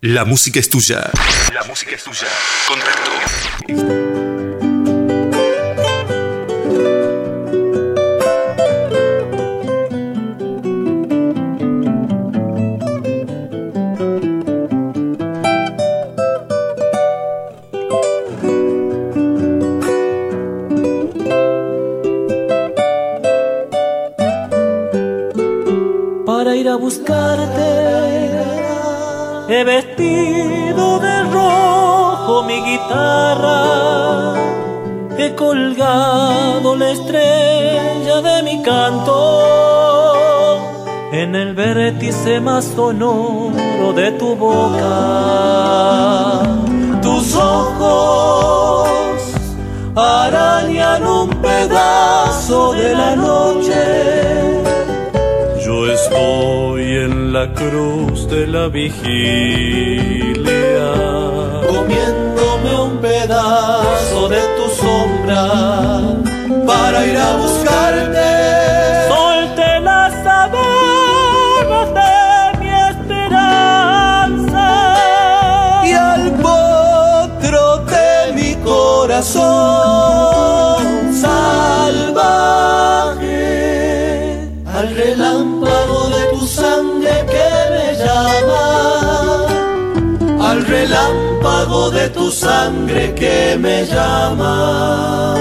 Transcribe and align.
La 0.00 0.24
música 0.24 0.60
es 0.60 0.68
tuya. 0.68 1.10
La 1.52 1.64
música 1.64 1.94
es 1.94 2.04
tuya. 2.04 2.28
Contacto. 2.68 4.05
Vértice 41.86 42.40
más 42.40 42.64
sonoro 42.64 43.92
de 43.94 44.10
tu 44.12 44.34
boca. 44.34 44.88
Tus 47.00 47.36
ojos 47.36 48.88
arañan 49.94 51.06
un 51.06 51.30
pedazo 51.48 52.72
de 52.72 52.92
la 52.92 53.14
noche. 53.14 53.84
Yo 55.64 55.86
estoy 55.98 56.82
en 57.06 57.32
la 57.32 57.52
cruz 57.54 58.28
de 58.28 58.48
la 58.48 58.66
vigilia, 58.66 59.02
comiéndome 61.70 62.70
un 62.88 62.98
pedazo 62.98 64.28
de 64.28 64.42
tu 64.56 64.64
sombra 64.82 65.44
para 66.66 67.06
ir 67.06 67.16
a 67.16 67.36
buscarte. 67.36 68.35
Corazón 79.16 80.84
salvaje, 81.14 81.40
al 84.66 84.94
relámpago 84.94 86.10
de 86.10 86.22
tu 86.32 86.46
sangre 86.46 87.24
que 87.32 87.48
me 87.72 87.94
llama, 87.96 88.66
al 90.50 90.66
relámpago 90.66 91.90
de 91.90 92.10
tu 92.10 92.30
sangre 92.30 93.14
que 93.14 93.56
me 93.58 93.86
llama. 93.86 95.34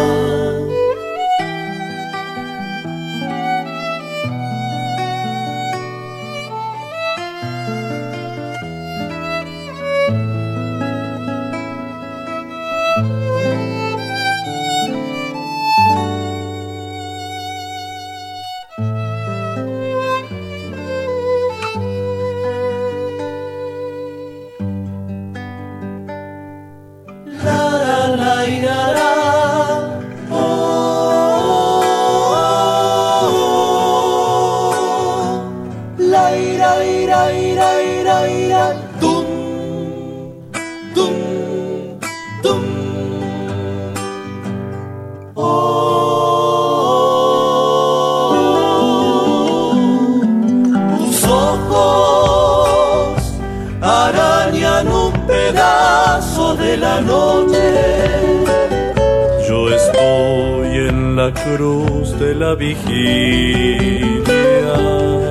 La 62.33 62.55
vigilia, 62.55 64.23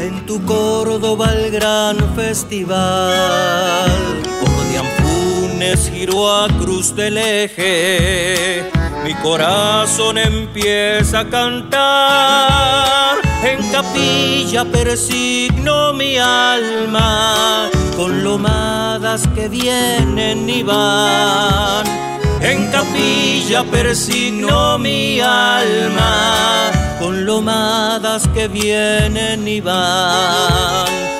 en 0.00 0.24
tu 0.24 0.42
Córdoba 0.46 1.30
el 1.34 1.50
gran 1.50 1.98
festival. 2.14 3.90
Anfunes 5.56 5.90
giró 5.90 6.30
a 6.30 6.48
Cruz 6.48 6.94
del 6.94 7.16
Eje, 7.16 8.62
mi 9.04 9.14
corazón 9.14 10.18
empieza 10.18 11.20
a 11.20 11.30
cantar. 11.30 13.16
En 13.42 13.66
capilla 13.70 14.66
persigno 14.66 15.94
mi 15.94 16.18
alma 16.18 17.70
con 17.96 18.22
lomadas 18.22 19.26
que 19.34 19.48
vienen 19.48 20.48
y 20.50 20.62
van. 20.62 21.86
En 22.42 22.70
capilla 22.70 23.64
persigno 23.64 24.78
mi 24.78 25.20
alma 25.20 26.70
con 26.98 27.24
lomadas 27.24 28.28
que 28.34 28.48
vienen 28.48 29.48
y 29.48 29.62
van. 29.62 31.15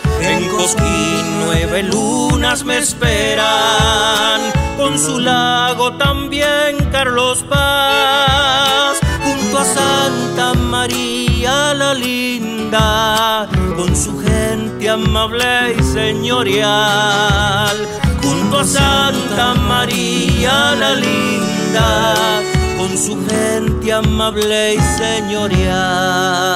Cosquín 0.56 1.24
nueve 1.44 1.82
lunas 1.82 2.64
me 2.64 2.78
esperan, 2.78 4.40
con 4.78 4.98
su 4.98 5.20
lago 5.20 5.92
también 5.98 6.88
Carlos 6.90 7.44
Paz, 7.48 8.98
junto 9.22 9.58
a 9.58 9.64
Santa 9.64 10.54
María 10.54 11.74
la 11.74 11.92
linda, 11.92 13.46
con 13.76 13.94
su 13.94 14.18
gente 14.18 14.88
amable 14.88 15.76
y 15.78 15.82
señorial, 15.82 17.76
junto 18.22 18.60
a 18.60 18.64
Santa 18.64 19.54
María 19.54 20.74
la 20.74 20.94
linda, 20.94 22.14
con 22.78 22.96
su 22.96 23.14
gente 23.28 23.92
amable 23.92 24.76
y 24.76 24.80
señorial. 24.96 26.46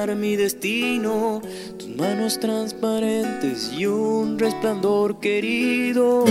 mi 0.06 0.34
destino, 0.34 1.42
tus 1.78 1.88
manos 1.88 2.40
transparentes 2.40 3.70
y 3.70 3.84
un 3.84 4.38
resplandor 4.38 5.20
querido. 5.20 6.24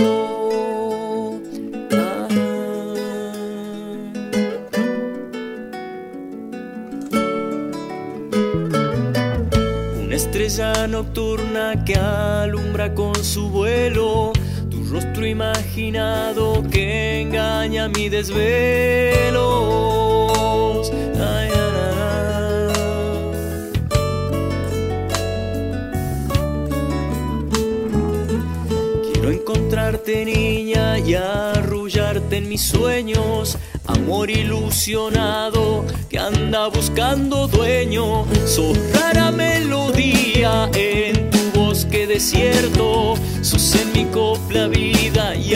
Ah. 1.92 2.26
Una 10.04 10.16
estrella 10.16 10.88
nocturna 10.88 11.84
que 11.84 11.94
alumbra 11.94 12.92
con 12.92 13.14
su 13.14 13.50
vuelo, 13.50 14.32
tu 14.68 14.84
rostro 14.90 15.24
imaginado 15.24 16.64
que 16.72 17.20
engaña 17.20 17.88
mi 17.88 18.08
desvelo. 18.08 20.09
Niña 29.98 30.98
y 30.98 31.14
arrullarte 31.14 32.36
en 32.36 32.48
mis 32.48 32.62
sueños. 32.62 33.58
Amor 33.86 34.30
ilusionado 34.30 35.84
que 36.08 36.18
anda 36.18 36.68
buscando 36.68 37.48
dueño. 37.48 38.24
Sos 38.46 38.78
rara 38.92 39.32
melodía 39.32 40.70
en 40.74 41.30
tu 41.30 41.38
bosque 41.58 42.06
desierto. 42.06 43.14
Sos 43.42 43.74
en 43.74 43.92
mi 43.92 44.04
copla 44.06 44.68
vida 44.68 45.34
y 45.34 45.54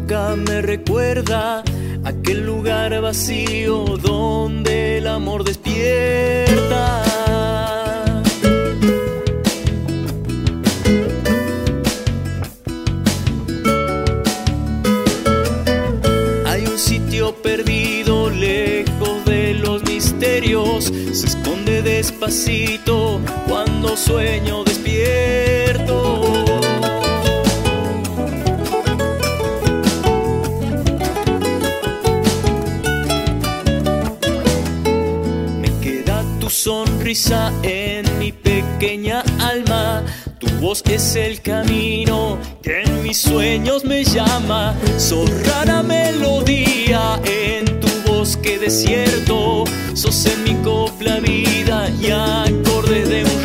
me 0.00 0.62
recuerda 0.62 1.62
aquel 2.02 2.46
lugar 2.46 2.98
vacío 3.02 3.84
donde 3.98 4.98
el 4.98 5.06
amor 5.06 5.44
despierta. 5.44 7.02
Hay 16.46 16.66
un 16.66 16.78
sitio 16.78 17.34
perdido 17.42 18.30
lejos 18.30 19.24
de 19.26 19.54
los 19.54 19.84
misterios, 19.84 20.86
se 21.12 21.26
esconde 21.26 21.82
despacito 21.82 23.20
cuando 23.46 23.94
sueño 23.96 24.64
despierto. 24.64 25.61
En 37.62 38.18
mi 38.18 38.32
pequeña 38.32 39.22
alma. 39.38 40.02
Tu 40.38 40.48
voz 40.62 40.82
es 40.86 41.14
el 41.14 41.42
camino 41.42 42.38
que 42.62 42.84
en 42.84 43.02
mis 43.02 43.18
sueños 43.18 43.84
me 43.84 44.02
llama. 44.02 44.74
Sos 44.96 45.28
rara 45.46 45.82
melodía 45.82 47.20
en 47.24 47.80
tu 47.80 47.88
bosque 48.10 48.58
desierto. 48.58 49.64
Sos 49.92 50.24
en 50.24 50.42
mi 50.44 50.54
copla 50.62 51.20
vida 51.20 51.90
y 52.00 52.10
acorde 52.12 53.04
de 53.04 53.24
un 53.24 53.41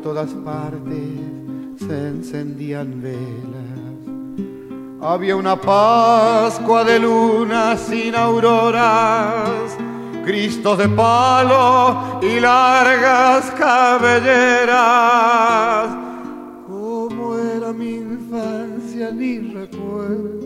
todas 0.08 0.32
partes 0.42 1.20
se 1.76 2.08
encendían 2.08 3.02
velas. 3.02 3.92
Había 5.02 5.36
una 5.36 5.54
Pascua 5.54 6.82
de 6.82 6.98
luna 6.98 7.76
sin 7.76 8.14
auroras, 8.14 9.76
Cristos 10.24 10.78
de 10.78 10.88
palo 10.88 12.20
y 12.22 12.40
largas 12.40 13.50
cabelleras. 13.50 14.70
¿Cómo 16.66 17.36
era 17.36 17.74
mi 17.74 17.96
infancia? 17.96 19.10
Ni 19.10 19.40
recuerdo. 19.40 20.40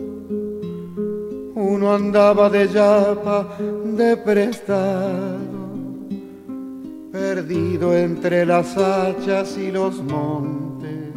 Uno 1.55 1.93
andaba 1.93 2.49
de 2.49 2.67
yapa 2.67 3.47
de 3.85 4.17
prestado 4.17 5.52
perdido 7.13 7.95
entre 7.95 8.43
las 8.43 8.75
hachas 8.75 9.55
y 9.55 9.71
los 9.71 10.01
montes, 10.01 11.13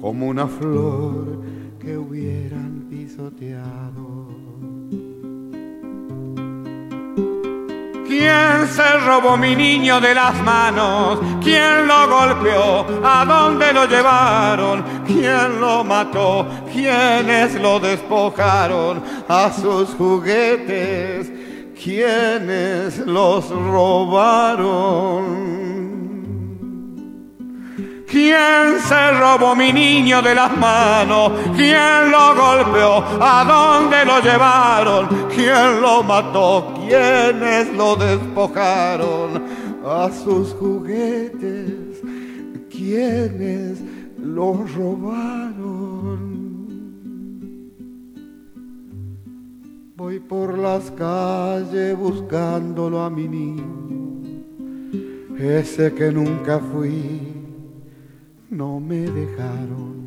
como 0.00 0.26
una 0.26 0.48
flor 0.48 1.40
que 1.78 1.96
hubieran 1.96 2.88
pisoteado. 2.90 4.26
¿Quién 8.08 8.66
se 8.66 8.98
robó 9.06 9.36
mi 9.36 9.54
niño 9.54 10.00
de 10.00 10.16
las 10.16 10.34
manos? 10.42 11.20
¿Quién 11.44 11.86
lo 11.86 12.08
golpeó? 12.08 12.84
¿A 13.04 13.24
dónde 13.24 13.72
lo 13.72 13.86
llevaron? 13.86 14.82
¿Quién 15.06 15.60
lo 15.60 15.84
mató? 15.84 16.44
¿Quiénes 16.72 17.54
lo 17.62 17.78
despojaron? 17.78 19.00
A 19.28 19.52
sus 19.52 19.90
juguetes 19.90 21.37
quienes 21.82 22.98
los 22.98 23.48
robaron. 23.50 24.98
¿Quién 28.10 28.80
se 28.88 29.12
robó 29.12 29.54
mi 29.54 29.72
niño 29.72 30.20
de 30.22 30.34
las 30.34 30.56
manos? 30.56 31.32
¿Quién 31.54 32.10
lo 32.10 32.34
golpeó? 32.34 33.04
¿A 33.20 33.44
dónde 33.44 34.04
lo 34.04 34.20
llevaron? 34.20 35.28
¿Quién 35.34 35.80
lo 35.80 36.02
mató? 36.02 36.74
¿Quiénes 36.86 37.72
lo 37.74 37.96
despojaron? 37.96 39.44
A 39.86 40.10
sus 40.10 40.54
juguetes, 40.54 42.00
¿quiénes 42.70 43.78
los 44.18 44.74
robaron? 44.74 46.47
Voy 49.98 50.20
por 50.20 50.56
las 50.56 50.92
calles 50.92 51.98
buscándolo 51.98 53.02
a 53.02 53.10
mi 53.10 53.26
niño, 53.26 54.44
ese 55.36 55.92
que 55.92 56.12
nunca 56.12 56.60
fui, 56.60 57.20
no 58.48 58.78
me 58.78 59.00
dejaron. 59.10 59.98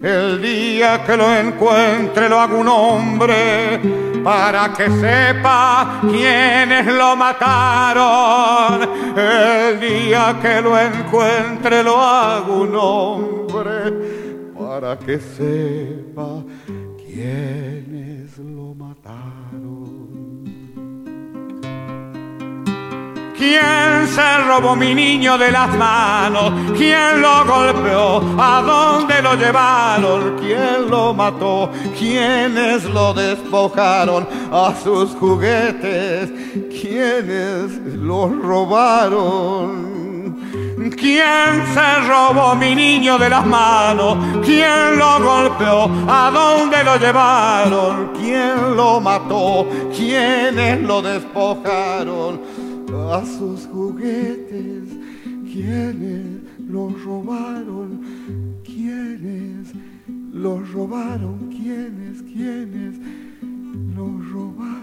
El 0.00 0.40
día 0.40 1.04
que 1.04 1.14
lo 1.14 1.30
encuentre 1.30 2.26
lo 2.26 2.40
hago 2.40 2.58
un 2.58 2.68
hombre 2.68 3.82
para 4.24 4.72
que 4.72 4.88
sepa 4.88 6.00
quiénes 6.00 6.86
lo 6.86 7.16
mataron. 7.16 8.80
El 9.14 9.78
día 9.78 10.38
que 10.40 10.62
lo 10.62 10.78
encuentre 10.78 11.82
lo 11.82 12.00
hago 12.00 12.62
un 12.62 12.74
hombre 12.74 13.92
para 14.58 14.98
que 14.98 15.20
sepa 15.20 16.42
quiénes 16.96 17.99
¿Quién 23.40 24.06
se 24.06 24.38
robó 24.46 24.76
mi 24.76 24.94
niño 24.94 25.38
de 25.38 25.50
las 25.50 25.74
manos? 25.74 26.52
¿Quién 26.76 27.22
lo 27.22 27.44
golpeó? 27.46 28.22
¿A 28.38 28.60
dónde 28.60 29.22
lo 29.22 29.34
llevaron? 29.34 30.36
¿Quién 30.38 30.90
lo 30.90 31.14
mató? 31.14 31.70
¿Quiénes 31.98 32.84
lo 32.84 33.14
despojaron 33.14 34.28
a 34.52 34.74
sus 34.84 35.12
juguetes? 35.12 36.30
¿Quiénes 36.68 37.78
lo 37.96 38.28
robaron? 38.28 39.99
¿Quién 40.88 41.66
se 41.74 42.08
robó 42.08 42.54
mi 42.54 42.74
niño 42.74 43.18
de 43.18 43.28
las 43.28 43.44
manos? 43.44 44.16
¿Quién 44.42 44.98
lo 44.98 45.22
golpeó? 45.22 45.90
¿A 46.08 46.30
dónde 46.30 46.82
lo 46.82 46.96
llevaron? 46.96 48.12
¿Quién 48.18 48.76
lo 48.76 48.98
mató? 48.98 49.68
¿Quiénes 49.94 50.80
lo 50.82 51.02
despojaron? 51.02 52.40
A 53.12 53.22
sus 53.26 53.66
juguetes. 53.66 54.84
¿Quiénes 55.52 56.40
lo 56.66 56.88
robaron? 57.04 58.60
¿Quiénes 58.64 59.72
lo 60.32 60.60
robaron? 60.60 61.50
¿Quiénes? 61.50 62.22
¿Quiénes 62.22 62.96
lo 63.94 64.06
robaron? 64.32 64.79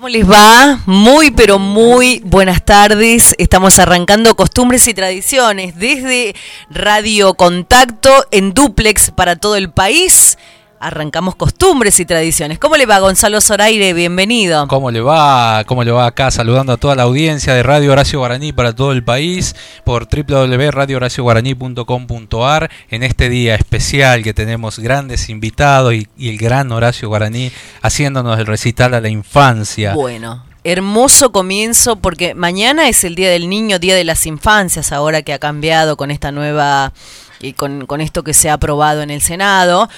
¿Cómo 0.00 0.08
les 0.08 0.26
va? 0.26 0.80
Muy, 0.86 1.30
pero 1.30 1.58
muy 1.58 2.22
buenas 2.24 2.64
tardes. 2.64 3.34
Estamos 3.36 3.78
arrancando 3.78 4.34
Costumbres 4.34 4.88
y 4.88 4.94
Tradiciones 4.94 5.76
desde 5.76 6.34
Radio 6.70 7.34
Contacto 7.34 8.24
en 8.30 8.54
duplex 8.54 9.10
para 9.10 9.36
todo 9.36 9.56
el 9.56 9.70
país 9.70 10.38
arrancamos 10.80 11.36
costumbres 11.36 12.00
y 12.00 12.06
tradiciones. 12.06 12.58
¿Cómo 12.58 12.76
le 12.76 12.86
va 12.86 12.98
Gonzalo 13.00 13.42
Zoraire? 13.42 13.92
Bienvenido. 13.92 14.66
¿Cómo 14.66 14.90
le 14.90 15.02
va? 15.02 15.64
¿Cómo 15.66 15.84
le 15.84 15.90
va 15.90 16.06
acá? 16.06 16.30
Saludando 16.30 16.72
a 16.72 16.78
toda 16.78 16.96
la 16.96 17.02
audiencia 17.02 17.52
de 17.54 17.62
Radio 17.62 17.92
Horacio 17.92 18.18
Guaraní 18.18 18.54
para 18.54 18.74
todo 18.74 18.92
el 18.92 19.04
país 19.04 19.54
por 19.84 20.08
www.radiohoracioguaraní.com.ar 20.08 22.70
en 22.88 23.02
este 23.02 23.28
día 23.28 23.56
especial 23.56 24.22
que 24.22 24.32
tenemos 24.32 24.78
grandes 24.78 25.28
invitados 25.28 25.92
y, 25.92 26.08
y 26.16 26.30
el 26.30 26.38
gran 26.38 26.72
Horacio 26.72 27.08
Guaraní 27.08 27.52
haciéndonos 27.82 28.38
el 28.38 28.46
recital 28.46 28.94
a 28.94 29.02
la 29.02 29.10
infancia. 29.10 29.92
Bueno, 29.92 30.42
hermoso 30.64 31.30
comienzo 31.30 31.96
porque 31.96 32.34
mañana 32.34 32.88
es 32.88 33.04
el 33.04 33.16
Día 33.16 33.28
del 33.28 33.50
Niño, 33.50 33.78
Día 33.78 33.94
de 33.94 34.04
las 34.04 34.24
Infancias, 34.24 34.92
ahora 34.92 35.20
que 35.20 35.34
ha 35.34 35.38
cambiado 35.38 35.98
con 35.98 36.10
esta 36.10 36.32
nueva 36.32 36.94
y 37.38 37.52
con, 37.52 37.84
con, 37.86 38.00
esto 38.00 38.22
que 38.22 38.32
se 38.34 38.48
ha 38.48 38.54
aprobado 38.54 39.02
en 39.02 39.10
el 39.10 39.20
Senado. 39.20 39.90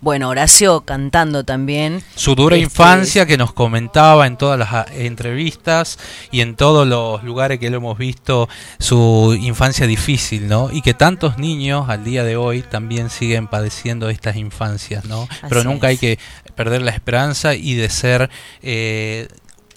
Bueno, 0.00 0.28
Horacio 0.28 0.82
cantando 0.82 1.44
también. 1.44 2.02
Su 2.14 2.34
dura 2.34 2.56
este, 2.56 2.64
infancia 2.64 3.26
que 3.26 3.36
nos 3.36 3.52
comentaba 3.52 4.26
en 4.26 4.36
todas 4.36 4.58
las 4.58 4.72
ah, 4.72 4.86
entrevistas 4.92 5.98
y 6.30 6.40
en 6.40 6.54
todos 6.54 6.86
los 6.86 7.24
lugares 7.24 7.58
que 7.58 7.68
lo 7.70 7.78
hemos 7.78 7.98
visto, 7.98 8.48
su 8.78 9.36
infancia 9.40 9.86
difícil, 9.86 10.46
¿no? 10.46 10.70
Y 10.72 10.82
que 10.82 10.94
tantos 10.94 11.38
niños 11.38 11.88
al 11.88 12.04
día 12.04 12.22
de 12.22 12.36
hoy 12.36 12.62
también 12.62 13.10
siguen 13.10 13.48
padeciendo 13.48 14.08
estas 14.08 14.36
infancias, 14.36 15.04
¿no? 15.04 15.28
Pero 15.48 15.64
nunca 15.64 15.88
hay 15.88 15.98
que 15.98 16.18
perder 16.54 16.82
la 16.82 16.92
esperanza 16.92 17.54
y 17.54 17.74
de 17.74 17.88
ser... 17.88 18.30
Eh, 18.62 19.28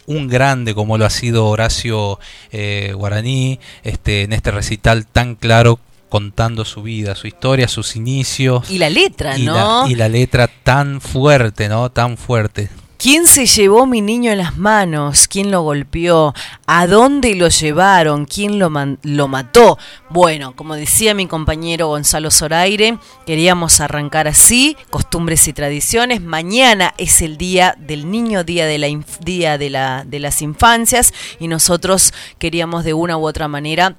un 0.08 0.28
grande 0.28 0.74
como 0.74 0.98
lo 0.98 1.06
ha 1.06 1.10
sido 1.10 1.48
Horacio 1.48 2.20
eh, 2.52 2.92
Guaraní, 2.96 3.60
este, 3.84 4.24
en 4.24 4.34
este 4.34 4.52
recital 4.52 5.06
tan 5.06 5.36
claro 5.36 5.80
contando 6.12 6.66
su 6.66 6.84
vida, 6.84 7.16
su 7.16 7.26
historia, 7.26 7.70
sus 7.70 7.96
inicios. 7.96 8.70
Y 8.70 8.80
la 8.80 8.90
letra, 8.90 9.38
¿no? 9.38 9.88
y 9.88 9.96
la 9.96 10.10
letra 10.10 10.50
tan 10.64 11.00
fuerte, 11.00 11.70
¿no? 11.70 11.90
Tan 11.90 12.18
fuerte. 12.18 12.70
¿Quién 12.98 13.26
se 13.26 13.46
llevó 13.46 13.86
mi 13.86 14.02
niño 14.02 14.30
en 14.32 14.40
las 14.40 14.58
manos? 14.58 15.30
¿Quién 15.30 15.52
lo 15.52 15.62
golpeó? 15.62 16.36
¿A 16.68 16.86
dónde 16.86 17.34
lo 17.34 17.48
llevaron? 17.48 18.26
¿Quién 18.26 18.60
lo, 18.60 18.70
lo 19.02 19.28
mató? 19.30 19.80
Bueno, 20.10 20.54
como 20.54 20.76
decía 20.76 21.16
mi 21.16 21.28
compañero 21.28 21.88
Gonzalo 21.88 22.30
Zoraire, 22.30 23.00
queríamos 23.26 23.80
arrancar 23.80 24.28
así, 24.28 24.76
costumbres 24.90 25.48
y 25.48 25.54
tradiciones. 25.54 26.22
Mañana 26.22 26.94
es 26.98 27.22
el 27.22 27.38
día 27.38 27.74
del 27.80 28.12
niño, 28.12 28.44
día 28.44 28.66
de, 28.66 28.78
la 28.78 28.88
día 29.22 29.58
de, 29.58 29.70
la, 29.70 30.04
de 30.06 30.20
las 30.20 30.42
infancias, 30.42 31.14
y 31.40 31.48
nosotros 31.48 32.14
queríamos 32.38 32.84
de 32.84 32.94
una 32.94 33.18
u 33.18 33.26
otra 33.26 33.48
manera 33.48 33.96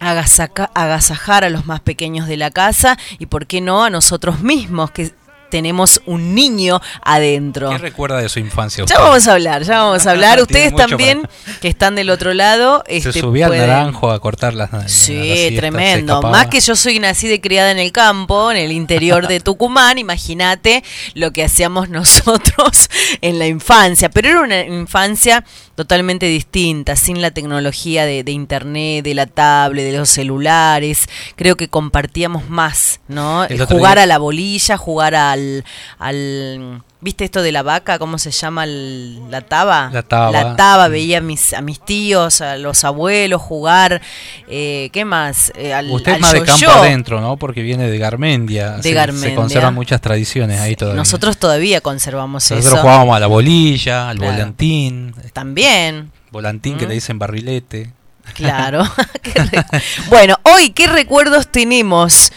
agasajar 0.00 1.44
a 1.44 1.50
los 1.50 1.66
más 1.66 1.80
pequeños 1.80 2.26
de 2.26 2.36
la 2.36 2.50
casa 2.50 2.98
y 3.18 3.26
por 3.26 3.46
qué 3.46 3.60
no 3.60 3.84
a 3.84 3.90
nosotros 3.90 4.40
mismos 4.40 4.90
que 4.90 5.12
tenemos 5.50 6.00
un 6.06 6.34
niño 6.34 6.80
adentro. 7.02 7.68
¿Qué 7.70 7.78
recuerda 7.78 8.18
de 8.18 8.28
su 8.30 8.38
infancia? 8.38 8.84
Ya 8.86 8.98
vamos 8.98 9.26
a 9.28 9.32
hablar, 9.34 9.62
ya 9.64 9.82
vamos 9.82 10.06
a 10.06 10.10
hablar. 10.12 10.40
Ustedes 10.40 10.74
también, 10.74 11.28
que 11.60 11.68
están 11.68 11.94
del 11.96 12.08
otro 12.08 12.32
lado. 12.32 12.82
Se 12.86 12.96
este, 12.96 13.20
subía 13.20 13.46
al 13.46 13.58
naranjo 13.58 14.10
a 14.10 14.20
cortar 14.20 14.54
las 14.54 14.70
Sí, 14.90 15.52
tremendo. 15.56 16.22
Más 16.22 16.46
que 16.46 16.60
yo 16.60 16.76
soy 16.76 16.98
nacida 17.00 17.34
y 17.34 17.40
criada 17.40 17.70
en 17.70 17.78
el 17.78 17.92
campo, 17.92 18.50
en 18.50 18.56
el 18.56 18.72
interior 18.72 19.26
de 19.26 19.40
Tucumán, 19.50 19.98
imagínate 19.98 20.82
lo 21.14 21.32
que 21.32 21.44
hacíamos 21.44 21.90
nosotros 21.90 22.88
en 23.20 23.38
la 23.38 23.46
infancia. 23.46 24.08
Pero 24.08 24.28
era 24.28 24.40
una 24.40 24.60
infancia 24.60 25.44
totalmente 25.80 26.26
distinta, 26.26 26.94
sin 26.94 27.22
la 27.22 27.30
tecnología 27.30 28.04
de, 28.04 28.30
internet, 28.30 29.02
de 29.02 29.14
la 29.14 29.24
tablet, 29.24 29.82
de 29.90 29.96
los 29.96 30.10
celulares. 30.10 31.08
Creo 31.36 31.56
que 31.56 31.68
compartíamos 31.68 32.50
más, 32.50 33.00
¿no? 33.08 33.46
Jugar 33.66 33.98
a 33.98 34.04
la 34.04 34.18
bolilla, 34.18 34.76
jugar 34.76 35.14
al, 35.14 35.64
al 35.98 36.82
¿Viste 37.02 37.24
esto 37.24 37.40
de 37.40 37.50
la 37.50 37.62
vaca? 37.62 37.98
¿Cómo 37.98 38.18
se 38.18 38.30
llama? 38.30 38.66
la 38.66 39.40
taba. 39.40 39.88
La 39.90 40.02
taba. 40.02 40.30
La 40.30 40.54
taba. 40.54 40.88
Veía 40.88 41.18
a 41.18 41.20
mis, 41.22 41.54
a 41.54 41.62
mis 41.62 41.80
tíos, 41.80 42.42
a 42.42 42.58
los 42.58 42.84
abuelos 42.84 43.40
jugar. 43.40 44.02
Eh, 44.48 44.90
¿Qué 44.92 45.06
más? 45.06 45.50
Eh, 45.56 45.74
Usted 45.90 46.12
es 46.12 46.20
más 46.20 46.32
de 46.34 46.42
campo 46.42 46.70
adentro, 46.70 47.22
¿no? 47.22 47.38
Porque 47.38 47.62
viene 47.62 47.88
de 47.88 47.96
Garmendia. 47.96 48.72
De 48.72 48.82
se, 48.82 48.92
Garmendia. 48.92 49.30
Se 49.30 49.34
conservan 49.34 49.74
muchas 49.74 50.02
tradiciones 50.02 50.60
ahí 50.60 50.76
todavía. 50.76 50.98
Nosotros 50.98 51.38
todavía 51.38 51.80
conservamos 51.80 52.44
eso. 52.44 52.56
Nosotros 52.56 52.80
jugábamos 52.80 53.16
a 53.16 53.20
la 53.20 53.28
bolilla, 53.28 54.10
al 54.10 54.18
volantín. 54.18 55.14
También. 55.32 56.12
Volantín 56.30 56.76
que 56.76 56.86
le 56.86 56.94
dicen 56.94 57.18
barrilete. 57.18 57.92
Claro. 58.34 58.84
bueno, 60.10 60.38
hoy, 60.42 60.70
¿qué 60.70 60.86
recuerdos 60.86 61.48
tenemos? 61.50 62.30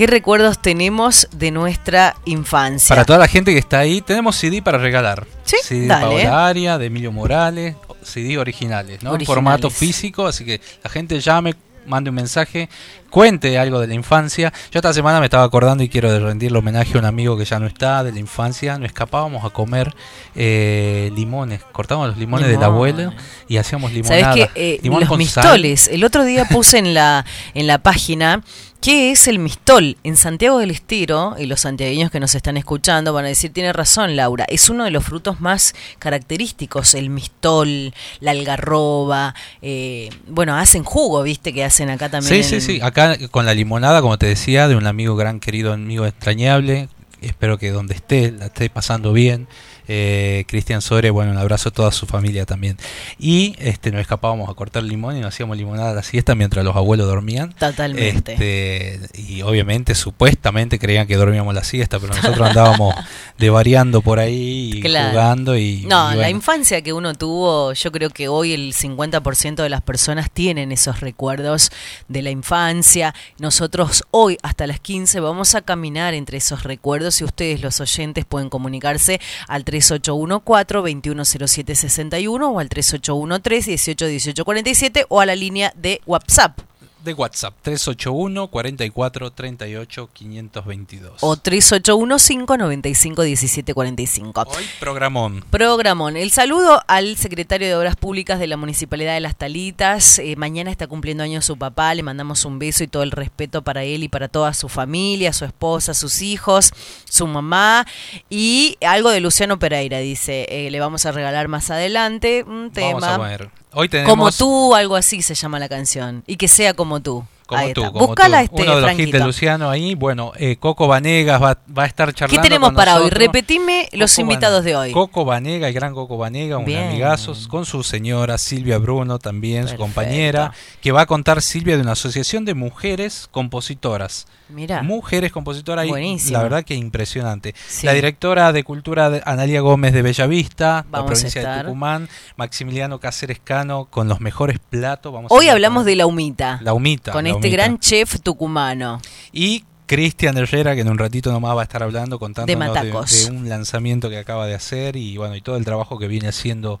¿Qué 0.00 0.06
recuerdos 0.06 0.62
tenemos 0.62 1.28
de 1.30 1.50
nuestra 1.50 2.16
infancia? 2.24 2.88
Para 2.88 3.04
toda 3.04 3.18
la 3.18 3.28
gente 3.28 3.52
que 3.52 3.58
está 3.58 3.80
ahí, 3.80 4.00
tenemos 4.00 4.34
CD 4.34 4.62
para 4.62 4.78
regalar. 4.78 5.26
Sí, 5.44 5.58
CD 5.62 5.82
de 5.82 5.88
Paola 5.88 6.46
Aria, 6.46 6.78
de 6.78 6.86
Emilio 6.86 7.12
Morales, 7.12 7.76
CD 8.02 8.38
originales, 8.38 9.02
¿no? 9.02 9.14
En 9.14 9.26
formato 9.26 9.68
físico, 9.68 10.26
así 10.26 10.46
que 10.46 10.58
la 10.82 10.88
gente 10.88 11.20
llame, 11.20 11.54
mande 11.84 12.08
un 12.08 12.16
mensaje 12.16 12.70
cuente 13.10 13.58
algo 13.58 13.80
de 13.80 13.86
la 13.86 13.94
infancia. 13.94 14.52
Yo 14.70 14.78
esta 14.78 14.92
semana 14.92 15.20
me 15.20 15.26
estaba 15.26 15.44
acordando 15.44 15.82
y 15.82 15.88
quiero 15.88 16.18
rendirle 16.18 16.58
homenaje 16.58 16.96
a 16.96 17.00
un 17.00 17.04
amigo 17.04 17.36
que 17.36 17.44
ya 17.44 17.58
no 17.58 17.66
está 17.66 18.02
de 18.04 18.12
la 18.12 18.18
infancia. 18.18 18.78
Nos 18.78 18.86
escapábamos 18.86 19.44
a 19.44 19.50
comer 19.50 19.94
eh, 20.34 21.10
limones, 21.14 21.62
cortábamos 21.72 22.08
los 22.08 22.18
limones 22.18 22.48
del 22.48 22.62
abuelo 22.62 23.12
y 23.48 23.58
hacíamos 23.58 23.92
limonada. 23.92 24.32
¿Sabes 24.32 24.48
que 24.54 24.76
eh, 24.76 24.80
los 24.82 25.18
mistoles, 25.18 25.88
el 25.88 26.04
otro 26.04 26.24
día 26.24 26.44
puse 26.50 26.78
en 26.78 26.94
la 26.94 27.24
en 27.54 27.66
la 27.66 27.78
página 27.78 28.42
¿Qué 28.80 29.10
es 29.10 29.28
el 29.28 29.38
mistol? 29.38 29.98
En 30.04 30.16
Santiago 30.16 30.58
del 30.58 30.70
Estero, 30.70 31.36
y 31.38 31.44
los 31.44 31.60
santiagueños 31.60 32.10
que 32.10 32.18
nos 32.18 32.34
están 32.34 32.56
escuchando 32.56 33.12
van 33.12 33.26
a 33.26 33.28
decir, 33.28 33.52
tiene 33.52 33.74
razón 33.74 34.16
Laura, 34.16 34.46
es 34.48 34.70
uno 34.70 34.84
de 34.84 34.90
los 34.90 35.04
frutos 35.04 35.38
más 35.38 35.74
característicos, 35.98 36.94
el 36.94 37.10
mistol, 37.10 37.92
la 38.20 38.30
algarroba, 38.30 39.34
eh, 39.60 40.08
bueno, 40.26 40.56
hacen 40.56 40.82
jugo, 40.82 41.22
viste, 41.22 41.52
que 41.52 41.62
hacen 41.62 41.90
acá 41.90 42.08
también. 42.08 42.42
Sí, 42.42 42.60
sí, 42.60 42.60
sí, 42.62 42.80
acá 42.80 42.99
con 43.30 43.46
la 43.46 43.54
limonada, 43.54 44.00
como 44.00 44.18
te 44.18 44.26
decía, 44.26 44.68
de 44.68 44.76
un 44.76 44.86
amigo 44.86 45.16
gran 45.16 45.40
querido, 45.40 45.72
amigo 45.72 46.06
extrañable. 46.06 46.88
Espero 47.20 47.58
que 47.58 47.70
donde 47.70 47.94
esté 47.94 48.32
la 48.32 48.46
esté 48.46 48.70
pasando 48.70 49.12
bien. 49.12 49.46
Eh, 49.88 50.44
Cristian 50.46 50.82
Sore, 50.82 51.10
bueno, 51.10 51.32
un 51.32 51.38
abrazo 51.38 51.70
a 51.70 51.72
toda 51.72 51.92
su 51.92 52.06
familia 52.06 52.46
también. 52.46 52.76
Y 53.18 53.54
este, 53.58 53.90
nos 53.90 54.00
escapábamos 54.00 54.48
a 54.48 54.54
cortar 54.54 54.82
limón 54.82 55.16
y 55.16 55.20
nos 55.20 55.34
hacíamos 55.34 55.56
limonada 55.56 55.90
a 55.90 55.94
la 55.94 56.02
siesta 56.02 56.34
mientras 56.34 56.64
los 56.64 56.76
abuelos 56.76 57.06
dormían. 57.06 57.52
Totalmente. 57.54 58.32
Este, 58.32 59.00
y 59.20 59.42
obviamente, 59.42 59.94
supuestamente 59.94 60.78
creían 60.78 61.06
que 61.06 61.16
dormíamos 61.16 61.54
la 61.54 61.64
siesta, 61.64 61.98
pero 61.98 62.14
nosotros 62.14 62.48
andábamos 62.48 62.94
de 63.38 63.50
variando 63.50 64.00
por 64.02 64.18
ahí 64.18 64.72
y 64.74 64.82
jugando. 64.82 65.56
Y, 65.56 65.86
no, 65.88 66.14
la 66.14 66.30
infancia 66.30 66.82
que 66.82 66.92
uno 66.92 67.14
tuvo, 67.14 67.72
yo 67.72 67.92
creo 67.92 68.10
que 68.10 68.28
hoy 68.28 68.52
el 68.52 68.74
50% 68.74 69.62
de 69.62 69.68
las 69.68 69.82
personas 69.82 70.30
tienen 70.30 70.72
esos 70.72 71.00
recuerdos 71.00 71.70
de 72.08 72.22
la 72.22 72.30
infancia. 72.30 73.14
Nosotros 73.38 74.04
hoy 74.10 74.38
hasta 74.42 74.66
las 74.66 74.80
15 74.80 75.20
vamos 75.20 75.54
a 75.54 75.62
caminar 75.62 76.14
entre 76.14 76.38
esos 76.38 76.64
recuerdos 76.64 77.20
y 77.20 77.24
ustedes 77.24 77.62
los 77.62 77.80
oyentes 77.80 78.24
pueden 78.24 78.50
comunicarse 78.50 79.20
al 79.48 79.64
3 79.64 79.69
3814-210761 79.70 82.42
o 82.42 82.58
al 82.58 82.68
3813-181847 82.68 85.06
o 85.08 85.20
a 85.20 85.26
la 85.26 85.36
línea 85.36 85.72
de 85.76 86.00
WhatsApp 86.06 86.69
de 87.04 87.14
WhatsApp 87.14 87.54
381 87.62 88.48
44 88.48 89.30
38 89.30 90.10
522 90.12 91.12
o 91.20 91.36
381 91.36 92.16
595 92.18 93.22
1745. 93.22 94.44
Hoy 94.48 94.64
programón. 94.78 95.44
Programón. 95.50 96.16
El 96.16 96.30
saludo 96.30 96.82
al 96.86 97.16
secretario 97.16 97.66
de 97.68 97.76
Obras 97.76 97.96
Públicas 97.96 98.38
de 98.38 98.46
la 98.46 98.56
Municipalidad 98.56 99.14
de 99.14 99.20
Las 99.20 99.36
Talitas. 99.36 100.18
Eh, 100.18 100.36
mañana 100.36 100.70
está 100.70 100.86
cumpliendo 100.86 101.22
años 101.22 101.44
su 101.44 101.56
papá, 101.56 101.94
le 101.94 102.02
mandamos 102.02 102.44
un 102.44 102.58
beso 102.58 102.84
y 102.84 102.88
todo 102.88 103.02
el 103.02 103.10
respeto 103.10 103.62
para 103.62 103.84
él 103.84 104.02
y 104.02 104.08
para 104.08 104.28
toda 104.28 104.54
su 104.54 104.68
familia, 104.68 105.32
su 105.32 105.44
esposa, 105.44 105.94
sus 105.94 106.22
hijos, 106.22 106.72
su 107.08 107.26
mamá 107.26 107.86
y 108.28 108.76
algo 108.86 109.10
de 109.10 109.20
Luciano 109.20 109.58
Pereira 109.58 109.98
dice, 109.98 110.46
eh, 110.48 110.70
le 110.70 110.80
vamos 110.80 111.06
a 111.06 111.12
regalar 111.12 111.48
más 111.48 111.70
adelante 111.70 112.44
un 112.46 112.70
tema. 112.70 113.00
Vamos 113.00 113.26
a 113.26 113.28
ver. 113.28 113.50
Hoy 113.72 113.88
tenemos... 113.88 114.10
Como 114.10 114.32
tú, 114.32 114.74
algo 114.74 114.96
así 114.96 115.22
se 115.22 115.34
llama 115.34 115.58
la 115.58 115.68
canción. 115.68 116.22
Y 116.26 116.36
que 116.36 116.48
sea 116.48 116.74
como 116.74 117.00
tú. 117.00 117.24
Como 117.50 117.72
tú, 117.72 117.92
como 117.92 118.06
Buscala 118.06 118.42
Este, 118.42 118.62
Uno 118.62 118.76
de 118.76 118.82
los 118.82 118.98
hits 118.98 119.12
de 119.12 119.18
Luciano 119.18 119.70
ahí. 119.70 119.96
Bueno, 119.96 120.32
eh, 120.36 120.56
Coco 120.56 120.86
Vanegas 120.86 121.42
va, 121.42 121.58
va, 121.76 121.82
a 121.82 121.86
estar 121.86 122.14
charlando. 122.14 122.40
¿Qué 122.40 122.48
tenemos 122.48 122.72
para 122.74 123.00
hoy? 123.00 123.10
Repetime 123.10 123.88
los 123.92 124.16
invitados 124.20 124.64
de 124.64 124.76
hoy. 124.76 124.92
Coco 124.92 125.24
Vanega, 125.24 125.66
el 125.66 125.74
gran 125.74 125.92
Coco 125.92 126.16
Vanega, 126.16 126.58
un 126.58 126.72
amigazo, 126.72 127.34
con 127.48 127.66
su 127.66 127.82
señora 127.82 128.38
Silvia 128.38 128.78
Bruno, 128.78 129.18
también 129.18 129.66
su 129.66 129.76
compañera, 129.76 130.52
que 130.80 130.92
va 130.92 131.02
a 131.02 131.06
contar 131.06 131.42
Silvia 131.42 131.74
de 131.74 131.82
una 131.82 131.92
asociación 131.92 132.44
de 132.44 132.54
mujeres 132.54 133.28
compositoras. 133.30 134.26
Mira. 134.48 134.82
Mujeres 134.82 135.32
compositoras 135.32 135.84
ahí. 135.84 136.18
La 136.30 136.42
verdad 136.42 136.64
que 136.64 136.74
impresionante. 136.74 137.54
La 137.82 137.92
directora 137.92 138.52
de 138.52 138.64
Cultura, 138.64 139.20
Analia 139.24 139.60
Gómez 139.60 139.92
de 139.92 140.02
Bellavista, 140.02 140.84
la 140.90 141.04
provincia 141.04 141.56
de 141.56 141.62
Tucumán, 141.62 142.08
Maximiliano 142.36 142.98
Cáceres 143.00 143.40
Cano, 143.42 143.86
con 143.90 144.08
los 144.08 144.20
mejores 144.20 144.58
platos. 144.58 145.12
Vamos 145.12 145.30
hoy 145.32 145.48
hablamos 145.48 145.84
de 145.84 145.96
la 145.96 146.06
humita. 146.06 146.60
La 146.62 146.74
humita. 146.74 147.12
Con 147.12 147.26
este 147.40 147.50
gran 147.50 147.78
chef 147.78 148.20
tucumano. 148.20 149.00
Y 149.32 149.64
Cristian 149.86 150.36
Herrera, 150.38 150.74
que 150.74 150.82
en 150.82 150.88
un 150.88 150.98
ratito 150.98 151.32
nomás 151.32 151.56
va 151.56 151.62
a 151.62 151.64
estar 151.64 151.82
hablando, 151.82 152.18
contándonos 152.18 152.74
de, 152.74 153.30
de, 153.30 153.30
un 153.30 153.48
lanzamiento 153.48 154.08
que 154.08 154.18
acaba 154.18 154.46
de 154.46 154.54
hacer 154.54 154.96
y 154.96 155.16
bueno, 155.16 155.34
y 155.34 155.40
todo 155.40 155.56
el 155.56 155.64
trabajo 155.64 155.98
que 155.98 156.06
viene 156.06 156.28
haciendo 156.28 156.80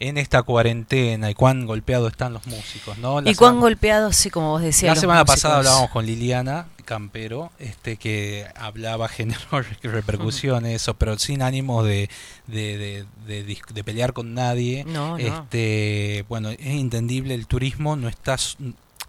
en 0.00 0.16
esta 0.16 0.42
cuarentena 0.42 1.30
y 1.30 1.34
cuán 1.34 1.66
golpeados 1.66 2.10
están 2.10 2.32
los 2.32 2.46
músicos, 2.46 2.96
¿no? 2.98 3.20
y 3.22 3.34
cuán 3.34 3.60
golpeados, 3.60 4.16
sí, 4.16 4.30
como 4.30 4.50
vos 4.50 4.62
decías. 4.62 4.96
La 4.96 5.00
semana 5.00 5.24
pasada 5.26 5.58
hablábamos 5.58 5.90
con 5.90 6.06
Liliana 6.06 6.66
Campero, 6.86 7.52
este 7.58 7.98
que 7.98 8.46
hablaba, 8.56 9.08
generó 9.10 9.62
repercusiones, 9.82 10.82
eso, 10.82 10.94
pero 10.94 11.18
sin 11.18 11.42
ánimo 11.42 11.84
de, 11.84 12.08
de, 12.46 13.04
de, 13.26 13.84
pelear 13.84 14.14
con 14.14 14.32
nadie. 14.34 14.84
No, 14.84 15.18
Este, 15.18 16.24
bueno, 16.28 16.48
es 16.50 16.58
entendible, 16.60 17.34
el 17.34 17.46
turismo 17.46 17.94
no 17.94 18.08
está 18.08 18.36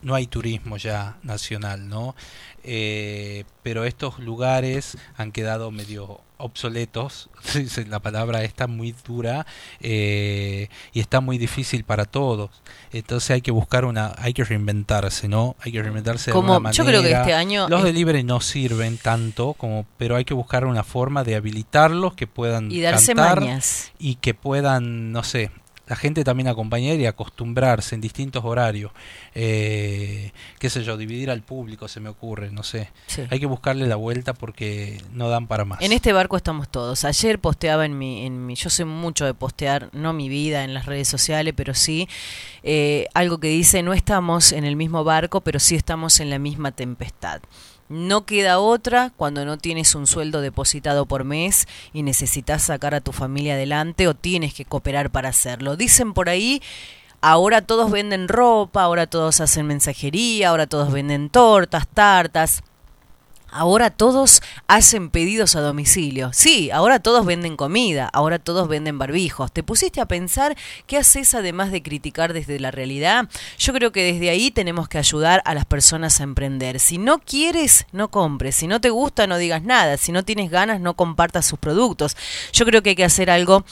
no 0.02 0.16
hay 0.16 0.28
turismo 0.28 0.78
ya 0.78 1.18
nacional, 1.24 1.88
¿no? 1.88 2.16
Eh, 2.64 3.44
pero 3.64 3.86
estos 3.86 4.20
lugares 4.20 4.98
han 5.18 5.32
quedado 5.32 5.72
medio 5.72 6.22
obsoletos, 6.42 7.30
la 7.88 8.00
palabra 8.00 8.44
está 8.44 8.68
muy 8.68 8.96
dura 9.06 9.46
eh, 9.80 10.70
y 10.92 11.00
está 11.00 11.22
muy 11.22 11.38
difícil 11.38 11.84
para 11.84 12.06
todos. 12.06 12.50
Entonces 12.92 13.32
hay 13.32 13.42
que 13.42 13.52
buscar 13.52 13.86
una, 13.86 14.14
hay 14.18 14.34
que 14.34 14.44
reinventarse, 14.44 15.28
¿no? 15.28 15.56
Hay 15.62 15.72
que 15.72 15.82
reinventarse 15.82 16.32
de 16.32 16.38
alguna 16.38 16.60
manera. 16.60 16.78
Yo 16.78 16.86
creo 16.86 17.02
que 17.02 17.12
este 17.12 17.34
año 17.34 17.70
los 17.70 17.84
delivery 17.84 18.24
no 18.24 18.42
sirven 18.42 18.98
tanto 18.98 19.54
como, 19.54 19.86
pero 19.98 20.16
hay 20.16 20.26
que 20.26 20.34
buscar 20.34 20.66
una 20.66 20.84
forma 20.84 21.24
de 21.24 21.36
habilitarlos 21.36 22.14
que 22.14 22.28
puedan 22.28 22.72
y 22.72 22.82
darse 22.82 23.16
mañas. 23.16 23.92
y 24.00 24.16
que 24.16 24.34
puedan, 24.34 25.12
no 25.12 25.24
sé, 25.24 25.52
la 25.91 25.97
gente 25.97 26.23
también 26.23 26.47
acompañar 26.47 26.97
y 27.01 27.06
acostumbrarse 27.06 27.95
en 27.95 27.99
distintos 27.99 28.45
horarios. 28.45 28.93
Eh, 29.36 30.32
qué 30.58 30.69
sé 30.69 30.86
yo, 30.86 30.95
dividir 30.95 31.30
al 31.30 31.41
público 31.41 31.89
se 31.89 31.99
me 31.99 32.08
ocurre, 32.08 32.49
no 32.49 32.63
sé. 32.63 32.89
Hay 33.30 33.41
que 33.41 33.45
buscarle 33.45 33.86
la 33.88 33.97
vuelta 33.97 34.34
porque 34.34 35.01
no 35.12 35.27
dan 35.27 35.47
para 35.47 35.65
más. 35.65 35.82
En 35.82 35.91
este 35.91 36.13
barco 36.13 36.38
estamos 36.38 36.69
todos. 36.69 37.04
Ayer 37.04 37.39
posteaba 37.39 37.86
en 37.86 37.97
mi, 37.97 38.25
en 38.25 38.45
mi 38.45 38.56
yo 38.56 38.69
sé 38.69 38.86
mucho 38.86 39.25
de 39.25 39.34
postear, 39.34 39.89
no 39.91 40.13
mi 40.13 40.30
vida 40.30 40.63
en 40.63 40.73
las 40.73 40.86
redes 40.86 41.10
sociales, 41.10 41.54
pero 41.58 41.73
sí 41.73 42.08
eh, 42.63 43.08
algo 43.13 43.39
que 43.39 43.49
dice, 43.49 43.84
no 43.84 43.91
estamos 43.91 44.54
en 44.54 44.63
el 44.63 44.77
mismo 44.77 45.04
barco, 45.04 45.41
pero 45.41 45.60
sí 45.60 45.75
estamos 45.75 46.21
en 46.21 46.30
la 46.30 46.39
misma 46.39 46.71
tempestad. 46.71 47.41
No 47.91 48.25
queda 48.25 48.60
otra 48.60 49.12
cuando 49.17 49.43
no 49.43 49.58
tienes 49.58 49.95
un 49.95 50.08
sueldo 50.08 50.39
depositado 50.39 51.06
por 51.06 51.25
mes 51.25 51.67
y 51.91 52.04
necesitas 52.04 52.63
sacar 52.63 52.95
a 52.95 53.01
tu 53.01 53.12
familia 53.12 53.56
adelante 53.56 54.08
o 54.08 54.13
tienes 54.13 54.54
que 54.54 54.63
cooperar 54.63 55.10
para 55.10 55.27
hacerlo. 55.27 55.75
Dicen 55.75 56.13
por 56.13 56.30
ahí, 56.30 56.62
ahora 57.19 57.62
todos 57.62 57.91
venden 57.91 58.30
ropa, 58.30 58.84
ahora 58.84 59.08
todos 59.08 59.41
hacen 59.41 59.67
mensajería, 59.67 60.49
ahora 60.49 60.67
todos 60.67 60.93
venden 60.93 61.30
tortas, 61.30 61.86
tartas. 61.86 62.63
Ahora 63.52 63.90
todos 63.90 64.42
hacen 64.68 65.10
pedidos 65.10 65.58
a 65.58 65.62
domicilio. 65.62 66.32
Sí, 66.34 66.72
ahora 66.72 67.00
todos 67.00 67.26
venden 67.26 67.58
comida, 67.58 68.10
ahora 68.14 68.40
todos 68.40 68.70
venden 68.70 68.98
barbijos. 68.98 69.52
¿Te 69.52 69.62
pusiste 69.62 70.00
a 70.00 70.06
pensar 70.06 70.56
qué 70.88 70.98
haces 70.98 71.34
además 71.34 71.72
de 71.72 71.84
criticar 71.84 72.32
desde 72.32 72.62
la 72.62 72.72
realidad? 72.72 73.28
Yo 73.58 73.74
creo 73.74 73.92
que 73.92 74.04
desde 74.04 74.30
ahí 74.30 74.52
tenemos 74.52 74.88
que 74.88 74.98
ayudar 74.98 75.42
a 75.44 75.54
las 75.54 75.66
personas 75.66 76.22
a 76.22 76.24
emprender. 76.24 76.80
Si 76.80 76.98
no 76.98 77.20
quieres, 77.20 77.86
no 77.92 78.10
compres. 78.10 78.56
Si 78.56 78.68
no 78.68 78.80
te 78.80 78.90
gusta, 78.90 79.28
no 79.28 79.38
digas 79.38 79.64
nada. 79.64 79.98
Si 79.98 80.14
no 80.14 80.24
tienes 80.24 80.50
ganas, 80.50 80.80
no 80.80 80.94
compartas 80.94 81.46
sus 81.46 81.60
productos. 81.60 82.16
Yo 82.54 82.66
creo 82.66 82.82
que 82.82 82.92
hay 82.92 82.96
que 82.96 83.04
hacer 83.04 83.30
algo 83.30 83.66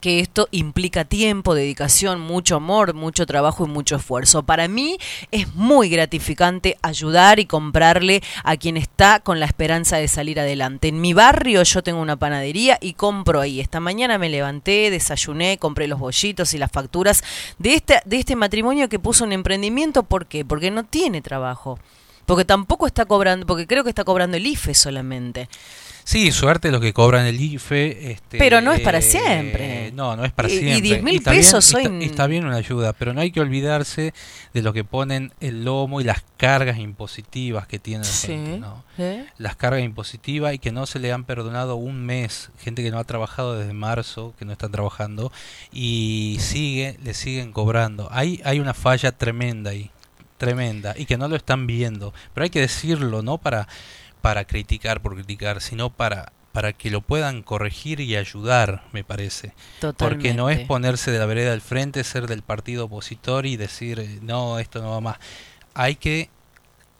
que 0.00 0.20
esto 0.20 0.48
implica 0.50 1.04
tiempo, 1.04 1.54
dedicación, 1.54 2.20
mucho 2.20 2.56
amor, 2.56 2.94
mucho 2.94 3.26
trabajo 3.26 3.64
y 3.64 3.68
mucho 3.68 3.96
esfuerzo. 3.96 4.42
Para 4.42 4.68
mí 4.68 4.98
es 5.30 5.54
muy 5.54 5.88
gratificante 5.88 6.76
ayudar 6.82 7.40
y 7.40 7.46
comprarle 7.46 8.22
a 8.42 8.56
quien 8.56 8.76
está 8.76 9.20
con 9.20 9.40
la 9.40 9.46
esperanza 9.46 9.96
de 9.96 10.08
salir 10.08 10.40
adelante. 10.40 10.88
En 10.88 11.00
mi 11.00 11.12
barrio 11.12 11.62
yo 11.62 11.82
tengo 11.82 12.00
una 12.00 12.16
panadería 12.16 12.78
y 12.80 12.94
compro 12.94 13.40
ahí. 13.40 13.60
Esta 13.60 13.80
mañana 13.80 14.18
me 14.18 14.28
levanté, 14.28 14.90
desayuné, 14.90 15.58
compré 15.58 15.88
los 15.88 15.98
bollitos 15.98 16.54
y 16.54 16.58
las 16.58 16.70
facturas 16.70 17.22
de 17.58 17.74
este, 17.74 18.00
de 18.04 18.18
este 18.18 18.36
matrimonio 18.36 18.88
que 18.88 18.98
puso 18.98 19.24
un 19.24 19.32
emprendimiento. 19.32 20.02
¿Por 20.02 20.26
qué? 20.26 20.44
Porque 20.44 20.70
no 20.70 20.84
tiene 20.84 21.20
trabajo. 21.20 21.78
Porque 22.26 22.44
tampoco 22.44 22.86
está 22.86 23.04
cobrando, 23.04 23.46
porque 23.46 23.66
creo 23.66 23.84
que 23.84 23.90
está 23.90 24.04
cobrando 24.04 24.36
el 24.36 24.46
IFE 24.46 24.74
solamente. 24.74 25.48
Sí, 26.04 26.32
suerte 26.32 26.70
los 26.70 26.82
que 26.82 26.92
cobran 26.92 27.24
el 27.24 27.40
IFE. 27.40 28.12
Este, 28.12 28.38
pero 28.38 28.60
no 28.60 28.72
es 28.74 28.80
para 28.80 29.00
siempre. 29.00 29.90
no, 29.92 30.14
no 30.16 30.24
es 30.24 30.32
para 30.32 30.50
siempre. 30.50 30.76
Y 30.76 30.80
10 30.82 31.02
mil 31.02 31.22
pesos 31.22 31.66
está, 31.74 31.90
está, 32.04 32.26
bien 32.26 32.44
una 32.44 32.56
ayuda, 32.56 32.92
pero 32.92 33.14
no 33.14 33.22
hay 33.22 33.30
que 33.30 33.40
olvidarse 33.40 34.12
de 34.52 34.62
lo 34.62 34.74
que 34.74 34.84
ponen 34.84 35.32
el 35.40 35.64
lomo 35.64 36.02
y 36.02 36.04
las 36.04 36.22
cargas 36.36 36.78
impositivas 36.78 37.66
que 37.66 37.78
tiene 37.78 38.04
la 38.04 38.12
gente. 38.12 38.58
¿no? 38.58 38.84
¿Eh? 38.98 39.24
Las 39.38 39.56
cargas 39.56 39.82
impositivas 39.82 40.52
y 40.52 40.58
que 40.58 40.72
no 40.72 40.84
se 40.84 40.98
le 40.98 41.10
han 41.10 41.24
perdonado 41.24 41.76
un 41.76 42.04
mes. 42.04 42.50
Gente 42.58 42.82
que 42.82 42.90
no 42.90 42.98
ha 42.98 43.04
trabajado 43.04 43.58
desde 43.58 43.72
marzo, 43.72 44.34
que 44.38 44.44
no 44.44 44.52
están 44.52 44.72
trabajando, 44.72 45.32
y 45.72 46.36
sigue, 46.40 46.98
le 47.02 47.14
siguen 47.14 47.52
cobrando. 47.52 48.08
Hay, 48.12 48.42
hay 48.44 48.60
una 48.60 48.74
falla 48.74 49.10
tremenda 49.12 49.70
ahí, 49.70 49.90
tremenda, 50.36 50.94
y 50.98 51.06
que 51.06 51.16
no 51.16 51.28
lo 51.28 51.36
están 51.36 51.66
viendo. 51.66 52.12
Pero 52.34 52.44
hay 52.44 52.50
que 52.50 52.60
decirlo, 52.60 53.22
¿no? 53.22 53.38
Para 53.38 53.68
para 54.24 54.46
criticar 54.46 55.02
por 55.02 55.14
criticar, 55.16 55.60
sino 55.60 55.90
para 55.90 56.32
para 56.52 56.72
que 56.72 56.88
lo 56.88 57.02
puedan 57.02 57.42
corregir 57.42 58.00
y 58.00 58.16
ayudar, 58.16 58.84
me 58.92 59.04
parece. 59.04 59.52
Porque 59.98 60.32
no 60.32 60.48
es 60.48 60.60
ponerse 60.60 61.10
de 61.10 61.18
la 61.18 61.26
vereda 61.26 61.52
al 61.52 61.60
frente, 61.60 62.02
ser 62.04 62.26
del 62.26 62.40
partido 62.42 62.86
opositor 62.86 63.44
y 63.44 63.56
decir, 63.56 63.98
eh, 63.98 64.20
no, 64.22 64.58
esto 64.60 64.80
no 64.80 64.92
va 64.92 65.00
más. 65.00 65.18
Hay 65.74 65.96
que 65.96 66.30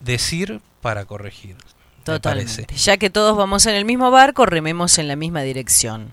decir 0.01 0.61
para 0.83 1.07
corregir. 1.07 1.57
Totalmente. 2.03 2.67
Ya 2.75 2.99
que 2.99 3.09
todos 3.09 3.39
vamos 3.39 3.65
en 3.65 3.77
el 3.77 3.87
mismo 3.87 4.11
barco, 4.11 4.45
rememos 4.45 4.99
en 4.99 5.09
la 5.09 5.17
misma 5.17 5.41
dirección. 5.43 6.13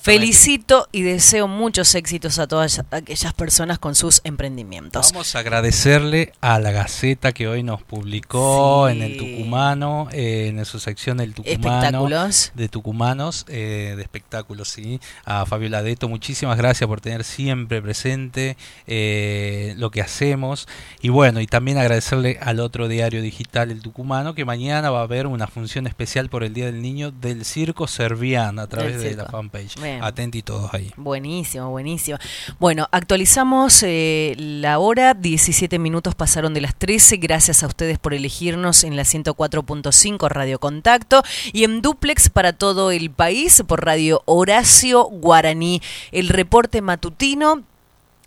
Felicito 0.00 0.88
y 0.90 1.02
deseo 1.02 1.46
muchos 1.46 1.94
éxitos 1.94 2.38
a 2.38 2.48
todas 2.48 2.82
aquellas 2.90 3.32
personas 3.32 3.78
con 3.78 3.94
sus 3.94 4.20
emprendimientos. 4.24 5.12
Vamos 5.12 5.36
a 5.36 5.38
agradecerle 5.38 6.32
a 6.40 6.58
la 6.58 6.72
Gaceta 6.72 7.32
que 7.32 7.46
hoy 7.46 7.62
nos 7.62 7.82
publicó 7.82 8.88
en 8.88 9.02
el 9.02 9.16
Tucumano, 9.16 10.08
eh, 10.12 10.48
en 10.48 10.64
su 10.64 10.80
sección 10.80 11.18
del 11.18 11.34
Tucumano. 11.34 12.08
De 12.54 12.68
Tucumanos, 12.68 13.46
eh, 13.48 13.94
de 13.96 14.02
espectáculos, 14.02 14.68
sí. 14.68 15.00
A 15.24 15.46
Fabio 15.46 15.68
Ladeto, 15.68 16.08
muchísimas 16.08 16.56
gracias 16.56 16.88
por 16.88 17.00
tener 17.00 17.24
siempre 17.24 17.80
presente 17.80 18.56
eh, 18.86 19.74
lo 19.76 19.90
que 19.90 20.00
hacemos. 20.00 20.66
Y 21.00 21.08
bueno, 21.08 21.40
y 21.40 21.46
también 21.46 21.78
agradecerle 21.78 22.38
al 22.40 22.58
otro 22.58 22.88
diario 22.88 23.22
digital, 23.22 23.70
el 23.70 23.80
Tucumano, 23.82 24.34
que 24.34 24.44
mañana 24.44 24.90
va 24.90 25.00
a 25.00 25.04
haber 25.04 25.26
una 25.26 25.46
función 25.46 25.86
especial 25.86 26.28
por 26.28 26.42
el 26.42 26.52
Día 26.52 26.66
del 26.66 26.82
Niño 26.82 27.12
del 27.12 27.44
Circo 27.44 27.86
Servián 27.86 28.58
a 28.58 28.66
través 28.66 29.00
de 29.00 29.19
la 29.22 29.30
fanpage. 29.30 29.76
Atenti 30.00 30.42
todos 30.42 30.72
ahí. 30.74 30.92
Buenísimo, 30.96 31.70
buenísimo. 31.70 32.18
Bueno, 32.58 32.88
actualizamos 32.92 33.82
eh, 33.82 34.34
la 34.38 34.78
hora, 34.78 35.14
17 35.14 35.78
minutos 35.78 36.14
pasaron 36.14 36.54
de 36.54 36.60
las 36.60 36.74
13. 36.74 37.16
Gracias 37.16 37.62
a 37.62 37.66
ustedes 37.66 37.98
por 37.98 38.14
elegirnos 38.14 38.84
en 38.84 38.96
la 38.96 39.02
104.5 39.02 40.28
Radio 40.28 40.58
Contacto 40.58 41.22
y 41.52 41.64
en 41.64 41.82
duplex 41.82 42.30
para 42.30 42.52
todo 42.52 42.90
el 42.90 43.10
país 43.10 43.62
por 43.66 43.84
Radio 43.84 44.22
Horacio 44.26 45.04
Guaraní. 45.04 45.82
El 46.12 46.28
reporte 46.28 46.82
matutino 46.82 47.62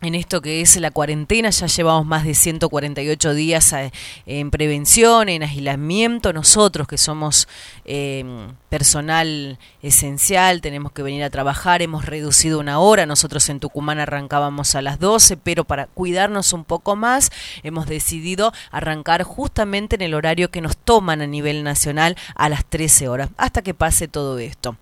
en 0.05 0.15
esto 0.15 0.41
que 0.41 0.61
es 0.61 0.75
la 0.77 0.91
cuarentena, 0.91 1.49
ya 1.49 1.67
llevamos 1.67 2.05
más 2.05 2.25
de 2.25 2.33
148 2.33 3.33
días 3.33 3.73
eh, 3.73 3.91
en 4.25 4.51
prevención, 4.51 5.29
en 5.29 5.43
aislamiento. 5.43 6.33
Nosotros 6.33 6.87
que 6.87 6.97
somos 6.97 7.47
em, 7.85 8.53
personal 8.69 9.57
esencial, 9.81 10.61
tenemos 10.61 10.91
que 10.91 11.03
venir 11.03 11.23
a 11.23 11.29
trabajar, 11.29 11.81
hemos 11.81 12.05
reducido 12.05 12.59
una 12.59 12.79
hora. 12.79 13.05
Nosotros 13.05 13.47
en 13.49 13.59
Tucumán 13.59 13.99
arrancábamos 13.99 14.75
a 14.75 14.81
las 14.81 14.99
12, 14.99 15.37
pero 15.37 15.63
para 15.63 15.87
cuidarnos 15.87 16.53
un 16.53 16.65
poco 16.65 16.95
más, 16.95 17.31
hemos 17.63 17.85
decidido 17.87 18.53
arrancar 18.71 19.23
justamente 19.23 19.95
en 19.95 20.01
el 20.01 20.13
horario 20.13 20.51
que 20.51 20.61
nos 20.61 20.77
toman 20.77 21.21
a 21.21 21.27
nivel 21.27 21.63
nacional 21.63 22.17
a 22.35 22.49
las 22.49 22.65
13 22.65 23.07
horas, 23.07 23.29
hasta 23.37 23.61
que 23.61 23.73
pase 23.73 24.07
todo 24.07 24.39
esto 24.39 24.77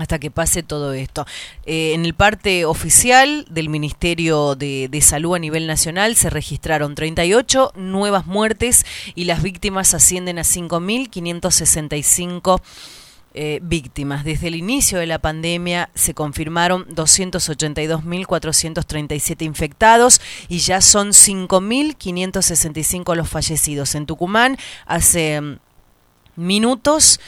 hasta 0.00 0.18
que 0.18 0.30
pase 0.30 0.62
todo 0.62 0.94
esto. 0.94 1.26
Eh, 1.66 1.92
en 1.94 2.06
el 2.06 2.14
parte 2.14 2.64
oficial 2.64 3.44
del 3.50 3.68
Ministerio 3.68 4.54
de, 4.54 4.88
Salud 5.00 5.34
a 5.34 5.38
nivel 5.38 5.66
nacional 5.66 6.14
se 6.14 6.28
registraron 6.30 6.94
38 6.94 7.72
nuevas 7.74 8.26
muertes 8.26 8.86
y 9.14 9.24
las 9.24 9.42
víctimas 9.42 9.92
ascienden 9.94 10.38
a 10.38 10.42
5.565 10.42 12.60
eh, 13.32 13.60
víctimas. 13.62 14.24
Desde 14.24 14.48
el 14.48 14.56
inicio 14.56 14.98
de 14.98 15.06
la 15.06 15.18
pandemia 15.18 15.88
se 15.94 16.14
confirmaron 16.14 16.88
282.437 16.88 19.42
infectados 19.42 20.20
y 20.48 20.58
ya 20.58 20.80
son 20.80 21.10
5.565 21.10 23.14
los 23.14 23.28
fallecidos. 23.28 23.94
En 23.94 24.06
Tucumán 24.06 24.58
hace 24.86 25.40
mm, 25.40 25.60
minutos 26.36 27.20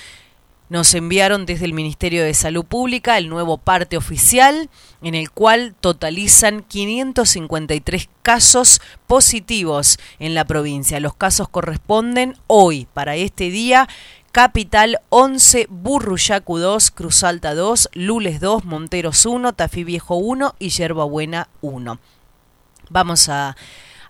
nos 0.73 0.95
enviaron 0.95 1.45
desde 1.45 1.67
el 1.67 1.75
Ministerio 1.75 2.25
de 2.25 2.33
Salud 2.33 2.65
Pública 2.65 3.19
el 3.19 3.29
nuevo 3.29 3.59
parte 3.59 3.99
oficial 3.99 4.71
en 5.03 5.15
el 5.15 5.31
cual 5.31 5.75
totalizan 5.79 6.63
553 6.63 8.09
casos 8.23 8.81
positivos 9.07 9.99
en 10.19 10.35
la 10.35 10.47
provincia. 10.47 10.99
Los 10.99 11.15
casos 11.15 11.51
corresponden 11.51 12.39
hoy, 12.47 12.89
para 12.95 13.17
este 13.17 13.51
día, 13.51 13.87
Capital 14.33 15.01
11, 15.11 15.67
Burruyacu 15.69 16.57
2, 16.57 16.91
Cruz 16.93 17.23
Alta 17.23 17.55
2, 17.55 17.91
Lules 17.93 18.41
2, 18.41 18.65
Monteros 18.65 19.27
1, 19.27 19.53
Tafí 19.53 19.85
Viejo 19.85 20.15
1 20.15 20.55
y 20.59 20.71
Yerba 20.71 21.05
Buena 21.05 21.49
1. 21.61 21.99
Vamos 22.89 23.29
a 23.29 23.59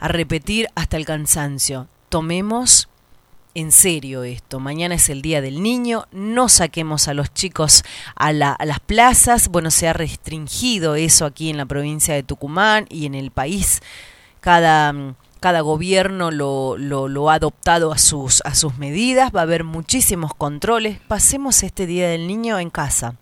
repetir 0.00 0.68
hasta 0.76 0.96
el 0.96 1.06
cansancio. 1.06 1.88
Tomemos 2.08 2.88
en 3.54 3.72
serio 3.72 4.24
esto. 4.24 4.60
Mañana 4.60 4.94
es 4.94 5.08
el 5.08 5.22
Día 5.22 5.40
del 5.40 5.62
Niño, 5.62 6.06
no 6.12 6.48
saquemos 6.48 7.08
a 7.08 7.14
los 7.14 7.32
chicos 7.32 7.84
a, 8.14 8.32
las 8.32 8.80
plazas. 8.86 9.48
Bueno, 9.48 9.70
se 9.70 9.88
ha 9.88 9.92
restringido 9.92 10.94
eso 10.94 11.24
aquí 11.24 11.50
en 11.50 11.56
la 11.56 11.66
provincia 11.66 12.14
de 12.14 12.22
Tucumán 12.22 12.86
y 12.88 13.06
en 13.06 13.14
el 13.14 13.30
país. 13.30 13.80
Cada, 14.40 15.14
cada 15.40 15.60
gobierno 15.60 16.30
lo, 16.30 16.76
lo, 16.76 17.08
lo, 17.08 17.30
ha 17.30 17.34
adoptado 17.34 17.92
a 17.92 17.98
sus, 17.98 18.42
a 18.44 18.54
sus 18.54 18.78
medidas, 18.78 19.30
va 19.34 19.40
a 19.40 19.44
haber 19.44 19.64
muchísimos 19.64 20.34
controles. 20.34 20.98
Pasemos 21.08 21.62
este 21.62 21.86
Día 21.86 22.08
del 22.08 22.26
Niño 22.26 22.58
en 22.58 22.70
casa 22.70 23.16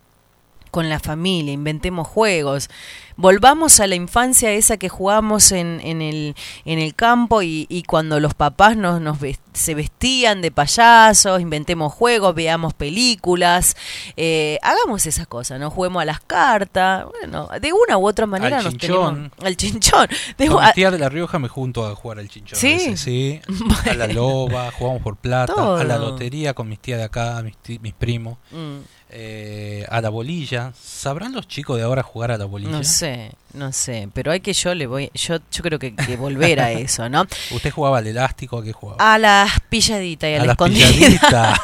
con 0.71 0.89
la 0.89 1.01
familia, 1.01 1.53
inventemos 1.53 2.07
juegos, 2.07 2.69
volvamos 3.17 3.81
a 3.81 3.87
la 3.87 3.95
infancia 3.95 4.53
esa 4.53 4.77
que 4.77 4.89
jugamos 4.89 5.53
en, 5.53 5.81
en, 5.83 6.01
el, 6.03 6.35
en 6.65 6.79
el 6.79 6.95
campo 6.95 7.43
y, 7.43 7.67
y 7.69 7.83
cuando 7.83 8.19
los 8.19 8.35
papás 8.35 8.77
nos, 8.77 9.01
nos 9.01 9.19
se 9.53 9.75
vestían 9.75 10.41
de 10.43 10.51
payasos, 10.51 11.41
inventemos 11.41 11.93
juegos, 11.93 12.35
veamos 12.35 12.73
películas, 12.73 13.77
eh, 14.17 14.59
hagamos 14.63 15.07
esas 15.07 15.27
cosas, 15.27 15.61
¿no? 15.61 15.71
Juguemos 15.71 16.03
a 16.03 16.05
las 16.05 16.21
cartas, 16.21 17.07
bueno, 17.21 17.49
de 17.61 17.73
una 17.73 17.99
u 17.99 18.07
otra 18.07 18.27
manera 18.27 18.59
al 18.59 18.65
nos 18.65 18.73
chinchón. 18.75 19.15
tenemos 19.15 19.33
al 19.45 19.57
chinchón. 19.57 20.09
De, 20.39 20.47
Con 20.47 20.65
mi 20.65 20.73
tía 20.73 20.91
de 20.91 20.99
La 20.99 21.09
Rioja 21.09 21.39
me 21.39 21.49
junto 21.49 21.87
a 21.87 21.95
jugar 21.95 22.19
al 22.19 22.29
chinchón. 22.29 22.59
Sí, 22.59 22.97
sí. 22.97 23.41
A 23.89 23.95
la 23.95 24.07
loba, 24.09 24.71
jugamos 24.73 25.03
por 25.03 25.17
plata, 25.17 25.81
a 25.81 25.85
la 25.85 25.99
lotería 25.99 26.55
con 26.55 26.69
mis 26.69 26.79
tías 26.79 26.99
de 26.99 27.05
acá, 27.05 27.43
mis, 27.43 27.81
mis 27.81 27.93
primos. 27.93 28.39
Mm. 28.51 28.79
Eh, 29.13 29.85
a 29.89 30.01
la 30.01 30.09
bolilla. 30.09 30.73
¿Sabrán 30.81 31.33
los 31.33 31.49
chicos 31.49 31.77
de 31.77 31.83
ahora 31.83 32.03
jugar 32.03 32.31
a 32.31 32.39
la 32.39 32.45
bolilla? 32.45 32.71
No 32.71 32.85
sé, 32.85 33.33
no 33.55 33.73
sé, 33.73 34.09
pero 34.15 34.31
hay 34.31 34.39
que 34.39 34.53
yo 34.53 34.73
le 34.73 34.87
voy, 34.87 35.11
yo, 35.15 35.39
yo 35.51 35.63
creo 35.65 35.81
que, 35.81 35.97
que 35.97 36.17
volver 36.17 36.61
a 36.61 36.71
eso, 36.73 37.09
¿no? 37.09 37.27
¿Usted 37.51 37.73
jugaba 37.73 37.99
al 37.99 38.07
elástico? 38.07 38.59
¿A 38.59 38.65
qué 38.65 38.73
jugaba? 38.73 39.15
A 39.15 39.19
las 39.19 39.59
pilladitas 39.69 40.31
y 40.31 40.35
a, 40.35 40.45
la 40.45 40.53
escondida. 40.53 41.61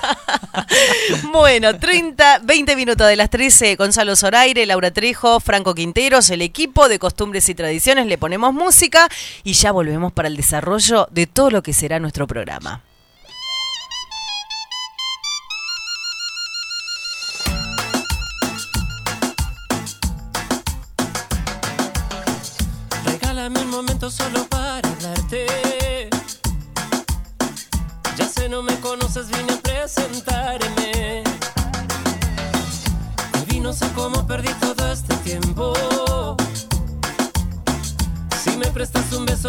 bueno, 1.32 1.78
30, 1.78 2.40
20 2.40 2.74
minutos 2.74 3.06
de 3.06 3.14
las 3.14 3.30
13, 3.30 3.76
Gonzalo 3.76 4.16
Zoraire, 4.16 4.66
Laura 4.66 4.90
Trejo, 4.90 5.38
Franco 5.38 5.72
Quinteros, 5.72 6.30
el 6.30 6.42
equipo 6.42 6.88
de 6.88 6.98
costumbres 6.98 7.48
y 7.48 7.54
tradiciones, 7.54 8.06
le 8.06 8.18
ponemos 8.18 8.52
música 8.54 9.08
y 9.44 9.52
ya 9.52 9.70
volvemos 9.70 10.12
para 10.12 10.26
el 10.26 10.36
desarrollo 10.36 11.06
de 11.12 11.28
todo 11.28 11.50
lo 11.50 11.62
que 11.62 11.72
será 11.72 12.00
nuestro 12.00 12.26
programa. 12.26 12.82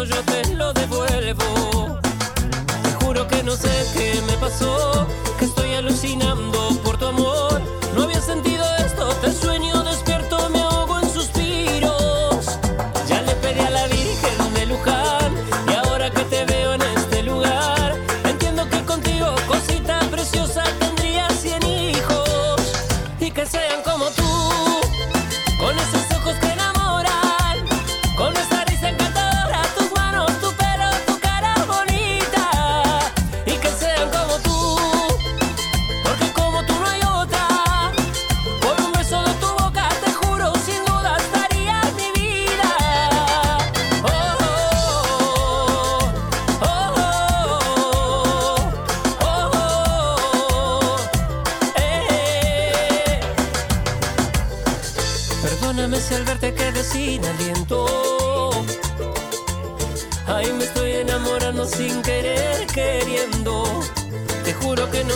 Yo 0.04 0.22
te 0.24 0.54
lo 0.54 0.72
devuelvo. 0.72 1.98
Te 2.82 2.92
juro 3.04 3.26
que 3.26 3.42
no 3.42 3.52
sé 3.52 3.70
qué 3.94 4.20
me 4.26 4.34
pasó, 4.34 5.06
que 5.38 5.44
estoy 5.44 5.74
alucinando 5.74 6.87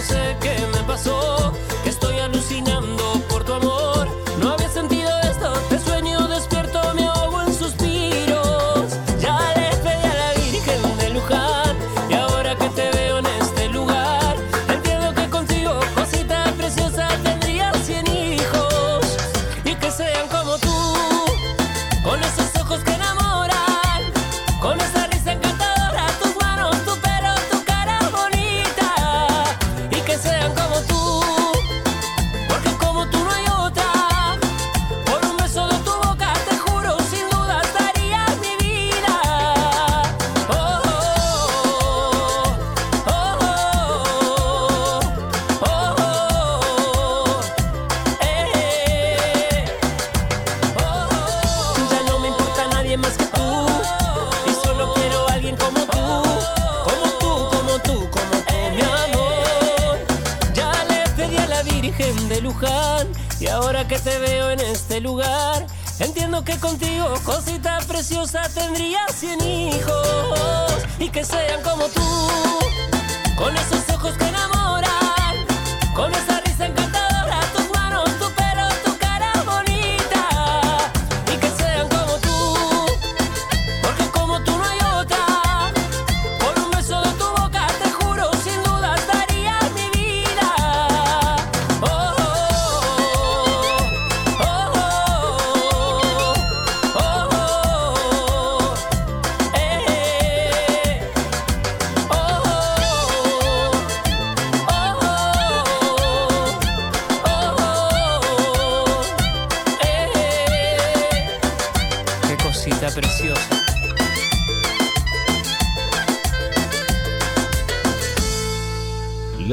sé 0.02 0.36
qué 0.40 0.66
me 0.74 0.82
pasó, 0.84 1.52
que 1.82 1.90
estoy 1.90 2.18
alucinando 2.18 2.81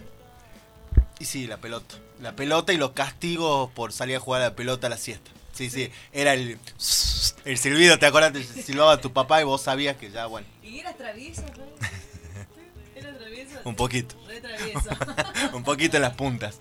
Y 1.19 1.25
sí, 1.27 1.47
la 1.47 1.59
pelota. 1.59 1.97
La 2.21 2.35
pelota 2.35 2.73
y 2.73 2.79
los 2.79 2.93
castigos 2.93 3.71
por 3.73 3.93
salir 3.93 4.17
a 4.17 4.21
jugar 4.21 4.43
a 4.43 4.47
la 4.47 4.57
pelota 4.57 4.87
a 4.87 4.91
la 4.91 4.97
siesta. 4.97 5.31
Sí, 5.53 5.69
sí, 5.69 5.91
era 6.13 6.33
el, 6.33 6.59
el 7.45 7.59
silbido, 7.59 7.99
¿te 7.99 8.07
acuerdas? 8.07 8.33
Te 8.33 8.43
silbaba 8.43 9.01
tu 9.01 9.13
papá 9.13 9.41
y 9.43 9.45
vos 9.45 9.61
sabías 9.61 9.97
que 9.99 10.11
ya, 10.11 10.27
bueno. 10.27 10.47
¿Y 10.63 10.79
eras 10.79 10.97
travieso, 10.97 11.45
¿Eras 12.97 13.19
travieso? 13.19 13.61
Un 13.65 13.77
poquito. 13.77 14.17
Re 14.27 14.41
travieso. 14.41 14.89
Un 15.53 15.63
poquito 15.63 15.97
en 15.99 16.03
las 16.03 16.15
puntas. 16.15 16.59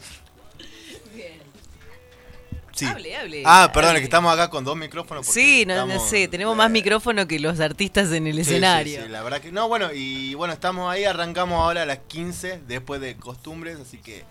Sí. 2.82 2.92
Hable, 2.92 3.16
hable. 3.18 3.44
Ah, 3.46 3.70
perdón, 3.74 3.90
hable. 3.92 4.00
es 4.00 4.02
que 4.02 4.06
estamos 4.06 4.34
acá 4.34 4.50
con 4.50 4.64
dos 4.64 4.76
micrófonos. 4.76 5.26
Sí, 5.26 5.66
no, 5.66 5.86
no 5.86 6.00
sé, 6.00 6.28
tenemos 6.28 6.56
más 6.56 6.70
micrófono 6.70 7.28
que 7.28 7.40
los 7.40 7.60
artistas 7.60 8.12
en 8.12 8.28
el 8.28 8.36
Sí, 8.36 8.42
escenario. 8.42 9.04
sí, 9.04 9.10
la 9.10 9.22
verdad 9.24 9.40
que 9.42 9.52
no, 9.52 9.68
bueno, 9.68 9.90
y 9.94 10.34
bueno, 10.36 10.54
estamos 10.54 10.92
ahí, 10.92 11.04
arrancamos 11.06 11.58
ahora 11.62 11.84
a 11.84 11.86
las 11.86 12.00
15 12.08 12.62
después 12.68 13.00
de 13.02 13.16
costumbres, 13.16 13.80
así 13.80 13.98
que 13.98 14.24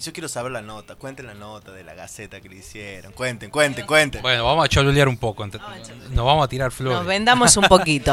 yo 0.00 0.12
quiero 0.12 0.28
saber 0.28 0.52
la 0.52 0.62
nota, 0.62 0.94
cuenten 0.94 1.26
la 1.26 1.34
nota 1.34 1.72
de 1.72 1.82
la 1.82 1.92
gaceta 1.94 2.40
que 2.40 2.48
le 2.48 2.56
hicieron, 2.56 3.12
cuenten, 3.12 3.50
cuenten, 3.50 3.84
cuenten. 3.84 4.22
Bueno, 4.22 4.44
vamos 4.44 4.64
a 4.64 4.68
cholulear 4.68 5.08
un 5.08 5.16
poco. 5.16 5.42
entre- 5.44 5.60
Nos 6.10 6.24
vamos 6.24 6.44
a 6.44 6.48
tirar 6.48 6.70
flores. 6.70 6.98
Nos 6.98 7.06
vendamos 7.06 7.56
un 7.56 7.64
poquito. 7.64 8.12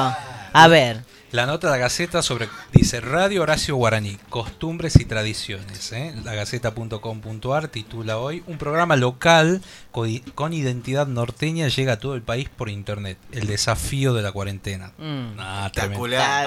A 0.54 0.68
ver. 0.68 1.04
La 1.36 1.46
nota 1.46 1.68
de 1.68 1.72
la 1.74 1.78
Gaceta 1.78 2.22
sobre, 2.22 2.48
dice 2.72 3.02
Radio 3.02 3.42
Horacio 3.42 3.76
Guaraní, 3.76 4.18
costumbres 4.30 4.96
y 4.96 5.04
tradiciones. 5.04 5.92
¿eh? 5.92 6.16
Lagaceta.com.ar 6.24 7.68
titula 7.68 8.20
hoy, 8.20 8.42
un 8.48 8.58
programa 8.58 8.96
local 8.96 9.62
co- 9.92 10.06
con 10.34 10.54
identidad 10.54 11.08
norteña 11.08 11.68
llega 11.68 11.92
a 11.94 12.00
todo 12.00 12.16
el 12.16 12.22
país 12.22 12.48
por 12.48 12.70
internet. 12.70 13.18
El 13.34 13.48
desafío 13.48 14.14
de 14.14 14.22
la 14.22 14.32
cuarentena. 14.32 14.94
Mm. 14.98 15.38
Ah. 15.38 15.70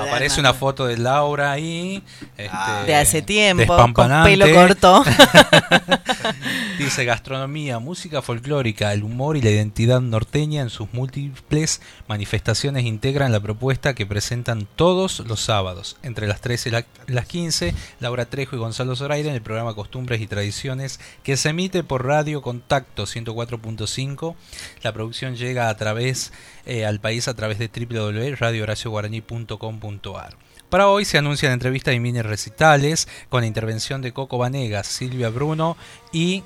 Aparece 0.09 0.41
una 0.41 0.55
foto 0.55 0.87
de 0.87 0.97
Laura 0.97 1.53
ahí. 1.53 2.03
este, 2.39 2.49
Ah. 2.51 2.85
De 2.87 2.95
hace 2.95 3.21
tiempo, 3.21 3.77
con 3.93 4.09
pelo 4.25 4.47
corto. 4.55 5.05
Dice 6.79 7.05
gastronomía, 7.05 7.79
música 7.79 8.23
folclórica, 8.23 8.93
el 8.95 9.03
humor 9.03 9.37
y 9.37 9.43
la 9.43 9.51
identidad 9.51 10.01
norteña 10.01 10.63
en 10.63 10.71
sus 10.71 10.91
múltiples 10.95 11.83
manifestaciones 12.07 12.85
integran 12.85 13.33
la 13.33 13.41
propuesta 13.41 13.95
que 13.95 14.07
presentan 14.07 14.67
todos 14.79 15.19
los 15.27 15.41
sábados, 15.41 15.97
entre 16.05 16.29
las 16.29 16.41
13 16.41 16.69
y 16.69 16.73
la- 16.73 16.87
las 17.09 17.27
15, 17.27 17.75
Laura 17.99 18.27
Trejo 18.27 18.55
y 18.55 18.61
Gonzalo 18.61 18.95
Zoraire 18.95 19.29
en 19.29 19.35
el 19.35 19.43
programa 19.43 19.75
Costumbres 19.75 20.21
y 20.21 20.29
Tradiciones 20.29 21.01
que 21.25 21.37
se 21.37 21.49
emite 21.49 21.83
por 21.83 22.07
Radio 22.07 22.43
Contacto 22.43 23.05
104.5. 23.05 24.37
La 24.83 24.93
producción 24.93 25.35
llega 25.35 25.69
a 25.69 25.77
través 25.77 26.33
eh, 26.65 26.87
al 26.87 27.01
país 27.01 27.27
a 27.27 27.35
través 27.35 27.59
de 27.59 27.67
www.radiohoracioguaraní.com.ar. 27.69 30.37
Para 30.71 30.87
hoy 30.89 31.05
se 31.05 31.19
anuncian 31.19 31.51
entrevistas 31.53 31.95
y 31.95 31.99
mini 32.01 32.23
recitales 32.23 33.09
con 33.31 33.41
la 33.41 33.49
intervención 33.49 34.01
de 34.01 34.13
Coco 34.13 34.39
Vanegas, 34.39 34.87
Silvia 34.87 35.29
Bruno 35.31 35.77
y 36.13 36.45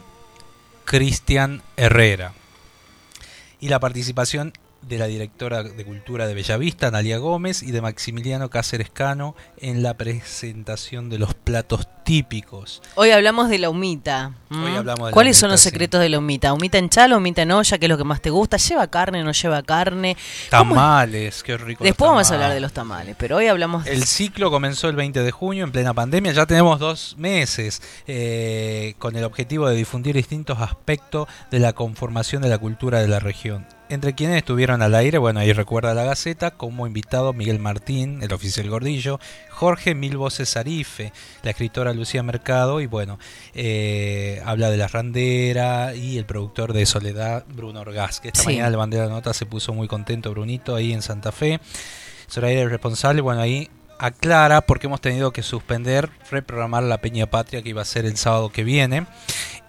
Cristian 0.86 1.62
Herrera. 1.76 2.32
Y 3.60 3.68
la 3.68 3.78
participación 3.78 4.54
de 4.82 4.98
la 4.98 5.06
directora 5.06 5.62
de 5.62 5.84
Cultura 5.84 6.26
de 6.26 6.34
Bellavista, 6.34 6.88
Analia 6.88 7.18
Gómez, 7.18 7.62
y 7.62 7.70
de 7.70 7.80
Maximiliano 7.80 8.50
Cáceres 8.50 8.90
Cano 8.90 9.34
en 9.58 9.82
la 9.82 9.94
presentación 9.94 11.08
de 11.08 11.18
los 11.18 11.34
platos 11.34 11.86
típicos. 12.04 12.82
Hoy 12.96 13.10
hablamos 13.10 13.48
de 13.48 13.58
la 13.58 13.70
humita. 13.70 14.32
Hoy 14.50 14.74
hablamos 14.76 15.06
de 15.06 15.10
la 15.10 15.12
¿Cuáles 15.12 15.36
son 15.36 15.50
los 15.50 15.60
sí. 15.60 15.70
secretos 15.70 16.00
de 16.00 16.08
la 16.08 16.18
humita? 16.18 16.52
¿Humita 16.52 16.78
en 16.78 16.88
chalo, 16.88 17.16
humita 17.18 17.42
en 17.42 17.52
olla? 17.52 17.78
¿Qué 17.78 17.86
es 17.86 17.88
lo 17.90 17.96
que 17.96 18.04
más 18.04 18.20
te 18.20 18.30
gusta? 18.30 18.56
¿Lleva 18.56 18.86
carne, 18.88 19.22
no 19.22 19.32
lleva 19.32 19.62
carne? 19.62 20.16
¿Cómo- 20.50 20.74
Tamales, 20.74 21.42
qué 21.42 21.56
rico. 21.56 21.84
Después 21.84 22.08
vamos 22.10 22.30
a 22.30 22.34
hablar 22.34 22.52
de 22.52 22.60
los 22.60 22.72
tamales, 22.72 23.14
pero 23.18 23.36
hoy 23.36 23.46
hablamos 23.46 23.86
El 23.86 24.04
ciclo 24.04 24.50
comenzó 24.50 24.88
el 24.88 24.96
20 24.96 25.22
de 25.22 25.30
junio 25.30 25.64
en 25.64 25.70
plena 25.72 25.94
pandemia. 25.94 26.32
Ya 26.32 26.44
tenemos 26.46 26.80
dos 26.80 27.14
meses 27.18 27.80
eh, 28.06 28.94
con 28.98 29.16
el 29.16 29.24
objetivo 29.24 29.68
de 29.68 29.76
difundir 29.76 30.16
distintos 30.16 30.58
aspectos 30.60 31.28
de 31.50 31.60
la 31.60 31.72
conformación 31.72 32.42
de 32.42 32.48
la 32.48 32.58
cultura 32.58 33.00
de 33.00 33.08
la 33.08 33.20
región. 33.20 33.66
Entre 33.92 34.14
quienes 34.14 34.38
estuvieron 34.38 34.80
al 34.80 34.94
aire, 34.94 35.18
bueno, 35.18 35.40
ahí 35.40 35.52
recuerda 35.52 35.92
la 35.92 36.04
Gaceta, 36.04 36.52
como 36.52 36.86
invitado 36.86 37.34
Miguel 37.34 37.58
Martín, 37.58 38.22
el 38.22 38.32
oficial 38.32 38.70
Gordillo, 38.70 39.20
Jorge 39.50 39.94
Milbo 39.94 40.30
Cesarife, 40.30 41.12
la 41.42 41.50
escritora 41.50 41.92
Lucía 41.92 42.22
Mercado, 42.22 42.80
y 42.80 42.86
bueno, 42.86 43.18
eh, 43.52 44.40
habla 44.46 44.70
de 44.70 44.78
la 44.78 44.88
randera 44.88 45.94
y 45.94 46.16
el 46.16 46.24
productor 46.24 46.72
de 46.72 46.86
Soledad, 46.86 47.44
Bruno 47.54 47.80
Orgaz, 47.82 48.20
que 48.20 48.28
esta 48.28 48.40
Sí. 48.40 48.46
mañana 48.46 48.70
le 48.70 48.78
mandé 48.78 48.96
la 48.96 49.08
nota, 49.08 49.34
se 49.34 49.44
puso 49.44 49.74
muy 49.74 49.88
contento 49.88 50.30
Brunito 50.30 50.74
ahí 50.74 50.94
en 50.94 51.02
Santa 51.02 51.30
Fe. 51.30 51.60
Zoraida 52.30 52.62
es 52.62 52.70
responsable, 52.70 53.20
bueno, 53.20 53.42
ahí 53.42 53.68
aclara 53.98 54.62
porque 54.62 54.86
hemos 54.86 55.02
tenido 55.02 55.34
que 55.34 55.42
suspender, 55.42 56.08
reprogramar 56.30 56.82
la 56.84 56.96
Peña 57.02 57.26
Patria 57.26 57.60
que 57.60 57.68
iba 57.68 57.82
a 57.82 57.84
ser 57.84 58.06
el 58.06 58.16
sábado 58.16 58.48
que 58.48 58.64
viene, 58.64 59.04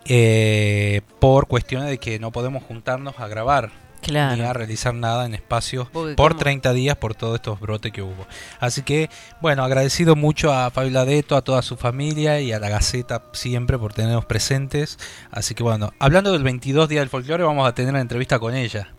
eh, 0.06 1.02
por 1.20 1.48
cuestiones 1.48 1.90
de 1.90 1.98
que 1.98 2.20
no 2.20 2.32
podemos 2.32 2.64
juntarnos 2.64 3.20
a 3.20 3.28
grabar. 3.28 3.83
Claro. 4.04 4.36
Ni 4.36 4.42
a 4.44 4.54
realizar 4.54 4.94
nada 4.94 5.26
en 5.26 5.34
espacios 5.34 5.90
por 5.90 6.16
como- 6.16 6.36
30 6.38 6.74
días 6.74 6.96
por 6.98 7.16
todos 7.16 7.36
estos 7.36 7.60
brotes 7.60 7.92
que 7.92 8.02
hubo. 8.02 8.28
Así 8.60 8.84
que, 8.84 9.10
bueno, 9.42 9.64
agradecido 9.64 10.16
mucho 10.16 10.54
a 10.54 10.70
Fabio 10.72 11.06
Deto, 11.06 11.36
a 11.36 11.42
toda 11.42 11.62
su 11.62 11.78
familia 11.78 12.40
y 12.42 12.52
a 12.54 12.60
la 12.60 12.70
Gaceta 12.70 13.24
siempre 13.34 13.78
por 13.80 13.94
tenernos 13.94 14.26
presentes. 14.26 15.00
Así 15.32 15.56
que, 15.56 15.64
bueno, 15.64 15.92
hablando 16.00 16.32
del 16.32 16.44
22 16.44 16.88
Día 16.90 17.00
del 17.00 17.10
Folclore, 17.10 17.44
vamos 17.44 17.68
a 17.68 17.74
tener 17.74 17.92
una 17.92 18.02
entrevista 18.02 18.40
con 18.40 18.54
ella, 18.56 18.90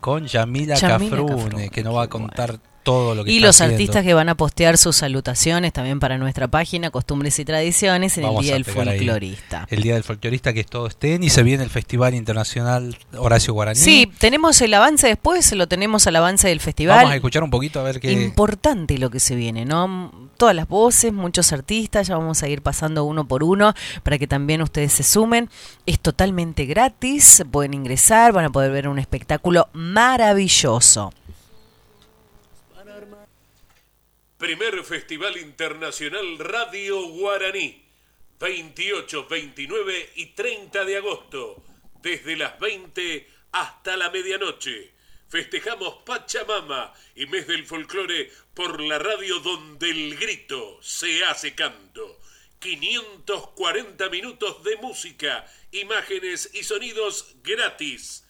con 0.00 0.26
Yamila, 0.26 0.76
Yamila 0.76 1.16
Cafrune, 1.16 1.36
Cafrune, 1.42 1.70
que 1.70 1.82
nos 1.84 1.94
va 1.96 2.04
a 2.04 2.08
contar 2.08 2.58
todo 2.82 3.14
lo 3.14 3.24
que 3.24 3.30
Y 3.32 3.36
está 3.36 3.46
los 3.46 3.56
haciendo. 3.56 3.74
artistas 3.74 4.04
que 4.04 4.14
van 4.14 4.28
a 4.28 4.34
postear 4.34 4.78
sus 4.78 4.96
salutaciones 4.96 5.72
también 5.72 6.00
para 6.00 6.18
nuestra 6.18 6.48
página 6.48 6.90
Costumbres 6.90 7.38
y 7.38 7.44
Tradiciones 7.44 8.16
en 8.18 8.24
Vamos 8.24 8.40
el 8.40 8.44
Día 8.44 8.54
del. 8.54 8.64
Folclorista. 8.64 9.66
El 9.70 9.82
Día 9.82 9.94
del 9.94 10.04
Folclorista, 10.04 10.52
que 10.52 10.64
todos 10.64 10.90
estén. 10.90 11.22
Y 11.22 11.30
se 11.30 11.42
viene 11.42 11.64
el 11.64 11.70
Festival 11.70 12.14
Internacional 12.14 12.96
Horacio 13.16 13.54
Guaraní. 13.54 13.78
Sí, 13.78 14.10
tenemos 14.18 14.60
el 14.60 14.74
avance 14.74 15.06
después, 15.06 15.52
lo 15.52 15.66
tenemos 15.68 16.06
al 16.06 16.16
avance 16.16 16.48
del 16.48 16.60
festival. 16.60 16.96
Vamos 16.98 17.12
a 17.12 17.16
escuchar 17.16 17.42
un 17.42 17.50
poquito 17.50 17.80
a 17.80 17.82
ver 17.82 18.00
qué. 18.00 18.12
Importante 18.12 18.98
lo 18.98 19.10
que 19.10 19.20
se 19.20 19.34
viene, 19.34 19.64
¿no? 19.64 20.12
Todas 20.36 20.54
las 20.56 20.66
voces, 20.68 21.12
muchos 21.12 21.52
artistas, 21.52 22.08
ya 22.08 22.16
vamos 22.16 22.42
a 22.42 22.48
ir 22.48 22.62
pasando 22.62 23.04
uno 23.04 23.26
por 23.28 23.44
uno 23.44 23.74
para 24.02 24.18
que 24.18 24.26
también 24.26 24.60
ustedes 24.62 24.92
se 24.92 25.02
sumen. 25.04 25.48
Es 25.86 26.00
totalmente 26.00 26.64
gratis, 26.66 27.44
pueden 27.50 27.74
ingresar, 27.74 28.32
van 28.32 28.46
a 28.46 28.50
poder 28.50 28.72
ver 28.72 28.88
un 28.88 28.98
espectáculo 28.98 29.68
maravilloso. 29.72 31.12
Primer 34.42 34.82
Festival 34.82 35.36
Internacional 35.36 36.36
Radio 36.36 37.00
Guaraní. 37.10 37.80
28, 38.40 39.28
29 39.28 40.10
y 40.16 40.26
30 40.34 40.84
de 40.84 40.96
agosto. 40.96 41.62
Desde 42.02 42.34
las 42.34 42.58
20 42.58 43.24
hasta 43.52 43.96
la 43.96 44.10
medianoche. 44.10 44.94
Festejamos 45.28 45.98
Pachamama 46.04 46.92
y 47.14 47.26
Mes 47.26 47.46
del 47.46 47.64
Folclore 47.64 48.32
por 48.52 48.80
la 48.80 48.98
radio 48.98 49.38
donde 49.38 49.90
el 49.90 50.16
grito 50.16 50.76
se 50.82 51.24
hace 51.24 51.54
canto. 51.54 52.18
540 52.58 54.08
minutos 54.08 54.64
de 54.64 54.74
música, 54.78 55.46
imágenes 55.70 56.50
y 56.52 56.64
sonidos 56.64 57.36
gratis. 57.44 58.24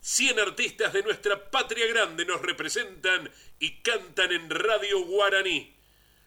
100 0.00 0.38
artistas 0.38 0.92
de 0.92 1.02
nuestra 1.02 1.50
patria 1.50 1.88
grande 1.88 2.24
nos 2.24 2.40
representan 2.42 3.28
y 3.58 3.82
cantan 3.82 4.32
en 4.32 4.50
Radio 4.50 5.00
Guaraní. 5.04 5.74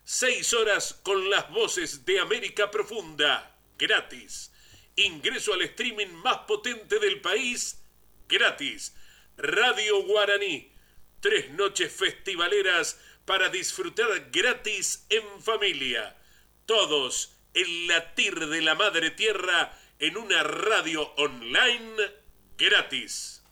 Seis 0.04 0.54
horas 0.54 1.00
con 1.04 1.30
las 1.30 1.50
voces 1.52 2.06
de 2.06 2.20
América 2.20 2.72
Profunda, 2.72 3.56
gratis. 3.78 4.52
Ingreso 4.96 5.54
al 5.54 5.62
streaming 5.62 6.14
más 6.24 6.40
potente 6.40 7.00
del 7.00 7.22
país, 7.22 7.82
gratis. 8.28 8.96
Radio 9.38 10.04
Guaraní. 10.04 10.72
Tres 11.20 11.52
noches 11.52 11.92
festivaleras 11.92 13.00
para 13.26 13.50
disfrutar 13.50 14.30
gratis 14.32 15.06
en 15.10 15.24
familia. 15.42 16.18
Todos 16.66 17.38
el 17.54 17.88
latir 17.88 18.48
de 18.48 18.62
la 18.62 18.76
madre 18.76 19.12
tierra 19.12 19.78
en 20.00 20.18
una 20.18 20.44
radio 20.44 21.14
online 21.18 21.96
gratis. 22.58 23.44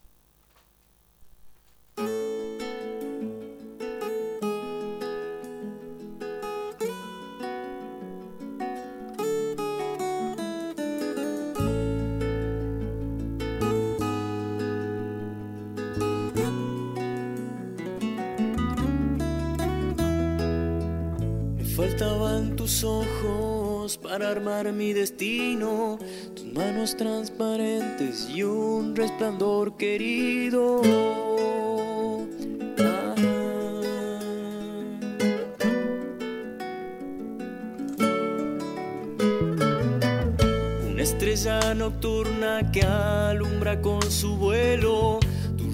Tus 22.55 22.83
ojos 22.83 23.97
para 23.97 24.29
armar 24.29 24.71
mi 24.73 24.93
destino, 24.93 25.97
tus 26.35 26.45
manos 26.45 26.95
transparentes 26.97 28.29
y 28.29 28.43
un 28.43 28.95
resplandor 28.95 29.75
querido. 29.77 30.81
Ah. 32.79 33.15
Una 40.91 41.03
estrella 41.03 41.73
nocturna 41.73 42.71
que 42.71 42.83
alumbra 42.83 43.81
con 43.81 44.01
su 44.09 44.37
vuelo 44.37 45.19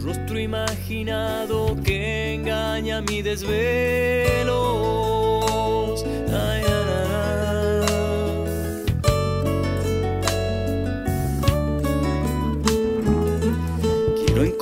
rostro 0.06 0.40
imaginado 0.40 1.76
que 1.84 2.36
engaña 2.36 3.02
mi 3.02 3.24
desvelo. 3.24 5.25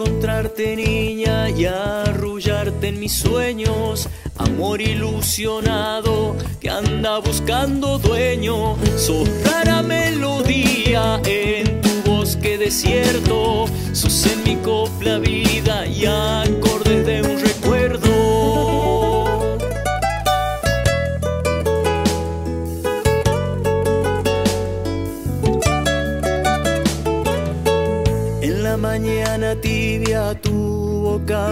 Encontrarte 0.04 0.76
niña 0.76 1.50
y 1.50 1.66
arrullarte 1.66 2.90
en 2.90 3.00
mis 3.00 3.14
sueños. 3.14 4.10
Amor 4.38 4.82
ilusionado 4.82 6.36
que 6.60 6.70
anda 6.70 7.20
buscando 7.20 8.00
dueño. 8.00 8.76
Sos 8.98 9.30
rara 9.46 9.82
melodía 9.82 11.22
en 11.26 11.82
bosque 12.06 12.58
desierto, 12.58 13.66
sos 13.94 14.26
en 14.26 14.44
mi 14.44 14.56
copla 14.58 15.20
vida 15.20 15.86
y 15.86 16.06
acordes 16.06 17.06
de 17.06 17.33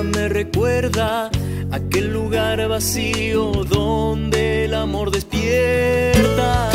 me 0.04 0.30
recuerda 0.30 1.30
aquel 1.72 2.14
lugar 2.14 2.68
vacío 2.68 3.52
donde 3.66 4.66
el 4.66 4.74
amor 4.74 5.12
despierta. 5.12 6.72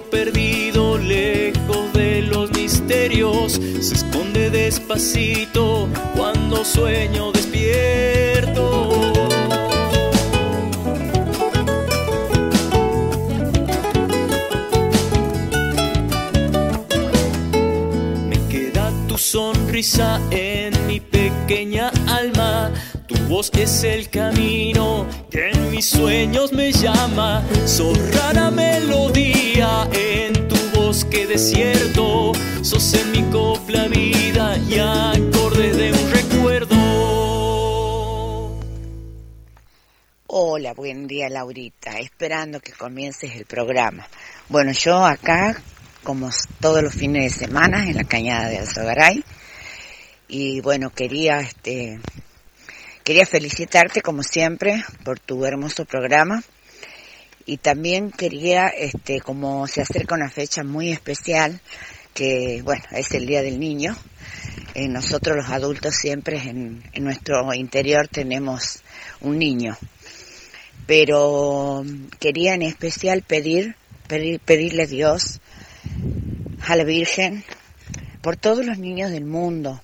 perdido 0.00 0.98
lejos 0.98 1.92
de 1.92 2.22
los 2.22 2.50
misterios, 2.52 3.60
se 3.80 3.94
esconde 3.94 4.50
despacito 4.50 5.88
cuando 6.14 6.64
sueño 6.64 7.32
despierto. 7.32 8.51
Sonrisa 19.82 20.20
en 20.30 20.86
mi 20.86 21.00
pequeña 21.00 21.90
alma 22.06 22.70
tu 23.06 23.16
voz 23.28 23.50
es 23.54 23.82
el 23.84 24.08
camino 24.10 25.06
que 25.30 25.50
en 25.50 25.70
mis 25.70 25.86
sueños 25.86 26.52
me 26.52 26.72
llama. 26.72 27.42
Sos 27.66 27.98
rara 28.14 28.50
melodía 28.50 29.88
en 29.92 30.48
tu 30.48 30.56
bosque 30.74 31.26
desierto. 31.26 32.32
Sos 32.62 32.94
en 32.94 33.12
mi 33.12 33.22
copla 33.30 33.88
vida 33.88 34.56
y 34.68 34.78
acorde 34.78 35.72
de 35.72 35.92
un 35.92 36.10
recuerdo. 36.12 36.76
Hola, 40.26 40.74
buen 40.74 41.06
día 41.08 41.28
Laurita. 41.28 41.98
Esperando 41.98 42.60
que 42.60 42.72
comiences 42.72 43.34
el 43.34 43.46
programa. 43.46 44.06
Bueno, 44.48 44.72
yo 44.72 45.04
acá, 45.04 45.60
como 46.02 46.30
todos 46.60 46.82
los 46.82 46.94
fines 46.94 47.24
de 47.24 47.46
semana, 47.46 47.88
en 47.88 47.96
la 47.96 48.04
cañada 48.04 48.48
de 48.48 48.58
Alzogaray. 48.58 49.24
Y 50.34 50.62
bueno, 50.62 50.88
quería 50.88 51.40
este, 51.40 52.00
Quería 53.04 53.26
felicitarte 53.26 54.00
como 54.00 54.22
siempre 54.22 54.84
por 55.04 55.18
tu 55.18 55.44
hermoso 55.44 55.84
programa. 55.84 56.42
Y 57.44 57.56
también 57.56 58.12
quería, 58.12 58.68
este, 58.68 59.20
como 59.20 59.66
se 59.66 59.82
acerca 59.82 60.14
una 60.14 60.30
fecha 60.30 60.62
muy 60.62 60.90
especial, 60.90 61.60
que 62.14 62.62
bueno, 62.62 62.82
es 62.92 63.10
el 63.12 63.26
Día 63.26 63.42
del 63.42 63.58
Niño, 63.58 63.96
eh, 64.74 64.86
nosotros 64.86 65.36
los 65.36 65.50
adultos 65.50 65.96
siempre 65.96 66.38
en, 66.38 66.82
nuestro 67.00 67.52
interior 67.52 68.06
tenemos 68.06 68.82
un 69.20 69.38
niño, 69.38 69.76
pero 70.86 71.84
quería 72.20 72.54
en 72.54 72.62
especial 72.62 73.22
pedir, 73.22 73.74
pedir, 74.06 74.38
pedirle 74.40 74.84
a 74.84 74.86
Dios, 74.86 75.40
a 76.68 76.76
la 76.76 76.84
Virgen, 76.84 77.44
por 78.20 78.36
todos 78.36 78.64
los 78.64 78.78
niños 78.78 79.10
del 79.10 79.24
mundo, 79.24 79.82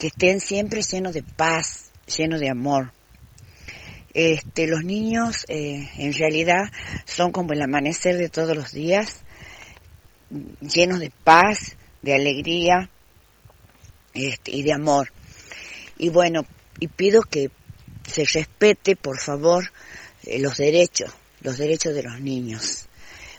que 0.00 0.06
estén 0.06 0.40
siempre 0.40 0.80
llenos 0.80 1.12
de 1.12 1.22
paz, 1.22 1.90
lleno 2.16 2.38
de 2.38 2.48
amor. 2.48 2.92
Este, 4.14 4.66
los 4.66 4.82
niños 4.82 5.44
eh, 5.48 5.88
en 5.98 6.14
realidad 6.14 6.72
son 7.04 7.30
como 7.32 7.52
el 7.52 7.60
amanecer 7.60 8.16
de 8.16 8.30
todos 8.30 8.56
los 8.56 8.72
días, 8.72 9.20
llenos 10.60 11.00
de 11.00 11.10
paz, 11.10 11.76
de 12.00 12.14
alegría 12.14 12.90
este, 14.14 14.56
y 14.56 14.62
de 14.62 14.72
amor. 14.72 15.12
Y 15.98 16.08
bueno, 16.08 16.46
y 16.80 16.88
pido 16.88 17.20
que 17.20 17.50
se 18.08 18.24
respete, 18.24 18.96
por 18.96 19.20
favor, 19.20 19.70
eh, 20.24 20.38
los 20.38 20.56
derechos, 20.56 21.12
los 21.42 21.58
derechos 21.58 21.94
de 21.94 22.04
los 22.04 22.18
niños, 22.20 22.88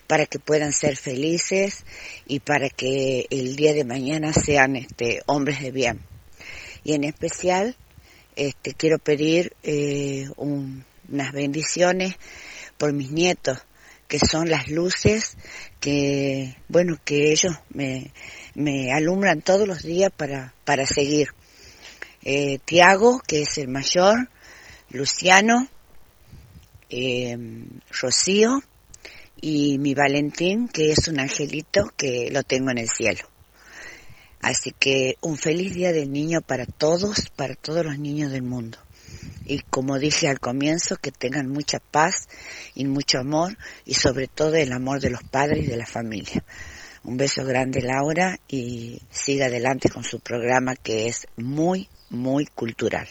para 0.05 0.27
que 0.27 0.37
puedan 0.37 0.73
ser 0.73 0.95
felices 0.95 1.85
y 2.27 2.39
para 2.39 2.69
que 2.69 3.25
el 3.31 3.55
día 3.55 3.73
de 3.73 3.83
mañana 3.83 4.31
sean 4.31 4.75
este, 4.75 5.23
hombres 5.25 5.59
de 5.59 5.71
bien. 5.71 6.10
Y 6.83 6.93
en 6.93 7.03
especial 7.03 7.75
este, 8.35 8.73
quiero 8.73 8.97
pedir 8.97 9.53
eh, 9.63 10.27
unas 10.37 11.31
bendiciones 11.33 12.15
por 12.77 12.93
mis 12.93 13.11
nietos, 13.11 13.59
que 14.07 14.19
son 14.19 14.49
las 14.49 14.67
luces 14.67 15.37
que, 15.79 16.57
bueno, 16.67 16.97
que 17.03 17.31
ellos 17.31 17.53
me, 17.69 18.11
me 18.55 18.91
alumbran 18.91 19.41
todos 19.41 19.67
los 19.67 19.83
días 19.83 20.11
para, 20.15 20.53
para 20.65 20.85
seguir. 20.85 21.29
Eh, 22.23 22.59
Tiago, 22.65 23.19
que 23.19 23.43
es 23.43 23.57
el 23.57 23.67
mayor, 23.67 24.29
Luciano, 24.89 25.67
eh, 26.89 27.37
Rocío 27.89 28.61
y 29.39 29.77
mi 29.79 29.93
Valentín, 29.93 30.67
que 30.67 30.91
es 30.91 31.07
un 31.07 31.19
angelito 31.19 31.91
que 31.97 32.29
lo 32.31 32.43
tengo 32.43 32.71
en 32.71 32.79
el 32.79 32.89
cielo. 32.89 33.30
Así 34.41 34.71
que 34.71 35.17
un 35.21 35.37
feliz 35.37 35.73
día 35.73 35.91
del 35.91 36.11
niño 36.11 36.41
para 36.41 36.65
todos, 36.65 37.29
para 37.35 37.55
todos 37.55 37.85
los 37.85 37.99
niños 37.99 38.31
del 38.31 38.41
mundo. 38.41 38.77
Y 39.45 39.59
como 39.59 39.99
dije 39.99 40.27
al 40.27 40.39
comienzo, 40.39 40.97
que 40.97 41.11
tengan 41.11 41.47
mucha 41.47 41.79
paz 41.79 42.27
y 42.73 42.85
mucho 42.85 43.19
amor 43.19 43.57
y 43.85 43.93
sobre 43.93 44.27
todo 44.27 44.55
el 44.55 44.71
amor 44.71 44.99
de 44.99 45.09
los 45.09 45.23
padres 45.23 45.65
y 45.65 45.67
de 45.67 45.77
la 45.77 45.85
familia. 45.85 46.43
Un 47.03 47.17
beso 47.17 47.43
grande 47.45 47.81
Laura 47.81 48.39
y 48.47 49.01
siga 49.11 49.47
adelante 49.47 49.89
con 49.89 50.03
su 50.03 50.19
programa 50.19 50.75
que 50.75 51.07
es 51.07 51.27
muy, 51.35 51.89
muy 52.09 52.45
cultural. 52.45 53.07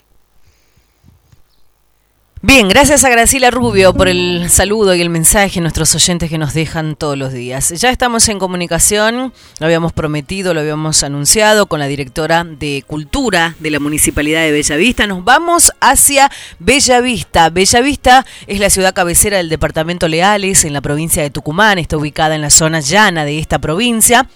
Bien, 2.42 2.68
gracias 2.68 3.04
a 3.04 3.10
Graciela 3.10 3.50
Rubio 3.50 3.92
por 3.92 4.08
el 4.08 4.48
saludo 4.48 4.94
y 4.94 5.02
el 5.02 5.10
mensaje 5.10 5.60
nuestros 5.60 5.94
oyentes 5.94 6.30
que 6.30 6.38
nos 6.38 6.54
dejan 6.54 6.96
todos 6.96 7.18
los 7.18 7.34
días. 7.34 7.68
Ya 7.68 7.90
estamos 7.90 8.26
en 8.30 8.38
comunicación, 8.38 9.34
lo 9.58 9.66
habíamos 9.66 9.92
prometido, 9.92 10.54
lo 10.54 10.60
habíamos 10.60 11.02
anunciado 11.02 11.66
con 11.66 11.80
la 11.80 11.86
directora 11.86 12.44
de 12.44 12.82
Cultura 12.86 13.56
de 13.58 13.70
la 13.70 13.78
Municipalidad 13.78 14.40
de 14.40 14.52
Bellavista. 14.52 15.06
Nos 15.06 15.22
vamos 15.22 15.70
hacia 15.82 16.30
Bellavista. 16.58 17.50
Bellavista 17.50 18.24
es 18.46 18.58
la 18.58 18.70
ciudad 18.70 18.94
cabecera 18.94 19.36
del 19.36 19.50
departamento 19.50 20.08
Leales 20.08 20.64
en 20.64 20.72
la 20.72 20.80
provincia 20.80 21.22
de 21.22 21.28
Tucumán, 21.28 21.78
está 21.78 21.98
ubicada 21.98 22.36
en 22.36 22.40
la 22.40 22.48
zona 22.48 22.80
llana 22.80 23.26
de 23.26 23.38
esta 23.38 23.58
provincia 23.58 24.26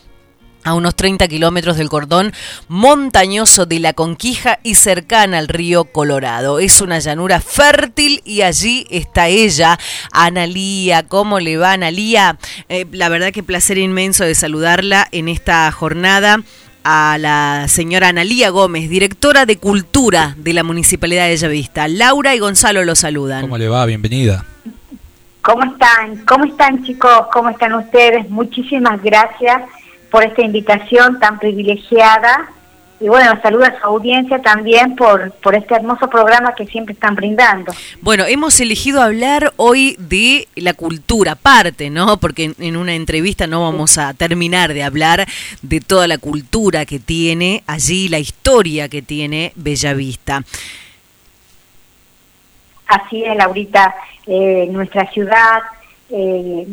a 0.64 0.74
unos 0.74 0.96
30 0.96 1.28
kilómetros 1.28 1.76
del 1.76 1.90
cordón 1.90 2.32
montañoso 2.68 3.66
de 3.66 3.78
la 3.78 3.92
Conquija 3.92 4.58
y 4.62 4.74
cercana 4.74 5.38
al 5.38 5.48
río 5.48 5.84
Colorado. 5.84 6.58
Es 6.58 6.80
una 6.80 6.98
llanura 6.98 7.40
fértil 7.40 8.22
y 8.24 8.42
allí 8.42 8.86
está 8.90 9.28
ella, 9.28 9.78
Analía. 10.10 11.06
¿Cómo 11.06 11.38
le 11.38 11.58
va, 11.58 11.72
Analía? 11.72 12.38
Eh, 12.68 12.86
la 12.90 13.08
verdad 13.10 13.30
que 13.30 13.42
placer 13.42 13.78
inmenso 13.78 14.24
de 14.24 14.34
saludarla 14.34 15.06
en 15.12 15.28
esta 15.28 15.70
jornada 15.70 16.42
a 16.82 17.16
la 17.18 17.66
señora 17.68 18.08
Analía 18.08 18.50
Gómez, 18.50 18.88
directora 18.88 19.46
de 19.46 19.58
Cultura 19.58 20.34
de 20.38 20.52
la 20.54 20.64
Municipalidad 20.64 21.24
de 21.24 21.36
Bellavista. 21.36 21.88
Laura 21.88 22.34
y 22.34 22.38
Gonzalo 22.38 22.84
lo 22.84 22.94
saludan. 22.94 23.42
¿Cómo 23.42 23.58
le 23.58 23.68
va? 23.68 23.84
Bienvenida. 23.86 24.44
¿Cómo 25.42 25.62
están? 25.64 26.24
¿Cómo 26.24 26.44
están 26.46 26.82
chicos? 26.84 27.26
¿Cómo 27.32 27.50
están 27.50 27.74
ustedes? 27.74 28.30
Muchísimas 28.30 29.02
gracias 29.02 29.62
por 30.14 30.22
esta 30.22 30.42
invitación 30.42 31.18
tan 31.18 31.40
privilegiada 31.40 32.48
y 33.00 33.08
bueno, 33.08 33.36
saluda 33.42 33.66
a 33.66 33.80
su 33.80 33.84
audiencia 33.84 34.40
también 34.40 34.94
por, 34.94 35.32
por 35.42 35.56
este 35.56 35.74
hermoso 35.74 36.08
programa 36.08 36.54
que 36.54 36.66
siempre 36.66 36.94
están 36.94 37.16
brindando. 37.16 37.74
Bueno, 38.00 38.24
hemos 38.24 38.60
elegido 38.60 39.02
hablar 39.02 39.52
hoy 39.56 39.96
de 39.98 40.46
la 40.54 40.72
cultura, 40.72 41.34
parte, 41.34 41.90
¿no? 41.90 42.18
Porque 42.18 42.54
en, 42.56 42.76
una 42.76 42.94
entrevista 42.94 43.48
no 43.48 43.62
vamos 43.62 43.98
a 43.98 44.14
terminar 44.14 44.72
de 44.72 44.84
hablar 44.84 45.26
de 45.62 45.80
toda 45.80 46.06
la 46.06 46.18
cultura 46.18 46.86
que 46.86 47.00
tiene 47.00 47.64
allí, 47.66 48.08
la 48.08 48.20
historia 48.20 48.88
que 48.88 49.02
tiene 49.02 49.50
Bellavista. 49.56 50.44
Así 52.86 53.24
es, 53.24 53.36
Laurita, 53.36 53.96
eh, 54.28 54.68
nuestra 54.70 55.10
ciudad 55.10 55.60
eh, 56.08 56.68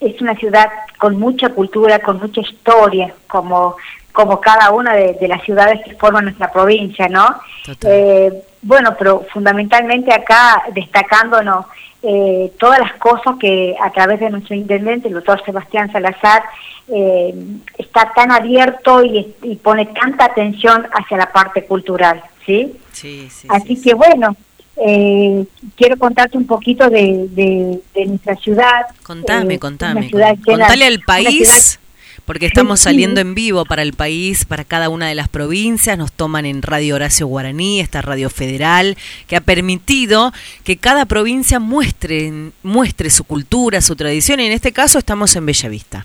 es 0.00 0.20
una 0.20 0.34
ciudad 0.36 0.68
con 0.98 1.18
mucha 1.18 1.50
cultura, 1.50 1.98
con 2.00 2.18
mucha 2.18 2.40
historia, 2.40 3.14
como 3.26 3.76
como 4.16 4.40
cada 4.40 4.70
una 4.70 4.94
de, 4.94 5.28
las 5.28 5.42
ciudades 5.42 5.78
que 5.84 5.94
forman 5.94 6.24
nuestra 6.24 6.50
provincia, 6.50 7.06
¿no? 7.06 7.38
Eh, 7.84 8.32
bueno, 8.62 8.94
pero 8.98 9.26
fundamentalmente 9.30 10.10
acá 10.10 10.64
destacándonos 10.72 11.66
eh, 12.02 12.50
todas 12.58 12.80
las 12.80 12.94
cosas 12.94 13.36
que 13.38 13.76
a 13.78 13.90
través 13.90 14.20
de 14.20 14.30
nuestro 14.30 14.54
intendente, 14.54 15.08
el 15.08 15.14
doctor 15.14 15.44
Sebastián 15.44 15.92
Salazar, 15.92 16.44
eh, 16.88 17.34
está 17.76 18.10
tan 18.14 18.32
abierto 18.32 19.04
y, 19.04 19.34
pone 19.62 19.84
tanta 19.84 20.24
atención 20.24 20.86
hacia 20.92 21.18
la 21.18 21.30
parte 21.30 21.66
cultural, 21.66 22.22
¿sí? 22.46 22.74
Sí, 22.92 23.28
sí. 23.28 23.46
Así 23.50 23.82
que 23.82 23.92
bueno, 23.92 24.34
quiero 24.76 25.96
contarte 25.98 26.36
un 26.36 26.46
poquito 26.46 26.88
de, 26.90 27.80
nuestra 28.06 28.36
ciudad. 28.36 28.86
Contame, 29.02 29.58
contame. 29.58 30.10
Contale 30.10 30.84
al 30.84 31.00
país 31.00 31.78
porque 32.26 32.46
estamos 32.46 32.80
saliendo 32.80 33.20
en 33.20 33.34
vivo 33.34 33.64
para 33.64 33.82
el 33.82 33.92
país, 33.92 34.44
para 34.44 34.64
cada 34.64 34.88
una 34.88 35.08
de 35.08 35.14
las 35.14 35.28
provincias, 35.28 35.96
nos 35.96 36.12
toman 36.12 36.44
en 36.44 36.60
Radio 36.60 36.96
Horacio 36.96 37.28
Guaraní, 37.28 37.80
esta 37.80 38.02
radio 38.02 38.28
federal, 38.28 38.96
que 39.28 39.36
ha 39.36 39.40
permitido 39.40 40.32
que 40.64 40.76
cada 40.76 41.06
provincia 41.06 41.60
muestre, 41.60 42.50
muestre 42.64 43.10
su 43.10 43.22
cultura, 43.22 43.80
su 43.80 43.94
tradición, 43.94 44.40
y 44.40 44.46
en 44.46 44.52
este 44.52 44.72
caso 44.72 44.98
estamos 44.98 45.36
en 45.36 45.46
Bellavista. 45.46 46.04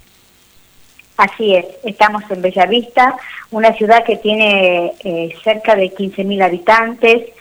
Así 1.18 1.56
es, 1.56 1.66
estamos 1.84 2.24
en 2.30 2.42
Bellavista, 2.42 3.16
una 3.50 3.74
ciudad 3.74 4.04
que 4.06 4.18
tiene 4.18 4.94
eh, 5.04 5.36
cerca 5.44 5.76
de 5.76 5.92
15.000 5.92 6.44
habitantes, 6.44 7.32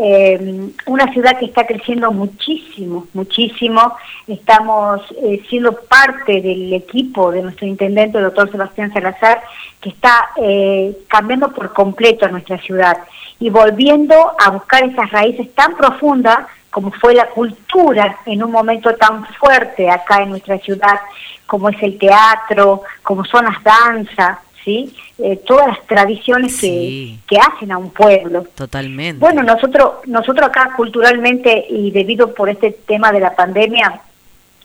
eh, 0.00 0.70
una 0.86 1.12
ciudad 1.12 1.36
que 1.38 1.46
está 1.46 1.66
creciendo 1.66 2.12
muchísimo, 2.12 3.08
muchísimo. 3.14 3.96
Estamos 4.28 5.02
eh, 5.22 5.42
siendo 5.48 5.72
parte 5.72 6.40
del 6.40 6.72
equipo 6.72 7.32
de 7.32 7.42
nuestro 7.42 7.66
intendente, 7.66 8.18
el 8.18 8.24
doctor 8.24 8.50
Sebastián 8.50 8.92
Salazar, 8.92 9.42
que 9.80 9.88
está 9.88 10.30
eh, 10.36 10.96
cambiando 11.08 11.52
por 11.52 11.72
completo 11.72 12.28
nuestra 12.28 12.58
ciudad 12.58 12.96
y 13.40 13.50
volviendo 13.50 14.14
a 14.38 14.50
buscar 14.50 14.84
esas 14.84 15.10
raíces 15.10 15.52
tan 15.54 15.76
profundas 15.76 16.46
como 16.70 16.92
fue 16.92 17.14
la 17.14 17.26
cultura 17.30 18.18
en 18.26 18.44
un 18.44 18.52
momento 18.52 18.94
tan 18.94 19.24
fuerte 19.34 19.90
acá 19.90 20.22
en 20.22 20.30
nuestra 20.30 20.58
ciudad, 20.58 21.00
como 21.46 21.70
es 21.70 21.82
el 21.82 21.98
teatro, 21.98 22.82
como 23.02 23.24
son 23.24 23.46
las 23.46 23.62
danzas, 23.64 24.38
¿sí? 24.64 24.94
Eh, 25.18 25.36
todas 25.46 25.66
las 25.68 25.86
tradiciones 25.86 26.60
que, 26.60 27.16
que, 27.26 27.38
hacen 27.38 27.72
a 27.72 27.78
un 27.78 27.90
pueblo. 27.90 28.44
Totalmente. 28.54 29.18
Bueno, 29.18 29.42
nosotros, 29.42 30.06
nosotros 30.06 30.48
acá 30.48 30.72
culturalmente 30.76 31.66
y 31.68 31.90
debido 31.90 32.34
por 32.34 32.48
este 32.48 32.70
tema 32.70 33.12
de 33.12 33.20
la 33.20 33.34
pandemia, 33.34 34.00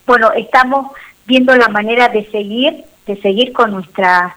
bueno, 0.06 0.32
estamos 0.34 0.92
viendo 1.26 1.56
la 1.56 1.70
manera 1.70 2.10
de 2.10 2.30
seguir, 2.30 2.84
de 3.08 3.22
seguir 3.22 3.54
con 3.54 3.72
nuestra, 3.72 4.36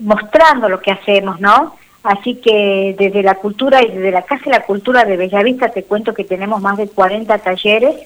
mostrando 0.00 0.68
lo 0.68 0.80
que 0.80 0.92
hacemos, 0.92 1.40
¿no? 1.40 1.76
Así 2.02 2.36
que 2.36 2.94
desde 2.98 3.22
la 3.22 3.34
cultura 3.34 3.82
y 3.82 3.88
desde 3.88 4.12
la 4.12 4.22
Casa 4.22 4.44
de 4.44 4.52
la 4.52 4.62
Cultura 4.62 5.04
de 5.04 5.16
Bellavista 5.16 5.68
te 5.68 5.82
cuento 5.82 6.14
que 6.14 6.24
tenemos 6.24 6.62
más 6.62 6.76
de 6.76 6.88
40 6.88 7.36
talleres 7.38 7.96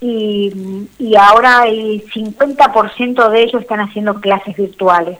y, 0.00 0.86
y 0.98 1.16
ahora 1.16 1.66
el 1.66 2.04
50% 2.04 3.28
de 3.28 3.42
ellos 3.42 3.62
están 3.62 3.80
haciendo 3.80 4.20
clases 4.20 4.56
virtuales. 4.56 5.18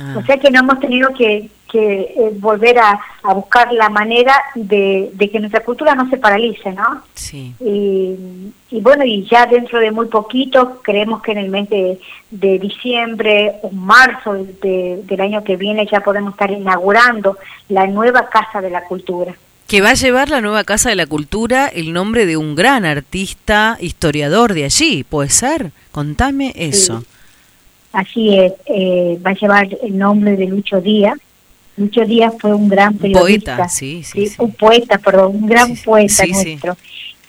Ah. 0.00 0.16
O 0.18 0.24
sea 0.24 0.38
que 0.38 0.50
no 0.50 0.60
hemos 0.60 0.80
tenido 0.80 1.12
que, 1.14 1.50
eh, 1.76 2.30
volver 2.38 2.78
a, 2.78 3.00
buscar 3.34 3.72
la 3.72 3.88
manera 3.88 4.32
de, 4.54 5.10
que 5.18 5.40
nuestra 5.40 5.64
cultura 5.64 5.96
no 5.96 6.08
se 6.08 6.18
paralice, 6.18 6.70
¿no? 6.70 7.02
Sí. 7.14 7.52
Y, 7.58 8.80
bueno, 8.80 9.04
y 9.04 9.24
ya 9.24 9.46
dentro 9.46 9.80
de 9.80 9.90
muy 9.90 10.06
poquito, 10.06 10.80
creemos 10.82 11.20
que 11.22 11.32
en 11.32 11.38
el 11.38 11.48
mes 11.48 11.68
de, 11.68 11.98
diciembre 12.30 13.56
o 13.62 13.70
marzo 13.70 14.34
del 14.34 15.20
año 15.20 15.42
que 15.42 15.56
viene 15.56 15.88
ya 15.90 16.00
podemos 16.00 16.34
estar 16.34 16.50
inaugurando 16.50 17.38
la 17.68 17.86
nueva 17.88 18.28
Casa 18.28 18.60
de 18.60 18.70
la 18.70 18.84
Cultura. 18.84 19.34
Que 19.66 19.80
va 19.80 19.90
a 19.90 19.94
llevar 19.94 20.28
la 20.28 20.40
nueva 20.40 20.62
Casa 20.62 20.90
de 20.90 20.96
la 20.96 21.06
Cultura 21.06 21.66
el 21.66 21.92
nombre 21.92 22.26
de 22.26 22.36
un 22.36 22.54
gran 22.54 22.84
artista, 22.84 23.78
historiador 23.80 24.54
de 24.54 24.64
allí, 24.64 25.02
¿puede 25.02 25.30
ser? 25.30 25.72
Contame 25.90 26.52
eso. 26.54 27.02
Así 27.94 28.36
es, 28.36 28.52
eh, 28.66 29.20
va 29.24 29.30
a 29.30 29.34
llevar 29.34 29.68
el 29.80 29.96
nombre 29.96 30.36
de 30.36 30.46
Lucho 30.46 30.80
Díaz. 30.80 31.16
Lucho 31.76 32.04
Díaz 32.04 32.34
fue 32.40 32.52
un 32.52 32.68
gran 32.68 32.98
periodista. 32.98 33.56
Poeta, 33.56 33.68
sí, 33.68 34.02
sí, 34.02 34.32
Un 34.38 34.52
poeta, 34.52 34.98
perdón, 34.98 35.36
un 35.36 35.46
gran 35.46 35.76
poeta 35.76 36.26
nuestro. 36.26 36.76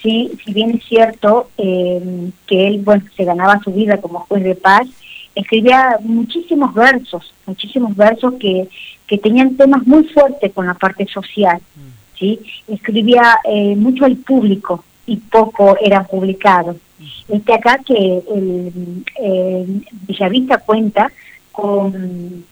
Sí. 0.01 0.31
si 0.43 0.53
bien 0.53 0.71
es 0.71 0.83
cierto 0.85 1.49
eh, 1.59 2.31
que 2.47 2.67
él, 2.67 2.79
bueno, 2.79 3.03
se 3.15 3.25
ganaba 3.25 3.59
su 3.63 3.71
vida 3.71 3.97
como 3.97 4.21
juez 4.21 4.43
de 4.43 4.55
paz, 4.55 4.87
escribía 5.35 5.99
muchísimos 6.01 6.73
versos, 6.73 7.31
muchísimos 7.45 7.95
versos 7.95 8.33
que, 8.39 8.67
que 9.05 9.19
tenían 9.19 9.55
temas 9.57 9.85
muy 9.85 10.03
fuertes 10.05 10.51
con 10.51 10.65
la 10.65 10.73
parte 10.73 11.05
social. 11.05 11.59
Mm. 11.75 12.17
¿sí? 12.17 12.39
Escribía 12.67 13.37
eh, 13.43 13.75
mucho 13.75 14.05
al 14.05 14.15
público 14.17 14.83
y 15.05 15.17
poco 15.17 15.77
eran 15.81 16.05
publicados. 16.05 16.77
Este 17.27 17.53
acá 17.53 17.79
que 17.85 18.21
el, 18.33 19.85
Villavista 20.07 20.57
cuenta 20.59 21.11
con, 21.51 22.45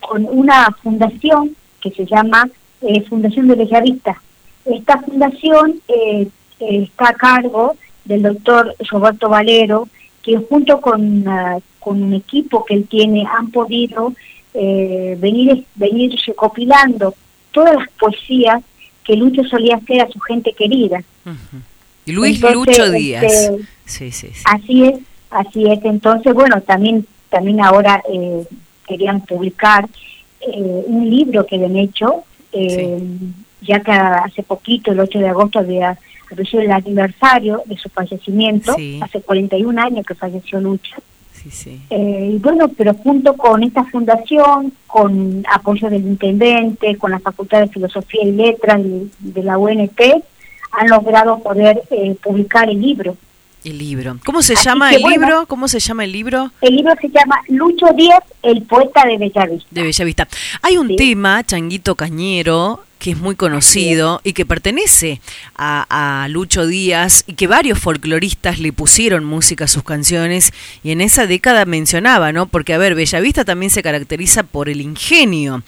con 0.00 0.26
una 0.30 0.70
fundación 0.82 1.56
que 1.80 1.90
se 1.90 2.06
llama 2.06 2.48
eh, 2.82 3.02
Fundación 3.02 3.48
de 3.48 3.54
Bellavista. 3.56 4.20
Esta 4.64 4.98
fundación 5.00 5.80
eh, 5.88 6.28
está 6.58 7.10
a 7.10 7.14
cargo 7.14 7.76
del 8.04 8.22
doctor 8.22 8.74
Roberto 8.90 9.28
Valero, 9.28 9.88
que 10.22 10.36
junto 10.36 10.80
con, 10.80 11.26
ah, 11.26 11.58
con 11.78 12.02
un 12.02 12.14
equipo 12.14 12.64
que 12.64 12.74
él 12.74 12.86
tiene 12.88 13.26
han 13.26 13.50
podido 13.50 14.12
eh, 14.54 15.16
venir, 15.18 15.64
venir 15.74 16.18
recopilando 16.26 17.14
todas 17.52 17.74
las 17.74 17.88
poesías 17.98 18.62
que 19.10 19.16
Lucho 19.16 19.42
solía 19.42 19.74
hacer 19.74 20.02
a 20.02 20.08
su 20.08 20.20
gente 20.20 20.52
querida. 20.52 21.02
Luis 22.06 22.40
Lucho 22.40 22.92
Díaz. 22.92 23.24
Este, 23.24 23.56
sí, 23.84 24.12
sí, 24.12 24.28
Así 24.44 24.84
es, 24.84 25.00
así 25.30 25.64
es. 25.66 25.84
Entonces, 25.84 26.32
bueno, 26.32 26.60
también, 26.60 27.04
también 27.28 27.60
ahora 27.60 28.04
eh, 28.08 28.44
querían 28.86 29.22
publicar 29.22 29.88
eh, 30.40 30.84
un 30.86 31.10
libro 31.10 31.44
que 31.44 31.56
habían 31.56 31.74
hecho, 31.74 32.22
eh, 32.52 33.02
ya 33.62 33.80
que 33.80 33.90
hace 33.90 34.44
poquito, 34.44 34.92
el 34.92 35.00
8 35.00 35.18
de 35.18 35.28
agosto, 35.28 35.58
había 35.58 35.98
sido 36.48 36.62
el 36.62 36.70
aniversario 36.70 37.64
de 37.66 37.76
su 37.78 37.88
fallecimiento, 37.88 38.76
hace 39.00 39.22
41 39.22 39.82
años 39.82 40.06
que 40.06 40.14
falleció 40.14 40.60
Lucho. 40.60 40.94
Sí, 41.42 41.50
sí. 41.50 41.80
y 41.90 42.36
bueno, 42.38 42.68
pero 42.68 42.92
junto 42.92 43.34
con 43.34 43.62
esta 43.62 43.84
fundación, 43.84 44.74
con 44.86 45.42
apoyo 45.50 45.88
del 45.88 46.06
intendente, 46.06 46.96
con 46.96 47.12
la 47.12 47.18
Facultad 47.18 47.60
de 47.60 47.68
Filosofía 47.68 48.24
y 48.24 48.32
Letras 48.32 48.80
de 48.82 49.42
la 49.42 49.56
UNT, 49.56 50.00
han 50.72 50.88
logrado 50.88 51.38
poder 51.38 51.82
eh, 51.90 52.14
publicar 52.22 52.68
el 52.68 52.80
libro. 52.80 53.16
El 53.64 53.78
libro. 53.78 54.18
¿Cómo 54.24 54.40
se 54.40 54.54
llama 54.54 54.92
el 54.92 55.02
libro? 55.02 55.46
¿Cómo 55.46 55.68
se 55.68 55.80
llama 55.80 56.04
el 56.04 56.12
libro? 56.12 56.50
El 56.62 56.76
libro 56.76 56.92
se 57.00 57.08
llama 57.08 57.40
Lucho 57.48 57.86
Díaz, 57.94 58.22
el 58.42 58.62
poeta 58.62 59.04
de 59.06 59.18
Bellavista. 59.18 59.68
De 59.70 59.82
Bellavista. 59.82 60.28
Hay 60.62 60.78
un 60.78 60.96
tema, 60.96 61.44
Changuito 61.44 61.94
Cañero, 61.94 62.80
que 63.00 63.10
es 63.12 63.18
muy 63.18 63.34
conocido 63.34 64.20
y 64.22 64.34
que 64.34 64.46
pertenece 64.46 65.20
a, 65.56 65.86
a, 66.22 66.28
Lucho 66.28 66.66
Díaz 66.66 67.24
y 67.26 67.32
que 67.32 67.46
varios 67.48 67.78
folcloristas 67.78 68.60
le 68.60 68.72
pusieron 68.72 69.24
música 69.24 69.64
a 69.64 69.68
sus 69.68 69.82
canciones 69.82 70.52
y 70.84 70.92
en 70.92 71.00
esa 71.00 71.26
década 71.26 71.64
mencionaba, 71.64 72.30
¿no? 72.30 72.46
Porque, 72.46 72.74
a 72.74 72.78
ver, 72.78 72.94
Bellavista 72.94 73.44
también 73.44 73.70
se 73.70 73.82
caracteriza 73.82 74.42
por 74.42 74.68
el 74.68 74.82
ingenio 74.82 75.62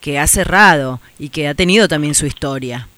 que 0.00 0.18
ha 0.18 0.26
cerrado 0.28 1.00
y 1.18 1.30
que 1.30 1.48
ha 1.48 1.54
tenido 1.54 1.88
también 1.88 2.14
su 2.14 2.26
historia. 2.26 2.88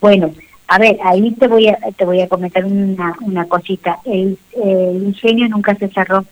Bueno, 0.00 0.34
a 0.68 0.78
ver, 0.78 0.96
ahí 1.04 1.30
te 1.32 1.46
voy 1.48 1.68
a, 1.68 1.76
te 1.96 2.06
voy 2.06 2.22
a 2.22 2.28
comentar 2.28 2.64
una, 2.64 3.14
una 3.20 3.46
cosita. 3.46 3.98
El, 4.06 4.38
ingenio 4.54 5.48
nunca 5.48 5.74
se 5.74 5.88
cerró. 5.88 6.24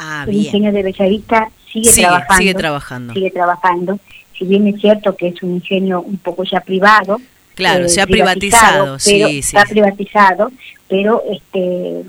Ah, 0.00 0.24
el 0.26 0.34
ingenio 0.34 0.72
de 0.72 0.82
Bellavista 0.82 1.48
sigue, 1.72 1.92
trabajando. 1.92 2.34
Sigue 2.36 2.54
trabajando. 2.54 3.14
Sigue 3.14 3.30
trabajando. 3.30 4.00
Si 4.38 4.44
bien 4.44 4.66
es 4.68 4.80
cierto 4.80 5.16
que 5.16 5.28
es 5.28 5.42
un 5.42 5.54
ingenio 5.56 6.00
un 6.02 6.16
poco 6.18 6.44
ya 6.44 6.60
privado. 6.60 7.20
Claro, 7.54 7.88
se 7.88 8.00
ha 8.00 8.06
privatizado, 8.06 8.84
pero, 9.04 9.28
sí, 9.28 9.42
sí. 9.42 9.56
ha 9.56 9.64
privatizado, 9.64 10.50
pero 10.88 11.22
este 11.30 12.02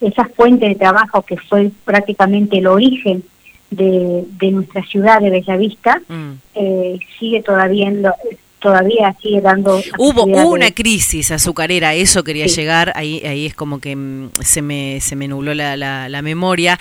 esa 0.00 0.24
fuente 0.24 0.66
de 0.66 0.74
trabajo 0.76 1.22
que 1.22 1.36
fue 1.36 1.70
prácticamente 1.84 2.58
el 2.58 2.66
origen 2.66 3.22
de, 3.70 4.24
de 4.38 4.50
nuestra 4.50 4.82
ciudad 4.84 5.20
de 5.20 5.30
Bellavista, 5.30 6.00
Mm. 6.08 6.30
eh, 6.54 6.98
sigue 7.18 7.42
todavía 7.42 7.86
en 7.88 8.02
lo- 8.02 8.14
todavía 8.60 9.14
sigue 9.22 9.40
dando 9.40 9.80
Hubo, 9.98 10.24
una 10.24 10.70
crisis 10.72 11.30
azucarera, 11.30 11.94
eso 11.94 12.24
quería 12.24 12.48
Sí. 12.48 12.56
llegar, 12.56 12.92
ahí, 12.96 13.22
ahí 13.24 13.46
es 13.46 13.54
como 13.54 13.78
que 13.78 13.94
mm, 13.94 14.30
se 14.42 14.60
me, 14.62 15.00
se 15.00 15.16
me 15.16 15.28
nubló 15.28 15.54
la, 15.54 15.76
la, 15.76 16.08
la 16.08 16.20
memoria. 16.22 16.78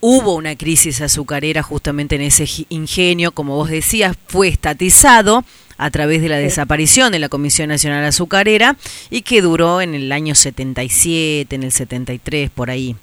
Hubo 0.00 0.34
una 0.34 0.56
crisis 0.56 1.00
azucarera 1.02 1.62
justamente 1.62 2.16
en 2.16 2.22
ese 2.22 2.46
ingenio, 2.70 3.32
como 3.32 3.56
vos 3.56 3.68
decías, 3.70 4.16
fue 4.28 4.48
estatizado 4.48 5.44
a 5.76 5.90
través 5.90 6.22
de 6.22 6.28
la 6.28 6.36
desaparición 6.38 7.12
de 7.12 7.18
la 7.18 7.28
Comisión 7.28 7.68
Nacional 7.68 8.04
Azucarera 8.04 8.76
y 9.10 9.22
que 9.22 9.40
duró 9.42 9.80
en 9.80 9.94
el 9.94 10.10
año 10.12 10.34
77, 10.34 11.54
en 11.54 11.62
el 11.62 11.72
73, 11.72 12.50
por 12.50 12.70
ahí. 12.70 12.96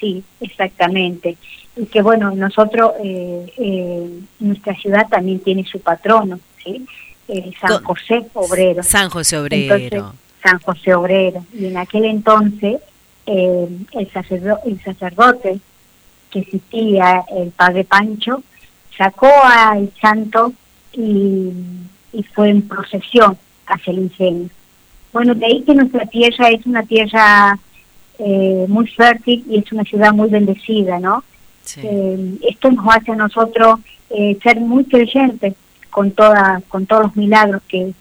Sí, 0.00 0.22
exactamente. 0.40 1.36
Y 1.76 1.86
que 1.86 2.02
bueno, 2.02 2.30
nosotros, 2.34 2.92
eh, 3.02 3.52
eh, 3.58 4.10
nuestra 4.40 4.74
ciudad 4.76 5.06
también 5.08 5.40
tiene 5.40 5.64
su 5.64 5.80
patrono, 5.80 6.40
¿sí? 6.62 6.84
Eh, 7.28 7.50
San 7.60 7.82
José 7.82 8.22
Obrero. 8.34 8.82
San 8.82 9.08
José 9.10 9.36
Obrero. 9.38 9.74
Entonces, 9.76 10.02
San 10.42 10.58
José 10.60 10.94
Obrero. 10.94 11.44
Y 11.58 11.66
en 11.66 11.76
aquel 11.76 12.04
entonces, 12.04 12.76
eh, 13.26 13.68
el, 13.92 14.12
sacerdo- 14.12 14.60
el 14.66 14.82
sacerdote 14.82 15.58
que 16.36 16.56
existía, 16.56 17.24
el 17.34 17.50
padre 17.50 17.84
Pancho, 17.84 18.42
sacó 18.96 19.30
al 19.42 19.90
santo 20.00 20.52
y, 20.92 21.50
y 22.12 22.22
fue 22.34 22.50
en 22.50 22.62
procesión 22.62 23.36
hacia 23.66 23.92
el 23.92 24.00
ingenio. 24.00 24.48
Bueno, 25.12 25.34
de 25.34 25.46
ahí 25.46 25.62
que 25.62 25.74
nuestra 25.74 26.04
tierra 26.06 26.50
es 26.50 26.66
una 26.66 26.82
tierra 26.82 27.58
eh, 28.18 28.66
muy 28.68 28.86
fértil 28.86 29.44
y 29.48 29.58
es 29.58 29.72
una 29.72 29.84
ciudad 29.84 30.12
muy 30.12 30.28
bendecida, 30.28 30.98
¿no? 30.98 31.24
Eh, 31.78 32.38
esto 32.48 32.70
nos 32.70 32.86
hace 32.94 33.12
a 33.12 33.16
nosotros 33.16 33.80
eh, 34.10 34.38
ser 34.42 34.60
muy 34.60 34.84
creyentes 34.84 35.54
con 35.90 36.12
toda 36.12 36.62
con 36.68 36.86
todos 36.86 37.04
los 37.04 37.16
milagros 37.16 37.60
que 37.66 37.92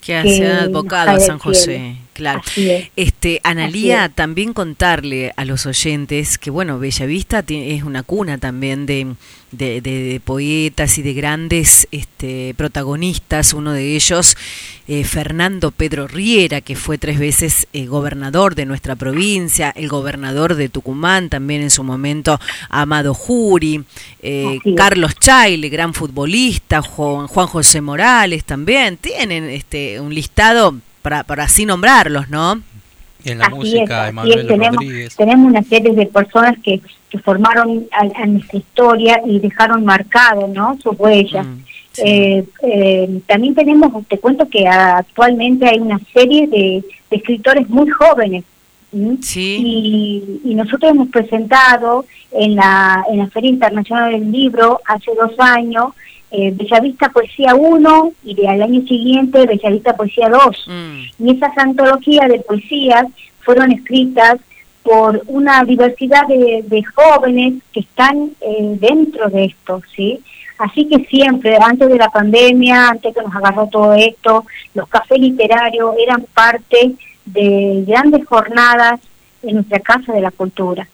Que 0.00 0.20
que 0.22 0.36
se 0.36 0.46
ha 0.46 0.54
nos 0.54 0.62
advocado 0.64 1.10
a 1.12 1.20
San 1.20 1.38
José. 1.38 1.96
Claro. 2.12 2.40
Así 2.44 2.70
es. 2.70 2.88
Este, 2.96 3.40
Analía, 3.44 4.06
es. 4.06 4.14
también 4.14 4.52
contarle 4.52 5.32
a 5.36 5.44
los 5.44 5.66
oyentes 5.66 6.38
que, 6.38 6.50
bueno, 6.50 6.78
Bellavista 6.78 7.44
es 7.48 7.82
una 7.82 8.02
cuna 8.02 8.38
también 8.38 8.86
de, 8.86 9.14
de, 9.50 9.80
de- 9.80 10.02
de 10.02 10.20
poetas 10.20 10.98
y 10.98 11.02
de 11.02 11.14
grandes 11.14 11.88
este, 11.90 12.54
protagonistas. 12.56 13.52
Uno 13.54 13.72
de 13.72 13.94
ellos, 13.96 14.36
eh, 14.88 15.04
Fernando 15.04 15.70
Pedro 15.70 16.06
Riera, 16.08 16.60
que 16.60 16.76
fue 16.76 16.98
tres 16.98 17.18
veces 17.18 17.66
eh, 17.72 17.86
gobernador 17.86 18.54
de 18.54 18.66
nuestra 18.66 18.96
provincia, 18.96 19.72
el 19.76 19.88
gobernador 19.88 20.54
de 20.54 20.68
Tucumán, 20.68 21.28
también 21.28 21.62
en 21.62 21.70
su 21.70 21.82
momento 21.84 22.40
Amado 22.68 23.14
Juri, 23.14 23.84
eh. 24.22 24.58
Carlos 24.76 25.14
Chaile, 25.18 25.68
gran 25.68 25.94
futbolista, 25.94 26.82
Juan, 26.82 27.26
Juan 27.26 27.46
José 27.46 27.80
Morales 27.80 28.44
también. 28.44 28.96
Tienen 28.96 29.44
este 29.44 30.00
un 30.00 30.14
listado 30.14 30.76
para, 31.02 31.24
para 31.24 31.44
así 31.44 31.66
nombrarlos, 31.66 32.30
¿no? 32.30 32.62
Y 33.24 33.30
en 33.30 33.38
la 33.38 33.46
Así 33.46 33.54
música, 33.54 34.08
es, 34.08 34.14
es, 34.36 34.46
tenemos, 34.48 34.76
Rodríguez. 34.76 35.16
tenemos 35.16 35.46
una 35.50 35.62
serie 35.62 35.92
de 35.92 36.06
personas 36.06 36.56
que, 36.62 36.80
que 37.08 37.18
formaron 37.18 37.86
a, 37.92 38.22
a 38.22 38.26
nuestra 38.26 38.58
historia 38.58 39.20
y 39.24 39.38
dejaron 39.38 39.84
marcado 39.84 40.48
¿no? 40.48 40.76
sus 40.82 40.98
huellas. 40.98 41.46
Mm, 41.46 41.58
Eh, 41.98 42.42
eh, 42.62 43.20
también 43.26 43.54
tenemos, 43.54 43.92
te 44.08 44.16
cuento 44.18 44.48
que 44.48 44.66
actualmente 44.66 45.68
hay 45.68 45.78
una 45.78 46.00
serie 46.14 46.46
de, 46.46 46.82
de 47.10 47.16
escritores 47.16 47.68
muy 47.68 47.88
jóvenes. 47.90 48.44
¿m? 48.94 49.18
Y, 49.36 50.40
y 50.42 50.54
nosotros 50.54 50.90
hemos 50.90 51.08
presentado 51.08 52.06
en 52.32 52.56
la, 52.56 53.04
en 53.10 53.18
la 53.18 53.26
Feria 53.28 53.50
Internacional 53.50 54.10
del 54.12 54.32
Libro 54.32 54.80
hace 54.86 55.10
dos 55.14 55.32
años 55.38 55.92
eh, 56.32 56.52
Bellavista 56.54 57.10
Poesía 57.10 57.54
1 57.54 58.12
y 58.24 58.34
de, 58.34 58.48
al 58.48 58.62
año 58.62 58.80
siguiente 58.86 59.46
Bellavista 59.46 59.94
Poesía 59.94 60.28
2. 60.28 60.66
Mm. 60.66 61.26
Y 61.26 61.36
esas 61.36 61.56
antologías 61.58 62.28
de 62.28 62.40
poesías 62.40 63.06
fueron 63.40 63.70
escritas 63.70 64.40
por 64.82 65.22
una 65.26 65.62
diversidad 65.64 66.26
de, 66.26 66.64
de 66.66 66.82
jóvenes 66.84 67.54
que 67.72 67.80
están 67.80 68.30
eh, 68.40 68.76
dentro 68.80 69.28
de 69.28 69.44
esto, 69.44 69.80
¿sí? 69.94 70.18
Así 70.58 70.88
que 70.88 71.04
siempre, 71.06 71.56
antes 71.60 71.88
de 71.88 71.96
la 71.96 72.08
pandemia, 72.08 72.90
antes 72.90 73.14
que 73.14 73.22
nos 73.22 73.34
agarró 73.34 73.66
todo 73.66 73.94
esto, 73.94 74.44
los 74.74 74.88
cafés 74.88 75.18
literarios 75.18 75.94
eran 75.98 76.24
parte 76.34 76.94
de 77.24 77.84
grandes 77.86 78.26
jornadas 78.26 79.00
en 79.42 79.56
nuestra 79.56 79.80
Casa 79.80 80.12
de 80.12 80.20
la 80.20 80.30
Cultura. 80.30 80.86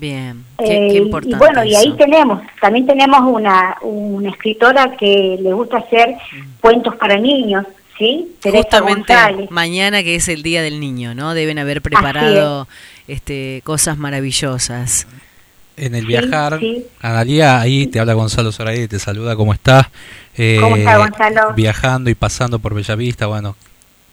Bien, 0.00 0.44
Eh, 0.58 0.64
qué, 0.64 0.94
y- 0.94 0.96
importante. 0.96 1.36
y 1.36 1.38
bueno, 1.38 1.62
y 1.64 1.74
ahí 1.74 1.92
tenemos, 1.98 2.40
también 2.60 2.86
tenemos 2.86 3.20
una, 3.22 3.76
una 3.82 4.30
escritora 4.30 4.96
que 4.96 5.38
le 5.40 5.52
gusta 5.52 5.76
hacer 5.78 6.14
cuentos 6.60 6.96
para 6.96 7.18
niños, 7.18 7.66
¿sí? 7.98 8.34
Justamente 8.42 9.12
mañana 9.50 10.02
que 10.02 10.14
es 10.14 10.28
el 10.28 10.42
Día 10.42 10.62
del 10.62 10.80
Niño, 10.80 11.14
¿no? 11.14 11.34
Deben 11.34 11.58
haber 11.58 11.82
preparado 11.82 12.66
este 13.08 13.60
cosas 13.64 13.98
maravillosas. 13.98 15.06
En 15.76 15.94
el 15.94 16.02
Sí, 16.02 16.06
viajar, 16.08 16.58
sí. 16.60 16.84
Analia, 17.00 17.60
ahí 17.60 17.86
te 17.86 18.00
habla 18.00 18.14
Gonzalo 18.14 18.52
Zoraide, 18.52 18.88
te 18.88 18.98
saluda, 18.98 19.36
¿cómo 19.36 19.52
estás? 19.52 19.86
Eh, 20.36 20.58
¿Cómo 20.62 20.76
está, 20.76 20.96
Gonzalo? 20.96 21.52
Viajando 21.54 22.08
y 22.10 22.14
pasando 22.14 22.58
por 22.58 22.74
Bellavista, 22.74 23.26
bueno, 23.26 23.54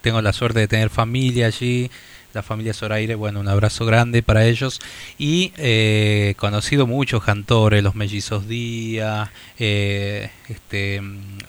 tengo 0.01 0.21
la 0.21 0.33
suerte 0.33 0.59
de 0.59 0.67
tener 0.67 0.89
familia 0.89 1.47
allí, 1.47 1.89
la 2.37 2.43
familia 2.43 2.75
Zoraire, 2.75 3.15
bueno, 3.15 3.39
un 3.39 3.47
abrazo 3.47 3.83
grande 3.83 4.21
para 4.21 4.45
ellos. 4.45 4.79
Y 5.17 5.51
eh, 5.57 6.35
conocido 6.37 6.85
muchos 6.85 7.23
cantores, 7.23 7.83
los 7.83 7.95
mellizos 7.95 8.47
Díaz, 8.47 9.29
eh, 9.57 10.29
este, 10.47 11.01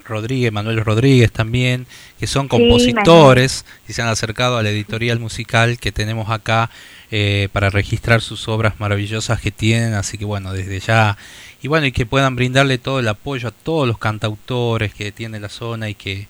Rodríguez, 0.07 0.51
Manuel 0.51 0.83
Rodríguez 0.83 1.31
también, 1.31 1.87
que 2.19 2.27
son 2.27 2.49
compositores 2.49 3.67
y 3.87 3.93
se 3.93 4.01
han 4.01 4.09
acercado 4.09 4.57
a 4.57 4.63
la 4.63 4.71
editorial 4.71 5.21
musical 5.21 5.79
que 5.79 5.93
tenemos 5.93 6.31
acá 6.31 6.71
eh, 7.11 7.49
para 7.53 7.69
registrar 7.69 8.23
sus 8.23 8.49
obras 8.49 8.81
maravillosas 8.81 9.43
que 9.43 9.51
tienen, 9.51 9.93
así 9.93 10.17
que 10.17 10.25
bueno, 10.25 10.55
desde 10.55 10.81
ya, 10.81 11.19
y 11.63 11.69
bueno, 11.69 11.87
y 11.87 11.93
que 11.93 12.07
puedan 12.07 12.35
brindarle 12.35 12.79
todo 12.79 13.01
el 13.01 13.09
apoyo 13.09 13.49
a 13.49 13.53
todos 13.53 13.87
los 13.87 13.99
cantautores 13.99 14.95
que 14.95 15.13
tiene 15.13 15.39
la 15.39 15.51
zona 15.51 15.91
y 15.91 15.95
que 15.95 16.29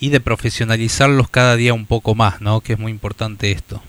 y 0.00 0.08
de 0.08 0.18
profesionalizarlos 0.18 1.28
cada 1.28 1.56
día 1.56 1.74
un 1.74 1.84
poco 1.84 2.14
más, 2.14 2.40
¿no? 2.40 2.62
Que 2.62 2.72
es 2.72 2.78
muy 2.78 2.90
importante 2.90 3.52
esto. 3.52 3.82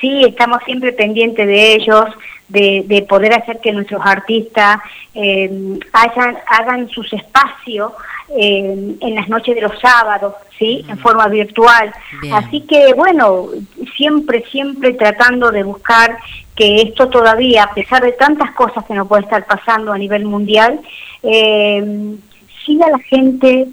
Sí, 0.00 0.24
estamos 0.24 0.58
siempre 0.64 0.92
pendientes 0.92 1.46
de 1.46 1.74
ellos, 1.74 2.06
de, 2.48 2.84
de 2.86 3.02
poder 3.02 3.32
hacer 3.32 3.60
que 3.60 3.72
nuestros 3.72 4.02
artistas 4.04 4.78
eh, 5.14 5.78
hayan, 5.92 6.36
hagan 6.46 6.88
sus 6.88 7.12
espacios 7.12 7.92
eh, 8.28 8.96
en 9.00 9.14
las 9.14 9.28
noches 9.28 9.54
de 9.54 9.62
los 9.62 9.78
sábados, 9.80 10.34
¿sí? 10.58 10.84
En 10.88 10.98
forma 10.98 11.28
virtual. 11.28 11.92
Bien. 12.20 12.34
Así 12.34 12.62
que, 12.62 12.92
bueno, 12.94 13.48
siempre, 13.96 14.44
siempre 14.50 14.94
tratando 14.94 15.50
de 15.50 15.62
buscar 15.62 16.18
que 16.54 16.82
esto 16.82 17.08
todavía, 17.08 17.64
a 17.64 17.74
pesar 17.74 18.02
de 18.02 18.12
tantas 18.12 18.52
cosas 18.52 18.84
que 18.84 18.94
nos 18.94 19.08
puede 19.08 19.22
estar 19.22 19.46
pasando 19.46 19.92
a 19.92 19.98
nivel 19.98 20.24
mundial, 20.24 20.80
eh, 21.22 22.16
siga 22.64 22.88
la 22.90 22.98
gente 22.98 23.68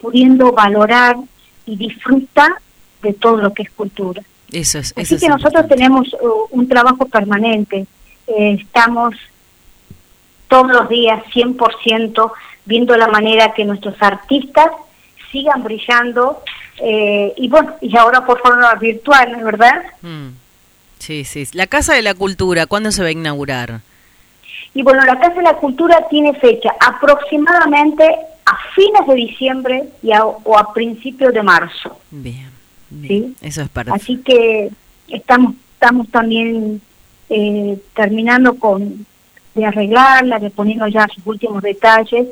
pudiendo 0.00 0.52
valorar 0.52 1.16
y 1.64 1.76
disfrutar 1.76 2.52
de 3.02 3.12
todo 3.12 3.38
lo 3.38 3.52
que 3.52 3.62
es 3.62 3.70
cultura. 3.70 4.22
Eso 4.52 4.78
es, 4.78 4.92
eso 4.92 5.00
Así 5.00 5.14
es 5.16 5.20
que 5.20 5.28
nosotros 5.28 5.66
tenemos 5.68 6.12
uh, 6.14 6.46
un 6.50 6.68
trabajo 6.68 7.06
permanente. 7.06 7.86
Eh, 8.26 8.58
estamos 8.60 9.14
todos 10.48 10.70
los 10.70 10.88
días 10.88 11.22
100% 11.34 12.32
viendo 12.64 12.96
la 12.96 13.08
manera 13.08 13.52
que 13.54 13.64
nuestros 13.64 13.94
artistas 14.00 14.70
sigan 15.32 15.62
brillando. 15.64 16.42
eh, 16.78 17.32
y 17.36 17.48
bueno, 17.48 17.74
y 17.80 17.96
ahora 17.96 18.24
por 18.26 18.40
forma 18.40 18.74
virtual, 18.76 19.32
¿no 19.32 19.38
es 19.38 19.44
verdad? 19.44 19.82
Mm. 20.02 20.28
Sí, 20.98 21.24
sí. 21.24 21.46
La 21.52 21.66
Casa 21.66 21.94
de 21.94 22.02
la 22.02 22.14
Cultura, 22.14 22.66
¿cuándo 22.66 22.90
se 22.92 23.02
va 23.02 23.08
a 23.08 23.12
inaugurar? 23.12 23.80
Y 24.74 24.82
bueno, 24.82 25.04
la 25.04 25.18
Casa 25.18 25.34
de 25.34 25.42
la 25.42 25.54
Cultura 25.54 26.06
tiene 26.10 26.34
fecha 26.34 26.70
aproximadamente 26.80 28.04
a 28.44 28.56
fines 28.74 29.06
de 29.06 29.14
diciembre 29.14 29.84
y 30.02 30.12
a- 30.12 30.24
o 30.24 30.58
a 30.58 30.72
principios 30.72 31.32
de 31.34 31.42
marzo. 31.42 31.98
Bien, 32.10 32.50
¿sí? 32.90 33.34
eso 33.40 33.62
es 33.62 33.68
perfecto. 33.68 33.94
Así 33.94 34.16
que 34.18 34.70
estamos 35.08 35.54
estamos 35.76 36.08
también 36.08 36.80
eh, 37.28 37.78
terminando 37.94 38.58
con 38.58 39.06
de 39.54 39.64
arreglarla, 39.64 40.38
de 40.38 40.50
poniendo 40.50 40.86
ya 40.86 41.08
sus 41.08 41.26
últimos 41.26 41.62
detalles 41.62 42.28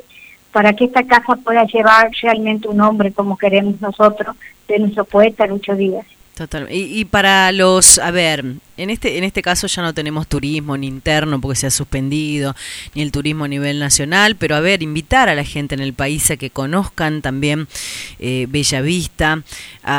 para 0.51 0.73
que 0.73 0.85
esta 0.85 1.03
casa 1.03 1.35
pueda 1.35 1.65
llevar 1.65 2.11
realmente 2.21 2.67
un 2.67 2.77
nombre 2.77 3.11
como 3.11 3.37
queremos 3.37 3.81
nosotros 3.81 4.35
de 4.67 4.79
nuestro 4.79 5.05
poeta 5.05 5.47
Lucho 5.47 5.75
Díaz. 5.75 6.05
Total. 6.35 6.67
Y, 6.69 7.05
para 7.05 7.53
los, 7.53 7.97
a 7.97 8.11
ver, 8.11 8.43
en 8.75 8.89
este 8.89 9.17
en 9.17 9.23
este 9.23 9.41
caso 9.41 9.67
ya 9.67 9.81
no 9.81 9.93
tenemos 9.93 10.27
turismo 10.27 10.75
ni 10.75 10.85
interno 10.85 11.39
porque 11.39 11.55
se 11.55 11.67
ha 11.67 11.71
suspendido, 11.71 12.53
ni 12.93 13.03
el 13.03 13.13
turismo 13.13 13.45
a 13.45 13.47
nivel 13.47 13.79
nacional, 13.79 14.35
pero 14.35 14.57
a 14.57 14.59
ver, 14.59 14.83
invitar 14.83 15.29
a 15.29 15.35
la 15.35 15.45
gente 15.45 15.75
en 15.75 15.79
el 15.79 15.93
país 15.93 16.29
a 16.31 16.35
que 16.35 16.49
conozcan 16.49 17.21
también 17.21 17.69
eh, 18.19 18.47
Bellavista, 18.49 19.43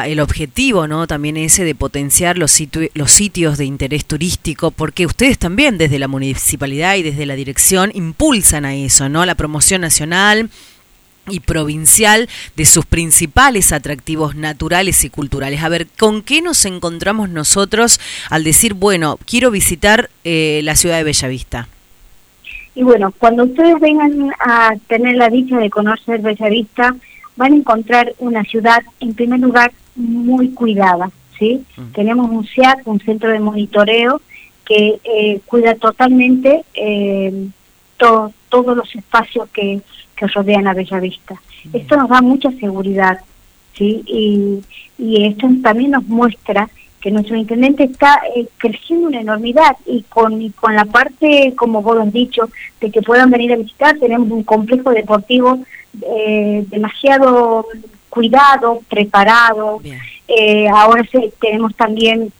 el 0.04 0.20
objetivo, 0.20 0.86
¿no? 0.86 1.06
También 1.06 1.38
ese 1.38 1.64
de 1.64 1.74
potenciar 1.74 2.36
los, 2.36 2.54
los 2.92 3.10
sitios 3.10 3.56
de 3.56 3.64
interés 3.64 4.04
turístico, 4.04 4.70
porque 4.72 5.06
ustedes 5.06 5.38
también 5.38 5.78
desde 5.78 5.98
la 5.98 6.06
municipalidad 6.06 6.96
y 6.96 7.02
desde 7.02 7.24
la 7.24 7.34
dirección 7.34 7.92
impulsan 7.94 8.66
a 8.66 8.74
eso, 8.74 9.08
¿no? 9.08 9.24
La 9.24 9.36
promoción 9.36 9.80
nacional 9.80 10.50
y 11.28 11.40
provincial 11.40 12.28
de 12.56 12.64
sus 12.64 12.86
principales 12.86 13.72
atractivos 13.72 14.36
naturales 14.36 15.04
y 15.04 15.10
culturales. 15.10 15.62
A 15.62 15.68
ver, 15.68 15.86
¿con 15.98 16.22
qué 16.22 16.42
nos 16.42 16.64
encontramos 16.64 17.28
nosotros 17.28 18.00
al 18.30 18.44
decir, 18.44 18.74
bueno, 18.74 19.18
quiero 19.26 19.50
visitar 19.50 20.10
eh, 20.24 20.60
la 20.64 20.76
ciudad 20.76 20.96
de 20.96 21.04
Bellavista? 21.04 21.68
Y 22.74 22.82
bueno, 22.82 23.12
cuando 23.18 23.44
ustedes 23.44 23.80
vengan 23.80 24.30
a 24.38 24.74
tener 24.86 25.16
la 25.16 25.30
dicha 25.30 25.58
de 25.58 25.70
conocer 25.70 26.20
Bellavista, 26.20 26.94
van 27.36 27.52
a 27.52 27.56
encontrar 27.56 28.14
una 28.18 28.44
ciudad, 28.44 28.82
en 29.00 29.14
primer 29.14 29.40
lugar, 29.40 29.72
muy 29.94 30.50
cuidada, 30.50 31.10
¿sí? 31.38 31.64
Mm. 31.76 31.92
Tenemos 31.92 32.30
un 32.30 32.46
CIAC, 32.46 32.86
un 32.86 33.00
centro 33.00 33.30
de 33.30 33.40
monitoreo, 33.40 34.20
que 34.66 34.98
eh, 35.04 35.40
cuida 35.46 35.74
totalmente 35.76 36.64
eh, 36.74 37.48
todos 37.96 38.76
los 38.76 38.94
espacios 38.94 39.48
que 39.50 39.80
que 40.16 40.26
rodean 40.26 40.66
a 40.66 40.74
Bellavista. 40.74 41.40
Esto 41.72 41.96
nos 41.96 42.08
da 42.08 42.20
mucha 42.22 42.50
seguridad, 42.52 43.20
¿sí? 43.74 44.02
Y, 44.06 44.62
y 44.98 45.26
esto 45.26 45.48
también 45.62 45.92
nos 45.92 46.04
muestra 46.04 46.68
que 47.00 47.10
nuestro 47.10 47.36
intendente 47.36 47.84
está 47.84 48.20
eh, 48.34 48.48
creciendo 48.56 49.08
una 49.08 49.20
enormidad 49.20 49.76
y 49.86 50.02
con, 50.08 50.48
con 50.52 50.74
la 50.74 50.86
parte, 50.86 51.52
como 51.56 51.82
vos 51.82 51.96
lo 51.96 52.02
has 52.02 52.12
dicho, 52.12 52.48
de 52.80 52.90
que 52.90 53.02
puedan 53.02 53.30
venir 53.30 53.52
a 53.52 53.56
visitar, 53.56 53.98
tenemos 53.98 54.30
un 54.30 54.42
complejo 54.42 54.90
deportivo 54.90 55.58
eh, 56.02 56.64
demasiado 56.68 57.66
cuidado, 58.08 58.80
preparado. 58.88 59.80
Eh, 60.26 60.68
ahora 60.68 61.06
tenemos 61.40 61.74
también 61.76 62.32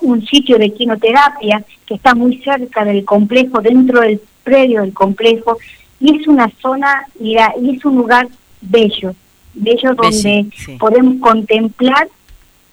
un 0.00 0.26
sitio 0.26 0.58
de 0.58 0.72
quinoterapia 0.72 1.64
que 1.86 1.94
está 1.94 2.14
muy 2.14 2.38
cerca 2.38 2.84
del 2.84 3.04
complejo, 3.04 3.60
dentro 3.60 4.00
del 4.00 4.20
predio 4.42 4.80
del 4.80 4.92
complejo, 4.92 5.58
y 6.02 6.20
es 6.20 6.26
una 6.26 6.50
zona, 6.60 7.06
mira, 7.20 7.54
y 7.62 7.76
es 7.76 7.84
un 7.84 7.94
lugar 7.94 8.28
bello, 8.60 9.14
bello 9.54 9.94
donde 9.94 10.46
podemos 10.78 11.20
contemplar 11.20 12.08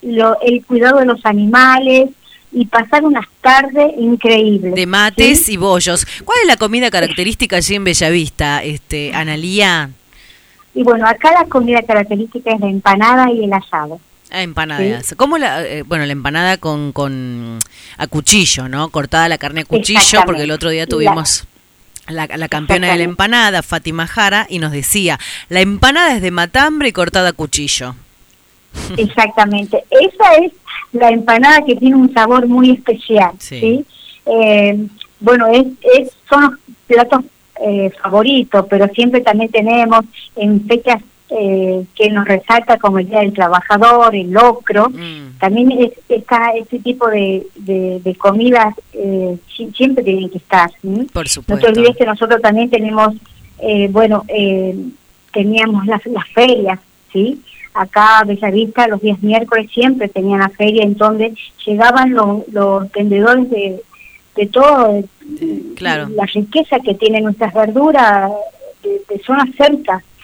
lo, 0.01 0.39
el 0.41 0.65
cuidado 0.65 0.99
de 0.99 1.05
los 1.05 1.23
animales 1.25 2.09
y 2.51 2.65
pasar 2.65 3.05
unas 3.05 3.27
tardes 3.41 3.93
increíbles. 3.99 4.73
De 4.73 4.87
mates 4.87 5.47
y 5.47 5.57
bollos. 5.57 6.07
¿Cuál 6.25 6.39
es 6.41 6.47
la 6.47 6.57
comida 6.57 6.89
característica 6.89 7.57
allí 7.57 7.75
en 7.75 7.83
Bellavista, 7.83 8.63
este, 8.63 9.13
Analía? 9.13 9.91
Y 10.73 10.81
bueno, 10.81 11.07
acá 11.07 11.31
la 11.31 11.45
comida 11.45 11.83
característica 11.83 12.51
es 12.51 12.59
la 12.59 12.67
empanada 12.67 13.31
y 13.31 13.43
el 13.43 13.53
asado. 13.53 13.99
Ah, 14.31 14.41
empanadas. 14.41 15.13
¿Cómo 15.17 15.37
la, 15.37 15.63
eh, 15.63 15.83
bueno, 15.83 16.05
la 16.05 16.11
empanada 16.11 16.57
con, 16.57 16.93
con 16.93 17.59
a 17.97 18.07
cuchillo, 18.07 18.69
¿no? 18.69 18.89
Cortada 18.89 19.27
la 19.27 19.37
carne 19.37 19.61
a 19.61 19.65
cuchillo, 19.65 20.21
porque 20.25 20.43
el 20.43 20.51
otro 20.51 20.69
día 20.69 20.87
tuvimos 20.87 21.45
la, 22.09 22.49
campeona 22.49 22.91
de 22.91 22.97
la 22.97 23.03
empanada, 23.03 23.63
Fátima 23.63 24.07
Jara, 24.07 24.47
y 24.49 24.59
nos 24.59 24.71
decía, 24.71 25.19
la 25.49 25.61
empanada 25.61 26.15
es 26.15 26.21
de 26.21 26.31
matambre 26.31 26.89
y 26.89 26.91
cortada 26.91 27.29
a 27.29 27.33
cuchillo. 27.33 27.95
Exactamente, 28.97 29.83
esa 29.89 30.35
es 30.35 30.51
la 30.91 31.09
empanada 31.09 31.63
que 31.65 31.75
tiene 31.75 31.95
un 31.95 32.13
sabor 32.13 32.47
muy 32.47 32.71
especial, 32.71 33.31
¿sí? 33.39 33.85
Eh, 34.25 34.87
bueno, 35.19 35.47
es, 35.47 35.65
es, 35.95 36.11
son 36.29 36.41
los 36.41 36.51
platos 36.87 37.25
eh, 37.61 37.91
favoritos, 38.01 38.65
pero 38.69 38.87
siempre 38.89 39.21
también 39.21 39.51
tenemos 39.51 40.05
en 40.35 40.65
fechas 40.65 41.01
eh, 41.31 41.85
que 41.95 42.09
nos 42.09 42.27
resalta 42.27 42.77
como 42.77 42.99
el 42.99 43.07
Día 43.07 43.19
del 43.19 43.33
Trabajador, 43.33 44.15
el 44.15 44.31
locro. 44.31 44.89
Mm. 44.89 45.37
También 45.39 45.71
es, 45.71 45.91
está 46.09 46.51
este 46.55 46.79
tipo 46.79 47.07
de, 47.07 47.45
de, 47.55 48.15
comidas 48.17 48.73
eh, 48.93 49.37
siempre 49.75 50.03
tienen 50.03 50.29
que 50.29 50.39
estar. 50.39 50.71
Por 51.13 51.27
supuesto. 51.27 51.67
No 51.67 51.73
te 51.73 51.79
olvides 51.79 51.97
que 51.97 52.05
nosotros 52.05 52.41
también 52.41 52.69
tenemos, 52.69 53.15
eh, 53.59 53.87
bueno, 53.91 54.23
eh, 54.27 54.75
teníamos 55.31 55.85
las, 55.85 56.05
las 56.07 56.27
ferias, 56.29 56.79
¿sí? 57.13 57.41
Acá 57.73 58.23
Bellavista 58.25 58.87
los 58.87 58.99
días 58.99 59.21
miércoles 59.21 59.69
siempre 59.71 60.09
tenían 60.09 60.39
la 60.39 60.49
feria 60.49 60.83
en 60.83 60.97
donde 60.97 61.33
llegaban 61.65 62.13
los, 62.13 62.47
los 62.49 62.91
vendedores 62.91 63.49
de, 63.51 63.81
de 64.35 64.47
todo, 64.47 65.03
claro. 65.75 66.09
la 66.09 66.25
riqueza 66.25 66.79
que 66.79 66.95
tienen 66.95 67.23
nuestras 67.23 67.53
verduras 67.53 68.31
de, 68.81 69.01
de 69.07 69.23
zonas 69.23 69.49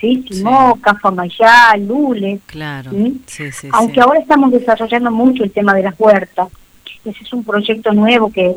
¿sí? 0.06 0.26
Simoca, 0.30 0.96
Famayá, 0.96 1.76
Lule. 1.78 2.40
Claro. 2.46 2.92
Aunque 3.72 4.02
ahora 4.02 4.20
estamos 4.20 4.52
desarrollando 4.52 5.12
mucho 5.12 5.44
el 5.44 5.52
tema 5.52 5.74
de 5.74 5.84
las 5.84 5.96
huertas. 5.98 6.50
Ese 7.04 7.24
es 7.24 7.34
un 7.34 7.44
proyecto 7.44 7.94
nuevo 7.94 8.32
que, 8.32 8.56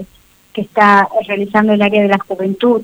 que 0.53 0.63
está 0.63 1.09
realizando 1.27 1.73
el 1.73 1.83
área 1.83 2.03
de 2.03 2.09
la 2.09 2.19
juventud. 2.19 2.83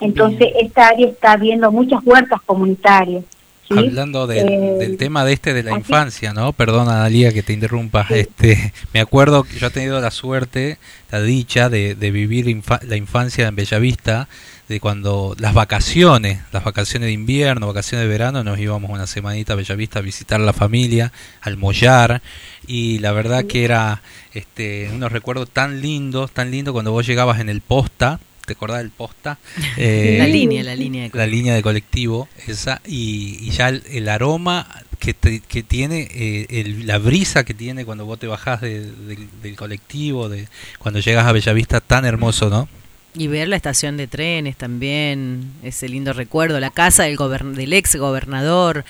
Entonces, 0.00 0.48
esta 0.60 0.88
área 0.88 1.08
está 1.08 1.36
viendo 1.36 1.70
muchas 1.70 2.00
huertas 2.04 2.40
comunitarias. 2.44 3.24
Hablando 3.70 4.26
del, 4.26 4.48
eh, 4.48 4.76
del, 4.78 4.96
tema 4.98 5.24
de 5.24 5.32
este 5.32 5.54
de 5.54 5.62
la 5.62 5.72
infancia, 5.72 6.34
¿no? 6.34 6.52
Perdona, 6.52 6.96
Dalía, 6.96 7.32
que 7.32 7.42
te 7.42 7.54
interrumpa. 7.54 8.06
Este, 8.10 8.72
me 8.92 9.00
acuerdo 9.00 9.44
que 9.44 9.58
yo 9.58 9.68
he 9.68 9.70
tenido 9.70 10.00
la 10.00 10.10
suerte, 10.10 10.78
la 11.10 11.22
dicha 11.22 11.70
de, 11.70 11.94
de 11.94 12.10
vivir 12.10 12.46
la 12.82 12.96
infancia 12.96 13.48
en 13.48 13.56
Bellavista 13.56 14.28
de 14.68 14.80
cuando 14.80 15.36
las 15.38 15.52
vacaciones, 15.52 16.40
las 16.52 16.64
vacaciones 16.64 17.08
de 17.08 17.12
invierno, 17.12 17.66
vacaciones 17.66 18.06
de 18.06 18.08
verano, 18.08 18.44
nos 18.44 18.58
íbamos 18.58 18.90
una 18.90 19.06
semanita 19.06 19.52
a 19.52 19.56
Bellavista 19.56 19.98
a 19.98 20.02
visitar 20.02 20.40
a 20.40 20.44
la 20.44 20.52
familia, 20.52 21.12
al 21.42 21.56
mollar, 21.56 22.22
y 22.66 22.98
la 23.00 23.12
verdad 23.12 23.44
que 23.44 23.64
era 23.64 24.02
este, 24.32 24.90
unos 24.92 25.12
recuerdos 25.12 25.50
tan 25.50 25.82
lindos, 25.82 26.32
tan 26.32 26.50
lindos 26.50 26.72
cuando 26.72 26.92
vos 26.92 27.06
llegabas 27.06 27.40
en 27.40 27.50
el 27.50 27.60
posta, 27.60 28.20
¿te 28.46 28.54
acordás 28.54 28.78
del 28.78 28.90
posta? 28.90 29.38
Eh, 29.76 30.16
la 30.18 30.26
línea, 30.26 30.62
la 30.62 30.74
línea. 30.74 31.08
De 31.08 31.18
la 31.18 31.26
línea 31.26 31.54
de 31.54 31.62
colectivo, 31.62 32.28
esa, 32.46 32.80
y, 32.86 33.50
ya 33.50 33.68
el, 33.68 34.08
aroma 34.08 34.66
que, 34.98 35.14
que 35.14 35.62
tiene, 35.62 36.08
eh, 36.10 36.74
la 36.84 36.98
brisa 36.98 37.44
que 37.44 37.52
tiene 37.52 37.84
cuando 37.84 38.06
vos 38.06 38.18
te 38.18 38.26
bajás 38.26 38.62
del 38.62 39.56
colectivo, 39.56 40.30
de 40.30 40.48
cuando 40.78 41.00
llegas 41.00 41.26
a 41.26 41.32
Bellavista, 41.32 41.80
tan 41.80 42.06
hermoso, 42.06 42.48
¿no? 42.48 42.68
Y 43.14 43.28
ver 43.28 43.48
la 43.48 43.56
estación 43.56 43.96
de 43.96 44.06
trenes 44.06 44.56
también, 44.56 45.52
ese 45.62 45.88
lindo 45.88 46.12
recuerdo, 46.12 46.58
la 46.58 46.70
casa 46.70 47.04
del, 47.04 47.16
del 47.54 47.72
ex 47.72 47.96
gobernador. 47.96 48.84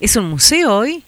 ¿Es 0.00 0.16
un 0.16 0.28
museo 0.28 0.76
hoy? 0.76 1.04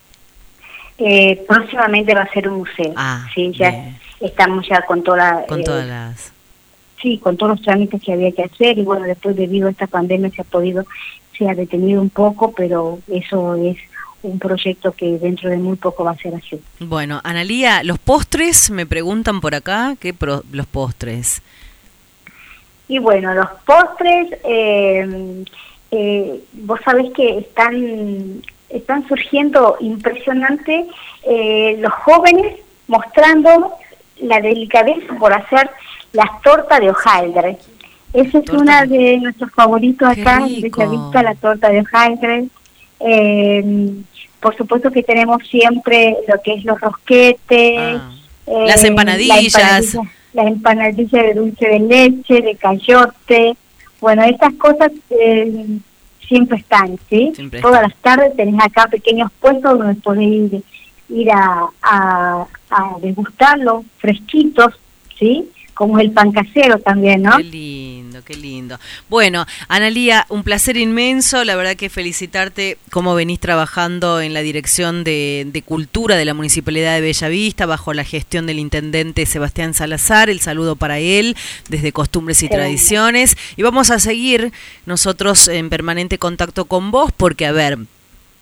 Eh, 0.98 1.44
próximamente 1.48 2.14
va 2.14 2.22
a 2.22 2.32
ser 2.32 2.48
un 2.48 2.58
museo. 2.58 2.92
Ah, 2.96 3.26
sí, 3.34 3.52
ya 3.52 3.98
estamos 4.20 4.66
ya 4.68 4.82
con 4.82 5.02
toda 5.02 5.44
con 5.46 5.60
eh, 5.60 5.64
todas 5.64 5.86
las 5.86 6.32
sí, 7.00 7.18
con 7.18 7.36
todos 7.36 7.56
los 7.56 7.62
trámites 7.62 8.00
que 8.00 8.12
había 8.12 8.32
que 8.32 8.44
hacer 8.44 8.78
y 8.78 8.82
bueno, 8.82 9.04
después 9.04 9.36
debido 9.36 9.66
a 9.66 9.72
esta 9.72 9.88
pandemia 9.88 10.30
se 10.30 10.42
ha 10.42 10.44
podido 10.44 10.86
se 11.36 11.48
ha 11.48 11.54
detenido 11.54 12.00
un 12.00 12.10
poco, 12.10 12.52
pero 12.52 13.00
eso 13.08 13.56
es 13.56 13.76
un 14.22 14.38
proyecto 14.38 14.92
que 14.92 15.18
dentro 15.18 15.50
de 15.50 15.56
muy 15.56 15.76
poco 15.76 16.04
va 16.04 16.12
a 16.12 16.16
ser 16.16 16.34
así. 16.36 16.60
Bueno, 16.78 17.20
Analía, 17.24 17.82
los 17.82 17.98
postres 17.98 18.70
me 18.70 18.86
preguntan 18.86 19.40
por 19.40 19.54
acá, 19.54 19.96
¿qué 19.98 20.14
los 20.52 20.66
postres? 20.66 21.42
Y 22.92 22.98
bueno, 22.98 23.32
los 23.32 23.48
postres, 23.64 24.28
eh, 24.44 25.44
eh, 25.90 26.44
vos 26.52 26.78
sabés 26.84 27.10
que 27.14 27.38
están, 27.38 28.42
están 28.68 29.08
surgiendo 29.08 29.78
impresionante 29.80 30.84
eh, 31.22 31.78
los 31.80 31.90
jóvenes 31.90 32.58
mostrando 32.88 33.72
la 34.20 34.42
delicadeza 34.42 35.14
por 35.18 35.32
hacer 35.32 35.70
las 36.12 36.42
tortas 36.42 36.80
de 36.80 36.90
hojaldre. 36.90 37.56
Esa 38.12 38.40
es 38.40 38.50
una 38.50 38.84
de 38.84 39.16
nuestros 39.22 39.50
favoritos 39.52 40.06
acá, 40.06 40.44
vista 40.44 41.22
la 41.22 41.34
torta 41.36 41.70
de 41.70 41.80
hojaldre. 41.80 42.44
por 44.38 44.54
supuesto 44.54 44.90
que 44.90 45.02
tenemos 45.02 45.38
siempre 45.48 46.18
lo 46.28 46.34
que 46.42 46.56
es 46.56 46.64
los 46.66 46.78
rosquetes. 46.78 48.02
Ah. 48.02 48.12
las 48.66 48.84
empanadillas 48.84 49.96
las 50.32 50.46
empanadillas 50.46 51.26
de 51.26 51.34
dulce 51.34 51.66
de 51.68 51.80
leche, 51.80 52.40
de 52.40 52.56
cayote, 52.56 53.56
bueno, 54.00 54.22
estas 54.24 54.54
cosas 54.54 54.90
eh, 55.10 55.78
siempre 56.26 56.58
están, 56.58 56.98
¿sí? 57.08 57.32
Todas 57.60 57.82
las 57.82 57.94
tardes 57.96 58.34
tenés 58.36 58.60
acá 58.60 58.86
pequeños 58.88 59.30
puestos 59.40 59.78
donde 59.78 60.00
podés 60.00 60.28
ir, 60.28 60.62
ir 61.08 61.30
a, 61.30 61.66
a, 61.82 62.46
a 62.70 62.98
degustarlos 63.00 63.84
fresquitos, 63.98 64.74
¿sí? 65.18 65.48
Como 65.74 65.98
el 65.98 66.10
pan 66.10 66.32
casero 66.32 66.78
también, 66.78 67.22
¿no? 67.22 67.36
Qué 67.38 67.44
lindo, 67.44 68.22
qué 68.24 68.34
lindo. 68.34 68.78
Bueno, 69.08 69.46
Analía, 69.68 70.26
un 70.28 70.42
placer 70.42 70.76
inmenso, 70.76 71.44
la 71.44 71.56
verdad 71.56 71.76
que 71.76 71.88
felicitarte 71.88 72.78
cómo 72.90 73.14
venís 73.14 73.40
trabajando 73.40 74.20
en 74.20 74.34
la 74.34 74.42
dirección 74.42 75.04
de, 75.04 75.46
de 75.46 75.62
Cultura 75.62 76.16
de 76.16 76.24
la 76.24 76.34
Municipalidad 76.34 76.94
de 76.94 77.00
Bellavista 77.00 77.66
bajo 77.66 77.94
la 77.94 78.04
gestión 78.04 78.46
del 78.46 78.58
intendente 78.58 79.26
Sebastián 79.26 79.74
Salazar, 79.74 80.30
el 80.30 80.40
saludo 80.40 80.76
para 80.76 80.98
él 80.98 81.36
desde 81.68 81.92
Costumbres 81.92 82.42
y 82.42 82.48
Tradiciones 82.48 83.36
y 83.56 83.62
vamos 83.62 83.90
a 83.90 83.98
seguir 83.98 84.52
nosotros 84.86 85.48
en 85.48 85.70
permanente 85.70 86.18
contacto 86.18 86.66
con 86.66 86.90
vos 86.90 87.12
porque, 87.16 87.46
a 87.46 87.52
ver, 87.52 87.78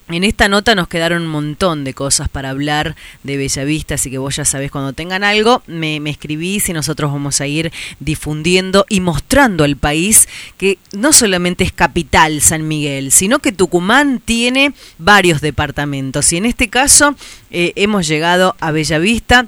en 0.09 0.23
esta 0.23 0.47
nota 0.47 0.75
nos 0.75 0.87
quedaron 0.87 1.23
un 1.23 1.27
montón 1.27 1.83
de 1.83 1.93
cosas 1.93 2.29
para 2.29 2.49
hablar 2.49 2.95
de 3.23 3.37
Bellavista, 3.37 3.95
así 3.95 4.09
que 4.09 4.17
vos 4.17 4.35
ya 4.35 4.45
sabés 4.45 4.71
cuando 4.71 4.93
tengan 4.93 5.23
algo, 5.23 5.63
me, 5.67 5.99
me, 5.99 6.09
escribís 6.09 6.69
y 6.69 6.73
nosotros 6.73 7.11
vamos 7.11 7.41
a 7.41 7.47
ir 7.47 7.71
difundiendo 7.99 8.85
y 8.89 8.99
mostrando 8.99 9.63
al 9.63 9.77
país 9.77 10.27
que 10.57 10.77
no 10.93 11.13
solamente 11.13 11.63
es 11.63 11.71
capital 11.71 12.41
San 12.41 12.67
Miguel, 12.67 13.11
sino 13.11 13.39
que 13.39 13.51
Tucumán 13.51 14.19
tiene 14.19 14.73
varios 14.97 15.41
departamentos 15.41 16.31
y 16.33 16.37
en 16.37 16.45
este 16.45 16.69
caso 16.69 17.15
eh, 17.49 17.73
hemos 17.75 18.07
llegado 18.07 18.55
a 18.59 18.71
Bellavista 18.71 19.47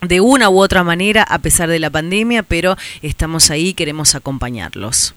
de 0.00 0.20
una 0.20 0.50
u 0.50 0.60
otra 0.60 0.82
manera 0.82 1.22
a 1.22 1.38
pesar 1.38 1.68
de 1.68 1.78
la 1.78 1.90
pandemia, 1.90 2.42
pero 2.42 2.76
estamos 3.02 3.50
ahí, 3.50 3.72
queremos 3.72 4.14
acompañarlos. 4.14 5.14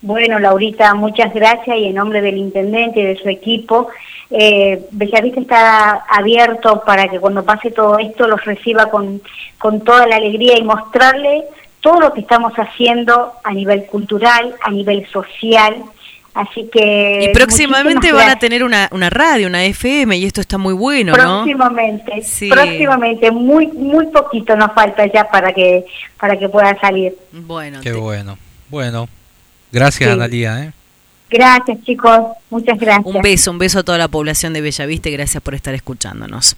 Bueno, 0.00 0.38
Laurita, 0.38 0.94
muchas 0.94 1.34
gracias 1.34 1.76
y 1.76 1.86
en 1.86 1.94
nombre 1.96 2.20
del 2.20 2.36
intendente 2.36 3.00
y 3.00 3.04
de 3.04 3.16
su 3.16 3.28
equipo, 3.28 3.88
eh, 4.30 4.86
Bellavista 4.92 5.40
está 5.40 6.04
abierto 6.08 6.82
para 6.86 7.08
que 7.08 7.18
cuando 7.18 7.44
pase 7.44 7.70
todo 7.70 7.98
esto 7.98 8.28
los 8.28 8.44
reciba 8.44 8.90
con, 8.90 9.20
con 9.58 9.80
toda 9.80 10.06
la 10.06 10.16
alegría 10.16 10.56
y 10.56 10.62
mostrarle 10.62 11.44
todo 11.80 12.00
lo 12.00 12.12
que 12.12 12.20
estamos 12.20 12.52
haciendo 12.54 13.32
a 13.42 13.52
nivel 13.52 13.86
cultural, 13.86 14.54
a 14.62 14.70
nivel 14.70 15.06
social. 15.08 15.76
Así 16.34 16.68
que... 16.70 17.30
Y 17.30 17.34
próximamente 17.34 18.12
van 18.12 18.28
a 18.28 18.38
tener 18.38 18.62
una, 18.62 18.88
una 18.92 19.10
radio, 19.10 19.48
una 19.48 19.64
FM, 19.64 20.16
y 20.16 20.24
esto 20.24 20.40
está 20.40 20.58
muy 20.58 20.74
bueno, 20.74 21.16
¿no? 21.16 21.42
Próximamente, 21.42 22.22
sí. 22.22 22.48
próximamente, 22.48 23.32
muy 23.32 23.66
muy 23.66 24.06
poquito 24.06 24.54
nos 24.54 24.72
falta 24.72 25.06
ya 25.06 25.28
para 25.28 25.52
que 25.52 25.84
para 26.20 26.38
que 26.38 26.48
pueda 26.48 26.78
salir. 26.80 27.16
Bueno. 27.32 27.80
Qué 27.82 27.90
te... 27.90 27.96
bueno. 27.96 28.38
Bueno, 28.70 29.08
Gracias, 29.72 30.08
sí. 30.08 30.12
Analia. 30.12 30.64
¿eh? 30.64 30.72
Gracias, 31.30 31.78
chicos. 31.84 32.20
Muchas 32.50 32.78
gracias. 32.78 33.06
Un 33.06 33.22
beso, 33.22 33.50
un 33.50 33.58
beso 33.58 33.78
a 33.80 33.82
toda 33.82 33.98
la 33.98 34.08
población 34.08 34.52
de 34.52 34.60
Bellavista 34.60 35.08
y 35.08 35.12
gracias 35.12 35.42
por 35.42 35.54
estar 35.54 35.74
escuchándonos. 35.74 36.56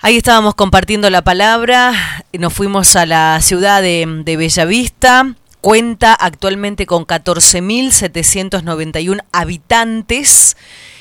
Ahí 0.00 0.16
estábamos 0.16 0.54
compartiendo 0.54 1.08
la 1.08 1.22
palabra, 1.22 1.94
nos 2.32 2.52
fuimos 2.52 2.96
a 2.96 3.06
la 3.06 3.40
ciudad 3.40 3.80
de, 3.80 4.04
de 4.24 4.36
Bellavista, 4.36 5.34
cuenta 5.62 6.12
actualmente 6.12 6.84
con 6.86 7.06
14.791 7.06 9.20
habitantes 9.32 10.56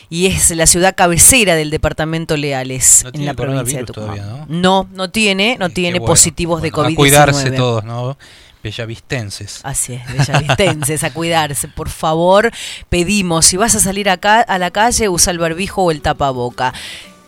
y 0.10 0.28
es 0.28 0.52
la 0.52 0.66
ciudad 0.66 0.96
cabecera 0.96 1.56
del 1.56 1.72
departamento 1.72 2.38
Leales 2.38 3.04
no 3.04 3.12
en 3.14 3.26
la 3.26 3.34
provincia 3.34 3.80
de 3.80 3.86
Tucumán. 3.86 4.18
Todavía, 4.18 4.46
¿no? 4.48 4.84
no, 4.84 4.90
no 4.94 5.10
tiene, 5.10 5.58
no 5.60 5.70
tiene 5.70 6.00
bueno, 6.00 6.12
positivos 6.12 6.62
bueno, 6.62 6.76
de 6.76 6.84
COVID-19. 6.84 6.94
A 6.94 6.96
cuidarse 6.96 7.52
todos, 7.52 7.84
¿no? 7.84 8.18
Bellavistenses. 8.66 9.60
Así 9.64 9.94
es, 9.94 10.12
bellavistenses, 10.12 11.04
a 11.04 11.14
cuidarse. 11.14 11.68
Por 11.68 11.90
favor, 11.90 12.52
pedimos, 12.90 13.46
si 13.46 13.58
vas 13.58 13.76
a 13.76 13.80
salir 13.80 14.10
acá 14.10 14.42
a 14.42 14.58
la 14.58 14.72
calle, 14.72 15.08
usa 15.08 15.32
el 15.32 15.40
barbijo 15.40 15.84
o 15.84 15.92
el 15.92 16.02
tapaboca. 16.02 16.74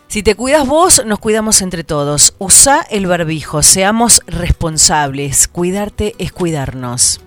Si 0.08 0.22
te 0.22 0.34
cuidas 0.34 0.66
vos, 0.66 1.04
nos 1.06 1.18
cuidamos 1.18 1.62
entre 1.62 1.84
todos. 1.84 2.34
Usa 2.38 2.84
el 2.90 3.06
barbijo, 3.06 3.62
seamos 3.62 4.22
responsables. 4.26 5.48
Cuidarte 5.48 6.14
es 6.18 6.32
cuidarnos. 6.32 7.20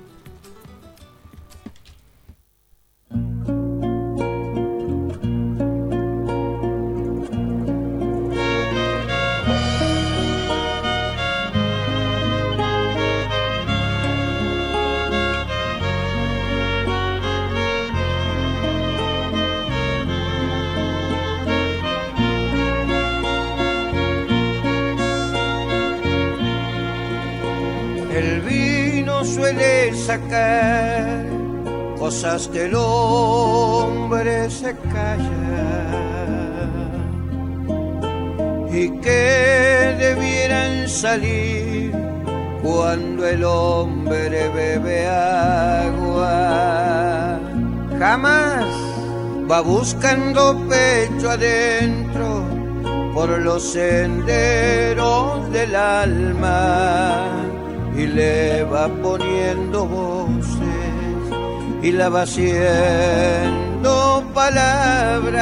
Suele 29.33 29.93
sacar 29.93 31.25
cosas 31.97 32.47
que 32.49 32.65
el 32.65 32.75
hombre 32.75 34.49
se 34.49 34.75
calla 34.75 35.87
y 38.73 38.89
que 38.99 39.95
debieran 39.99 40.89
salir 40.89 41.95
cuando 42.61 43.25
el 43.27 43.43
hombre 43.43 44.49
bebe 44.49 45.07
agua. 45.07 46.29
Jamás 47.99 48.65
va 49.49 49.61
buscando 49.61 50.59
pecho 50.67 51.31
adentro 51.31 52.43
por 53.13 53.29
los 53.39 53.63
senderos 53.63 55.51
del 55.51 55.75
alma 55.75 57.60
y 57.95 58.07
le 58.07 58.63
va 58.63 58.87
poniendo 58.87 59.85
voces 59.85 60.61
y 61.81 61.91
la 61.91 62.09
va 62.09 62.21
haciendo 62.23 63.91
palabras. 64.33 65.41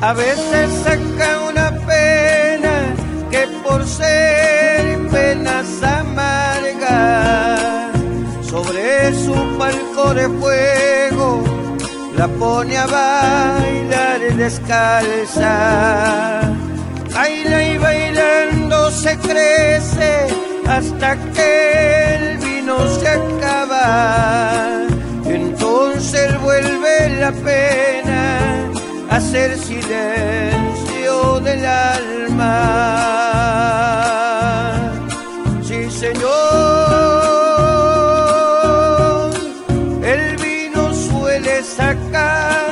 A 0.00 0.12
veces 0.12 0.70
saca 0.84 1.40
una 1.50 1.70
pena 1.86 2.94
que 3.30 3.46
por 3.64 3.84
ser 3.86 5.08
penas 5.08 5.82
amargas 5.82 7.24
sobre 8.48 9.14
su 9.24 9.34
palco 9.58 10.14
de 10.14 10.28
fuego 10.28 11.42
la 12.16 12.28
pone 12.28 12.76
a 12.76 12.86
bailar 12.86 14.20
descalza. 14.36 15.54
Baila 17.14 17.64
y 17.68 17.78
bailando 17.78 18.03
se 18.94 19.16
crece 19.18 20.26
hasta 20.66 21.16
que 21.32 22.14
el 22.14 22.38
vino 22.38 22.76
se 22.98 23.08
acaba. 23.08 24.86
Entonces 25.26 26.40
vuelve 26.40 27.10
la 27.20 27.32
pena 27.32 28.38
a 29.10 29.16
hacer 29.16 29.58
silencio 29.58 31.40
del 31.40 31.64
alma. 31.66 32.50
Sí, 35.62 35.90
Señor, 35.90 36.30
el 40.02 40.36
vino 40.36 40.94
suele 40.94 41.62
sacar 41.62 42.64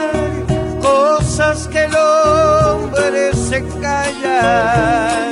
cosas 0.81 1.68
que 1.68 1.85
el 1.85 1.97
hombre 1.97 3.33
se 3.35 3.64
calla, 3.81 5.32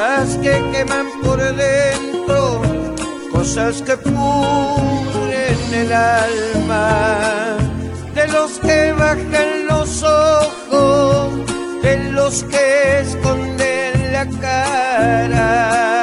cosas 0.00 0.38
que 0.38 0.70
queman 0.72 1.06
por 1.22 1.38
dentro, 1.38 2.62
cosas 3.30 3.82
que 3.82 3.98
pudren 3.98 5.74
el 5.74 5.92
alma, 5.92 7.58
de 8.14 8.26
los 8.28 8.52
que 8.60 8.92
bajan 8.92 9.66
los 9.68 10.02
ojos, 10.02 11.32
de 11.82 12.12
los 12.12 12.44
que 12.44 13.00
esconden 13.00 14.12
la 14.12 14.26
cara. 14.40 15.99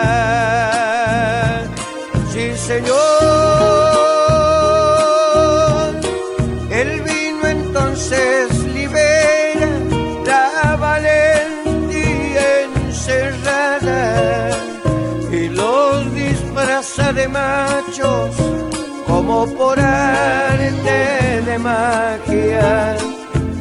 Por 19.45 19.79
arte 19.79 21.41
de 21.45 21.59
magia. 21.59 22.97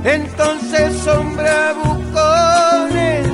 Entonces 0.04 1.04
bravucones 1.34 3.26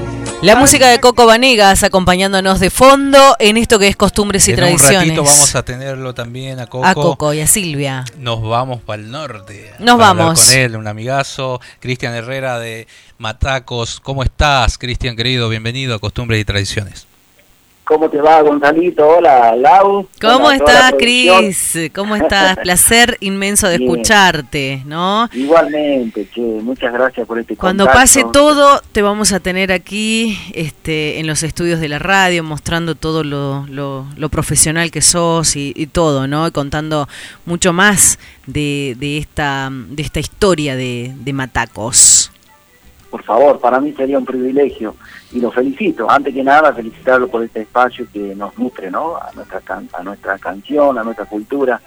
La 0.43 0.57
música 0.57 0.88
de 0.88 0.99
Coco 0.99 1.26
Vanegas 1.26 1.84
acompañándonos 1.84 2.59
de 2.59 2.70
fondo 2.70 3.36
en 3.38 3.59
esto 3.59 3.78
que 3.78 3.86
es 3.88 3.97
costumbres 3.97 4.49
y 4.49 4.53
en 4.53 4.57
tradiciones. 4.57 4.90
Un 4.90 5.09
ratito 5.09 5.22
vamos 5.24 5.55
a 5.55 5.64
tenerlo 5.64 6.14
también 6.14 6.59
a 6.59 6.66
Coco. 6.66 6.86
A 6.86 6.95
Coco 6.95 7.32
y 7.32 7.40
a 7.40 7.47
Silvia. 7.47 8.05
Nos 8.18 8.43
vamos 8.43 8.80
para 8.80 9.03
el 9.03 9.11
norte. 9.11 9.70
Nos 9.78 9.99
para 9.99 10.12
vamos. 10.12 10.45
Con 10.45 10.55
él, 10.55 10.76
un 10.76 10.88
amigazo, 10.88 11.61
Cristian 11.78 12.14
Herrera 12.14 12.59
de 12.59 12.88
Matacos. 13.18 14.01
¿Cómo 14.01 14.24
estás, 14.24 14.78
Cristian 14.78 15.14
querido? 15.14 15.49
Bienvenido 15.49 15.95
a 15.95 16.01
Costumbres 16.01 16.40
y 16.40 16.45
Tradiciones. 16.45 17.11
¿Cómo 17.93 18.09
te 18.09 18.22
va, 18.22 18.40
Gonzalito? 18.40 19.07
Hola, 19.07 19.55
Lau. 19.55 20.09
¿Cómo 20.18 20.47
Hola, 20.47 20.57
estás. 20.57 20.95
Cris? 20.99 21.78
¿Cómo 21.95 22.16
estás? 22.16 22.57
Placer 22.62 23.18
inmenso 23.20 23.68
de 23.68 23.76
Bien. 23.76 23.90
escucharte, 23.90 24.82
¿no? 24.86 25.28
Igualmente, 25.34 26.26
che, 26.34 26.40
muchas 26.40 26.90
gracias 26.90 27.26
por 27.26 27.38
este 27.38 27.55
Cuando 27.55 27.84
contacto. 27.84 28.01
pase 28.01 28.24
todo, 28.32 28.80
te 28.93 29.03
vamos 29.03 29.32
a 29.32 29.40
tener 29.40 29.72
aquí 29.72 30.38
este, 30.55 31.20
en 31.20 31.26
los 31.26 31.43
estudios 31.43 31.80
de 31.80 31.90
la 31.90 31.99
radio, 31.99 32.43
mostrando 32.43 32.95
todo 32.95 33.24
lo, 33.24 33.66
lo- 33.68 34.07
lo 34.16 34.28
profesional 34.30 34.90
que 34.90 35.03
sos 35.03 35.55
y, 35.57 35.74
y 35.76 35.86
todo, 35.86 36.26
¿no? 36.26 36.49
Y 36.49 36.51
contando 36.51 37.09
mucho 37.45 37.74
más 37.74 38.18
de, 38.47 38.97
de, 38.99 39.18
esta, 39.18 39.68
de 39.70 40.03
esta 40.03 40.18
historia 40.18 40.76
de, 40.76 41.12
de 41.14 41.32
Matacos. 41.34 42.32
Por 43.11 43.22
favor, 43.22 43.61
para 43.61 43.78
mí 43.80 43.93
sería 43.93 44.16
un 44.16 44.24
privilegio 44.24 44.97
y 45.33 45.41
lo 45.41 45.51
felicito. 45.51 46.11
Antes 46.11 46.35
que 46.35 46.43
nada, 46.43 46.72
felicitarlo 46.72 47.28
por 47.28 47.43
este 47.45 47.62
espacio 47.62 48.07
que 48.12 48.35
nos 48.35 48.57
nutre, 48.59 48.91
¿no? 48.91 49.16
A 49.16 49.30
nuestra, 49.35 49.61
can- 49.61 49.89
a 49.99 50.03
nuestra 50.03 50.39
canción, 50.39 50.99
a 50.99 51.03
nuestra 51.05 51.24
cultura. 51.24 51.80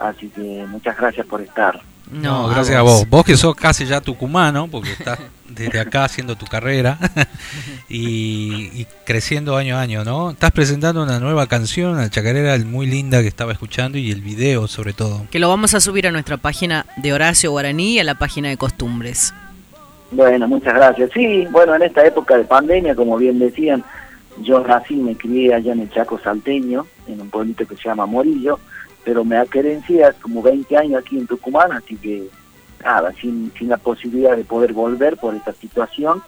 Así 0.00 0.28
que 0.28 0.64
muchas 0.68 0.96
gracias 0.96 1.26
por 1.26 1.40
estar. 1.40 1.80
No, 2.10 2.48
gracias 2.48 2.76
a 2.76 2.82
vos. 2.82 3.08
Vos 3.08 3.24
que 3.24 3.36
sos 3.38 3.54
casi 3.54 3.86
ya 3.86 4.00
tucumano, 4.02 4.68
porque 4.68 4.92
estás 4.92 5.18
desde 5.48 5.80
acá 5.80 6.04
haciendo 6.04 6.36
tu 6.36 6.44
carrera 6.46 6.98
y, 7.88 8.70
y 8.80 8.86
creciendo 9.06 9.56
año 9.56 9.76
a 9.76 9.80
año, 9.80 10.04
¿no? 10.04 10.30
Estás 10.32 10.50
presentando 10.50 11.02
una 11.02 11.18
nueva 11.20 11.46
canción, 11.46 11.96
la 11.96 12.10
chacarera 12.10 12.58
muy 12.64 12.86
linda 12.86 13.22
que 13.22 13.28
estaba 13.28 13.52
escuchando 13.52 13.96
y 13.98 14.10
el 14.10 14.20
video 14.20 14.68
sobre 14.68 14.92
todo. 14.92 15.26
Que 15.30 15.38
lo 15.38 15.48
vamos 15.48 15.74
a 15.74 15.80
subir 15.80 16.06
a 16.06 16.10
nuestra 16.10 16.36
página 16.36 16.86
de 16.96 17.12
Horacio 17.12 17.50
Guaraní 17.50 17.94
y 17.94 17.98
a 18.00 18.04
la 18.04 18.14
página 18.16 18.48
de 18.50 18.56
Costumbres. 18.56 19.32
Bueno, 20.12 20.46
muchas 20.46 20.74
gracias. 20.74 21.10
Sí, 21.14 21.46
bueno, 21.50 21.74
en 21.74 21.82
esta 21.82 22.04
época 22.04 22.36
de 22.36 22.44
pandemia, 22.44 22.94
como 22.94 23.16
bien 23.16 23.38
decían, 23.38 23.82
yo 24.42 24.60
nací, 24.60 24.94
me 24.96 25.16
crié 25.16 25.54
allá 25.54 25.72
en 25.72 25.80
el 25.80 25.90
Chaco 25.90 26.18
Salteño, 26.18 26.86
en 27.06 27.22
un 27.22 27.30
pueblito 27.30 27.66
que 27.66 27.76
se 27.76 27.84
llama 27.84 28.04
Morillo, 28.04 28.58
pero 29.04 29.24
me 29.24 29.44
querencié 29.46 30.04
hace 30.04 30.20
como 30.20 30.42
20 30.42 30.76
años 30.76 31.02
aquí 31.02 31.18
en 31.18 31.26
Tucumán, 31.26 31.72
así 31.72 31.96
que 31.96 32.24
nada, 32.84 33.12
sin, 33.14 33.52
sin 33.58 33.70
la 33.70 33.78
posibilidad 33.78 34.36
de 34.36 34.44
poder 34.44 34.74
volver 34.74 35.16
por 35.16 35.34
esta 35.34 35.54
situación, 35.54 36.22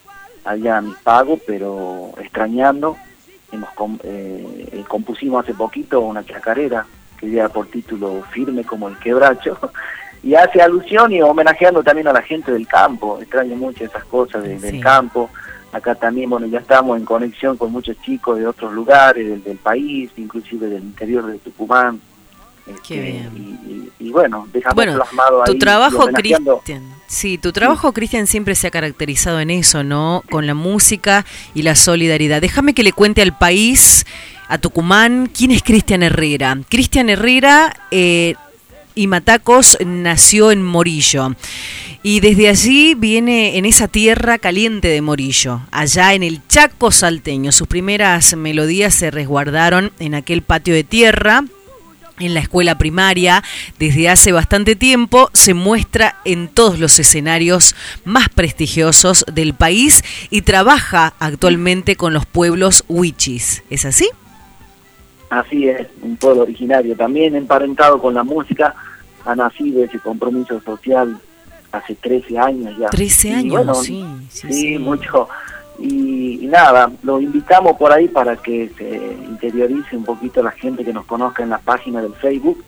allá 0.44 0.78
a 0.78 0.80
mi 0.80 0.94
pago, 1.02 1.38
pero 1.46 2.12
extrañando, 2.18 2.96
hemos 3.52 3.68
eh, 4.02 4.82
compusimos 4.88 5.44
hace 5.44 5.52
poquito 5.52 6.00
una 6.00 6.24
chacarera 6.24 6.86
que 7.18 7.28
lleva 7.28 7.50
por 7.50 7.66
título 7.66 8.22
Firme 8.30 8.64
como 8.64 8.88
el 8.88 8.98
quebracho, 8.98 9.58
y 10.24 10.34
hace 10.34 10.60
alusión 10.62 11.12
y 11.12 11.20
homenajeando 11.20 11.82
también 11.82 12.08
a 12.08 12.12
la 12.12 12.22
gente 12.22 12.50
del 12.52 12.66
campo, 12.66 13.18
extraño 13.20 13.54
mucho 13.56 13.84
esas 13.84 14.04
cosas 14.04 14.42
de- 14.42 14.58
del 14.58 14.70
Sí. 14.76 14.80
campo, 14.80 15.28
acá 15.72 15.94
también, 15.94 16.30
bueno, 16.30 16.46
ya 16.46 16.60
estamos 16.60 16.96
en 16.98 17.04
conexión 17.04 17.56
con 17.56 17.70
muchos 17.72 17.96
chicos 18.02 18.38
de 18.38 18.46
otros 18.46 18.72
lugares 18.72 19.28
del, 19.28 19.42
del 19.44 19.58
país, 19.58 20.10
inclusive 20.16 20.68
del 20.68 20.82
interior 20.82 21.26
de 21.26 21.38
Tucumán, 21.38 22.00
Qué 22.86 23.00
bien. 23.00 23.30
y, 23.36 23.70
y- 23.70 23.92
y 24.08 24.10
bueno, 24.10 24.48
dejamos 24.52 24.74
Bueno, 24.76 24.94
plasmado 24.94 25.42
ahí 25.42 25.52
tu 25.52 25.58
trabajo, 25.58 26.06
Cristian. 26.06 26.82
Sí, 27.06 27.36
tu 27.38 27.52
trabajo, 27.52 27.92
Cristian, 27.92 28.26
siempre 28.26 28.54
se 28.54 28.66
ha 28.66 28.70
caracterizado 28.70 29.38
en 29.40 29.50
eso, 29.50 29.84
¿no? 29.84 30.22
Con 30.30 30.46
la 30.46 30.54
música 30.54 31.24
y 31.54 31.62
la 31.62 31.74
solidaridad. 31.74 32.40
Déjame 32.40 32.72
que 32.72 32.82
le 32.82 32.92
cuente 32.92 33.20
al 33.20 33.36
país, 33.36 34.06
a 34.48 34.56
Tucumán, 34.58 35.28
quién 35.36 35.50
es 35.50 35.62
Cristian 35.62 36.02
Herrera. 36.02 36.56
Cristian 36.70 37.10
Herrera 37.10 37.74
eh, 37.90 38.34
y 38.94 39.06
Matacos 39.06 39.76
nació 39.84 40.50
en 40.50 40.62
Morillo. 40.62 41.34
Y 42.02 42.20
desde 42.20 42.48
allí 42.48 42.94
viene 42.94 43.56
en 43.56 43.64
esa 43.64 43.88
tierra 43.88 44.38
caliente 44.38 44.88
de 44.88 45.00
Morillo, 45.00 45.62
allá 45.70 46.12
en 46.12 46.22
el 46.22 46.46
Chaco 46.46 46.90
salteño. 46.90 47.50
Sus 47.50 47.66
primeras 47.66 48.36
melodías 48.36 48.94
se 48.94 49.10
resguardaron 49.10 49.92
en 49.98 50.14
aquel 50.14 50.42
patio 50.42 50.74
de 50.74 50.84
tierra 50.84 51.44
en 52.20 52.34
la 52.34 52.40
escuela 52.40 52.78
primaria 52.78 53.42
desde 53.78 54.08
hace 54.08 54.32
bastante 54.32 54.76
tiempo, 54.76 55.30
se 55.32 55.54
muestra 55.54 56.20
en 56.24 56.48
todos 56.48 56.78
los 56.78 56.98
escenarios 56.98 57.74
más 58.04 58.28
prestigiosos 58.28 59.24
del 59.32 59.54
país 59.54 60.04
y 60.30 60.42
trabaja 60.42 61.14
actualmente 61.18 61.96
con 61.96 62.12
los 62.12 62.26
pueblos 62.26 62.84
huichis. 62.88 63.62
¿Es 63.70 63.84
así? 63.84 64.08
Así 65.34 65.68
es, 65.68 65.88
un 66.00 66.16
pueblo 66.16 66.42
originario, 66.42 66.96
también 66.96 67.34
emparentado 67.34 68.00
con 68.00 68.14
la 68.14 68.22
música, 68.22 68.72
ha 69.24 69.34
nacido 69.34 69.82
ese 69.82 69.98
compromiso 69.98 70.60
social 70.60 71.18
hace 71.72 71.96
13 71.96 72.38
años 72.38 72.78
ya. 72.78 72.88
13 72.90 73.28
Y 73.28 73.32
años, 73.32 73.52
bueno, 73.52 73.74
sí, 73.74 74.06
sí, 74.28 74.52
sí. 74.52 74.78
mucho. 74.78 75.28
Y, 75.80 76.44
y 76.44 76.46
nada, 76.46 76.88
lo 77.02 77.20
invitamos 77.20 77.76
por 77.76 77.90
ahí 77.90 78.06
para 78.06 78.36
que 78.36 78.70
se 78.78 78.94
interiorice 79.28 79.96
un 79.96 80.04
poquito 80.04 80.40
la 80.40 80.52
gente 80.52 80.84
que 80.84 80.92
nos 80.92 81.04
conozca 81.04 81.42
en 81.42 81.50
la 81.50 81.58
página 81.58 82.00
del 82.00 82.14
Facebook. 82.14 82.62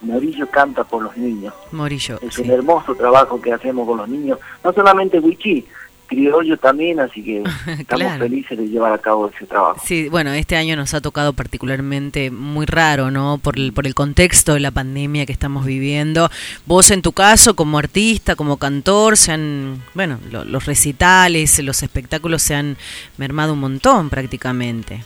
Morillo 0.00 0.48
canta 0.50 0.82
por 0.82 1.04
los 1.04 1.16
niños. 1.16 1.54
Morillo. 1.70 2.18
Es 2.20 2.34
sí. 2.34 2.42
un 2.42 2.50
hermoso 2.50 2.96
trabajo 2.96 3.40
que 3.40 3.52
hacemos 3.52 3.86
con 3.86 3.98
los 3.98 4.08
niños, 4.08 4.40
no 4.64 4.72
solamente 4.72 5.20
Wichi, 5.20 5.64
criollo 6.08 6.56
también, 6.56 6.98
así 6.98 7.22
que 7.22 7.42
estamos 7.78 7.86
Claro. 8.06 8.24
felices 8.24 8.58
de 8.58 8.66
llevar 8.68 8.92
a 8.92 8.98
cabo 8.98 9.28
ese 9.34 9.46
trabajo. 9.46 9.80
Sí, 9.84 10.08
bueno, 10.08 10.32
este 10.32 10.56
año 10.56 10.74
nos 10.74 10.94
ha 10.94 11.00
tocado 11.00 11.32
particularmente 11.34 12.30
muy 12.32 12.66
raro, 12.66 13.12
¿no? 13.12 13.38
Por 13.38 13.56
el, 13.58 13.72
por 13.72 13.86
el 13.86 13.94
contexto 13.94 14.54
de 14.54 14.60
la 14.60 14.72
pandemia 14.72 15.26
que 15.26 15.32
estamos 15.32 15.64
viviendo. 15.64 16.28
Vos, 16.66 16.90
en 16.90 17.02
tu 17.02 17.12
caso, 17.12 17.54
como 17.54 17.78
artista, 17.78 18.34
como 18.34 18.56
cantor, 18.56 19.16
se 19.16 19.32
han, 19.32 19.82
bueno, 19.94 20.18
lo- 20.32 20.44
los 20.44 20.66
recitales, 20.66 21.58
los 21.62 21.82
espectáculos 21.82 22.42
se 22.42 22.54
han 22.56 22.76
mermado 23.18 23.52
un 23.52 23.60
montón 23.60 24.10
prácticamente. 24.10 25.02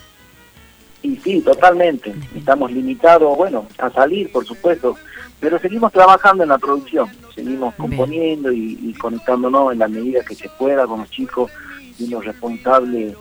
Y 1.02 1.16
sí, 1.16 1.40
totalmente. 1.40 2.14
Estamos 2.36 2.70
limitados, 2.70 3.36
bueno, 3.36 3.66
a 3.78 3.90
salir, 3.90 4.30
por 4.30 4.46
supuesto, 4.46 4.96
pero 5.42 5.58
seguimos 5.58 5.92
trabajando 5.92 6.44
en 6.44 6.48
la 6.50 6.56
producción, 6.58 7.08
seguimos 7.34 7.74
componiendo 7.74 8.52
y, 8.52 8.78
y 8.80 8.94
conectándonos 8.94 9.72
en 9.72 9.80
la 9.80 9.88
medida 9.88 10.20
que 10.24 10.36
se 10.36 10.48
pueda 10.50 10.86
con 10.86 11.00
los 11.00 11.10
chicos 11.10 11.50
y 11.98 12.06
los 12.06 12.24
responsables 12.24 13.12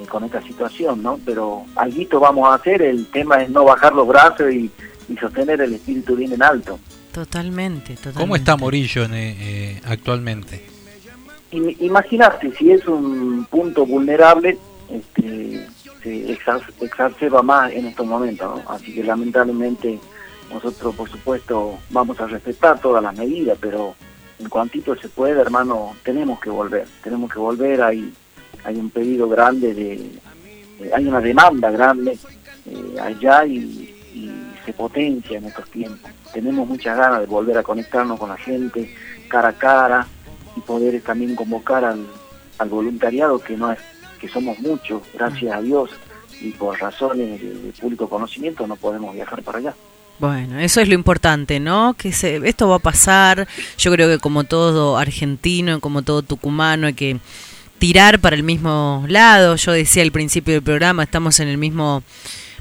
eh, 0.00 0.06
con 0.08 0.24
esta 0.24 0.40
situación, 0.42 1.02
¿no? 1.02 1.20
Pero 1.24 1.64
algo 1.76 2.18
vamos 2.18 2.48
a 2.48 2.54
hacer, 2.54 2.80
el 2.82 3.06
tema 3.08 3.42
es 3.42 3.50
no 3.50 3.64
bajar 3.64 3.92
los 3.94 4.08
brazos 4.08 4.50
y, 4.52 4.70
y 5.08 5.16
sostener 5.18 5.60
el 5.60 5.74
espíritu 5.74 6.16
bien 6.16 6.32
en 6.32 6.42
alto. 6.42 6.78
Totalmente, 7.12 7.94
totalmente. 7.94 8.20
¿Cómo 8.20 8.36
está 8.36 8.56
Morillo 8.56 9.04
en, 9.04 9.14
eh, 9.14 9.36
eh, 9.38 9.80
actualmente? 9.86 10.64
I- 11.52 11.76
Imagínate, 11.86 12.52
si 12.56 12.70
es 12.72 12.86
un 12.86 13.46
punto 13.50 13.84
vulnerable, 13.86 14.58
este, 14.90 15.66
se 16.02 16.28
exa- 16.38 16.60
exacerba 16.80 17.42
más 17.42 17.70
en 17.72 17.86
estos 17.86 18.06
momentos, 18.06 18.62
¿no? 18.64 18.70
Así 18.70 18.94
que 18.94 19.02
lamentablemente 19.04 19.98
nosotros, 20.52 20.94
por 20.94 21.08
supuesto, 21.08 21.78
vamos 21.90 22.20
a 22.20 22.26
respetar 22.26 22.80
todas 22.80 23.02
las 23.02 23.16
medidas, 23.16 23.58
pero 23.60 23.94
en 24.38 24.48
cuantito 24.48 24.96
se 24.96 25.08
puede, 25.08 25.40
hermano, 25.40 25.96
tenemos 26.02 26.40
que 26.40 26.50
volver, 26.50 26.86
tenemos 27.02 27.32
que 27.32 27.38
volver, 27.38 27.82
hay, 27.82 28.12
hay 28.64 28.76
un 28.76 28.90
pedido 28.90 29.28
grande 29.28 29.74
de, 29.74 29.94
eh, 30.80 30.90
hay 30.94 31.06
una 31.06 31.20
demanda 31.20 31.70
grande 31.70 32.18
eh, 32.66 33.00
allá 33.00 33.44
y, 33.46 33.92
se 34.64 34.72
potencia 34.72 35.38
en 35.38 35.44
estos 35.44 35.70
tiempos. 35.70 36.10
Tenemos 36.32 36.66
muchas 36.66 36.98
ganas 36.98 37.20
de 37.20 37.26
volver 37.26 37.56
a 37.56 37.62
conectarnos 37.62 38.18
con 38.18 38.30
la 38.30 38.36
gente 38.36 38.92
cara 39.28 39.50
a 39.50 39.52
cara 39.52 40.08
y 40.56 40.60
poder 40.60 41.00
también 41.02 41.36
convocar 41.36 41.84
al, 41.84 42.04
voluntariado 42.68 43.38
que 43.38 43.56
no 43.56 43.70
es 43.70 43.78
que 44.18 44.26
somos 44.26 44.58
muchos, 44.58 45.02
gracias 45.14 45.54
a 45.54 45.62
Dios, 45.62 45.90
y 46.40 46.50
por 46.50 46.80
razones 46.80 47.40
de 47.40 47.72
público 47.80 48.08
conocimiento 48.08 48.66
no 48.66 48.74
podemos 48.74 49.14
viajar 49.14 49.40
para 49.44 49.58
allá. 49.58 49.74
Bueno, 50.18 50.58
eso 50.58 50.80
es 50.80 50.88
lo 50.88 50.94
importante, 50.94 51.60
¿no? 51.60 51.94
Que 51.94 52.12
se, 52.12 52.36
esto 52.48 52.68
va 52.68 52.76
a 52.76 52.80
pasar. 52.80 53.46
Yo 53.76 53.90
creo 53.92 54.08
que 54.08 54.18
como 54.18 54.44
todo 54.44 54.96
argentino, 54.96 55.80
como 55.80 56.02
todo 56.02 56.22
tucumano, 56.22 56.86
hay 56.86 56.94
que 56.94 57.18
tirar 57.78 58.18
para 58.18 58.36
el 58.36 58.42
mismo 58.42 59.04
lado. 59.08 59.56
Yo 59.56 59.72
decía 59.72 60.02
al 60.02 60.12
principio 60.12 60.54
del 60.54 60.62
programa, 60.62 61.02
estamos 61.02 61.38
en 61.40 61.48
el 61.48 61.58
mismo 61.58 62.02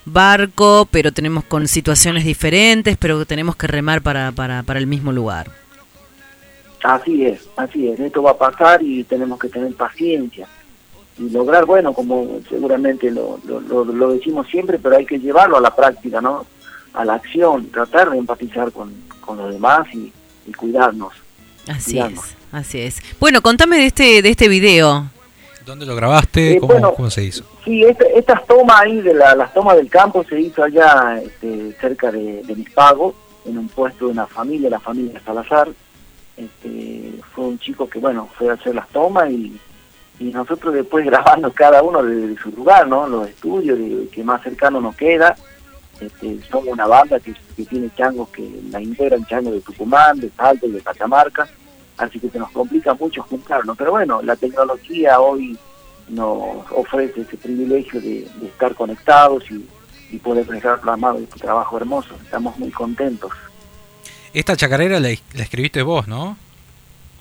barco, 0.06 0.88
pero 0.92 1.12
tenemos 1.12 1.46
con 1.46 1.68
situaciones 1.68 2.26
diferentes, 2.26 2.98
pero 2.98 3.26
tenemos 3.26 3.56
que 3.56 3.68
remar 3.68 4.02
para, 4.02 4.32
para, 4.32 4.64
para 4.64 4.80
el 4.80 4.88
mismo 4.88 5.12
lugar. 5.12 5.50
Así 6.84 7.26
es, 7.26 7.50
así 7.56 7.88
es, 7.88 8.00
esto 8.00 8.22
va 8.22 8.32
a 8.32 8.38
pasar 8.38 8.84
y 8.84 9.04
tenemos 9.06 9.40
que 9.40 9.50
tener 9.50 9.74
paciencia 9.74 10.48
y 11.18 11.30
lograr, 11.32 11.66
bueno, 11.66 11.94
como 11.94 12.42
seguramente 12.48 13.10
lo, 13.10 13.40
lo, 13.46 13.60
lo, 13.62 13.86
lo 13.86 14.12
decimos 14.12 14.48
siempre, 14.48 14.78
pero 14.78 14.98
hay 14.98 15.06
que 15.06 15.18
llevarlo 15.18 15.58
a 15.58 15.62
la 15.62 15.76
práctica, 15.76 16.22
¿no? 16.22 16.46
A 16.96 17.06
la 17.06 17.16
acción, 17.16 17.70
tratar 17.72 18.10
de 18.12 18.18
empatizar 18.18 18.72
con, 18.72 18.94
con 19.22 19.38
los 19.38 19.52
demás 19.54 19.88
y, 19.94 20.12
y 20.48 20.54
cuidarnos. 20.54 21.14
Así 21.68 21.92
cuidarnos. 21.94 22.26
es, 22.26 22.36
así 22.52 22.80
es. 22.82 23.02
Bueno, 23.20 23.42
contame 23.42 23.78
de 23.78 23.86
este, 23.88 24.22
de 24.22 24.30
este 24.30 24.48
video. 24.48 25.10
¿Dónde 25.66 25.86
lo 25.86 25.96
grabaste? 25.96 26.54
Eh, 26.54 26.60
¿Cómo, 26.60 26.74
bueno, 26.74 26.94
cómo 26.94 27.10
se 27.10 27.24
hizo? 27.24 27.44
Sí, 27.64 27.84
este- 27.84 28.18
estas 28.18 28.46
tomas 28.46 28.82
ahí, 28.82 29.02
de 29.02 29.14
la- 29.16 29.36
las 29.36 29.52
tomas 29.54 29.76
del 29.78 29.90
campo, 29.90 30.24
se 30.24 30.40
hizo 30.40 30.64
allá 30.64 31.20
este, 31.24 31.76
cerca 31.82 32.12
de, 32.12 32.44
de 32.44 32.56
Mispago, 32.56 33.16
en 33.46 33.58
un 33.58 33.68
puesto 33.68 34.06
de 34.06 34.12
una 34.12 34.28
familia, 34.28 34.70
la 34.70 34.80
familia 34.80 35.20
Salazar. 35.26 35.70
Este, 36.38 37.14
fue 37.34 37.46
un 37.46 37.60
chico 37.60 37.90
que, 37.90 38.00
bueno, 38.00 38.30
fue 38.38 38.50
a 38.50 38.54
hacer 38.54 38.76
las 38.76 38.88
tomas 38.90 39.30
y, 39.32 39.58
y 40.20 40.26
nosotros 40.26 40.74
después 40.74 41.04
grabando 41.12 41.52
cada 41.52 41.82
uno 41.82 42.04
de, 42.04 42.36
su 42.38 42.52
lugar, 42.52 42.88
¿no? 42.88 43.08
Los 43.08 43.30
estudios 43.30 43.78
de, 43.80 44.08
que 44.12 44.24
más 44.24 44.42
cercano 44.44 44.80
nos 44.80 44.96
queda. 44.96 45.36
Este, 46.00 46.40
somos 46.52 46.74
una 46.74 46.88
banda 46.88 47.20
que, 47.20 47.34
que 47.56 47.66
tiene 47.66 47.90
changos 47.96 48.30
que 48.30 48.50
la 48.70 48.82
integran 48.82 49.26
changos 49.26 49.54
de 49.54 49.62
Tucumán, 49.62 50.20
de 50.20 50.30
Salto 50.32 50.68
y 50.68 50.72
de 50.72 50.82
Catamarca, 50.82 51.48
así 51.98 52.20
que 52.20 52.30
se 52.30 52.40
nos 52.40 52.52
complica 52.52 52.94
mucho 52.94 53.24
juntarnos. 53.24 53.78
Pero 53.78 53.92
bueno, 53.92 54.22
la 54.22 54.36
tecnología 54.36 55.20
hoy 55.20 55.58
nos 56.10 56.70
ofrece 56.72 57.22
ese 57.22 57.38
privilegio 57.38 58.02
de, 58.02 58.28
de 58.40 58.48
estar 58.48 58.76
conectados 58.76 59.50
y, 59.50 59.66
y 60.12 60.18
poder 60.18 60.46
dejar 60.46 60.82
plasmado 60.82 61.18
este 61.18 61.40
trabajo 61.40 61.78
hermoso. 61.78 62.14
Estamos 62.24 62.58
muy 62.60 62.72
contentos. 62.72 63.32
Esta 64.34 64.58
chacarera 64.58 65.00
la, 65.00 65.10
la 65.34 65.44
escribiste 65.44 65.82
vos, 65.82 66.08
¿no? 66.08 66.38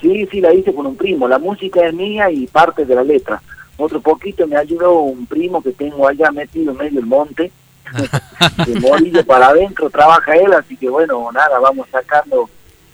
Sí, 0.00 0.28
sí, 0.30 0.40
la 0.40 0.52
hice 0.52 0.74
con 0.74 0.86
un 0.86 0.96
primo. 0.96 1.28
La 1.28 1.38
música 1.38 1.86
es 1.86 1.94
mía 1.94 2.28
y 2.30 2.46
parte 2.48 2.84
de 2.84 2.94
la 2.94 3.04
letra. 3.04 3.40
Otro 3.76 4.00
poquito 4.00 4.46
me 4.46 4.56
ayudó 4.56 4.98
un 5.00 5.24
primo 5.26 5.62
que 5.62 5.72
tengo 5.72 6.06
allá 6.06 6.30
metido 6.32 6.72
en 6.72 6.78
medio 6.78 7.00
del 7.00 7.06
monte. 7.06 7.52
de 8.66 8.80
Morillo 8.80 9.24
para 9.24 9.48
adentro 9.48 9.90
trabaja 9.90 10.34
él, 10.34 10.52
así 10.52 10.76
que 10.76 10.88
bueno, 10.88 11.30
nada, 11.32 11.58
vamos 11.58 11.86
sacando 11.90 12.48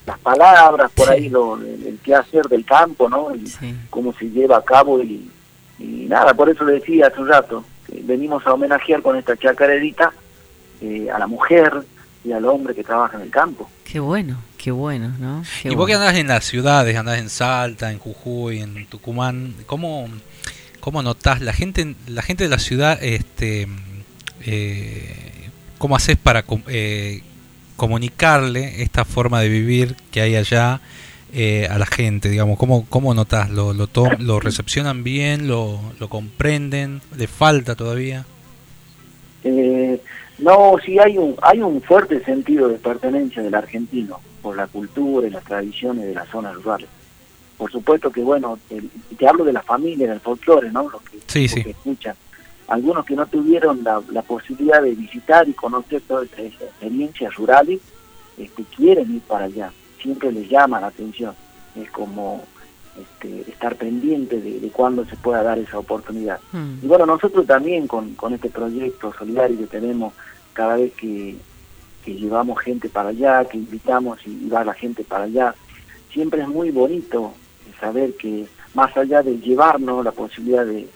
las 0.06 0.18
palabras, 0.18 0.90
por 0.92 1.08
ahí 1.10 1.28
lo, 1.28 1.56
el, 1.56 1.86
el 1.86 1.98
quehacer 2.02 2.46
del 2.48 2.64
campo, 2.64 3.08
¿no? 3.08 3.34
Y 3.34 3.44
cómo 3.90 4.12
se 4.12 4.26
lleva 4.30 4.58
a 4.58 4.62
cabo 4.62 5.00
y, 5.02 5.30
y 5.78 6.06
nada, 6.08 6.34
por 6.34 6.48
eso 6.50 6.64
le 6.64 6.74
decía 6.74 7.06
hace 7.06 7.20
un 7.20 7.28
rato, 7.28 7.64
que 7.86 8.00
venimos 8.02 8.46
a 8.46 8.52
homenajear 8.52 9.02
con 9.02 9.16
esta 9.16 9.36
chacarerita 9.36 10.12
eh, 10.80 11.08
a 11.10 11.18
la 11.18 11.26
mujer 11.26 11.82
y 12.24 12.32
al 12.32 12.44
hombre 12.44 12.74
que 12.74 12.84
trabaja 12.84 13.16
en 13.16 13.24
el 13.24 13.30
campo. 13.30 13.70
Qué 13.84 14.00
bueno, 14.00 14.38
qué 14.58 14.70
bueno, 14.70 15.12
¿no? 15.18 15.42
Qué 15.62 15.70
y 15.70 15.74
vos 15.74 15.86
que 15.86 15.94
bueno. 15.94 16.08
andás 16.08 16.20
en 16.20 16.28
las 16.28 16.44
ciudades, 16.44 16.96
andás 16.96 17.18
en 17.18 17.30
Salta, 17.30 17.90
en 17.90 17.98
Jujuy, 17.98 18.60
en 18.60 18.86
Tucumán, 18.86 19.54
¿cómo, 19.66 20.08
cómo 20.80 21.02
notás 21.02 21.40
la 21.40 21.52
gente, 21.52 21.94
la 22.06 22.22
gente 22.22 22.44
de 22.44 22.50
la 22.50 22.58
ciudad, 22.58 22.98
este, 23.02 23.66
eh, 24.46 25.14
cómo 25.78 25.96
haces 25.96 26.16
para 26.16 26.44
eh, 26.68 27.22
comunicarle 27.76 28.82
esta 28.82 29.04
forma 29.04 29.40
de 29.40 29.48
vivir 29.48 29.96
que 30.10 30.20
hay 30.20 30.36
allá 30.36 30.80
eh, 31.32 31.66
a 31.70 31.78
la 31.78 31.86
gente, 31.86 32.28
digamos, 32.28 32.58
cómo, 32.58 32.84
cómo 32.88 33.14
notás, 33.14 33.50
lo, 33.50 33.72
lo, 33.72 33.88
lo 34.18 34.40
recepcionan 34.40 35.02
bien, 35.04 35.48
lo, 35.48 35.80
lo 35.98 36.08
comprenden, 36.08 37.00
le 37.16 37.26
falta 37.26 37.74
todavía. 37.76 38.26
Eh, 39.44 40.00
no, 40.38 40.76
sí 40.84 40.98
hay 40.98 41.16
un, 41.18 41.36
hay 41.42 41.60
un 41.60 41.80
fuerte 41.82 42.22
sentido 42.24 42.68
de 42.68 42.76
pertenencia 42.78 43.42
del 43.42 43.54
argentino 43.54 44.20
por 44.42 44.56
la 44.56 44.66
cultura 44.66 45.26
y 45.26 45.30
las 45.30 45.44
tradiciones 45.44 46.06
de 46.06 46.14
las 46.14 46.28
zonas 46.28 46.54
rurales. 46.54 46.88
Por 47.56 47.70
supuesto 47.70 48.10
que, 48.10 48.22
bueno, 48.22 48.58
el- 48.70 48.90
te 49.18 49.28
hablo 49.28 49.44
de 49.44 49.52
la 49.52 49.62
familia, 49.62 50.08
del 50.08 50.20
folclore, 50.20 50.70
¿no? 50.72 50.88
Lo 50.88 50.98
que, 51.00 51.18
Sí, 51.26 51.42
lo 51.46 51.54
sí. 51.54 51.62
que 51.64 51.70
escuchan. 51.70 52.14
Algunos 52.70 53.04
que 53.04 53.16
no 53.16 53.26
tuvieron 53.26 53.82
la, 53.82 54.00
la 54.12 54.22
posibilidad 54.22 54.80
de 54.80 54.94
visitar 54.94 55.48
y 55.48 55.52
conocer 55.54 56.02
todas 56.06 56.26
estas 56.26 56.62
experiencias 56.62 57.34
rurales, 57.34 57.80
este, 58.38 58.62
quieren 58.62 59.12
ir 59.16 59.22
para 59.22 59.46
allá. 59.46 59.72
Siempre 60.00 60.30
les 60.30 60.48
llama 60.48 60.80
la 60.80 60.86
atención. 60.86 61.34
Es 61.74 61.90
como 61.90 62.44
este, 62.96 63.50
estar 63.50 63.74
pendiente 63.74 64.40
de, 64.40 64.60
de 64.60 64.68
cuándo 64.68 65.04
se 65.04 65.16
pueda 65.16 65.42
dar 65.42 65.58
esa 65.58 65.80
oportunidad. 65.80 66.38
Y 66.80 66.86
bueno, 66.86 67.06
nosotros 67.06 67.44
también 67.44 67.88
con, 67.88 68.14
con 68.14 68.34
este 68.34 68.50
proyecto 68.50 69.12
solidario 69.18 69.58
que 69.58 69.66
tenemos, 69.66 70.14
cada 70.52 70.76
vez 70.76 70.92
que, 70.94 71.36
que 72.04 72.14
llevamos 72.14 72.60
gente 72.60 72.88
para 72.88 73.08
allá, 73.08 73.44
que 73.46 73.58
invitamos 73.58 74.20
y 74.24 74.48
va 74.48 74.64
la 74.64 74.74
gente 74.74 75.02
para 75.02 75.24
allá, 75.24 75.56
siempre 76.12 76.42
es 76.42 76.48
muy 76.48 76.70
bonito 76.70 77.32
saber 77.80 78.14
que 78.16 78.46
más 78.74 78.96
allá 78.96 79.24
de 79.24 79.38
llevarnos 79.40 80.04
la 80.04 80.12
posibilidad 80.12 80.64
de, 80.64 80.88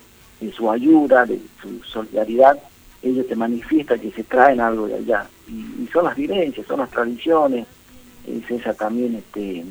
de 0.46 0.52
su 0.52 0.70
ayuda, 0.70 1.24
de 1.26 1.40
su 1.60 1.82
solidaridad, 1.84 2.58
ellos 3.02 3.26
te 3.26 3.36
manifiestan 3.36 4.00
que 4.00 4.10
se 4.12 4.24
traen 4.24 4.60
algo 4.60 4.86
de 4.86 4.94
allá. 4.96 5.26
Y, 5.48 5.82
y 5.82 5.88
son 5.92 6.04
las 6.04 6.16
vivencias, 6.16 6.66
son 6.66 6.80
las 6.80 6.90
tradiciones, 6.90 7.66
es 8.26 8.50
esa 8.50 8.72
también 8.74 9.16
este 9.16 9.64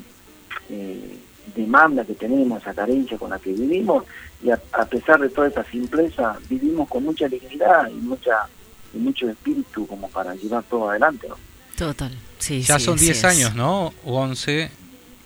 eh, 0.70 1.18
demanda 1.56 2.06
que 2.06 2.14
tenemos, 2.14 2.62
esa 2.62 2.74
carencia 2.74 3.18
con 3.18 3.32
la 3.32 3.40
que 3.40 3.54
vivimos, 3.54 4.04
y 4.44 4.52
a, 4.52 4.60
a 4.74 4.86
pesar 4.86 5.20
de 5.20 5.30
toda 5.30 5.48
esa 5.48 5.64
simpleza, 5.66 6.38
vivimos 6.50 6.88
con 6.90 7.04
mucha 7.04 7.28
dignidad 7.28 7.90
y 7.90 7.96
mucha 7.96 8.48
y 8.94 8.98
mucho 8.98 9.30
espíritu 9.30 9.88
como 9.88 10.08
para 10.10 10.36
llevar 10.36 10.64
todo 10.64 10.90
adelante. 10.90 11.28
¿no? 11.28 11.36
Total, 11.78 12.12
sí, 12.38 12.62
ya 12.62 12.78
sí, 12.78 12.86
son 12.86 12.96
así 12.96 13.06
10 13.06 13.18
es. 13.18 13.24
años, 13.26 13.56
¿no? 13.56 13.94
O 14.06 14.20
11. 14.20 14.70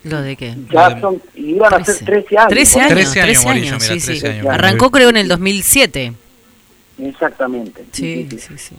¿Lo 0.10 0.22
de 0.22 0.36
qué? 0.36 0.56
Ya 0.72 1.00
son, 1.00 1.22
iban 1.36 1.74
a 1.74 1.84
ser 1.84 2.06
13 2.06 2.38
años. 2.38 2.50
13 2.50 2.80
¿no? 2.80 2.86
años, 2.86 2.94
13 2.94 3.22
años, 3.22 3.26
13 3.26 3.48
Morillo, 3.48 3.68
años, 3.68 3.84
mira, 3.84 4.00
sí, 4.00 4.06
13 4.06 4.20
sí. 4.20 4.28
años. 4.28 4.48
Arrancó 4.48 4.92
creo 4.92 5.10
en 5.10 5.18
el 5.18 5.28
2007. 5.28 6.14
Exactamente. 7.00 7.86
Sí, 7.92 8.28
sí, 8.32 8.58
sí. 8.58 8.76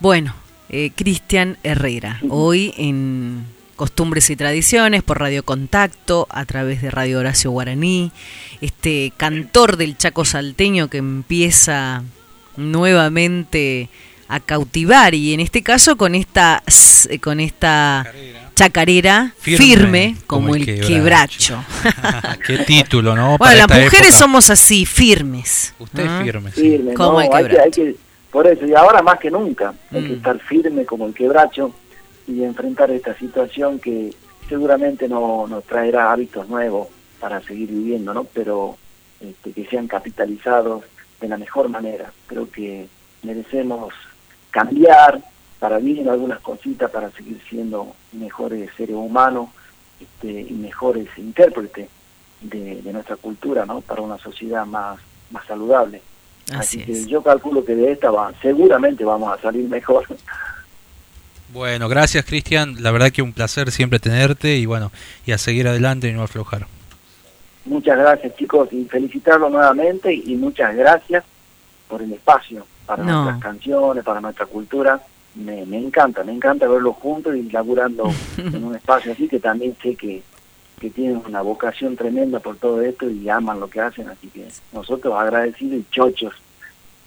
Bueno, 0.00 0.34
eh, 0.68 0.92
Cristian 0.94 1.58
Herrera, 1.62 2.20
hoy 2.28 2.74
en 2.76 3.46
Costumbres 3.74 4.28
y 4.30 4.36
Tradiciones 4.36 5.02
por 5.02 5.18
Radio 5.18 5.42
Contacto, 5.44 6.26
a 6.30 6.44
través 6.44 6.82
de 6.82 6.90
Radio 6.90 7.18
Horacio 7.20 7.50
Guaraní, 7.50 8.12
este 8.60 9.12
cantor 9.16 9.76
del 9.76 9.96
Chaco 9.96 10.24
salteño 10.24 10.88
que 10.88 10.98
empieza 10.98 12.02
nuevamente 12.56 13.88
a 14.28 14.40
cautivar 14.40 15.14
y 15.14 15.32
en 15.32 15.40
este 15.40 15.62
caso 15.62 15.96
con 15.96 16.14
esta 16.14 16.62
s- 16.66 17.18
con 17.20 17.40
esta 17.40 18.04
chacarera 18.54 19.32
firme, 19.38 19.58
Firme, 19.66 20.16
como, 20.26 20.42
como 20.48 20.54
el 20.56 20.68
el 20.68 20.86
quebracho. 20.86 21.64
Qué 22.46 22.58
título, 22.58 23.14
¿no? 23.14 23.38
bueno, 23.38 23.38
Para 23.38 23.54
las 23.54 23.68
mujeres 23.68 24.08
época. 24.08 24.18
somos 24.18 24.50
así, 24.50 24.84
firmes. 24.84 25.74
Usted 25.78 26.06
¿Ah? 26.08 26.20
firme, 26.22 26.50
sí. 26.52 26.60
firme, 26.60 26.94
Como 26.94 27.12
¿no? 27.12 27.20
el 27.20 27.26
hay 27.32 27.42
que, 27.44 27.48
quebracho. 27.50 27.62
hay 27.64 27.70
que, 27.92 27.96
por 28.30 28.46
eso, 28.46 28.66
y 28.66 28.74
ahora 28.74 29.00
más 29.02 29.18
que 29.18 29.30
nunca, 29.30 29.72
hay 29.92 30.02
que 30.02 30.08
Mm. 30.14 30.16
estar 30.16 30.38
firme 30.40 30.84
como 30.84 31.06
el 31.06 31.14
quebracho 31.14 31.72
y 32.26 32.42
enfrentar 32.42 32.90
esta 32.90 33.16
situación 33.16 33.78
que 33.78 34.10
seguramente 34.48 35.08
no 35.08 35.46
nos 35.46 35.64
traerá 35.64 36.12
hábitos 36.12 36.48
nuevos 36.48 36.88
para 37.20 37.40
seguir 37.42 37.68
viviendo, 37.70 38.12
¿no? 38.12 38.24
Pero 38.24 38.76
este, 39.20 39.52
que 39.52 39.64
sean 39.70 39.86
capitalizados 39.88 40.84
de 41.20 41.28
la 41.28 41.36
mejor 41.38 41.68
manera. 41.68 42.12
Creo 42.26 42.50
que 42.50 42.86
merecemos 43.22 43.92
cambiar 44.50 45.20
para 45.58 45.78
bien 45.78 46.08
algunas 46.08 46.40
cositas 46.40 46.90
para 46.90 47.10
seguir 47.10 47.40
siendo 47.48 47.94
mejores 48.12 48.70
seres 48.76 48.96
humanos 48.96 49.50
este, 50.00 50.42
y 50.42 50.52
mejores 50.52 51.08
intérpretes 51.16 51.88
de, 52.40 52.82
de 52.82 52.92
nuestra 52.92 53.16
cultura, 53.16 53.66
¿no? 53.66 53.80
Para 53.80 54.02
una 54.02 54.18
sociedad 54.18 54.64
más, 54.64 55.00
más 55.30 55.44
saludable. 55.46 56.00
Así 56.52 56.78
Así 56.78 56.82
que 56.82 56.92
es. 56.92 57.06
yo 57.06 57.22
calculo 57.22 57.64
que 57.64 57.74
de 57.74 57.92
esta 57.92 58.10
va, 58.10 58.32
seguramente 58.40 59.04
vamos 59.04 59.36
a 59.36 59.40
salir 59.42 59.68
mejor. 59.68 60.06
Bueno, 61.52 61.88
gracias 61.88 62.24
Cristian, 62.24 62.76
la 62.82 62.90
verdad 62.90 63.10
que 63.10 63.22
un 63.22 63.32
placer 63.32 63.70
siempre 63.70 63.98
tenerte 63.98 64.56
y 64.56 64.66
bueno, 64.66 64.92
y 65.26 65.32
a 65.32 65.38
seguir 65.38 65.66
adelante 65.66 66.08
y 66.08 66.12
no 66.12 66.22
aflojar. 66.22 66.66
Muchas 67.64 67.98
gracias 67.98 68.36
chicos 68.36 68.68
y 68.72 68.84
felicitarlos 68.84 69.50
nuevamente 69.50 70.12
y 70.12 70.36
muchas 70.36 70.74
gracias 70.76 71.24
por 71.88 72.02
el 72.02 72.12
espacio 72.12 72.66
para 72.88 73.04
No. 73.04 73.12
nuestras 73.24 73.40
canciones, 73.42 74.02
para 74.02 74.20
nuestra 74.20 74.46
cultura. 74.46 75.00
Me, 75.36 75.64
me 75.66 75.78
encanta, 75.78 76.24
me 76.24 76.32
encanta 76.32 76.66
verlos 76.66 76.96
juntos 76.96 77.36
y 77.36 77.42
laburando 77.52 78.10
en 78.38 78.64
un 78.64 78.74
espacio 78.74 79.12
así 79.12 79.28
que 79.28 79.38
también 79.38 79.76
sé 79.80 79.94
que, 79.94 80.22
que 80.80 80.90
tienen 80.90 81.22
una 81.28 81.42
vocación 81.42 81.94
tremenda 81.96 82.40
por 82.40 82.56
todo 82.56 82.80
esto 82.82 83.08
y 83.08 83.28
aman 83.28 83.60
lo 83.60 83.68
que 83.68 83.80
hacen, 83.80 84.08
así 84.08 84.28
que 84.28 84.48
nosotros 84.72 85.14
agradecidos 85.16 85.78
y 85.80 85.84
chochos 85.92 86.32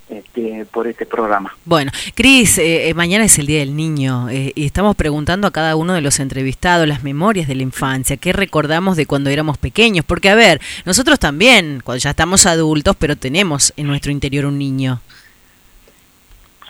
este, 0.10 0.66
por 0.66 0.88
este 0.88 1.06
programa. 1.06 1.56
Bueno, 1.66 1.92
Cris, 2.16 2.58
eh, 2.58 2.90
eh, 2.90 2.94
mañana 2.94 3.24
es 3.26 3.40
el 3.40 3.48
Día 3.48 3.60
del 3.60 3.76
Niño 3.76 4.30
eh, 4.30 4.52
y 4.56 4.66
estamos 4.66 4.96
preguntando 4.96 5.48
a 5.48 5.52
cada 5.52 5.76
uno 5.78 5.94
de 5.94 6.02
los 6.02 6.20
entrevistados 6.20 6.88
las 6.88 7.04
memorias 7.04 7.48
de 7.48 7.56
la 7.56 7.64
infancia, 7.64 8.18
qué 8.18 8.34
recordamos 8.34 8.98
de 8.98 9.06
cuando 9.06 9.30
éramos 9.30 9.58
pequeños, 9.58 10.04
porque 10.06 10.30
a 10.30 10.36
ver, 10.36 10.60
nosotros 10.86 11.18
también, 11.18 11.82
cuando 11.84 12.00
ya 12.00 12.10
estamos 12.12 12.46
adultos, 12.46 12.96
pero 13.00 13.16
tenemos 13.16 13.74
en 13.78 13.88
nuestro 13.88 14.12
interior 14.12 14.46
un 14.46 14.58
niño. 14.58 15.02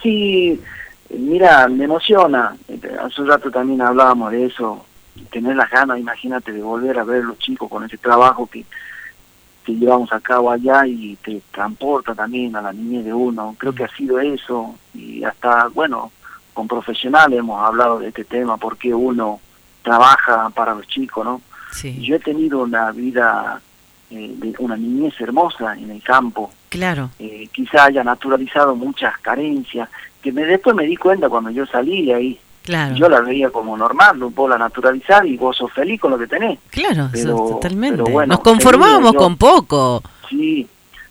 Sí, 0.02 0.60
mira, 1.10 1.68
me 1.68 1.86
emociona. 1.86 2.56
Hace 3.04 3.22
un 3.22 3.28
rato 3.28 3.52
también 3.52 3.82
hablábamos 3.82 4.32
de 4.32 4.46
eso. 4.46 4.86
Tener 5.32 5.56
las 5.56 5.70
ganas, 5.70 6.00
imagínate, 6.00 6.52
de 6.52 6.62
volver 6.62 6.98
a 7.00 7.04
ver 7.04 7.22
a 7.22 7.26
los 7.28 7.40
chicos 7.40 7.70
con 7.70 7.84
ese 7.84 7.98
trabajo 7.98 8.48
que, 8.48 8.66
que 9.66 9.76
llevamos 9.76 10.12
a 10.14 10.20
cabo 10.20 10.50
allá 10.50 10.86
y 10.88 11.16
te 11.18 11.42
transporta 11.52 12.16
también 12.16 12.56
a 12.56 12.62
la 12.62 12.74
niñez 12.74 13.06
de 13.06 13.14
uno. 13.14 13.56
Creo 13.58 13.74
que 13.74 13.84
ha 13.84 13.96
sido 13.96 14.20
eso. 14.20 14.76
Y 14.94 15.24
hasta, 15.24 15.68
bueno, 15.68 16.12
con 16.54 16.68
profesionales 16.68 17.40
hemos 17.40 17.62
hablado 17.62 18.00
de 18.00 18.08
este 18.08 18.24
tema, 18.24 18.58
porque 18.58 18.94
uno 18.94 19.40
trabaja 19.84 20.50
para 20.50 20.74
los 20.74 20.88
chicos, 20.88 21.26
¿no? 21.26 21.42
Sí. 21.72 22.02
Yo 22.02 22.16
he 22.16 22.20
tenido 22.20 22.64
una 22.64 22.92
vida 22.92 23.62
eh, 24.10 24.34
de 24.36 24.54
una 24.60 24.76
niñez 24.76 25.20
hermosa 25.20 25.74
en 25.78 25.90
el 25.92 26.04
campo. 26.04 26.52
Claro. 26.72 27.10
Eh, 27.20 27.48
quizá 27.52 27.84
haya 27.86 28.02
naturalizado 28.04 28.76
muchas 28.76 29.18
carencias, 29.20 29.90
que 30.22 30.32
me, 30.32 30.46
después 30.46 30.74
me 30.76 30.86
di 30.86 30.96
cuenta 30.96 31.28
cuando 31.30 31.50
yo 31.52 31.66
salí 31.66 32.06
de 32.06 32.14
ahí. 32.14 32.40
Claro. 32.64 32.96
Yo 32.96 33.10
la 33.10 33.20
veía 33.22 33.50
como 33.50 33.76
normal, 33.76 34.24
un 34.24 34.32
poco 34.34 34.50
la 34.50 34.58
naturalizar 34.58 35.26
y 35.26 35.36
vos 35.36 35.58
sos 35.58 35.72
feliz 35.74 36.00
con 36.00 36.12
lo 36.12 36.18
que 36.18 36.28
tenés. 36.28 36.60
Claro, 36.70 37.10
Pero- 37.12 37.36
totalmente. 37.36 38.04
pero 38.04 38.14
bueno, 38.14 38.34
Nos 38.36 38.40
conformábamos 38.42 39.14
con 39.16 39.36
poco. 39.36 40.02
Sí, 40.30 40.66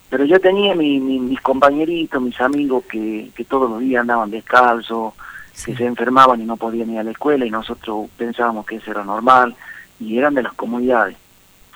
pero 0.09 0.25
yo 0.25 0.39
tenía 0.39 0.73
mi, 0.75 0.99
mi- 0.99 1.19
mis 1.19 1.41
compañeritos, 1.41 2.21
mis 2.21 2.39
amigos 2.41 2.85
que, 2.89 3.29
que 3.35 3.43
todos 3.45 3.69
los 3.69 3.81
días 3.81 4.01
andaban 4.01 4.31
descalzos, 4.31 5.13
que 5.63 5.75
se 5.75 5.85
enfermaban 5.85 6.41
y 6.41 6.45
no 6.45 6.57
podían 6.57 6.89
ir 6.89 6.99
a 6.99 7.03
la 7.03 7.11
escuela 7.11 7.45
y 7.45 7.51
nosotros 7.51 8.07
pensábamos 8.17 8.65
que 8.65 8.77
eso 8.77 8.89
era 8.89 9.03
normal 9.03 9.55
y 9.99 10.17
eran 10.17 10.33
de 10.33 10.41
las 10.43 10.53
comunidades. 10.53 11.15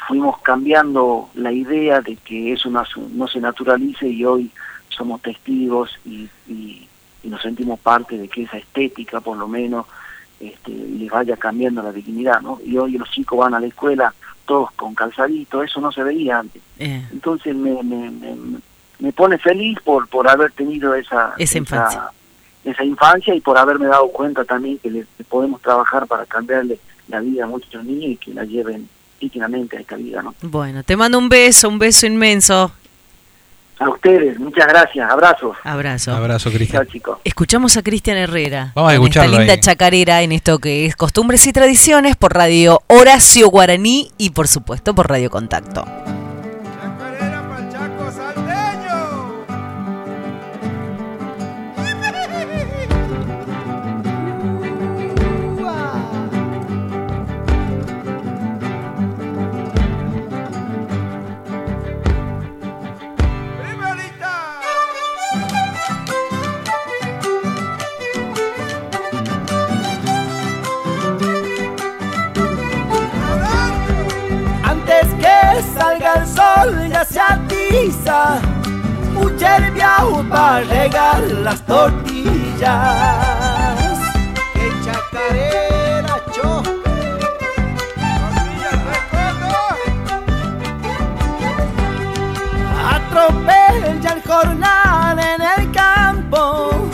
Fuimos 0.08 0.40
cambiando 0.42 1.30
la 1.36 1.52
idea 1.52 2.02
de 2.02 2.16
que 2.18 2.54
eso 2.54 2.70
no, 2.70 2.84
no 3.14 3.28
se 3.28 3.40
naturalice 3.40 4.08
y 4.08 4.24
hoy 4.26 4.52
somos 4.90 5.22
testigos 5.22 5.92
y, 6.06 6.30
y- 6.48 6.88
y 7.24 7.28
nos 7.28 7.42
sentimos 7.42 7.80
parte 7.80 8.18
de 8.20 8.28
que 8.28 8.44
esa 8.44 8.58
estética 8.58 9.20
por 9.20 9.36
lo 9.36 9.48
menos 9.48 9.88
este, 10.40 10.70
les 10.72 11.10
vaya 11.10 11.36
cambiando 11.38 11.82
la 11.82 11.92
dignidad, 11.92 12.40
¿no? 12.42 12.60
Y 12.64 12.78
hoy 12.78 12.98
los 13.00 13.10
chicos 13.10 13.40
van 13.40 13.56
a 13.56 13.60
la 13.60 13.66
escuela 13.66 14.14
todos 14.46 14.70
con 14.74 14.94
calzadito, 14.94 15.64
eso 15.64 15.82
no 15.82 15.92
se 15.92 16.04
veía 16.04 16.38
antes. 16.38 16.62
Eh, 16.78 17.04
Entonces 17.12 17.56
me, 17.56 17.82
me, 17.82 18.12
me, 18.12 18.36
me 19.00 19.12
pone 19.12 19.40
feliz 19.40 19.80
por, 19.84 20.08
por 20.08 20.28
haber 20.30 20.52
tenido 20.52 20.94
esa, 20.94 21.34
Esa 21.40 21.58
infancia. 21.58 22.04
esa 22.64 22.84
infancia 22.84 23.34
y 23.34 23.42
por 23.42 23.58
haberme 23.58 23.88
dado 23.88 24.10
cuenta 24.10 24.46
también 24.46 24.78
que, 24.78 24.92
le, 24.92 25.06
que 25.18 25.24
podemos 25.24 25.62
trabajar 25.64 26.06
para 26.06 26.28
cambiarle 26.28 26.78
la 27.08 27.22
vida 27.22 27.46
a 27.46 27.48
muchos 27.48 27.84
niños 27.84 28.12
y 28.12 28.18
que 28.18 28.34
la 28.36 28.44
lleven 28.46 28.88
dignamente 29.30 29.78
a 29.78 29.80
esta 29.82 29.96
vida. 29.96 30.22
¿no? 30.22 30.34
bueno, 30.42 30.84
te 30.84 30.96
mando 30.96 31.18
un 31.18 31.30
beso, 31.30 31.70
un 31.70 31.80
beso 31.80 32.06
inmenso. 32.06 32.72
A 33.78 33.90
ustedes, 33.90 34.40
muchas 34.40 34.68
gracias, 34.68 35.12
abrazos. 35.12 35.58
Abrazo. 35.64 36.14
Abrazo, 36.16 36.50
Cristian. 36.50 36.88
Chicos. 36.88 37.18
Escuchamos 37.26 37.76
a 37.76 37.84
Cristian 37.84 38.16
Herrera. 38.16 38.72
Vamos 38.74 38.92
a 38.92 38.94
escucharlo 38.94 39.32
Esta 39.32 39.40
linda 39.40 39.54
ahí. 39.54 39.60
chacarera 39.60 40.22
en 40.22 40.32
esto 40.32 40.60
que 40.60 40.86
es 40.86 40.96
Costumbres 40.96 41.46
y 41.46 41.52
Tradiciones 41.52 42.16
por 42.16 42.34
Radio 42.34 42.82
Horacio 42.88 43.50
Guaraní 43.50 44.12
y 44.18 44.30
por 44.30 44.48
supuesto 44.48 44.96
por 44.96 45.10
Radio 45.10 45.30
Contacto. 45.30 45.84
Se 77.10 77.20
atiza 77.20 78.42
Mucha 79.14 79.58
herbiao 79.58 80.24
para 80.30 80.60
regar 80.66 81.22
las 81.22 81.62
tortillas. 81.66 82.68
Que 84.54 84.70
chacarera 84.84 86.22
choque 86.34 86.70
Atropella 92.94 94.12
el 94.16 94.22
jornal 94.28 95.20
en 95.20 95.42
el 95.58 95.72
campo. 95.72 96.90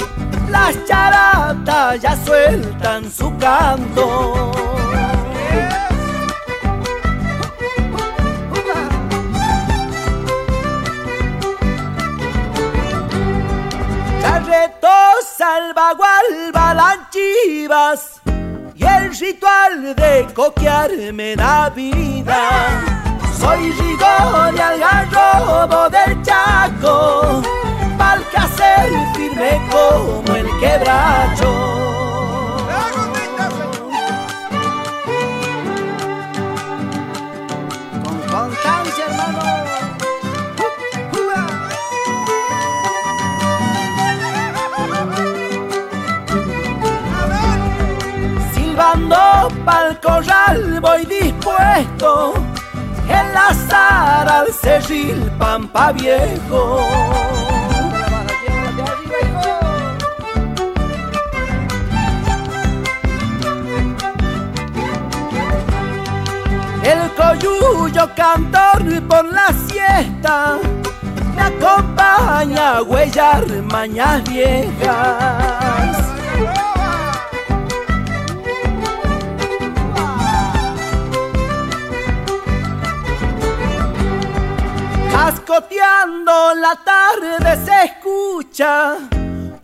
Las 0.49 0.85
charatas 0.85 1.99
ya 1.99 2.15
sueltan 2.23 3.11
su 3.11 3.35
canto 3.38 4.80
chivas 17.09 18.22
y 18.76 18.84
el 18.84 19.15
ritual 19.18 19.95
de 19.95 20.27
coquear 20.34 20.91
me 21.13 21.35
da 21.35 21.69
vida. 21.69 22.84
Soy 23.39 23.72
rigor 23.72 24.53
y 24.55 24.59
algarrobo 24.59 25.89
del 25.89 26.22
Chaco, 26.22 27.41
pa'l 27.97 28.23
hacer 28.35 28.91
firme 29.15 29.61
como 29.72 30.35
el 30.35 30.47
quebracho. 30.59 31.51
Con 38.03 38.19
constancia, 38.30 39.05
hermano. 39.05 39.60
Silbando 49.02 49.48
pa'l 49.65 49.99
corral 49.99 50.80
voy 50.80 51.06
dispuesto 51.06 52.34
Enlazar 53.10 54.30
al 54.30 54.53
cerril 54.53 55.30
pampa 55.38 55.91
viejo. 55.91 56.80
El 66.84 67.11
coyuyo 67.15 68.10
cantor 68.15 69.02
por 69.07 69.26
la 69.32 69.48
siesta 69.68 70.57
Me 71.36 71.41
acompaña 71.41 72.78
a 72.78 72.82
huellar 72.84 73.45
mañas 73.64 74.23
viejas 74.30 75.70
Cascoteando 85.23 86.56
la 86.56 86.76
tarde 86.84 87.56
se 87.64 87.84
escucha 87.84 88.95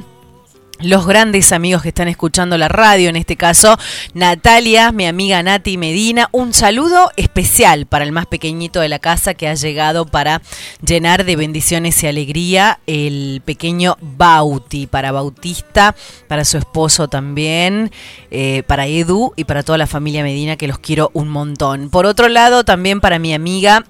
los 0.79 1.05
grandes 1.05 1.51
amigos 1.51 1.81
que 1.81 1.89
están 1.89 2.07
escuchando 2.07 2.57
la 2.57 2.67
radio, 2.67 3.09
en 3.09 3.15
este 3.15 3.37
caso 3.37 3.77
Natalia, 4.13 4.91
mi 4.91 5.05
amiga 5.05 5.41
Nati 5.41 5.77
Medina, 5.77 6.29
un 6.31 6.53
saludo 6.53 7.11
especial 7.15 7.85
para 7.85 8.03
el 8.03 8.11
más 8.11 8.25
pequeñito 8.25 8.79
de 8.79 8.89
la 8.89 8.99
casa 8.99 9.33
que 9.33 9.47
ha 9.47 9.53
llegado 9.53 10.05
para 10.05 10.41
llenar 10.85 11.25
de 11.25 11.35
bendiciones 11.35 12.01
y 12.03 12.07
alegría 12.07 12.79
el 12.87 13.41
pequeño 13.45 13.97
Bauti, 14.01 14.87
para 14.87 15.11
Bautista, 15.11 15.95
para 16.27 16.43
su 16.43 16.57
esposo 16.57 17.07
también, 17.07 17.91
eh, 18.31 18.63
para 18.67 18.87
Edu 18.87 19.33
y 19.35 19.45
para 19.45 19.63
toda 19.63 19.77
la 19.77 19.87
familia 19.87 20.23
Medina 20.23 20.57
que 20.57 20.67
los 20.67 20.79
quiero 20.79 21.11
un 21.13 21.29
montón. 21.29 21.89
Por 21.89 22.05
otro 22.05 22.27
lado, 22.27 22.63
también 22.63 22.99
para 22.99 23.19
mi 23.19 23.33
amiga 23.33 23.85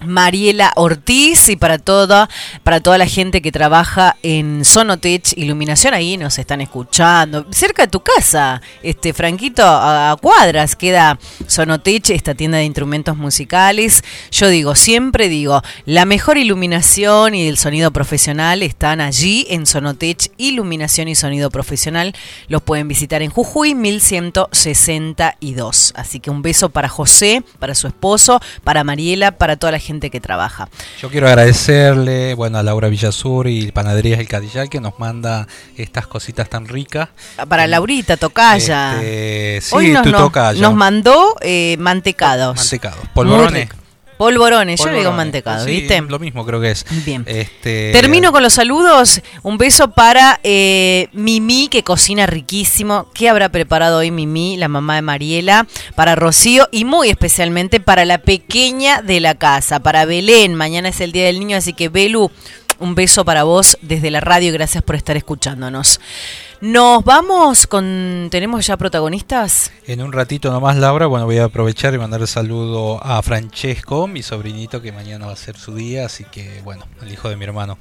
Mariela 0.00 0.72
Ortiz 0.76 1.48
y 1.48 1.56
para 1.56 1.78
toda, 1.78 2.28
para 2.62 2.80
toda 2.80 2.98
la 2.98 3.06
gente 3.06 3.42
que 3.42 3.52
trabaja 3.52 4.16
en 4.22 4.64
Sonotech 4.64 5.36
Iluminación, 5.36 5.94
ahí 5.94 6.16
nos 6.16 6.38
están 6.38 6.60
escuchando. 6.60 7.46
Cerca 7.50 7.82
de 7.82 7.88
tu 7.88 8.00
casa, 8.00 8.62
este 8.82 9.12
Franquito, 9.12 9.62
a, 9.64 10.16
cuadras 10.20 10.76
queda 10.76 11.18
Sonotech, 11.46 12.10
esta 12.10 12.34
tienda 12.34 12.58
de 12.58 12.64
instrumentos 12.64 13.16
musicales. 13.16 14.04
Yo 14.30 14.48
digo, 14.48 14.74
siempre 14.74 15.28
digo, 15.28 15.62
la 15.84 16.04
mejor 16.04 16.38
iluminación 16.38 17.34
y 17.34 17.48
el 17.48 17.58
sonido 17.58 17.90
profesional 17.90 18.62
están 18.62 19.00
allí 19.00 19.46
en 19.50 19.66
Sonotech 19.66 20.30
Iluminación 20.36 21.08
y 21.08 21.14
Sonido 21.14 21.50
Profesional. 21.50 22.14
Los 22.48 22.62
pueden 22.62 22.88
visitar 22.88 23.22
en 23.22 23.30
Jujuy 23.30 23.74
1162. 23.74 25.92
Así 25.96 26.20
que 26.20 26.30
un 26.30 26.42
beso 26.42 26.70
para 26.70 26.88
José, 26.88 27.42
para 27.58 27.74
su 27.74 27.88
esposo, 27.88 28.40
para 28.62 28.84
Mariela, 28.84 29.32
para 29.32 29.56
toda 29.56 29.72
la 29.72 29.78
gente 29.78 29.87
gente 29.88 30.10
que 30.10 30.20
trabaja. 30.20 30.68
Yo 31.00 31.08
quiero 31.08 31.26
agradecerle, 31.28 32.34
bueno, 32.34 32.58
a 32.58 32.62
Laura 32.62 32.88
Villasur 32.88 33.48
y 33.48 33.72
Panaderías 33.72 34.20
El 34.20 34.28
Cadillal 34.28 34.68
que 34.68 34.80
nos 34.80 34.98
manda 34.98 35.48
estas 35.76 36.06
cositas 36.06 36.50
tan 36.50 36.68
ricas. 36.68 37.08
Para 37.48 37.66
Laurita, 37.66 38.18
tocaya. 38.18 39.02
Este, 39.02 39.60
sí, 39.62 39.94
tu 40.02 40.10
nos, 40.10 40.22
tocaya. 40.22 40.60
Nos 40.60 40.74
mandó 40.74 41.36
eh, 41.40 41.76
mantecados. 41.78 42.56
Mantecados, 42.56 43.00
polvorones. 43.14 43.70
Polvorones, 44.18 44.80
yo 44.80 44.90
le 44.90 44.98
digo 44.98 45.12
mantecado, 45.12 45.64
¿viste? 45.64 46.00
Lo 46.02 46.18
mismo 46.18 46.44
creo 46.44 46.60
que 46.60 46.72
es. 46.72 46.84
Bien. 47.06 47.22
Este... 47.26 47.92
Termino 47.92 48.32
con 48.32 48.42
los 48.42 48.54
saludos. 48.54 49.22
Un 49.42 49.58
beso 49.58 49.92
para 49.92 50.40
eh, 50.42 51.08
Mimi, 51.12 51.68
que 51.68 51.84
cocina 51.84 52.26
riquísimo. 52.26 53.08
¿Qué 53.14 53.28
habrá 53.28 53.48
preparado 53.50 53.98
hoy 53.98 54.10
Mimi, 54.10 54.56
la 54.56 54.66
mamá 54.66 54.96
de 54.96 55.02
Mariela? 55.02 55.68
Para 55.94 56.16
Rocío 56.16 56.68
y 56.72 56.84
muy 56.84 57.10
especialmente 57.10 57.78
para 57.78 58.04
la 58.04 58.18
pequeña 58.18 59.02
de 59.02 59.20
la 59.20 59.36
casa, 59.36 59.78
para 59.80 60.04
Belén. 60.04 60.56
Mañana 60.56 60.88
es 60.88 61.00
el 61.00 61.12
Día 61.12 61.26
del 61.26 61.38
Niño, 61.38 61.56
así 61.56 61.72
que 61.72 61.88
Belu, 61.88 62.30
un 62.80 62.94
beso 62.96 63.24
para 63.24 63.44
vos 63.44 63.78
desde 63.82 64.10
la 64.10 64.20
radio. 64.20 64.52
Gracias 64.52 64.82
por 64.82 64.96
estar 64.96 65.16
escuchándonos. 65.16 66.00
Nos 66.60 67.04
vamos 67.04 67.68
con. 67.68 68.28
¿Tenemos 68.32 68.66
ya 68.66 68.76
protagonistas? 68.76 69.70
En 69.86 70.02
un 70.02 70.12
ratito 70.12 70.50
nomás, 70.50 70.76
Laura. 70.76 71.06
Bueno, 71.06 71.24
voy 71.24 71.38
a 71.38 71.44
aprovechar 71.44 71.94
y 71.94 71.98
mandar 71.98 72.20
el 72.20 72.26
saludo 72.26 73.00
a 73.00 73.22
Francesco, 73.22 74.08
mi 74.08 74.24
sobrinito, 74.24 74.82
que 74.82 74.90
mañana 74.90 75.26
va 75.26 75.34
a 75.34 75.36
ser 75.36 75.56
su 75.56 75.76
día. 75.76 76.06
Así 76.06 76.24
que, 76.24 76.60
bueno, 76.64 76.84
el 77.00 77.12
hijo 77.12 77.28
de 77.28 77.36
mi 77.36 77.44
hermano. 77.44 77.78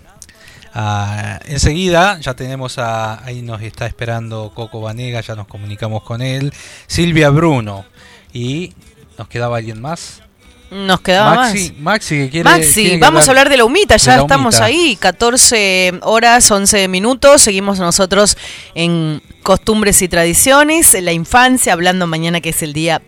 Ah, 0.76 1.40
enseguida 1.46 2.20
ya 2.20 2.36
tenemos 2.36 2.78
a. 2.78 3.26
Ahí 3.26 3.42
nos 3.42 3.64
está 3.64 3.88
esperando 3.88 4.52
Coco 4.54 4.80
Vanega, 4.80 5.22
ya 5.22 5.36
nos 5.36 5.48
comunicamos 5.48 6.04
con 6.04 6.22
él. 6.22 6.54
Silvia 6.86 7.32
Bruno. 7.32 7.84
Y 8.32 8.74
nos 9.18 9.28
quedaba 9.28 9.58
alguien 9.58 9.82
más. 9.82 10.22
Nos 10.70 11.00
quedaba 11.00 11.36
Maxi, 11.36 11.72
más. 11.72 11.80
Maxi, 11.80 12.16
que 12.16 12.30
quiere, 12.30 12.50
Maxi, 12.50 12.98
vamos 12.98 13.28
a 13.28 13.32
hablar 13.32 13.50
de 13.50 13.58
la 13.58 13.66
humita, 13.66 13.96
ya 13.96 14.18
estamos 14.18 14.60
ahí, 14.60 14.98
14 15.00 16.00
horas, 16.02 16.52
11 16.52 16.90
minutos, 16.90 17.42
seguimos 17.42 17.80
nosotros 17.80 18.38
en 18.76 19.22
costumbres 19.44 20.02
y 20.02 20.10
tradiciones, 20.10 20.94
la 21.02 21.14
infancia, 21.14 21.72
hablando 21.72 22.06
mañana 22.06 22.42
que 22.42 22.50
es 22.50 22.62
el 22.64 22.74
día 22.74 23.02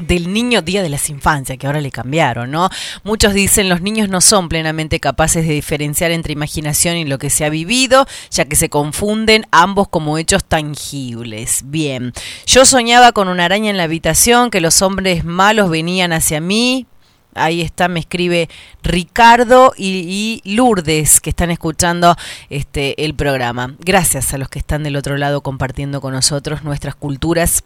del 0.00 0.32
niño 0.32 0.62
Día 0.62 0.82
de 0.82 0.88
las 0.88 1.08
Infancias, 1.10 1.58
que 1.58 1.66
ahora 1.66 1.80
le 1.80 1.90
cambiaron, 1.90 2.50
¿no? 2.50 2.68
Muchos 3.02 3.34
dicen 3.34 3.68
los 3.68 3.80
niños 3.80 4.08
no 4.08 4.20
son 4.20 4.48
plenamente 4.48 5.00
capaces 5.00 5.46
de 5.46 5.54
diferenciar 5.54 6.10
entre 6.10 6.32
imaginación 6.32 6.96
y 6.96 7.04
lo 7.04 7.18
que 7.18 7.30
se 7.30 7.44
ha 7.44 7.48
vivido, 7.48 8.06
ya 8.30 8.44
que 8.46 8.56
se 8.56 8.68
confunden 8.68 9.46
ambos 9.50 9.88
como 9.88 10.18
hechos 10.18 10.44
tangibles. 10.44 11.62
Bien, 11.66 12.12
yo 12.46 12.64
soñaba 12.64 13.12
con 13.12 13.28
una 13.28 13.44
araña 13.44 13.70
en 13.70 13.76
la 13.76 13.84
habitación, 13.84 14.50
que 14.50 14.60
los 14.60 14.82
hombres 14.82 15.24
malos 15.24 15.70
venían 15.70 16.12
hacia 16.12 16.40
mí, 16.40 16.86
Ahí 17.34 17.62
está, 17.62 17.88
me 17.88 17.98
escribe 17.98 18.48
Ricardo 18.84 19.72
y, 19.76 20.40
Lourdes 20.44 21.20
que 21.20 21.30
están 21.30 21.50
escuchando 21.50 22.16
este 22.48 23.04
el 23.04 23.14
programa. 23.14 23.74
Gracias 23.80 24.32
a 24.32 24.38
los 24.38 24.48
que 24.48 24.60
están 24.60 24.84
del 24.84 24.94
otro 24.94 25.16
lado 25.16 25.40
compartiendo 25.42 26.00
con 26.00 26.12
nosotros 26.12 26.62
nuestras 26.62 26.94
culturas 26.94 27.64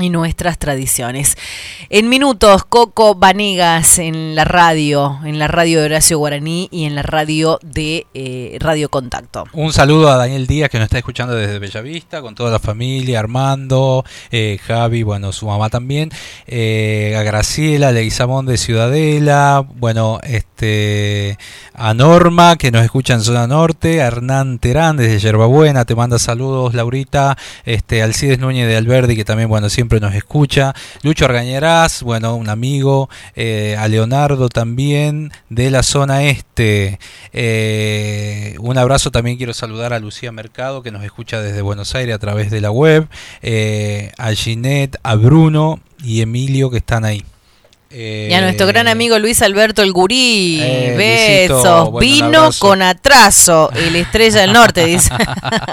y 0.00 0.08
nuestras 0.08 0.58
tradiciones. 0.58 1.36
En 1.90 2.08
minutos, 2.08 2.64
Coco 2.64 3.14
Vanegas 3.14 3.98
en 3.98 4.34
la 4.34 4.44
radio, 4.44 5.18
en 5.24 5.38
la 5.38 5.48
radio 5.48 5.80
de 5.80 5.84
Horacio 5.84 6.16
Guaraní 6.16 6.68
y 6.70 6.84
en 6.84 6.94
la 6.94 7.02
radio 7.02 7.58
de 7.62 8.06
eh, 8.14 8.56
Radio 8.58 8.88
Contacto. 8.88 9.44
Un 9.52 9.70
saludo 9.72 10.10
a 10.10 10.16
Daniel 10.16 10.46
Díaz 10.46 10.70
que 10.70 10.78
nos 10.78 10.86
está 10.86 10.96
escuchando 10.96 11.34
desde 11.34 11.58
Bellavista, 11.58 12.22
con 12.22 12.34
toda 12.34 12.50
la 12.50 12.58
familia, 12.58 13.18
Armando, 13.18 14.02
eh, 14.30 14.58
Javi, 14.66 15.02
bueno, 15.02 15.30
su 15.30 15.46
mamá 15.46 15.68
también, 15.68 16.10
eh, 16.46 17.14
a 17.18 17.22
Graciela, 17.22 17.92
Leguizamón 17.92 18.46
de 18.46 18.56
Ciudadela, 18.56 19.62
bueno, 19.74 20.20
este, 20.22 21.36
a 21.74 21.92
Norma 21.92 22.56
que 22.56 22.70
nos 22.70 22.82
escucha 22.82 23.12
en 23.12 23.20
zona 23.20 23.46
norte, 23.46 24.00
a 24.00 24.06
Hernán 24.06 24.58
Terán 24.58 24.96
desde 24.96 25.18
Yerbabuena, 25.18 25.84
te 25.84 25.94
manda 25.94 26.18
saludos, 26.18 26.72
Laurita, 26.72 27.36
este, 27.66 28.02
Alcides 28.02 28.38
Núñez 28.38 28.66
de 28.66 28.76
Alberdi 28.76 29.16
que 29.16 29.26
también, 29.26 29.50
bueno, 29.50 29.68
siempre 29.82 29.98
nos 29.98 30.14
escucha. 30.14 30.74
Lucho 31.02 31.24
Argañarás, 31.24 32.04
bueno, 32.04 32.36
un 32.36 32.48
amigo. 32.48 33.10
Eh, 33.34 33.74
a 33.76 33.88
Leonardo 33.88 34.48
también 34.48 35.32
de 35.48 35.72
la 35.72 35.82
zona 35.82 36.22
este. 36.22 37.00
Eh, 37.32 38.54
un 38.60 38.78
abrazo 38.78 39.10
también 39.10 39.38
quiero 39.38 39.52
saludar 39.52 39.92
a 39.92 39.98
Lucía 39.98 40.30
Mercado 40.30 40.84
que 40.84 40.92
nos 40.92 41.02
escucha 41.02 41.40
desde 41.40 41.62
Buenos 41.62 41.96
Aires 41.96 42.14
a 42.14 42.20
través 42.20 42.52
de 42.52 42.60
la 42.60 42.70
web. 42.70 43.08
Eh, 43.42 44.12
a 44.18 44.32
Ginette, 44.34 44.98
a 45.02 45.16
Bruno 45.16 45.80
y 46.04 46.20
Emilio 46.20 46.70
que 46.70 46.76
están 46.76 47.04
ahí. 47.04 47.24
Y 47.94 48.32
a 48.32 48.40
nuestro 48.40 48.66
gran 48.66 48.88
amigo 48.88 49.18
Luis 49.18 49.42
Alberto 49.42 49.82
El 49.82 49.92
Gurí, 49.92 50.58
besos. 50.96 51.90
Vino 52.00 52.50
con 52.58 52.80
atraso, 52.80 53.70
el 53.74 53.96
Estrella 53.96 54.40
del 54.40 54.52
Norte, 54.52 54.86
dice. 54.86 55.10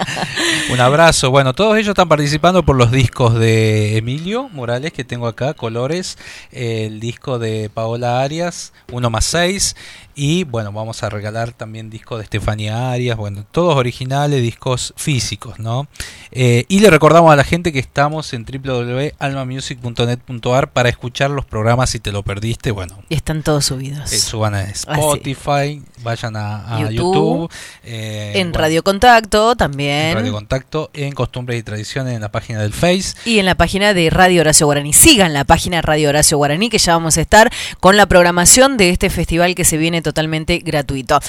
un 0.72 0.80
abrazo. 0.82 1.32
Bueno, 1.32 1.54
todos 1.54 1.78
ellos 1.78 1.90
están 1.90 2.10
participando 2.10 2.64
por 2.64 2.76
los 2.76 2.92
discos 2.92 3.36
de 3.36 3.98
Emilio 3.98 4.50
Morales 4.50 4.92
que 4.92 5.06
tengo 5.06 5.28
acá, 5.28 5.54
Colores, 5.54 6.18
el 6.52 7.00
disco 7.00 7.40
de 7.40 7.70
Paola 7.74 8.22
Arias, 8.22 8.74
1 8.92 9.10
más 9.10 9.26
6. 9.26 9.76
Y 10.22 10.44
bueno, 10.44 10.74
vamos 10.74 11.02
a 11.04 11.10
regalar 11.10 11.54
también 11.54 11.90
discos 11.90 12.18
de 12.18 12.26
Estefanía 12.26 12.92
Arias, 12.92 13.16
bueno, 13.16 13.46
todos 13.54 13.78
originales, 13.78 14.42
discos 14.42 14.94
físicos, 14.98 15.60
¿no? 15.60 15.88
Eh, 16.32 16.66
y 16.68 16.82
le 16.82 16.90
recordamos 16.90 17.32
a 17.32 17.38
la 17.38 17.46
gente 17.46 17.72
que 17.72 17.80
estamos 17.80 18.34
en 18.34 18.44
www.almamusic.net.ar 18.44 20.74
para 20.74 20.90
escuchar 20.90 21.32
los 21.32 21.46
programas 21.46 21.92
si 21.92 22.00
te 22.00 22.12
lo 22.12 22.24
perdiste, 22.24 22.72
bueno. 22.72 23.02
Y 23.08 23.16
están 23.16 23.44
todos 23.44 23.68
subidos. 23.68 24.12
Eh, 24.12 24.20
suban 24.20 24.56
a 24.56 24.64
Spotify, 24.64 25.82
vayan 26.02 26.36
a, 26.36 26.80
YouTube. 26.90 27.52
Eh, 27.84 28.34
en 28.36 28.54
Radio 28.54 28.84
Contacto 28.84 29.56
también. 29.56 30.08
En 30.08 30.16
Radio 30.16 30.34
Contacto, 30.34 30.90
en 30.94 31.14
Costumbres 31.14 31.60
y 31.60 31.64
Tradiciones, 31.64 32.16
en 32.16 32.22
la 32.22 32.32
página 32.32 32.62
del 32.62 32.74
Face. 32.74 33.16
Y 33.26 33.40
en 33.40 33.46
la 33.46 33.56
página 33.56 33.94
de 33.94 34.10
Radio 34.10 34.42
Horacio 34.42 34.66
Guaraní. 34.66 34.94
Sigan 34.94 35.34
la 35.34 35.44
página 35.44 35.78
de 35.78 35.82
Radio 35.82 36.10
Horacio 36.10 36.38
Guaraní, 36.38 36.70
que 36.70 36.78
ya 36.78 36.94
vamos 36.94 37.18
a 37.18 37.22
estar 37.22 37.52
con 37.80 37.98
la 37.98 38.06
programación 38.06 38.78
de 38.78 38.90
este 38.90 39.10
festival 39.10 39.56
que 39.56 39.66
se 39.66 39.78
viene 39.78 40.02
totalmente 40.02 40.60
gratuito. 40.60 41.20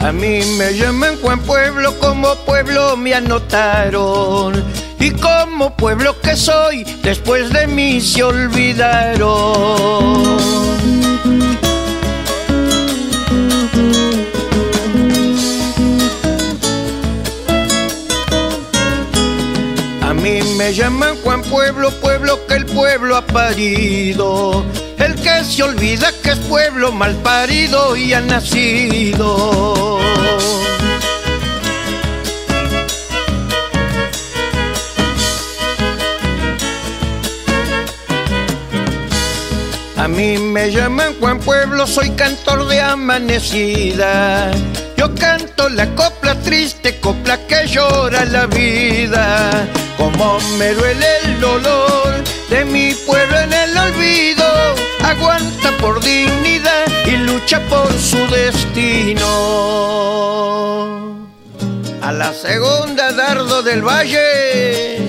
A 0.07 0.13
mí 0.13 0.39
me 0.57 0.73
llaman 0.73 1.17
Juan 1.21 1.41
Pueblo, 1.41 1.93
como 1.99 2.34
pueblo 2.45 2.95
me 2.95 3.13
anotaron. 3.13 4.63
y 5.01 5.11
como 5.11 5.75
pueblo 5.75 6.17
que 6.21 6.38
soy, 6.38 6.85
después 7.03 7.51
de 7.51 7.67
mí 7.67 7.99
se 7.99 8.23
olvidaron. 8.23 9.27
Me 20.57 20.73
llaman 20.73 21.15
Juan 21.23 21.43
Pueblo, 21.43 21.91
pueblo 22.01 22.39
que 22.47 22.55
el 22.55 22.65
pueblo 22.65 23.15
ha 23.15 23.21
parido. 23.21 24.65
El 24.97 25.13
que 25.15 25.43
se 25.43 25.61
olvida 25.61 26.11
que 26.23 26.31
es 26.31 26.39
pueblo 26.39 26.91
mal 26.91 27.15
parido 27.17 27.95
y 27.95 28.13
ha 28.13 28.21
nacido. 28.21 29.99
A 39.95 40.07
mí 40.07 40.38
me 40.39 40.71
llaman 40.71 41.13
Juan 41.19 41.39
Pueblo, 41.39 41.85
soy 41.85 42.09
cantor 42.11 42.67
de 42.67 42.81
amanecida. 42.81 44.51
Yo 44.97 45.13
canto 45.13 45.69
la 45.69 45.93
copla 45.93 46.34
triste, 46.41 46.99
copla 46.99 47.38
que 47.45 47.67
llora 47.67 48.25
la 48.25 48.47
vida. 48.47 49.67
Como 49.97 50.39
me 50.57 50.73
duele 50.73 51.07
el 51.23 51.41
dolor 51.41 52.23
de 52.49 52.65
mi 52.65 52.93
pueblo 52.93 53.37
en 53.39 53.53
el 53.53 53.77
olvido. 53.77 54.45
Aguanta 55.03 55.71
por 55.79 55.99
dignidad 56.01 56.85
y 57.05 57.17
lucha 57.17 57.59
por 57.67 57.91
su 57.93 58.17
destino. 58.27 59.25
A 62.01 62.11
la 62.11 62.31
segunda 62.33 63.11
dardo 63.11 63.63
del 63.63 63.81
valle. 63.81 65.06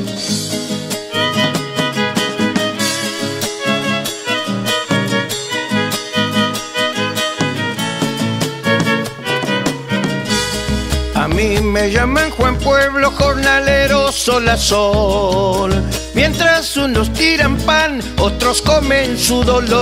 A 11.28 11.34
mí 11.34 11.60
me 11.60 11.90
llaman 11.90 12.30
Juan 12.30 12.56
Pueblo, 12.56 13.10
jornalero 13.10 14.10
sol 14.10 14.48
a 14.48 14.56
sol. 14.56 15.70
Mientras 16.14 16.74
unos 16.78 17.12
tiran 17.12 17.58
pan, 17.58 18.00
otros 18.18 18.62
comen 18.62 19.18
su 19.18 19.44
dolor. 19.44 19.74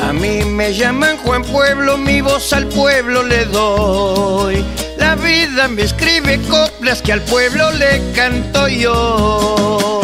A 0.00 0.12
mí 0.12 0.44
me 0.44 0.72
llaman 0.72 1.16
Juan 1.18 1.42
Pueblo, 1.42 1.98
mi 1.98 2.20
voz 2.20 2.52
al 2.52 2.66
pueblo 2.68 3.24
le 3.24 3.46
doy. 3.46 4.64
La 5.14 5.22
vida 5.22 5.68
me 5.68 5.82
escribe 5.82 6.40
coplas 6.50 7.00
que 7.00 7.12
al 7.12 7.20
pueblo 7.22 7.70
le 7.70 8.02
canto 8.16 8.66
yo. 8.66 10.00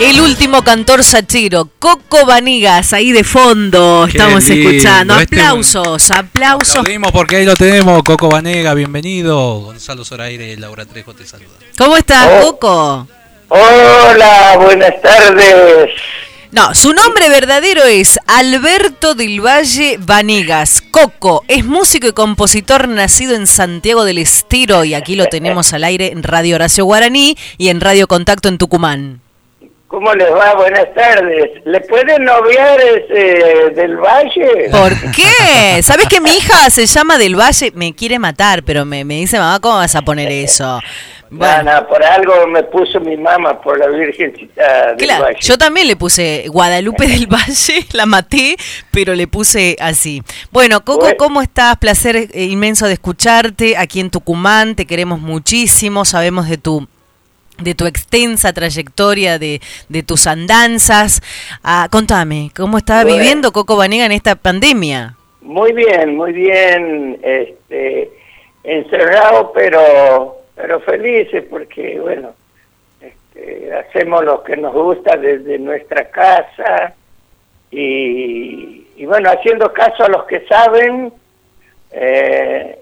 El 0.00 0.20
último 0.20 0.62
cantor 0.62 1.02
sachiro, 1.02 1.68
Coco 1.80 2.24
Vanigas, 2.24 2.92
ahí 2.92 3.10
de 3.10 3.24
fondo 3.24 4.04
Qué 4.06 4.16
estamos 4.16 4.48
lindo, 4.48 4.70
escuchando. 4.70 5.18
este- 5.18 5.40
Aplausos, 5.40 6.10
aplausos. 6.12 6.76
Aplaudimos 6.76 7.10
porque 7.10 7.36
ahí 7.36 7.44
lo 7.44 7.56
tenemos, 7.56 8.00
Coco 8.04 8.28
Vanega, 8.28 8.74
bienvenido. 8.74 9.58
Gonzalo 9.60 10.04
Zoraire, 10.04 10.56
Laura 10.56 10.84
Trejo 10.86 11.14
te 11.14 11.26
saluda. 11.26 11.48
¿Cómo 11.76 11.96
estás, 11.96 12.28
Oh. 12.30 12.52
Coco? 12.52 13.08
Hola, 13.48 14.56
buenas 14.60 14.92
tardes. 15.02 15.90
No, 16.50 16.74
su 16.74 16.94
nombre 16.94 17.28
verdadero 17.28 17.84
es 17.84 18.18
Alberto 18.26 19.14
del 19.14 19.44
Valle 19.44 19.98
Vanegas. 20.00 20.80
Coco 20.80 21.44
es 21.46 21.62
músico 21.62 22.06
y 22.06 22.12
compositor 22.12 22.88
nacido 22.88 23.34
en 23.34 23.46
Santiago 23.46 24.04
del 24.04 24.16
Estero 24.16 24.82
y 24.84 24.94
aquí 24.94 25.14
lo 25.14 25.26
tenemos 25.26 25.74
al 25.74 25.84
aire 25.84 26.10
en 26.10 26.22
Radio 26.22 26.54
Horacio 26.54 26.86
Guaraní 26.86 27.36
y 27.58 27.68
en 27.68 27.82
Radio 27.82 28.08
Contacto 28.08 28.48
en 28.48 28.56
Tucumán. 28.56 29.20
¿Cómo 29.88 30.14
les 30.14 30.30
va? 30.30 30.54
Buenas 30.54 30.86
tardes. 30.94 31.50
¿Le 31.66 31.80
pueden 31.82 32.24
noviar 32.24 32.78
ese 32.80 33.70
del 33.74 33.96
Valle? 33.96 34.70
¿Por 34.70 34.92
qué? 35.12 35.82
¿Sabes 35.82 36.08
que 36.08 36.20
mi 36.20 36.30
hija 36.30 36.70
se 36.70 36.86
llama 36.86 37.18
del 37.18 37.38
Valle? 37.38 37.72
Me 37.74 37.94
quiere 37.94 38.18
matar, 38.18 38.62
pero 38.62 38.86
me, 38.86 39.04
me 39.04 39.16
dice, 39.16 39.38
mamá, 39.38 39.60
¿cómo 39.60 39.76
vas 39.76 39.96
a 39.96 40.02
poner 40.02 40.30
eso? 40.30 40.80
No, 41.30 41.62
no, 41.62 41.86
por 41.88 42.02
algo 42.02 42.46
me 42.46 42.62
puso 42.62 43.00
mi 43.00 43.16
mamá, 43.16 43.60
por 43.60 43.78
la 43.78 43.86
Virgencita 43.88 44.88
del 44.88 44.96
Claro, 44.96 45.24
Valle. 45.24 45.38
yo 45.40 45.58
también 45.58 45.86
le 45.86 45.96
puse 45.96 46.46
Guadalupe 46.48 47.06
del 47.06 47.26
Valle, 47.30 47.84
la 47.92 48.06
maté, 48.06 48.56
pero 48.90 49.14
le 49.14 49.26
puse 49.26 49.76
así. 49.80 50.22
Bueno, 50.52 50.84
Coco, 50.84 51.00
Bueno. 51.00 51.16
¿cómo 51.18 51.42
estás? 51.42 51.76
Placer 51.76 52.16
eh, 52.16 52.44
inmenso 52.44 52.86
de 52.86 52.94
escucharte 52.94 53.76
aquí 53.76 54.00
en 54.00 54.10
Tucumán, 54.10 54.74
te 54.74 54.86
queremos 54.86 55.20
muchísimo, 55.20 56.04
sabemos 56.04 56.48
de 56.48 56.56
tu 56.58 56.86
de 57.58 57.74
tu 57.74 57.86
extensa 57.86 58.52
trayectoria, 58.52 59.36
de, 59.40 59.60
de 59.88 60.02
tus 60.04 60.28
andanzas. 60.28 61.20
Ah, 61.64 61.88
contame, 61.90 62.52
¿cómo 62.56 62.78
estaba 62.78 63.02
Bueno. 63.02 63.18
viviendo 63.18 63.50
Coco 63.50 63.76
Vanega 63.76 64.06
en 64.06 64.12
esta 64.12 64.36
pandemia? 64.36 65.16
Muy 65.40 65.72
bien, 65.72 66.14
muy 66.16 66.32
bien, 66.32 67.18
este, 67.22 68.10
encerrado, 68.62 69.50
pero, 69.52 70.37
pero 70.58 70.80
felices 70.80 71.44
porque, 71.48 72.00
bueno, 72.00 72.34
este, 73.00 73.72
hacemos 73.72 74.24
lo 74.24 74.42
que 74.42 74.56
nos 74.56 74.74
gusta 74.74 75.16
desde 75.16 75.56
nuestra 75.58 76.10
casa 76.10 76.94
y, 77.70 78.88
y 78.96 79.06
bueno, 79.06 79.30
haciendo 79.30 79.72
caso 79.72 80.04
a 80.04 80.08
los 80.08 80.24
que 80.24 80.44
saben 80.46 81.12
eh, 81.92 82.76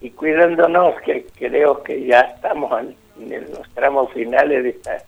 y 0.00 0.10
cuidándonos, 0.10 1.00
que 1.00 1.26
creo 1.36 1.82
que 1.82 2.04
ya 2.04 2.20
estamos 2.20 2.80
en, 2.80 3.32
en 3.32 3.50
los 3.50 3.68
tramos 3.74 4.12
finales 4.12 4.62
de 4.62 4.68
esta 4.70 4.98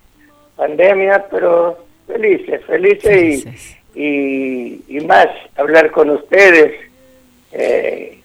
pandemia, 0.56 1.26
pero 1.30 1.78
felices, 2.08 2.64
felices 2.64 3.46
y, 3.94 4.02
y, 4.02 4.84
y 4.88 5.00
más 5.06 5.28
hablar 5.56 5.92
con 5.92 6.10
ustedes, 6.10 6.74
eh, 7.52 8.20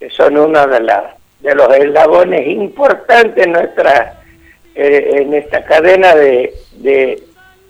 que 0.00 0.10
son 0.10 0.36
uno 0.36 0.66
de, 0.66 0.80
la, 0.80 1.17
de 1.40 1.54
los 1.54 1.74
eslabones 1.74 2.46
importantes 2.46 3.46
en 3.46 3.52
nuestra 3.52 4.20
eh, 4.74 5.22
en 5.22 5.34
esta 5.34 5.64
cadena 5.64 6.14
de, 6.14 6.54
de, 6.74 7.22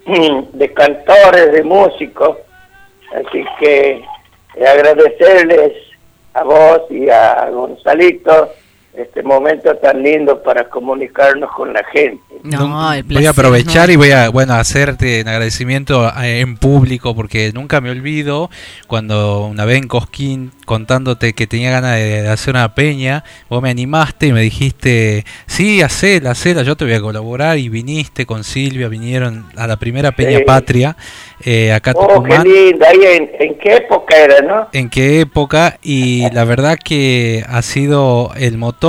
cantores, 0.74 1.53
de 1.53 1.62
músicos. 1.62 2.36
Así 3.12 3.45
que 3.59 4.03
agradecerles 4.57 5.73
a 6.35 6.45
vos 6.45 6.82
y 6.90 7.09
a 7.09 7.49
Gonzalito 7.51 8.51
este 8.99 9.23
momento 9.23 9.75
tan 9.77 10.03
lindo 10.03 10.43
para 10.43 10.69
comunicarnos 10.69 11.51
con 11.53 11.73
la 11.73 11.83
gente. 11.93 12.23
No, 12.45 12.93
el 12.93 13.03
Voy 13.03 13.09
placer, 13.23 13.27
a 13.27 13.31
aprovechar 13.31 13.89
no. 13.89 13.93
y 13.95 13.97
voy 13.97 14.11
a 14.12 14.29
bueno 14.29 14.55
hacerte 14.55 15.20
en 15.20 15.29
agradecimiento 15.29 16.11
en 16.23 16.57
público 16.57 17.15
porque 17.15 17.51
nunca 17.53 17.81
me 17.81 17.91
olvido 17.91 18.49
cuando 18.87 19.47
una 19.47 19.65
vez 19.65 19.79
en 19.79 19.89
Cosquín 19.89 20.53
contándote 20.65 21.33
que 21.33 21.47
tenía 21.47 21.70
ganas 21.70 21.97
de, 21.97 22.23
de 22.23 22.29
hacer 22.29 22.55
una 22.55 22.75
peña, 22.75 23.25
vos 23.49 23.61
me 23.62 23.70
animaste 23.70 24.27
y 24.29 24.33
me 24.33 24.43
dijiste, 24.43 25.25
sí, 25.47 25.81
hacela, 25.83 26.33
hacela, 26.33 26.62
yo 26.62 26.77
te 26.77 26.85
voy 26.85 26.95
a 26.95 27.01
colaborar 27.01 27.59
y 27.59 27.69
viniste 27.70 28.27
con 28.27 28.45
Silvia, 28.45 28.89
vinieron 28.89 29.47
a 29.57 29.66
la 29.66 29.77
primera 29.77 30.12
peña 30.12 30.39
Sí. 30.39 30.45
patria 30.45 30.97
eh, 31.45 31.73
acá 31.73 31.93
Oh, 31.97 32.23
qué 32.23 32.39
lindo. 32.39 32.85
Ahí 32.87 32.99
en, 33.16 33.31
en 33.41 33.59
qué 33.59 33.77
época 33.77 34.16
era, 34.16 34.41
¿no? 34.43 34.69
en 34.73 34.91
qué 34.91 35.20
época 35.20 35.79
y 35.83 36.31
la 36.33 36.45
verdad 36.45 36.77
que 36.83 37.45
ha 37.49 37.62
sido 37.62 38.31
el 38.37 38.59
motor, 38.59 38.88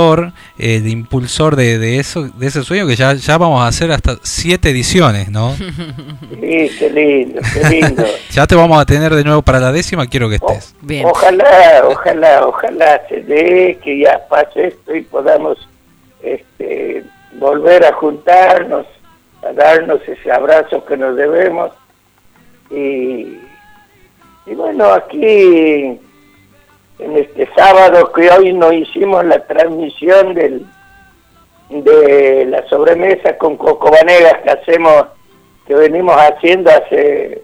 el 0.58 0.88
impulsor 0.88 1.56
de, 1.56 1.78
de 1.78 1.98
eso, 1.98 2.28
de 2.28 2.46
ese 2.46 2.62
sueño 2.62 2.86
que 2.86 2.96
ya, 2.96 3.14
ya 3.14 3.38
vamos 3.38 3.62
a 3.62 3.66
hacer 3.66 3.90
hasta 3.92 4.16
siete 4.22 4.70
ediciones, 4.70 5.30
¿no? 5.30 5.54
Sí, 6.40 6.70
qué 6.78 6.90
lindo, 6.90 7.40
qué 7.54 7.68
lindo. 7.68 8.04
ya 8.30 8.46
te 8.46 8.56
vamos 8.56 8.80
a 8.80 8.84
tener 8.84 9.14
de 9.14 9.22
nuevo 9.22 9.42
para 9.42 9.60
la 9.60 9.72
décima, 9.72 10.06
quiero 10.06 10.28
que 10.28 10.36
estés. 10.36 10.74
Ojalá, 11.04 11.82
ojalá, 11.86 12.46
ojalá 12.46 13.00
se 13.08 13.20
dé 13.22 13.78
que 13.82 14.00
ya 14.00 14.20
pase 14.28 14.68
esto 14.68 14.94
y 14.94 15.02
podamos 15.02 15.58
este, 16.22 17.04
volver 17.34 17.84
a 17.84 17.92
juntarnos, 17.92 18.86
a 19.42 19.52
darnos 19.52 20.00
ese 20.08 20.32
abrazo 20.32 20.84
que 20.84 20.96
nos 20.96 21.16
debemos. 21.16 21.70
Y, 22.70 23.38
y 24.46 24.54
bueno, 24.56 24.92
aquí 24.92 26.00
en 27.02 27.16
este 27.16 27.48
sábado 27.56 28.12
que 28.12 28.30
hoy 28.30 28.52
no 28.52 28.72
hicimos 28.72 29.24
la 29.24 29.44
transmisión 29.46 30.34
del 30.34 30.66
de 31.70 32.46
la 32.46 32.68
sobremesa 32.68 33.38
con 33.38 33.56
Coco 33.56 33.90
Vanegas 33.92 34.42
que 34.42 34.50
hacemos, 34.50 35.06
que 35.66 35.74
venimos 35.74 36.16
haciendo 36.16 36.68
hace 36.70 37.42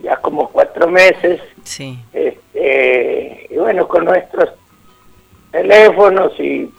ya 0.00 0.16
como 0.16 0.50
cuatro 0.50 0.88
meses. 0.88 1.40
Sí. 1.62 1.98
Este, 2.12 3.46
y 3.50 3.56
bueno, 3.56 3.88
con 3.88 4.04
nuestros 4.04 4.50
teléfonos 5.50 6.38
y, 6.38 6.70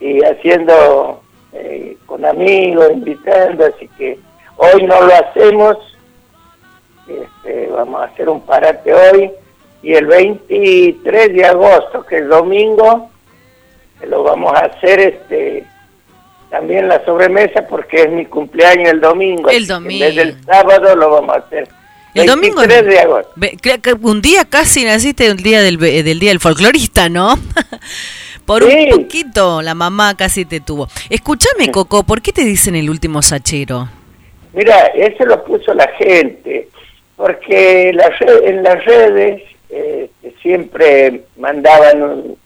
y 0.00 0.24
haciendo 0.24 1.20
eh, 1.52 1.96
con 2.06 2.24
amigos, 2.24 2.90
invitando, 2.92 3.66
así 3.66 3.88
que 3.98 4.18
hoy 4.56 4.82
no 4.84 5.02
lo 5.02 5.14
hacemos, 5.14 5.76
este, 7.06 7.66
vamos 7.66 8.00
a 8.00 8.04
hacer 8.04 8.28
un 8.28 8.40
parate 8.40 8.94
hoy, 8.94 9.30
y 9.82 9.94
el 9.94 10.06
23 10.06 11.34
de 11.34 11.44
agosto, 11.44 12.04
que 12.04 12.18
es 12.18 12.28
domingo, 12.28 13.10
lo 14.06 14.22
vamos 14.22 14.54
a 14.54 14.66
hacer 14.66 15.00
este 15.00 15.64
también 16.50 16.88
la 16.88 17.04
sobremesa 17.04 17.66
porque 17.68 18.02
es 18.02 18.10
mi 18.10 18.24
cumpleaños 18.24 18.90
el 18.90 19.00
domingo. 19.00 19.50
El 19.50 19.66
domingo. 19.66 20.04
Desde 20.04 20.22
el 20.22 20.44
sábado 20.44 20.96
lo 20.96 21.10
vamos 21.10 21.36
a 21.36 21.38
hacer. 21.40 21.68
El 22.14 22.26
domingo. 22.26 22.60
23 22.60 22.86
de 22.86 23.00
agosto. 23.00 23.34
Un 24.00 24.22
día 24.22 24.46
casi 24.46 24.84
naciste 24.84 25.30
un 25.30 25.36
día 25.36 25.60
del, 25.60 25.78
del 25.78 26.18
día 26.18 26.30
del 26.30 26.40
folclorista, 26.40 27.08
¿no? 27.08 27.38
Por 28.46 28.64
un 28.64 28.88
poquito 29.02 29.60
la 29.60 29.74
mamá 29.74 30.16
casi 30.16 30.46
te 30.46 30.60
tuvo. 30.60 30.88
Escúchame, 31.10 31.70
Coco, 31.70 32.02
¿por 32.04 32.22
qué 32.22 32.32
te 32.32 32.44
dicen 32.44 32.76
el 32.76 32.88
último 32.88 33.20
sachero? 33.20 33.90
Mira, 34.54 34.86
eso 34.94 35.26
lo 35.26 35.44
puso 35.44 35.74
la 35.74 35.86
gente, 35.98 36.66
porque 37.14 37.92
la 37.92 38.10
en 38.48 38.62
las 38.62 38.82
redes 38.86 39.42
eh, 39.70 40.10
siempre 40.42 41.24
mandaban 41.36 42.36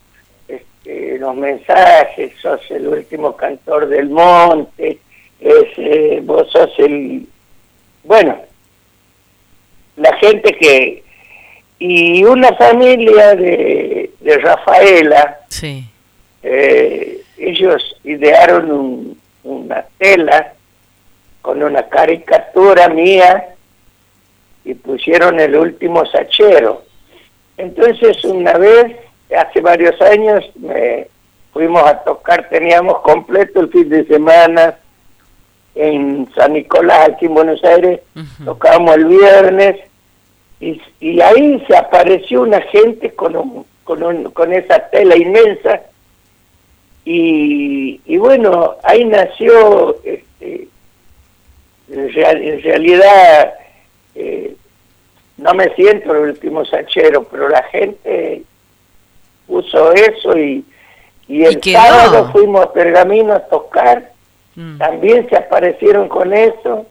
este, 0.49 1.19
los 1.19 1.37
mensajes, 1.37 2.33
sos 2.41 2.61
el 2.71 2.89
último 2.89 3.37
cantor 3.37 3.89
del 3.89 4.09
monte, 4.09 4.99
eh, 5.41 6.21
vos 6.23 6.51
sos 6.51 6.71
el... 6.79 7.27
Bueno, 8.05 8.37
la 9.97 10.17
gente 10.17 10.53
que... 10.53 11.03
Y 11.79 12.23
una 12.23 12.53
familia 12.55 13.35
de, 13.35 14.13
de 14.21 14.39
Rafaela, 14.39 15.41
sí. 15.49 15.85
Eh, 16.45 17.23
ellos 17.39 17.97
idearon 18.05 19.17
una 19.45 19.85
tela 19.99 20.55
con 21.41 21.63
una 21.63 21.89
caricatura 21.89 22.89
mía 22.89 23.55
y 24.65 24.75
pusieron 24.75 25.41
el 25.41 25.57
último 25.57 26.07
sachero. 26.07 26.85
Entonces 27.63 28.25
una 28.25 28.55
vez, 28.55 28.97
hace 29.39 29.61
varios 29.61 30.01
años, 30.03 30.45
me 30.57 31.07
fuimos 31.53 31.81
a 31.85 32.03
tocar, 32.03 32.49
teníamos 32.49 32.99
completo 33.03 33.61
el 33.61 33.71
fin 33.71 33.89
de 33.89 34.05
semana 34.07 34.79
en 35.77 36.29
San 36.35 36.55
Nicolás, 36.55 37.11
aquí 37.11 37.27
en 37.27 37.35
Buenos 37.35 37.63
Aires, 37.63 38.01
tocábamos 38.45 38.97
el 38.97 39.05
viernes 39.05 39.77
y, 40.59 40.83
y, 40.99 41.21
ahí 41.21 41.65
se 41.69 41.77
apareció 41.77 42.43
una 42.43 42.61
gente 42.63 43.13
con, 43.13 43.65
con, 43.85 44.25
con 44.33 44.53
esa 44.53 44.81
tela 44.91 45.17
inmensa. 45.17 45.83
Y, 47.05 48.01
y 48.05 48.17
bueno, 48.17 48.77
ahí 48.83 49.05
nació, 49.05 49.97
este, 50.05 50.67
en, 51.91 52.63
realidad, 52.63 53.55
eh, 54.17 54.55
no 55.43 55.55
me 55.55 55.75
siento 55.75 56.15
el 56.15 56.31
último 56.31 56.65
sachero, 56.65 57.25
pero 57.25 57.49
la 57.49 57.63
gente 57.65 58.43
puso 59.47 59.93
eso 59.93 60.39
y, 60.39 60.65
y 61.27 61.45
el 61.45 61.61
sábado 61.63 62.31
fuimos 62.33 62.63
a 62.63 62.73
Pergamino 62.73 63.35
a 63.35 63.41
tocar, 63.41 64.13
mm. 64.55 64.79
también 64.79 65.29
se 65.29 65.37
aparecieron 65.37 66.09
con 66.09 66.33
eso, 66.33 66.87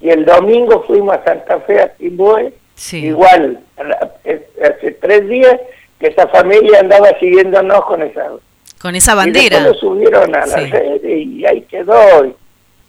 y 0.00 0.10
el 0.10 0.24
domingo 0.24 0.82
fuimos 0.86 1.16
a 1.16 1.24
Santa 1.24 1.60
Fe 1.60 1.80
a 1.80 1.88
Timboe, 1.94 2.52
igual, 2.92 3.60
hace 3.78 4.90
tres 5.00 5.28
días 5.28 5.60
que 6.00 6.08
esa 6.08 6.26
familia 6.28 6.80
andaba 6.80 7.16
siguiéndonos 7.20 7.84
con 7.84 8.02
esa 8.02 8.30
con 8.80 8.96
esa 8.96 9.14
bandera. 9.14 9.60
Y 9.60 9.62
lo 9.62 9.74
subieron 9.74 10.34
a 10.34 10.44
la 10.44 10.56
red 10.56 11.04
y 11.04 11.46
ahí 11.46 11.62
quedó. 11.62 12.34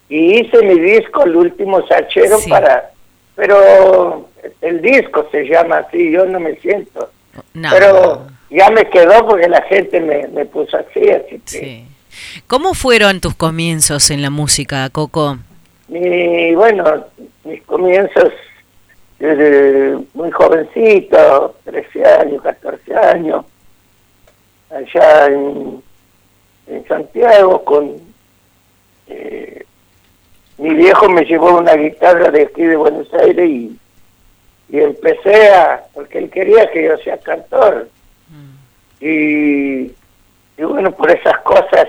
Y 0.08 0.40
hice 0.40 0.60
mi 0.64 0.80
disco, 0.80 1.22
el 1.22 1.36
último 1.36 1.86
sachero, 1.86 2.38
para... 2.48 2.90
Pero 3.36 4.28
el 4.60 4.82
disco 4.82 5.28
se 5.30 5.44
llama 5.44 5.78
así, 5.78 6.10
yo 6.10 6.26
no 6.26 6.40
me 6.40 6.56
siento. 6.56 7.10
Pero 7.52 8.26
ya 8.50 8.70
me 8.70 8.88
quedó 8.88 9.26
porque 9.26 9.48
la 9.48 9.62
gente 9.62 10.00
me, 10.00 10.28
me 10.28 10.44
puso 10.46 10.76
así, 10.76 11.08
así 11.10 11.40
que... 11.40 11.84
¿Cómo 12.46 12.74
fueron 12.74 13.20
tus 13.20 13.34
comienzos 13.34 14.10
en 14.10 14.22
la 14.22 14.30
música, 14.30 14.88
Coco? 14.90 15.38
Mi, 15.88 16.54
bueno, 16.54 17.06
mis 17.44 17.62
comienzos 17.62 18.32
desde 19.18 19.98
muy 20.14 20.30
jovencito, 20.30 21.56
13 21.64 22.04
años, 22.04 22.42
14 22.42 22.96
años, 22.96 23.44
allá 24.70 25.26
en, 25.26 25.82
en 26.66 26.88
Santiago 26.88 27.64
con 27.64 27.96
eh, 29.08 29.64
mi 30.58 30.74
viejo 30.74 31.08
me 31.08 31.24
llevó 31.24 31.58
una 31.58 31.74
guitarra 31.74 32.30
de 32.30 32.42
aquí 32.42 32.62
de 32.62 32.76
Buenos 32.76 33.12
Aires 33.14 33.48
y, 33.48 33.76
y 34.68 34.80
empecé 34.80 35.48
a 35.50 35.84
porque 35.92 36.18
él 36.18 36.30
quería 36.30 36.70
que 36.70 36.84
yo 36.84 36.96
sea 36.98 37.18
cantor 37.18 37.88
mm. 38.28 39.04
y, 39.04 39.92
y 40.56 40.62
bueno 40.62 40.90
por 40.92 41.10
esas 41.10 41.38
cosas 41.40 41.88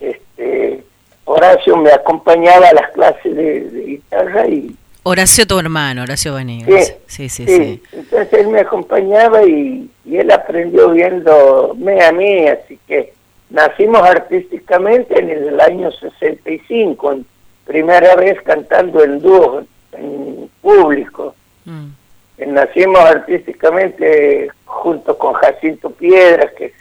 este 0.00 0.82
Horacio 1.24 1.76
me 1.76 1.92
acompañaba 1.92 2.68
a 2.68 2.72
las 2.72 2.90
clases 2.92 3.36
de 3.36 3.84
guitarra 3.86 4.46
y 4.46 4.74
Horacio, 5.10 5.46
tu 5.46 5.58
hermano, 5.58 6.02
Horacio 6.02 6.34
Vanegas. 6.34 6.94
Sí, 7.06 7.30
sí, 7.30 7.46
sí, 7.46 7.82
Entonces 7.92 8.30
él 8.30 8.48
me 8.48 8.60
acompañaba 8.60 9.42
y, 9.42 9.90
él 10.04 10.30
aprendió 10.30 10.90
viéndome 10.90 12.02
a 12.02 12.12
mí, 12.12 12.46
así 12.46 12.78
que 12.86 13.14
nacimos 13.48 14.02
artísticamente 14.02 15.18
en 15.18 15.30
el 15.30 15.60
año 15.60 15.90
65, 15.92 17.12
en 17.12 17.26
primera 17.64 18.16
vez 18.16 18.40
cantando 18.42 19.02
en 19.02 19.20
dúo, 19.20 19.64
en 19.92 20.50
público. 20.60 21.34
Mm. 21.68 22.52
Nacimos 22.52 23.00
artísticamente 23.00 24.50
junto 24.64 25.18
con 25.18 25.34
Jacinto 25.34 25.90
Piedras, 25.90 26.52
que 26.54 26.72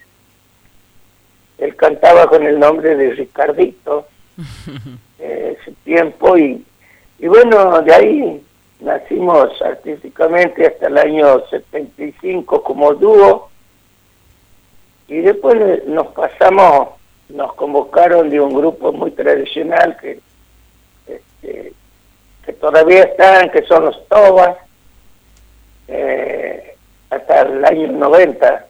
él 1.57 1.75
cantaba 1.75 2.27
con 2.27 2.45
el 2.45 2.59
nombre 2.59 2.95
de 2.95 3.11
Ricardito 3.11 4.07
ese 5.19 5.71
tiempo 5.83 6.37
y 6.37 6.63
y 7.19 7.27
bueno, 7.27 7.81
de 7.81 7.93
ahí 7.93 8.43
nacimos 8.79 9.59
artísticamente 9.61 10.67
hasta 10.67 10.87
el 10.87 10.97
año 10.97 11.47
75 11.49 12.61
como 12.61 12.93
dúo 12.93 13.49
y 15.07 15.17
después 15.17 15.83
nos 15.87 16.07
pasamos, 16.07 16.89
nos 17.29 17.53
convocaron 17.53 18.29
de 18.29 18.39
un 18.39 18.53
grupo 18.53 18.91
muy 18.91 19.11
tradicional 19.11 19.97
que, 19.99 20.19
este, 21.07 21.73
que 22.45 22.53
todavía 22.53 23.03
están, 23.03 23.49
que 23.49 23.63
son 23.63 23.85
los 23.85 24.07
Tobas, 24.07 24.57
eh, 25.87 26.75
hasta 27.09 27.41
el 27.41 27.63
año 27.65 27.91
90 27.91 28.65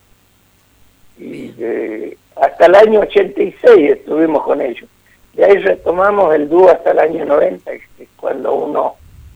y 1.19 1.53
eh, 1.59 2.17
hasta 2.35 2.65
el 2.67 2.75
año 2.75 2.99
86 3.01 3.91
estuvimos 3.91 4.43
con 4.43 4.61
ellos. 4.61 4.87
Y 5.35 5.43
ahí 5.43 5.57
retomamos 5.57 6.33
el 6.35 6.49
dúo 6.49 6.69
hasta 6.69 6.91
el 6.91 6.99
año 6.99 7.25
90, 7.25 7.71
cuando 8.15 8.53
uno, 8.53 8.95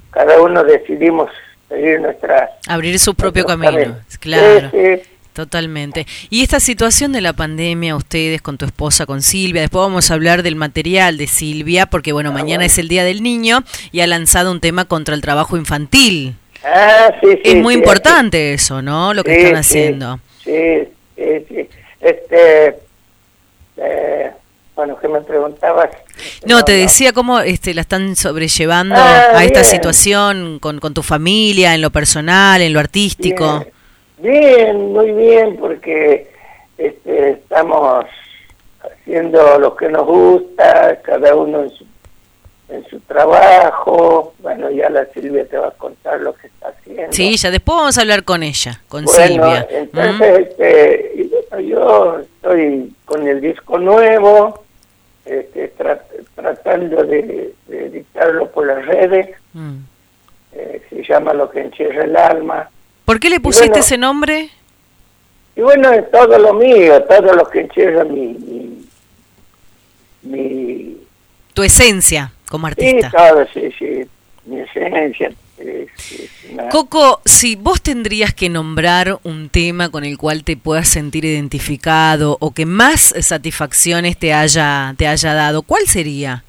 cada 0.09 0.41
uno 0.41 0.63
decidimos 0.63 1.29
seguir 1.69 2.01
nuestra... 2.01 2.49
Abrir 2.67 2.97
su 2.99 3.13
propio 3.13 3.45
camino, 3.45 3.97
claro. 4.19 4.71
Totalmente. 5.33 6.05
Y 6.29 6.43
esta 6.43 6.59
situación 6.59 7.13
de 7.13 7.21
la 7.21 7.31
pandemia, 7.31 7.95
ustedes 7.95 8.41
con 8.41 8.57
tu 8.57 8.65
esposa, 8.65 9.05
con 9.05 9.21
Silvia, 9.21 9.61
después 9.61 9.81
vamos 9.81 10.11
a 10.11 10.13
hablar 10.13 10.43
del 10.43 10.57
material 10.57 11.17
de 11.17 11.27
Silvia, 11.27 11.85
porque 11.85 12.11
bueno, 12.11 12.31
ah, 12.31 12.33
mañana 12.33 12.65
es 12.65 12.77
el 12.77 12.89
Día 12.89 13.05
del 13.05 13.23
Niño 13.23 13.63
y 13.93 14.01
ha 14.01 14.07
lanzado 14.07 14.51
un 14.51 14.59
tema 14.59 14.85
contra 14.85 15.15
el 15.15 15.21
trabajo 15.21 15.55
infantil. 15.55 16.35
Ah, 16.63 17.11
sí, 17.21 17.27
sí. 17.43 17.51
Es 17.51 17.55
muy 17.55 17.73
importante 17.73 18.53
eso, 18.53 18.81
¿no? 18.81 19.13
Lo 19.13 19.23
que 19.23 19.37
están 19.37 19.57
haciendo. 19.57 20.19
Sí, 20.43 20.87
sí, 21.15 21.45
sí. 21.49 21.69
Este, 21.99 22.75
eh, 23.77 24.31
bueno, 24.75 24.97
que 24.97 25.07
me 25.07 25.21
preguntabas. 25.21 25.89
No, 26.45 26.63
te 26.63 26.73
decía 26.73 27.13
cómo 27.13 27.39
este, 27.39 27.73
la 27.73 27.81
están 27.81 28.15
sobrellevando 28.15 28.95
ah, 28.95 29.37
a 29.37 29.43
esta 29.43 29.63
situación 29.63 30.59
con, 30.59 30.79
con 30.79 30.93
tu 30.93 31.03
familia, 31.03 31.73
en 31.75 31.81
lo 31.81 31.89
personal, 31.89 32.61
en 32.61 32.73
lo 32.73 32.79
artístico. 32.79 33.65
Bien, 34.17 34.93
muy 34.93 35.11
bien, 35.11 35.57
porque 35.57 36.31
este, 36.77 37.31
estamos 37.31 38.05
haciendo 38.81 39.59
lo 39.59 39.75
que 39.75 39.89
nos 39.89 40.05
gusta, 40.05 40.99
cada 41.01 41.35
uno 41.35 41.63
en 41.63 41.69
su, 41.71 41.85
en 42.71 42.87
su 42.89 42.99
trabajo. 43.01 44.33
Bueno, 44.39 44.69
ya 44.71 44.89
la 44.89 45.05
Silvia 45.07 45.45
te 45.45 45.57
va 45.57 45.67
a 45.67 45.71
contar 45.71 46.21
lo 46.21 46.33
que 46.33 46.47
está 46.47 46.69
haciendo. 46.69 47.11
Sí, 47.11 47.35
ya 47.37 47.51
después 47.51 47.77
vamos 47.77 47.97
a 47.97 48.01
hablar 48.01 48.23
con 48.23 48.43
ella, 48.43 48.81
con 48.87 49.07
Silvia. 49.07 49.67
Entonces, 49.69 50.47
este, 50.47 51.29
yo 51.67 52.19
estoy 52.19 52.93
con 53.05 53.27
el 53.27 53.41
disco 53.41 53.77
nuevo, 53.77 54.63
este, 55.25 55.73
tratando 56.35 57.03
de, 57.03 57.53
editarlo 57.69 58.49
por 58.51 58.67
las 58.67 58.85
redes. 58.85 59.35
Mm. 59.53 59.77
Eh, 60.53 60.81
se 60.89 61.03
llama 61.03 61.33
Lo 61.33 61.49
que 61.49 61.61
encierra 61.61 62.03
el 62.03 62.15
alma. 62.15 62.69
¿Por 63.05 63.19
qué 63.19 63.29
le 63.29 63.39
pusiste 63.39 63.79
ese 63.79 63.97
nombre? 63.97 64.49
Y 65.55 65.61
bueno, 65.61 65.91
es 65.91 66.09
todo 66.11 66.37
lo 66.37 66.53
mío, 66.53 67.01
todo 67.03 67.33
lo 67.33 67.45
que 67.45 67.61
encierra 67.61 68.03
mi, 68.05 68.85
mi, 70.21 70.97
tu 71.53 71.63
esencia 71.63 72.31
como 72.51 72.67
artista. 72.67 73.09
Sí, 73.09 73.15
claro, 73.15 73.47
sí, 73.51 73.71
sí, 73.79 74.05
mi 74.45 74.59
esencia. 74.59 75.31
Coco, 76.71 77.21
si 77.25 77.55
vos 77.55 77.81
tendrías 77.81 78.33
que 78.33 78.49
nombrar 78.49 79.19
un 79.23 79.49
tema 79.49 79.89
con 79.89 80.03
el 80.03 80.17
cual 80.17 80.43
te 80.43 80.57
puedas 80.57 80.87
sentir 80.87 81.23
identificado 81.23 82.37
o 82.39 82.51
que 82.51 82.65
más 82.65 83.13
satisfacciones 83.19 84.17
te 84.17 84.33
haya, 84.33 84.93
te 84.97 85.07
haya 85.07 85.33
dado, 85.33 85.61
¿cuál 85.61 85.83
sería? 85.85 86.43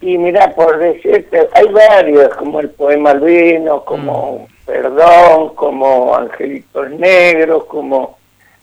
Y 0.00 0.16
mira, 0.16 0.54
por 0.54 0.78
decirte, 0.78 1.48
hay 1.54 1.66
varios, 1.72 2.28
como 2.36 2.60
el 2.60 2.70
poema 2.70 3.10
Albino, 3.10 3.84
como 3.84 4.46
mm. 4.48 4.58
Perdón, 4.68 5.54
como 5.54 6.14
Angelitos 6.14 6.90
Negros, 6.90 7.64
como 7.64 8.18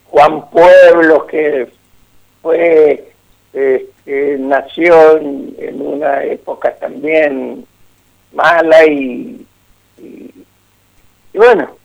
Juan 0.05 0.51
Pueblo, 0.51 1.25
que 1.25 1.67
fue, 2.43 3.14
este, 3.55 4.37
nació 4.37 5.17
en, 5.17 5.79
una 5.79 6.23
época 6.23 6.75
también 6.75 7.65
mala 8.33 8.85
y, 8.85 9.45
y, 9.97 10.29
bueno, 11.33 11.77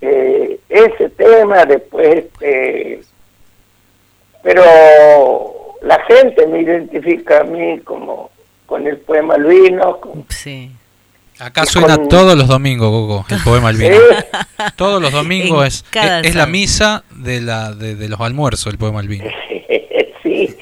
eh, 0.00 0.58
ese 0.68 1.10
tema 1.10 1.66
después, 1.66 2.24
este, 2.24 3.02
pero 4.42 5.76
la 5.82 6.02
gente 6.04 6.46
me 6.46 6.62
identifica 6.62 7.40
a 7.40 7.44
mí 7.44 7.80
como 7.80 8.30
con 8.64 8.86
el 8.86 8.96
poema 8.98 9.34
Albino. 9.34 10.00
sí. 10.30 10.70
Acá 11.38 11.66
suena 11.66 11.98
todos 12.08 12.36
los 12.38 12.46
domingos, 12.46 12.90
Coco, 12.90 13.26
el 13.34 13.42
poema 13.42 13.70
Albino. 13.70 13.96
Todos 14.76 15.02
los 15.02 15.10
domingos 15.10 15.66
es, 15.66 15.84
es, 16.22 16.34
la 16.36 16.46
misa 16.46 17.02
de, 17.10 17.40
la, 17.40 17.72
de, 17.72 18.08
los 18.08 18.20
almuerzos, 18.20 18.72
el 18.72 18.78
poema 18.78 19.00
Albino. 19.00 19.24
sí, 20.24 20.56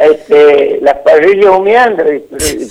este, 0.00 0.78
las 0.80 0.96
parrillas 0.98 1.54
humeando, 1.54 2.02
el, 2.04 2.22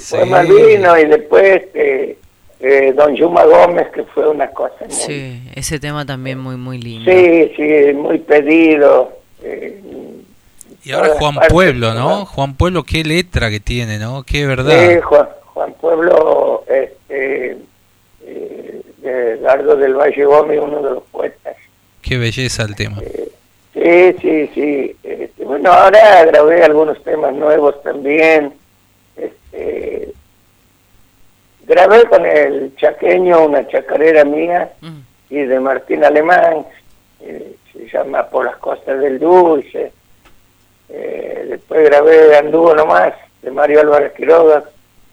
poema 0.10 0.40
Albino 0.40 0.98
y 0.98 1.06
después 1.06 1.62
este, 1.62 2.18
eh, 2.62 2.94
Don 2.96 3.16
Yuma 3.16 3.46
Gómez, 3.46 3.90
que 3.94 4.04
fue 4.06 4.28
una 4.28 4.50
cosa 4.50 4.76
muy... 4.82 4.92
Sí, 4.92 5.42
ese 5.56 5.80
tema 5.80 6.06
también 6.06 6.40
muy, 6.40 6.58
muy 6.58 6.80
lindo. 6.80 7.12
Sí, 7.12 7.52
sí, 7.56 7.94
muy 7.94 8.18
pedido. 8.20 9.14
Eh, 9.44 9.82
y 10.84 10.92
ahora 10.92 11.10
Juan 11.10 11.36
Pueblo, 11.50 11.94
¿no? 11.94 12.26
Juan 12.26 12.56
Pueblo, 12.56 12.84
qué 12.84 13.04
letra 13.04 13.50
que 13.50 13.60
tiene, 13.60 14.00
¿no? 14.00 14.24
Qué 14.24 14.46
verdad. 14.48 14.90
Sí, 14.90 15.00
Juan, 15.02 15.74
Pueblo, 15.80 16.64
este, 16.68 17.58
eh, 18.26 18.82
de 18.98 19.38
Largo 19.42 19.76
del 19.76 19.94
Valle 19.94 20.26
Gómez, 20.26 20.60
uno 20.62 20.82
de 20.82 20.92
los 20.92 21.04
poetas. 21.12 21.56
Qué 22.02 22.18
belleza 22.18 22.64
el 22.64 22.76
tema. 22.76 22.98
Eh, 23.02 23.30
sí, 23.80 24.16
sí, 24.22 24.52
sí. 24.54 24.96
Este, 25.04 25.46
bueno, 25.46 25.72
ahora 25.72 26.26
grabé 26.26 26.64
algunos 26.64 27.02
temas 27.04 27.34
nuevos 27.34 27.82
también. 27.84 28.54
Este, 29.16 30.14
grabé 31.66 32.06
con 32.06 32.26
el 32.26 32.76
chaqueño 32.76 33.46
una 33.46 33.68
chacarera 33.68 34.24
mía 34.26 34.72
mm. 34.82 35.00
y 35.30 35.42
de 35.42 35.60
Martín 35.60 36.04
Alemán, 36.04 36.66
eh, 37.22 37.56
se 37.74 37.88
llama 37.88 38.28
Por 38.30 38.46
las 38.46 38.58
costas 38.58 39.00
del 39.00 39.20
dulce 39.20 39.92
eh, 40.90 41.46
después 41.50 41.84
grabé 41.86 42.36
Anduvo 42.38 42.74
nomás, 42.74 43.14
de 43.42 43.52
Mario 43.52 43.82
Álvarez 43.82 44.14
Quiroga, 44.14 44.64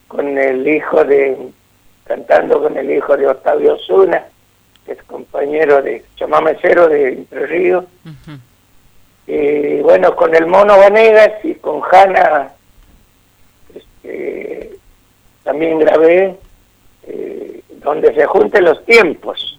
con 0.08 0.38
el 0.38 0.66
hijo 0.66 1.04
de, 1.04 1.36
cantando 2.04 2.62
con 2.62 2.76
el 2.76 2.90
hijo 2.90 3.16
de 3.16 3.28
Octavio 3.28 3.76
Zuna, 3.86 4.24
que 4.84 4.92
es 4.92 5.02
compañero 5.02 5.82
de 5.82 6.04
chamamecero 6.16 6.88
de 6.88 7.08
Entre 7.08 7.46
Ríos. 7.46 7.84
Y 9.26 9.80
bueno, 9.80 10.14
con 10.14 10.34
el 10.34 10.46
Mono 10.46 10.78
Vanegas 10.78 11.44
y 11.44 11.54
con 11.56 11.82
Hanna 11.90 12.52
este, 13.74 14.76
también 15.42 15.78
grabé 15.80 16.36
eh, 17.08 17.60
Donde 17.82 18.14
se 18.14 18.26
junten 18.26 18.64
los 18.64 18.84
tiempos. 18.84 19.58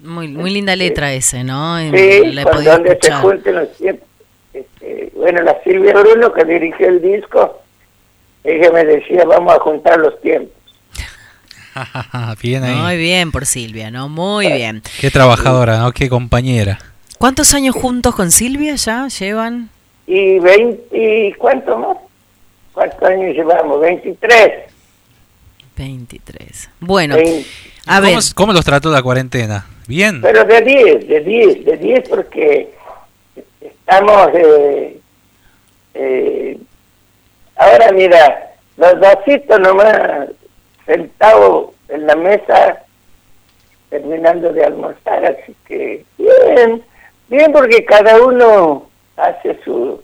Muy, 0.00 0.28
muy 0.28 0.50
linda 0.50 0.74
letra 0.76 1.12
ese, 1.12 1.44
¿no? 1.44 1.78
Sí, 1.78 2.34
donde 2.64 2.98
se 3.00 3.12
junten 3.12 3.54
los 3.54 3.76
tiempos. 3.76 4.08
Este, 4.52 5.12
bueno, 5.14 5.42
la 5.42 5.62
Silvia 5.62 5.92
Bruno 5.92 6.32
que 6.32 6.44
dirigió 6.44 6.88
el 6.88 7.02
disco, 7.02 7.60
ella 8.42 8.72
me 8.72 8.84
decía, 8.84 9.24
vamos 9.26 9.54
a 9.54 9.60
juntar 9.60 9.98
los 9.98 10.18
tiempos. 10.22 10.54
bien 12.42 12.64
ahí. 12.64 12.74
Muy 12.76 12.96
bien 12.96 13.30
por 13.30 13.46
Silvia, 13.46 13.90
¿no? 13.90 14.08
Muy 14.08 14.50
bien. 14.50 14.82
Qué 15.00 15.10
trabajadora, 15.10 15.78
¿no? 15.78 15.92
Qué 15.92 16.08
compañera. 16.08 16.78
¿Cuántos 17.20 17.52
años 17.52 17.74
juntos 17.74 18.14
con 18.14 18.30
Silvia 18.30 18.76
ya 18.76 19.06
llevan? 19.08 19.68
Y 20.06 20.38
20, 20.38 21.34
¿cuánto 21.36 21.76
más? 21.76 21.98
¿Cuántos 22.72 23.02
años 23.02 23.36
llevamos? 23.36 23.78
23. 23.78 24.72
23. 25.76 26.70
Bueno, 26.80 27.16
a 27.86 28.00
ver. 28.00 28.18
¿Cómo 28.34 28.54
los 28.54 28.64
trató 28.64 28.90
la 28.90 29.02
cuarentena? 29.02 29.66
¿Bien? 29.86 30.22
Pero 30.22 30.44
de 30.44 30.62
10, 30.62 31.08
de 31.08 31.20
10, 31.20 31.64
de 31.66 31.76
10 31.76 32.08
porque 32.08 32.72
estamos 33.60 34.30
eh, 34.32 35.00
eh, 35.92 36.58
ahora 37.56 37.92
mira 37.92 38.54
los 38.78 38.98
dositos 38.98 39.60
nomás 39.60 40.30
sentados 40.86 41.74
en 41.90 42.06
la 42.06 42.16
mesa 42.16 42.82
terminando 43.90 44.54
de 44.54 44.64
almorzar 44.64 45.26
así 45.26 45.54
que 45.66 46.02
bien 46.16 46.82
bien 47.30 47.52
porque 47.52 47.84
cada 47.84 48.20
uno 48.20 48.88
hace 49.16 49.58
su, 49.64 50.02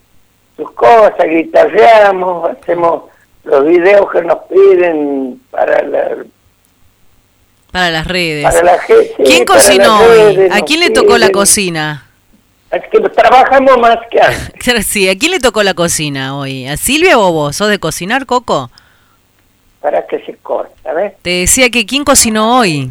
sus 0.56 0.70
cosas 0.72 1.26
guitarreamos 1.28 2.50
hacemos 2.50 3.02
los 3.44 3.64
videos 3.66 4.10
que 4.10 4.22
nos 4.22 4.38
piden 4.44 5.40
para 5.50 5.82
la 5.82 6.24
para 7.70 7.90
las 7.90 8.06
redes. 8.06 8.42
Para 8.42 8.62
la, 8.62 8.78
¿Quién 9.22 9.44
cocinó 9.44 9.98
hoy? 9.98 10.48
¿A 10.50 10.60
quién 10.62 10.80
le 10.80 10.88
tocó 10.90 11.18
la 11.18 11.28
cocina? 11.28 12.06
Es 12.70 12.82
que 12.90 13.00
trabajamos 13.00 13.78
más 13.78 13.98
que 14.10 14.20
antes. 14.20 14.86
sí, 14.86 15.08
¿a 15.10 15.18
quién 15.18 15.32
le 15.32 15.40
tocó 15.40 15.62
la 15.62 15.74
cocina 15.74 16.38
hoy? 16.38 16.66
¿A 16.66 16.78
Silvia 16.78 17.18
o 17.18 17.32
vos? 17.32 17.54
¿Sos 17.56 17.68
de 17.68 17.78
cocinar, 17.78 18.24
Coco? 18.24 18.70
Para 19.80 20.06
que 20.06 20.18
se 20.24 20.34
corta, 20.36 20.92
¿ves? 20.94 21.12
Te 21.20 21.30
decía 21.40 21.68
que 21.68 21.84
¿quién 21.84 22.04
cocinó 22.04 22.58
hoy? 22.58 22.90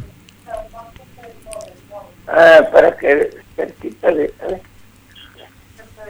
Ah, 2.28 2.62
para 2.72 2.96
que... 2.96 3.45
Cerquita 3.56 4.12
de, 4.12 4.34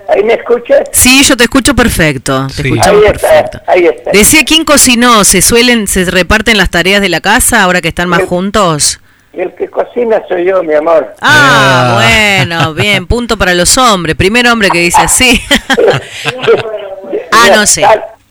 ¿Ahí 0.08 0.24
me 0.24 0.34
escuchas? 0.34 0.82
Sí, 0.92 1.24
yo 1.24 1.36
te 1.36 1.44
escucho 1.44 1.76
perfecto. 1.76 2.48
Te 2.56 2.68
ahí 2.68 3.02
perfecto. 3.02 3.58
Está, 3.58 3.72
ahí 3.72 3.86
está. 3.86 4.12
Decía 4.12 4.44
quién 4.46 4.64
cocinó, 4.66 5.24
¿se 5.24 5.42
suelen, 5.42 5.88
se 5.88 6.06
reparten 6.06 6.58
las 6.58 6.70
tareas 6.70 7.02
de 7.02 7.10
la 7.10 7.22
casa 7.22 7.64
ahora 7.64 7.82
que 7.82 7.88
están 7.88 8.10
más 8.10 8.24
juntos? 8.24 9.00
el 9.38 9.54
que 9.54 9.68
cocina 9.68 10.22
soy 10.28 10.46
yo, 10.46 10.64
mi 10.64 10.74
amor. 10.74 11.14
Ah, 11.22 12.00
bueno, 12.02 12.74
bien, 12.76 13.06
punto 13.06 13.38
para 13.38 13.54
los 13.54 13.78
hombres. 13.78 14.16
Primer 14.16 14.48
hombre 14.48 14.70
que 14.70 14.80
dice 14.80 15.02
así. 15.02 15.42
ah, 17.32 17.50
no 17.54 17.68
sé. 17.68 17.86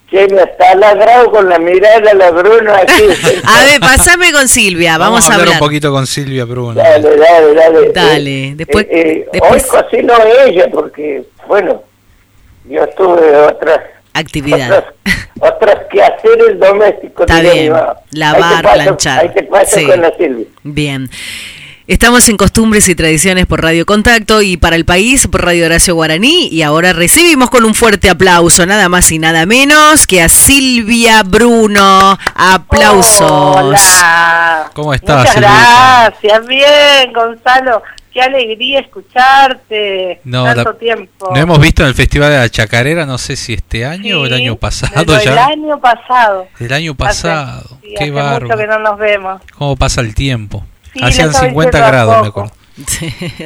Que 0.09 0.27
me 0.27 0.43
está 0.43 0.75
ladrado 0.75 1.31
con 1.31 1.49
la 1.49 1.57
mirada 1.57 2.13
la 2.13 2.31
Bruno 2.31 2.73
aquí. 2.73 3.03
a 3.43 3.63
ver, 3.63 3.79
pasame 3.79 4.31
con 4.31 4.47
Silvia, 4.47 4.97
vamos, 4.97 5.29
a 5.29 5.35
hablar. 5.35 5.55
un 5.55 5.59
poquito 5.59 5.91
con 5.91 6.05
Silvia 6.05 6.45
Bruno. 6.45 6.75
Dale, 6.75 7.17
dale, 7.17 7.53
dale. 7.53 7.91
Dale, 7.91 8.53
después, 8.55 8.85
eh, 8.85 8.89
eh, 8.91 9.29
después... 9.31 9.63
Hoy 9.73 9.81
cocinó 9.81 10.13
ella 10.45 10.67
porque, 10.71 11.23
bueno, 11.47 11.83
yo 12.69 12.87
tuve 12.89 13.35
otras 13.35 13.79
actividad. 14.15 14.85
Otras, 15.39 15.75
que 15.89 15.97
quehaceres 15.97 16.59
domésticos. 16.59 17.25
Está 17.27 17.41
bien, 17.41 17.73
lavar, 18.11 18.61
planchar. 18.61 19.19
Ahí 19.19 19.29
te 19.33 19.43
paso 19.43 19.77
con 19.85 20.01
la 20.01 20.15
Silvia. 20.17 20.45
Bien. 20.63 21.09
Estamos 21.87 22.27
en 22.29 22.37
Costumbres 22.37 22.89
y 22.89 22.95
Tradiciones 22.95 23.45
por 23.45 23.61
Radio 23.61 23.85
Contacto 23.85 24.41
y 24.41 24.57
para 24.57 24.75
el 24.75 24.85
país 24.85 25.27
por 25.27 25.45
Radio 25.45 25.67
Horacio 25.67 25.93
Guaraní 25.93 26.47
y 26.47 26.63
ahora 26.63 26.93
recibimos 26.93 27.51
con 27.51 27.63
un 27.63 27.75
fuerte 27.75 28.09
aplauso 28.09 28.65
nada 28.65 28.89
más 28.89 29.11
y 29.11 29.19
nada 29.19 29.45
menos 29.45 30.07
que 30.07 30.23
a 30.23 30.27
Silvia 30.27 31.21
Bruno. 31.21 32.17
Aplausos. 32.33 33.29
Hola. 33.29 34.71
¿Cómo 34.73 34.95
estás? 34.95 35.19
Muchas 35.19 35.35
gracias. 35.35 36.47
Bien, 36.47 37.13
Gonzalo 37.13 37.83
qué 38.11 38.21
alegría 38.21 38.79
escucharte 38.79 40.21
no, 40.23 40.45
tanto 40.45 40.73
tiempo. 40.75 41.31
No 41.35 41.39
hemos 41.39 41.59
visto 41.59 41.83
en 41.83 41.89
el 41.89 41.93
Festival 41.93 42.31
de 42.31 42.37
la 42.37 42.49
Chacarera, 42.49 43.05
no 43.05 43.17
sé 43.17 43.35
si 43.35 43.53
este 43.53 43.85
año 43.85 44.21
o 44.21 44.25
el 44.25 44.33
año 44.33 44.55
pasado 44.55 45.03
ya. 45.21 45.33
El 45.33 45.37
año 45.37 45.79
pasado. 45.79 46.47
El 46.59 46.73
año 46.73 46.95
pasado. 46.95 47.77
qué 47.95 48.09
bárbaro. 48.09 48.47
mucho 48.47 48.57
que 48.57 48.67
no 48.67 48.79
nos 48.79 48.97
vemos. 48.97 49.41
¿Cómo 49.57 49.75
pasa 49.75 49.99
el 49.99 50.15
tiempo? 50.15 50.65
Hacían 51.01 51.33
50 51.33 51.77
grados, 51.77 52.21
me 52.21 52.27
acuerdo. 52.27 52.51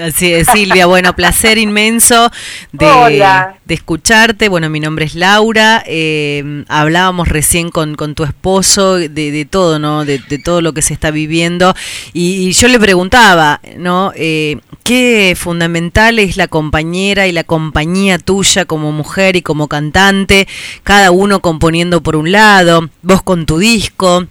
así 0.02 0.34
es, 0.34 0.48
Silvia. 0.48 0.88
Bueno, 0.88 1.16
placer 1.16 1.58
inmenso 1.58 2.32
de, 2.72 3.24
de 3.66 3.74
escucharte. 3.74 4.50
Bueno, 4.50 4.70
mi 4.70 4.80
nombre 4.80 5.06
es 5.06 5.14
Laura. 5.16 5.84
Eh, 5.86 6.64
hablábamos 6.68 7.28
recién 7.28 7.70
con, 7.70 7.96
con 7.96 8.16
tu 8.16 8.24
esposo 8.24 8.96
de, 8.96 9.10
de 9.10 9.46
todo, 9.46 9.78
¿no? 9.78 10.04
De, 10.06 10.18
de, 10.18 10.40
todo 10.40 10.62
lo 10.62 10.74
que 10.74 10.82
se 10.82 10.94
está 10.94 11.12
viviendo. 11.12 11.76
Y, 12.14 12.48
y 12.48 12.52
yo 12.54 12.68
le 12.70 12.80
preguntaba, 12.80 13.62
¿no? 13.78 14.12
Eh, 14.16 14.58
qué 14.84 15.36
fundamental 15.38 16.18
es 16.18 16.36
la 16.36 16.48
compañera 16.48 17.28
y 17.28 17.32
la 17.32 17.44
compañía 17.44 18.18
tuya 18.18 18.66
como 18.66 18.92
mujer 18.92 19.36
y 19.36 19.44
como 19.44 19.68
cantante, 19.68 20.48
cada 20.84 21.12
uno 21.12 21.42
componiendo 21.42 22.02
por 22.02 22.16
un 22.16 22.32
lado, 22.32 22.90
vos 23.04 23.22
con 23.22 23.46
tu 23.46 23.60
disco 23.60 24.26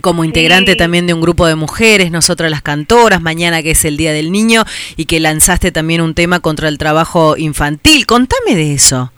como 0.00 0.24
integrante 0.24 0.72
sí. 0.72 0.76
también 0.76 1.06
de 1.06 1.14
un 1.14 1.20
grupo 1.20 1.46
de 1.46 1.54
mujeres, 1.54 2.10
nosotras 2.10 2.50
las 2.50 2.62
cantoras, 2.62 3.20
mañana 3.20 3.62
que 3.62 3.72
es 3.72 3.84
el 3.84 3.96
Día 3.96 4.12
del 4.12 4.32
Niño 4.32 4.64
y 4.96 5.06
que 5.06 5.20
lanzaste 5.20 5.72
también 5.72 6.00
un 6.00 6.14
tema 6.14 6.40
contra 6.40 6.68
el 6.68 6.78
trabajo 6.78 7.36
infantil. 7.36 8.06
Contame 8.06 8.54
de 8.54 8.74
eso. 8.74 9.12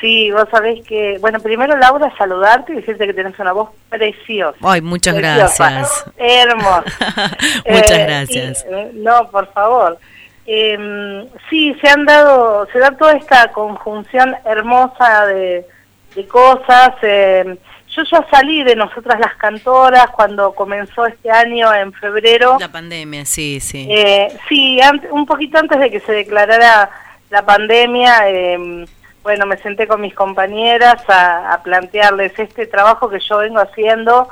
Sí, 0.00 0.30
vos 0.30 0.44
sabés 0.50 0.86
que, 0.86 1.16
bueno, 1.20 1.40
primero 1.40 1.76
Laura, 1.76 2.12
saludarte 2.18 2.72
y 2.72 2.76
decirte 2.76 3.06
que 3.06 3.14
tenés 3.14 3.38
una 3.38 3.52
voz 3.52 3.70
preciosa. 3.88 4.58
Ay, 4.62 4.82
muchas 4.82 5.14
preciosa, 5.14 5.70
gracias. 5.70 6.04
Hermosa. 6.18 6.82
muchas 7.66 7.90
eh, 7.90 8.04
gracias. 8.06 8.66
Y, 8.70 8.74
eh, 8.74 8.90
no, 8.94 9.30
por 9.30 9.50
favor. 9.52 9.98
Eh, 10.46 11.28
sí, 11.48 11.74
se 11.80 11.88
han 11.88 12.04
dado, 12.04 12.68
se 12.72 12.78
da 12.78 12.90
toda 12.92 13.14
esta 13.14 13.50
conjunción 13.52 14.36
hermosa 14.44 15.26
de, 15.26 15.66
de 16.14 16.26
cosas. 16.26 16.92
Eh, 17.02 17.58
yo 17.96 18.02
ya 18.04 18.26
salí 18.30 18.62
de 18.62 18.76
nosotras 18.76 19.18
las 19.18 19.34
cantoras 19.36 20.10
cuando 20.10 20.52
comenzó 20.52 21.06
este 21.06 21.30
año 21.30 21.72
en 21.74 21.92
febrero. 21.92 22.58
La 22.60 22.70
pandemia, 22.70 23.24
sí, 23.24 23.58
sí. 23.60 23.88
Eh, 23.90 24.36
sí, 24.48 24.78
un 25.10 25.24
poquito 25.24 25.58
antes 25.58 25.78
de 25.80 25.90
que 25.90 26.00
se 26.00 26.12
declarara 26.12 26.90
la 27.30 27.44
pandemia, 27.44 28.28
eh, 28.28 28.86
bueno, 29.22 29.46
me 29.46 29.56
senté 29.56 29.88
con 29.88 30.00
mis 30.00 30.14
compañeras 30.14 31.02
a, 31.08 31.52
a, 31.52 31.62
plantearles 31.62 32.38
este 32.38 32.66
trabajo 32.66 33.08
que 33.08 33.18
yo 33.18 33.38
vengo 33.38 33.58
haciendo 33.58 34.28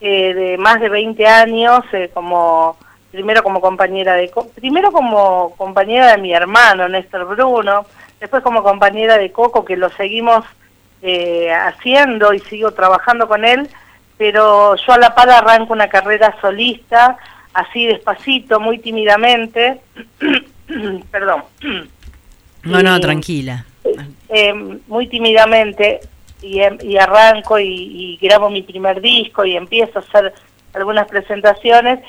eh, 0.00 0.34
de 0.34 0.58
más 0.58 0.78
de 0.80 0.90
20 0.90 1.26
años, 1.26 1.80
eh, 1.92 2.10
como 2.12 2.76
primero 3.10 3.42
como 3.42 3.62
compañera 3.62 4.14
de 4.14 4.30
primero 4.54 4.92
como 4.92 5.54
compañera 5.56 6.12
de 6.12 6.18
mi 6.18 6.34
hermano 6.34 6.86
Néstor 6.86 7.24
Bruno, 7.24 7.86
después 8.20 8.42
como 8.42 8.62
compañera 8.62 9.16
de 9.16 9.32
Coco 9.32 9.64
que 9.64 9.76
lo 9.76 9.88
seguimos 9.90 10.44
eh, 11.08 11.52
haciendo 11.52 12.34
y 12.34 12.40
sigo 12.40 12.72
trabajando 12.72 13.28
con 13.28 13.44
él, 13.44 13.68
pero 14.18 14.74
yo 14.74 14.92
a 14.92 14.98
la 14.98 15.14
par 15.14 15.30
arranco 15.30 15.72
una 15.72 15.88
carrera 15.88 16.34
solista, 16.40 17.16
así 17.54 17.86
despacito, 17.86 18.58
muy 18.58 18.78
tímidamente, 18.80 19.80
perdón. 21.12 21.44
No, 22.64 22.82
no, 22.82 22.98
tranquila. 22.98 23.64
Eh, 24.28 24.52
muy 24.88 25.06
tímidamente 25.06 26.00
y, 26.42 26.58
em, 26.58 26.76
y 26.82 26.96
arranco 26.96 27.60
y, 27.60 27.68
y 27.68 28.16
grabo 28.20 28.50
mi 28.50 28.62
primer 28.62 29.00
disco 29.00 29.44
y 29.44 29.56
empiezo 29.56 30.00
a 30.00 30.02
hacer 30.02 30.34
algunas 30.74 31.06
presentaciones 31.06 32.00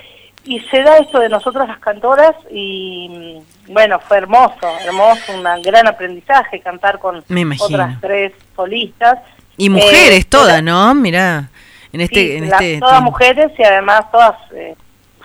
y 0.47 0.61
se 0.71 0.81
da 0.81 0.97
esto 0.97 1.19
de 1.19 1.27
nosotros 1.27 1.67
las 1.67 1.79
cantoras 1.79 2.33
y 2.49 3.37
bueno, 3.67 3.99
fue 3.99 4.17
hermoso, 4.17 4.65
hermoso, 4.85 5.33
un 5.35 5.61
gran 5.61 5.87
aprendizaje 5.87 6.61
cantar 6.61 6.99
con 6.99 7.17
otras 7.59 7.99
tres 7.99 8.31
solistas. 8.55 9.19
Y 9.57 9.69
mujeres 9.69 10.21
eh, 10.21 10.27
todas, 10.29 10.63
¿no? 10.63 10.95
Mira, 10.95 11.49
en 11.91 11.99
este... 11.99 12.15
Sí, 12.15 12.37
en 12.37 12.49
la, 12.49 12.55
este 12.55 12.79
todas 12.79 13.01
mujeres 13.01 13.51
y 13.59 13.63
además 13.63 14.09
todas 14.09 14.35
eh, 14.53 14.75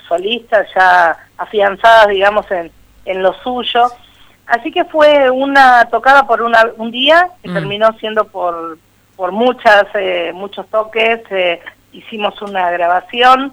solistas 0.08 0.66
ya 0.74 1.16
afianzadas, 1.38 2.08
digamos, 2.08 2.50
en, 2.50 2.72
en 3.04 3.22
lo 3.22 3.32
suyo. 3.44 3.92
Así 4.46 4.72
que 4.72 4.84
fue 4.84 5.30
una 5.30 5.84
tocada 5.84 6.26
por 6.26 6.42
una, 6.42 6.66
un 6.78 6.90
día, 6.90 7.28
que 7.42 7.48
mm. 7.48 7.54
terminó 7.54 7.92
siendo 8.00 8.24
por, 8.24 8.76
por 9.14 9.30
muchas, 9.30 9.84
eh, 9.94 10.32
muchos 10.34 10.66
toques, 10.68 11.20
hicimos 11.92 12.42
una 12.42 12.72
grabación 12.72 13.52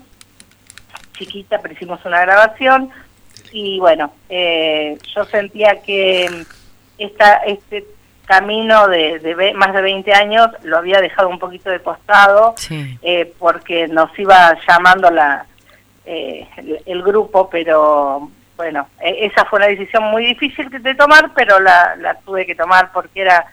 chiquita, 1.20 1.60
pero 1.62 1.74
hicimos 1.74 2.04
una 2.06 2.22
grabación 2.22 2.90
y 3.52 3.80
bueno, 3.80 4.14
eh, 4.30 4.98
yo 5.14 5.26
sentía 5.26 5.82
que 5.82 6.46
esta, 6.98 7.38
este 7.46 7.86
camino 8.26 8.88
de, 8.88 9.20
de, 9.20 9.54
más 9.54 9.74
de 9.74 9.82
20 9.82 10.14
años 10.14 10.48
lo 10.64 10.78
había 10.78 11.02
dejado 11.02 11.30
un 11.30 11.40
poquito 11.40 11.70
de 11.70 11.82
costado 11.82 12.54
sí. 12.58 12.98
eh, 13.02 13.34
porque 13.38 13.88
nos 13.88 14.18
iba 14.18 14.58
llamando 14.68 15.10
la 15.10 15.46
eh, 16.06 16.48
el, 16.58 16.80
el, 16.86 17.04
grupo, 17.04 17.50
pero 17.50 18.30
bueno, 18.56 18.88
e, 19.00 19.26
esa 19.26 19.46
fue 19.46 19.58
una 19.58 19.68
decisión 19.68 20.04
muy 20.06 20.26
difícil 20.26 20.70
de 20.70 20.96
tomar, 20.96 21.32
pero 21.36 21.60
la, 21.60 21.96
la 21.98 22.16
tuve 22.16 22.46
que 22.46 22.56
tomar 22.56 22.92
porque 22.92 23.22
era 23.22 23.46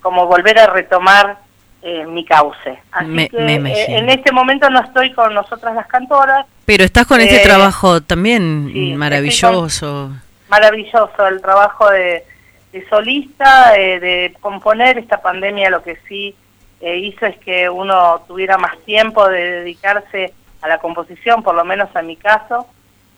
como 0.00 0.26
volver 0.26 0.58
a 0.58 0.68
retomar 0.68 1.38
eh, 1.82 2.04
mi 2.06 2.24
cauce. 2.24 2.78
Así 2.90 3.06
me, 3.06 3.28
que 3.28 3.38
me 3.38 3.72
eh, 3.72 3.98
en 3.98 4.08
este 4.08 4.32
momento 4.32 4.68
no 4.70 4.80
estoy 4.80 5.12
con 5.12 5.32
nosotras 5.34 5.74
las 5.74 5.86
cantoras. 5.86 6.46
Pero 6.64 6.84
estás 6.84 7.06
con 7.06 7.20
este 7.20 7.36
Eh, 7.36 7.44
trabajo 7.44 8.00
también 8.02 8.70
sí, 8.72 8.94
maravilloso. 8.94 10.10
Maravilloso 10.48 11.26
el 11.28 11.40
trabajo 11.40 11.88
de, 11.90 12.24
de 12.72 12.88
solista, 12.88 13.76
eh, 13.76 14.00
de 14.00 14.34
componer. 14.40 14.98
Esta 14.98 15.20
pandemia 15.20 15.70
lo 15.70 15.82
que 15.82 15.96
sí 16.08 16.34
hizo 16.80 17.26
es 17.26 17.36
que 17.38 17.68
uno 17.68 18.22
tuviera 18.28 18.56
más 18.56 18.78
tiempo 18.84 19.26
de 19.28 19.50
dedicarse 19.62 20.32
a 20.62 20.68
la 20.68 20.78
composición, 20.78 21.42
por 21.42 21.54
lo 21.54 21.64
menos 21.64 21.88
en 21.94 22.06
mi 22.06 22.16
caso. 22.16 22.66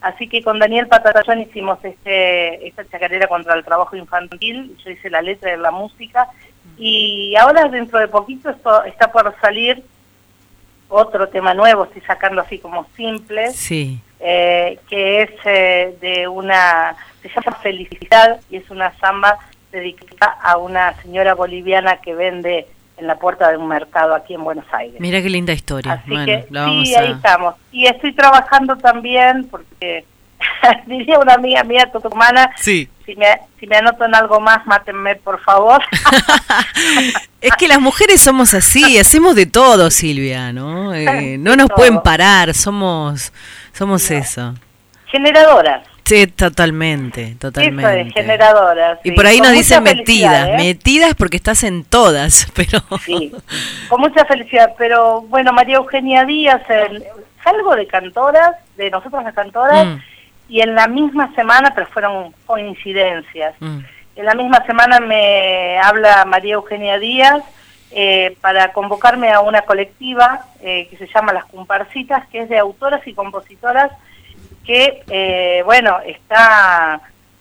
Así 0.00 0.28
que 0.28 0.42
con 0.42 0.58
Daniel 0.58 0.86
Patatallón 0.86 1.42
hicimos 1.42 1.78
este, 1.84 2.66
esta 2.66 2.88
chacarera 2.88 3.26
contra 3.26 3.54
el 3.54 3.62
trabajo 3.62 3.96
infantil, 3.96 4.74
yo 4.82 4.90
hice 4.90 5.10
la 5.10 5.20
letra 5.20 5.50
de 5.50 5.58
la 5.58 5.70
música 5.70 6.26
y 6.78 7.34
ahora 7.36 7.68
dentro 7.68 7.98
de 7.98 8.08
poquito 8.08 8.50
esto 8.50 8.84
está 8.84 9.10
por 9.12 9.34
salir 9.40 9.82
otro 10.88 11.28
tema 11.28 11.54
nuevo, 11.54 11.84
estoy 11.84 12.02
sacando 12.02 12.40
así 12.42 12.58
como 12.58 12.86
simples, 12.96 13.54
Sí. 13.56 14.00
eh, 14.18 14.78
que 14.88 15.22
es 15.22 15.30
eh, 15.44 15.96
de 16.00 16.26
una, 16.28 16.96
se 17.22 17.28
llama 17.28 17.56
Felicidad 17.62 18.40
y 18.50 18.56
es 18.56 18.68
una 18.70 18.92
samba 18.98 19.38
dedicada 19.70 20.36
a 20.42 20.56
una 20.56 21.00
señora 21.02 21.34
boliviana 21.34 21.98
que 21.98 22.14
vende 22.14 22.66
en 22.96 23.06
la 23.06 23.16
puerta 23.18 23.50
de 23.50 23.56
un 23.56 23.68
mercado 23.68 24.14
aquí 24.14 24.34
en 24.34 24.42
Buenos 24.44 24.66
Aires. 24.72 25.00
Mira 25.00 25.22
qué 25.22 25.30
linda 25.30 25.52
historia. 25.52 25.92
Así 25.92 26.10
bueno, 26.10 26.26
que 26.26 26.46
la 26.50 26.62
vamos 26.62 26.88
sí, 26.88 26.94
a... 26.94 27.00
ahí 27.00 27.12
estamos. 27.12 27.54
Y 27.72 27.86
estoy 27.86 28.12
trabajando 28.12 28.76
también 28.76 29.46
porque 29.48 30.04
diría 30.86 31.18
una 31.18 31.34
amiga 31.34 31.62
mía 31.64 31.90
tucumana, 31.92 32.50
Sí. 32.56 32.88
si 33.06 33.14
me, 33.16 33.26
si 33.58 33.66
me 33.66 33.76
anoto 33.76 34.04
en 34.04 34.14
algo 34.14 34.40
más, 34.40 34.66
mátenme 34.66 35.16
por 35.16 35.40
favor. 35.42 35.82
Es 37.40 37.52
que 37.56 37.68
las 37.68 37.80
mujeres 37.80 38.20
somos 38.20 38.52
así, 38.52 38.98
hacemos 38.98 39.34
de 39.34 39.46
todo, 39.46 39.90
Silvia, 39.90 40.52
¿no? 40.52 40.94
Eh, 40.94 41.36
no 41.38 41.56
nos 41.56 41.68
todo. 41.68 41.76
pueden 41.76 42.00
parar, 42.02 42.52
somos 42.54 43.32
somos 43.72 44.10
eso. 44.10 44.54
Generadoras. 45.06 45.86
Sí, 46.04 46.26
totalmente, 46.26 47.22
Eso 47.22 47.38
totalmente. 47.38 48.00
es, 48.02 48.12
generadoras. 48.12 48.98
Y 49.04 49.12
por 49.12 49.26
ahí 49.26 49.38
Con 49.38 49.46
nos 49.48 49.56
dicen 49.56 49.82
metidas, 49.84 50.48
¿eh? 50.48 50.54
metidas 50.56 51.14
porque 51.14 51.36
estás 51.36 51.62
en 51.62 51.84
todas, 51.84 52.48
pero 52.54 52.80
Sí, 53.06 53.32
con 53.88 54.00
mucha 54.00 54.24
felicidad. 54.24 54.72
Pero 54.76 55.22
bueno, 55.22 55.52
María 55.52 55.76
Eugenia 55.76 56.24
Díaz, 56.24 56.62
el, 56.68 57.04
salgo 57.44 57.74
de 57.76 57.86
cantoras, 57.86 58.56
de 58.76 58.90
nosotros 58.90 59.22
las 59.22 59.34
cantoras, 59.34 59.86
Mm, 59.86 59.98
y 60.51 60.60
en 60.60 60.74
la 60.74 60.89
misma 60.89 61.32
semana, 61.35 61.72
pero 61.74 61.86
fueron 61.86 62.35
coincidencias, 62.44 63.55
mm. 63.60 63.78
en 64.16 64.24
la 64.24 64.35
misma 64.35 64.66
semana 64.66 64.98
me 64.98 65.78
habla 65.78 66.24
María 66.27 66.55
Eugenia 66.55 66.98
Díaz 66.98 67.43
eh, 67.93 68.36
para 68.40 68.72
convocarme 68.72 69.31
a 69.31 69.40
una 69.40 69.62
colectiva 69.62 70.44
eh, 70.60 70.89
que 70.89 70.97
se 70.97 71.06
llama 71.06 71.32
Las 71.32 71.47
Comparsitas, 71.47 72.27
que 72.28 72.43
es 72.43 72.48
de 72.48 72.59
autoras 72.59 73.06
y 73.06 73.14
compositoras 73.14 73.93
que, 74.64 75.02
eh, 75.09 75.62
bueno, 75.64 75.98
está 76.05 77.01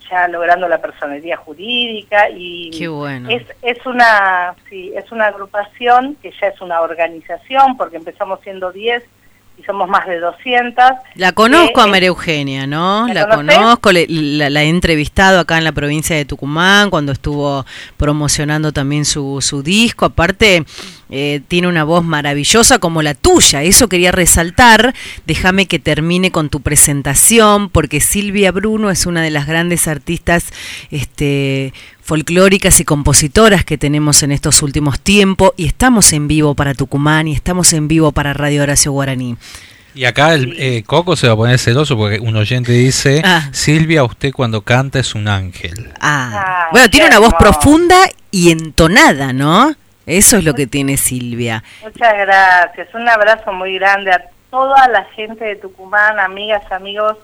ya 0.10 0.27
logrando 0.27 0.68
la 0.68 0.80
personería 0.80 1.38
jurídica 1.38 2.30
y 2.30 2.72
Qué 2.72 2.88
bueno. 2.88 3.30
es, 3.30 3.44
es 3.61 3.86
una 3.86 4.56
sí, 4.69 4.91
es 4.95 5.11
una 5.11 5.27
agrupación 5.27 6.15
que 6.22 6.31
ya 6.40 6.48
es 6.48 6.61
una 6.61 6.81
organización 6.81 7.77
porque 7.77 7.98
empezamos 7.98 8.40
siendo 8.41 8.72
10 8.72 9.03
y 9.60 9.64
somos 9.64 9.90
más 9.90 10.07
de 10.07 10.19
200. 10.19 10.84
La 11.15 11.31
conozco 11.34 11.81
Eh, 11.81 11.84
a 11.84 11.88
María 11.88 12.07
Eugenia, 12.07 12.65
¿no? 12.68 13.07
¿La 13.14 13.27
conozco, 13.27 13.91
le- 13.91 14.06
la, 14.10 14.49
la 14.49 14.64
he 14.64 14.69
entrevistado 14.69 15.40
acá 15.40 15.57
en 15.57 15.64
la 15.64 15.72
provincia 15.72 16.15
de 16.15 16.26
Tucumán 16.26 16.90
cuando 16.90 17.11
estuvo 17.11 17.65
promocionando 17.98 18.72
también 18.72 19.06
su, 19.06 19.40
su 19.41 19.61
disco. 19.64 20.06
Aparte, 20.06 20.64
eh, 21.10 21.41
tiene 21.48 21.68
una 21.68 21.84
voz 21.84 22.03
maravillosa 22.03 22.80
como 22.80 23.02
la 23.02 23.14
tuya. 23.15 23.64
Eso 23.64 23.90
quería 23.90 24.11
resaltar. 24.11 24.94
Déjame 25.26 25.65
que 25.68 25.80
termine 25.80 26.31
con 26.31 26.49
tu 26.49 26.61
presentación 26.61 27.69
porque 27.69 27.99
Silvia 28.02 28.52
Bruno 28.52 28.90
es 28.90 29.06
una 29.06 29.22
de 29.22 29.31
las 29.31 29.45
grandes 29.48 29.88
artistas 29.88 30.45
este, 30.91 31.73
folclóricas 32.10 32.80
y 32.80 32.86
compositoras 32.86 33.64
que 33.64 33.77
tenemos 33.77 34.23
en 34.23 34.31
estos 34.31 34.64
últimos 34.64 34.99
tiempos 34.99 35.52
y 35.57 35.68
estamos 35.68 36.11
en 36.11 36.27
vivo 36.27 36.56
para 36.56 36.73
Tucumán 36.73 37.27
y 37.27 37.36
estamos 37.36 37.72
en 37.72 37.88
vivo 37.88 38.11
para 38.11 38.34
Radio 38.34 38.64
Horacio 38.64 38.91
Guaraní. 38.91 39.38
Y 39.94 40.06
acá 40.06 40.34
el 40.34 40.56
eh, 40.57 40.81
Coco 40.88 41.15
se 41.15 41.27
va 41.27 41.34
a 41.34 41.36
poner 41.36 41.60
celoso 41.60 41.95
porque 41.95 42.19
un 42.19 42.36
oyente 42.36 42.72
dice, 42.72 43.22
Ah. 43.23 43.49
Silvia, 43.52 44.03
usted 44.03 44.31
cuando 44.34 44.61
canta 44.61 44.98
es 44.98 45.14
un 45.14 45.27
ángel. 45.27 45.94
Ah, 46.02 46.69
bueno, 46.72 46.90
tiene 46.90 47.10
una 47.10 47.19
voz 47.19 47.36
profunda 47.38 47.95
y 48.31 48.49
entonada, 48.49 49.31
¿no? 49.31 49.76
Eso 50.07 50.38
es 50.38 50.44
lo 50.44 50.56
que 50.56 50.65
tiene 50.65 50.98
Silvia. 50.98 51.64
Muchas 51.84 52.14
gracias. 52.18 52.88
Un 52.95 53.07
abrazo 53.07 53.53
muy 53.53 53.76
grande 53.76 54.14
a 54.14 54.23
toda 54.49 54.88
la 54.88 55.03
gente 55.15 55.45
de 55.45 55.57
Tucumán, 55.57 56.19
amigas, 56.19 56.64
amigos, 56.72 57.18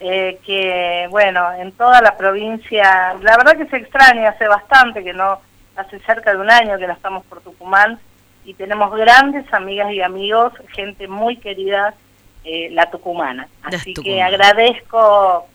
eh, 0.00 0.38
que, 0.44 1.06
bueno, 1.10 1.52
en 1.54 1.72
toda 1.72 2.00
la 2.02 2.16
provincia, 2.16 3.14
la 3.22 3.36
verdad 3.36 3.56
que 3.56 3.66
se 3.66 3.76
extraña, 3.78 4.30
hace 4.30 4.46
bastante 4.46 5.02
que 5.02 5.12
no, 5.14 5.40
hace 5.76 5.98
cerca 6.00 6.32
de 6.32 6.38
un 6.38 6.50
año 6.50 6.78
que 6.78 6.86
no 6.86 6.92
estamos 6.92 7.24
por 7.26 7.40
Tucumán 7.40 7.98
y 8.44 8.54
tenemos 8.54 8.94
grandes 8.94 9.52
amigas 9.52 9.90
y 9.92 10.00
amigos, 10.02 10.52
gente 10.74 11.08
muy 11.08 11.36
querida, 11.38 11.94
eh, 12.44 12.68
la 12.70 12.90
tucumana. 12.90 13.48
Así 13.62 13.92
que 13.94 14.22
agradezco 14.22 15.48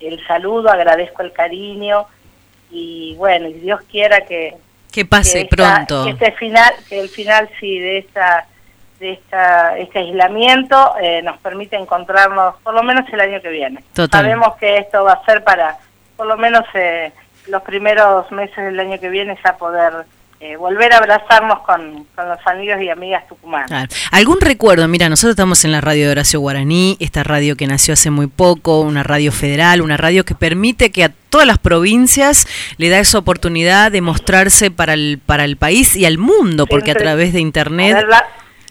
el 0.00 0.24
saludo, 0.26 0.70
agradezco 0.70 1.22
el 1.22 1.32
cariño 1.32 2.06
y 2.70 3.14
bueno, 3.16 3.48
y 3.48 3.54
Dios 3.54 3.80
quiera 3.90 4.22
que, 4.22 4.54
Que 4.92 5.04
pase 5.04 5.42
esta- 5.42 5.56
pronto. 5.56 6.04
que 6.04 6.10
este 6.12 6.32
final, 6.32 6.72
que 6.88 7.00
el 7.00 7.08
final 7.08 7.50
sí 7.60 7.78
de 7.78 7.98
esta 7.98 8.46
de 9.00 9.12
esta, 9.12 9.78
este 9.78 10.00
aislamiento 10.00 10.94
eh, 11.00 11.22
nos 11.22 11.38
permite 11.38 11.76
encontrarnos 11.76 12.56
por 12.62 12.74
lo 12.74 12.82
menos 12.82 13.04
el 13.12 13.20
año 13.20 13.40
que 13.40 13.48
viene. 13.48 13.82
Total. 13.94 14.22
Sabemos 14.22 14.56
que 14.56 14.78
esto 14.78 15.04
va 15.04 15.12
a 15.12 15.24
ser 15.24 15.44
para 15.44 15.76
por 16.16 16.26
lo 16.26 16.36
menos 16.36 16.64
eh, 16.74 17.12
los 17.46 17.62
primeros 17.62 18.30
meses 18.32 18.56
del 18.56 18.78
año 18.80 18.98
que 18.98 19.08
viene 19.08 19.38
ya 19.44 19.56
poder 19.56 19.92
eh, 20.40 20.56
volver 20.56 20.92
a 20.92 20.98
abrazarnos 20.98 21.60
con, 21.60 22.06
con 22.14 22.28
los 22.28 22.38
amigos 22.46 22.80
y 22.80 22.88
amigas 22.90 23.26
tucumanas. 23.28 23.68
Claro. 23.68 23.88
¿Algún 24.12 24.40
recuerdo? 24.40 24.86
Mira, 24.86 25.08
nosotros 25.08 25.30
estamos 25.32 25.64
en 25.64 25.72
la 25.72 25.80
radio 25.80 26.06
de 26.06 26.12
Horacio 26.12 26.38
Guaraní, 26.40 26.96
esta 27.00 27.24
radio 27.24 27.56
que 27.56 27.66
nació 27.66 27.94
hace 27.94 28.10
muy 28.10 28.26
poco, 28.28 28.80
una 28.80 29.02
radio 29.02 29.32
federal, 29.32 29.80
una 29.80 29.96
radio 29.96 30.24
que 30.24 30.34
permite 30.36 30.90
que 30.92 31.04
a 31.04 31.12
todas 31.30 31.46
las 31.46 31.58
provincias 31.58 32.46
le 32.76 32.88
da 32.88 32.98
esa 32.98 33.18
oportunidad 33.18 33.90
de 33.90 34.00
mostrarse 34.00 34.70
para 34.70 34.92
el, 34.94 35.20
para 35.24 35.44
el 35.44 35.56
país 35.56 35.96
y 35.96 36.04
al 36.04 36.18
mundo, 36.18 36.66
porque 36.66 36.92
a 36.92 36.94
través 36.94 37.32
de 37.32 37.38
A 37.38 37.42
internet... 37.42 37.94
ver, 37.94 38.08
la- 38.08 38.26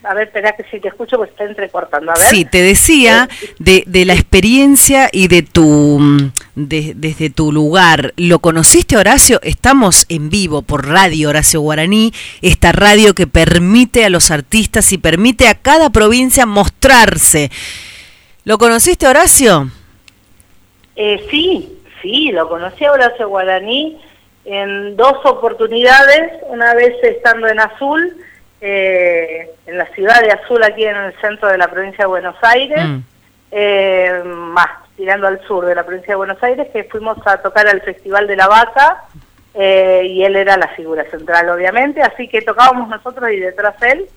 a 0.09 0.13
ver, 0.13 0.27
espera 0.27 0.53
que 0.53 0.63
si 0.71 0.79
te 0.79 0.87
escucho 0.87 1.17
pues 1.17 1.29
está 1.31 1.43
entrecortando. 1.43 2.11
A 2.11 2.15
ver. 2.15 2.27
Sí, 2.29 2.45
te 2.45 2.61
decía 2.61 3.27
de, 3.59 3.83
de 3.87 4.05
la 4.05 4.13
experiencia 4.13 5.09
y 5.11 5.27
de 5.27 5.41
tu 5.43 5.99
mm, 5.99 6.31
de- 6.55 6.93
desde 6.95 7.29
tu 7.29 7.51
lugar. 7.51 8.13
¿Lo 8.17 8.39
conociste, 8.39 8.97
Horacio? 8.97 9.39
Estamos 9.43 10.05
en 10.09 10.29
vivo 10.29 10.61
por 10.61 10.87
Radio 10.87 11.29
Horacio 11.29 11.61
Guaraní, 11.61 12.13
esta 12.41 12.71
radio 12.71 13.13
que 13.13 13.27
permite 13.27 14.05
a 14.05 14.09
los 14.09 14.31
artistas 14.31 14.91
y 14.93 14.97
permite 14.97 15.47
a 15.47 15.55
cada 15.55 15.89
provincia 15.89 16.45
mostrarse. 16.45 17.51
¿Lo 18.45 18.57
conociste, 18.57 19.07
Horacio? 19.07 19.69
Eh, 20.95 21.25
sí, 21.29 21.77
sí, 22.01 22.31
lo 22.31 22.47
conocí 22.49 22.85
a 22.85 22.91
Horacio 22.91 23.27
Guaraní 23.29 23.97
en 24.45 24.95
dos 24.95 25.17
oportunidades, 25.25 26.31
una 26.47 26.73
vez 26.73 26.93
estando 27.03 27.47
en 27.47 27.59
Azul, 27.59 28.15
eh, 28.61 29.49
en 29.65 29.77
la 29.77 29.85
ciudad 29.93 30.21
de 30.21 30.31
Azul, 30.31 30.63
aquí 30.63 30.83
en 30.85 30.95
el 30.95 31.13
centro 31.19 31.47
de 31.49 31.57
la 31.57 31.67
provincia 31.67 32.03
de 32.05 32.09
Buenos 32.09 32.35
Aires, 32.41 32.83
Mm. 32.85 32.99
eh, 33.51 34.21
más 34.25 34.67
tirando 34.95 35.27
al 35.27 35.39
sur 35.47 35.65
de 35.65 35.75
la 35.75 35.83
provincia 35.83 36.13
de 36.13 36.17
Buenos 36.17 36.41
Aires, 36.41 36.67
que 36.73 36.83
fuimos 36.85 37.17
a 37.25 37.37
tocar 37.37 37.67
al 37.67 37.81
Festival 37.81 38.25
de 38.27 38.35
la 38.35 38.47
Vaca, 38.47 39.03
eh, 39.53 40.01
y 40.05 40.23
él 40.23 40.35
era 40.35 40.57
la 40.57 40.67
figura 40.69 41.03
central, 41.09 41.49
obviamente, 41.49 42.01
así 42.01 42.27
que 42.27 42.41
tocábamos 42.41 42.89
nosotros 42.89 43.29
y 43.31 43.39
detrás 43.39 43.75
él, 43.83 44.07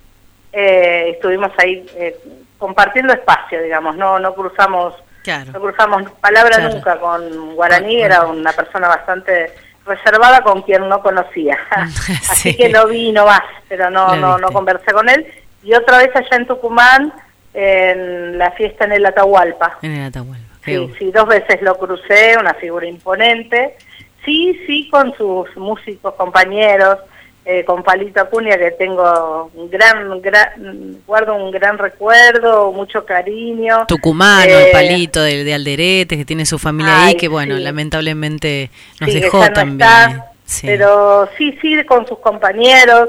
eh, 0.53 1.11
estuvimos 1.15 1.51
ahí 1.59 1.87
eh, 1.97 2.17
compartiendo 2.59 3.13
espacio, 3.13 3.63
digamos, 3.63 3.97
no, 3.97 4.19
no 4.19 4.35
cruzamos 4.35 4.95
Claro. 5.23 5.53
no 5.53 5.61
cruzamos 5.61 6.11
palabra 6.13 6.57
Claro. 6.57 6.75
nunca 6.75 6.99
con 6.99 7.55
Guaraní, 7.55 8.01
era 8.03 8.23
una 8.23 8.53
persona 8.53 8.89
bastante 8.89 9.53
reservada 9.87 10.43
con 10.43 10.63
quien 10.63 10.89
no 10.89 11.01
conocía. 11.03 11.59
Así 11.71 12.51
Sí. 12.53 12.57
que 12.57 12.69
lo 12.69 12.87
vi 12.89 13.13
no 13.13 13.27
más, 13.27 13.43
pero 13.69 13.91
no, 13.91 14.15
no, 14.17 14.39
no 14.39 14.49
conversé 14.51 14.93
con 14.93 15.09
él. 15.09 15.27
Y 15.63 15.75
otra 15.75 15.99
vez 15.99 16.11
allá 16.15 16.37
en 16.37 16.47
Tucumán, 16.47 17.13
en 17.55 18.39
la 18.39 18.51
fiesta 18.53 18.85
en 18.85 18.93
el 18.93 19.07
Atahualpa. 19.07 19.79
En 19.83 19.93
el 19.97 20.07
Atahualpa. 20.07 20.47
Sí, 20.65 20.93
sí, 20.99 21.11
dos 21.11 21.27
veces 21.27 21.61
lo 21.63 21.77
crucé, 21.79 22.37
una 22.39 22.55
figura 22.55 22.87
imponente. 22.87 23.77
Sí, 24.25 24.61
sí, 24.67 24.89
con 24.91 25.15
sus 25.17 25.55
músicos, 25.57 26.15
compañeros, 26.15 26.99
eh, 27.45 27.65
con 27.65 27.83
Palito 27.83 28.21
Acuña, 28.21 28.57
que 28.59 28.71
tengo 28.73 29.51
un 29.55 29.71
gran, 29.71 30.21
gran, 30.21 30.99
guardo 31.07 31.35
un 31.35 31.51
gran 31.51 31.79
recuerdo, 31.79 32.71
mucho 32.73 33.05
cariño. 33.05 33.87
Tucumano, 33.89 34.51
Eh, 34.51 34.67
el 34.67 34.73
palito 34.73 35.23
de, 35.23 35.43
de 35.45 35.55
Alderete, 35.55 36.17
que 36.17 36.25
tiene 36.25 36.45
su 36.47 36.59
familia 36.59 37.07
ahí, 37.07 37.15
que 37.17 37.29
bueno, 37.29 37.57
sí. 37.57 37.63
lamentablemente 37.63 38.71
nos 39.01 39.11
Sí, 39.11 39.21
dejó 39.21 39.39
no 39.45 39.53
también. 39.53 39.89
está, 39.89 40.27
Sí. 40.45 40.67
Pero 40.67 41.29
sí, 41.39 41.57
sí, 41.63 41.83
con 41.85 42.07
sus 42.09 42.19
compañeros, 42.19 43.09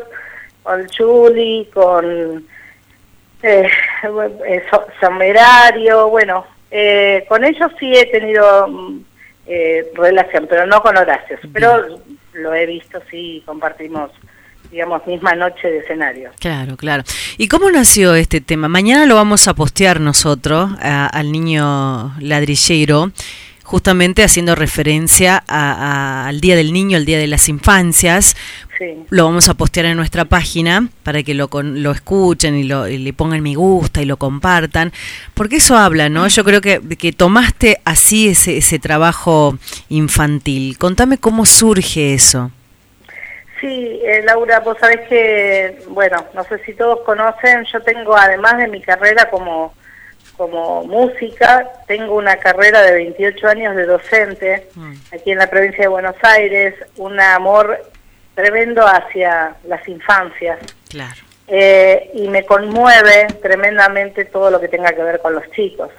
con 0.62 0.86
Chuli, 0.90 1.68
con 1.74 2.46
eh, 3.42 3.68
eh, 4.48 4.64
Somerario, 5.00 6.08
bueno, 6.10 6.46
eh, 6.70 7.26
con 7.28 7.44
ellos 7.44 7.72
sí 7.80 7.92
he 7.94 8.06
tenido 8.12 8.68
mm, 8.68 9.00
eh, 9.48 9.86
relación, 9.96 10.46
pero 10.48 10.66
no 10.68 10.82
con 10.84 10.96
Horacio, 10.98 11.38
pero 11.52 12.00
lo 12.34 12.54
he 12.54 12.66
visto, 12.66 13.00
sí, 13.10 13.42
compartimos, 13.46 14.12
digamos, 14.72 15.06
misma 15.08 15.36
noche 15.36 15.68
de 15.68 15.80
escenario. 15.80 16.32
Claro, 16.40 16.78
claro. 16.78 17.04
¿Y 17.38 17.48
cómo 17.48 17.70
nació 17.72 18.16
este 18.16 18.42
tema? 18.42 18.68
Mañana 18.68 19.06
lo 19.06 19.16
vamos 19.16 19.48
a 19.48 19.54
postear 19.54 20.00
nosotros 20.00 20.72
a- 20.82 21.08
al 21.08 21.32
niño 21.32 22.14
ladrillero, 22.20 23.12
justamente 23.72 24.22
haciendo 24.24 24.54
referencia 24.54 25.42
a- 25.48 25.72
a- 26.26 26.28
al 26.28 26.42
Día 26.42 26.58
del 26.58 26.74
Niño, 26.74 26.98
al 26.98 27.06
Día 27.06 27.18
de 27.18 27.28
las 27.28 27.48
Infancias. 27.48 28.36
Sí. 28.78 28.98
Lo 29.10 29.24
vamos 29.26 29.48
a 29.48 29.54
postear 29.54 29.86
en 29.86 29.96
nuestra 29.96 30.26
página 30.26 30.90
para 31.04 31.24
que 31.24 31.34
lo, 31.34 31.50
lo 31.64 31.92
escuchen 31.92 32.56
y, 32.58 32.64
lo, 32.64 32.88
y 32.90 32.98
le 32.98 33.14
pongan 33.14 33.42
me 33.42 33.56
gusta 33.56 34.02
y 34.02 34.06
lo 34.06 34.18
compartan, 34.18 34.92
porque 35.34 35.56
eso 35.58 35.78
habla, 35.78 36.10
¿no? 36.10 36.28
Yo 36.28 36.44
creo 36.44 36.60
que, 36.60 36.82
que 37.00 37.14
tomaste 37.14 37.80
así 37.86 38.28
ese, 38.28 38.58
ese 38.58 38.78
trabajo 38.78 39.58
infantil. 39.88 40.78
Contame 40.78 41.18
cómo 41.18 41.46
surge 41.46 42.14
eso. 42.14 42.52
Sí, 43.62 43.68
eh, 44.04 44.24
Laura, 44.26 44.60
vos 44.60 44.76
sabés 44.82 45.08
que, 45.08 45.84
bueno, 45.90 46.26
no 46.36 46.44
sé 46.44 46.60
si 46.66 46.74
todos 46.74 47.00
conocen, 47.06 47.64
yo 47.72 47.80
tengo, 47.84 48.18
además 48.18 48.58
de 48.58 48.68
mi 48.68 48.82
carrera 48.82 49.30
como, 49.30 49.74
como 50.42 50.84
música, 50.86 51.72
tengo 51.86 52.16
una 52.16 52.36
carrera 52.38 52.82
de 52.82 52.94
28 52.94 53.48
años 53.48 53.76
de 53.76 53.86
docente 53.86 54.70
aquí 55.14 55.34
en 55.34 55.38
la 55.38 55.48
provincia 55.48 55.84
de 55.84 55.88
Buenos 55.88 56.16
Aires, 56.24 56.74
un 56.98 57.20
amor 57.20 57.80
tremendo 58.34 58.84
hacia 58.84 59.56
las 59.68 59.88
infancias. 59.88 60.58
Claro. 60.90 61.22
Eh, 61.48 62.10
y 62.16 62.28
me 62.28 62.44
conmueve 62.44 63.28
tremendamente 63.40 64.26
todo 64.26 64.50
lo 64.50 64.60
que 64.60 64.68
tenga 64.68 64.94
que 64.94 65.04
ver 65.04 65.20
con 65.20 65.36
los 65.36 65.48
chicos. 65.52 65.92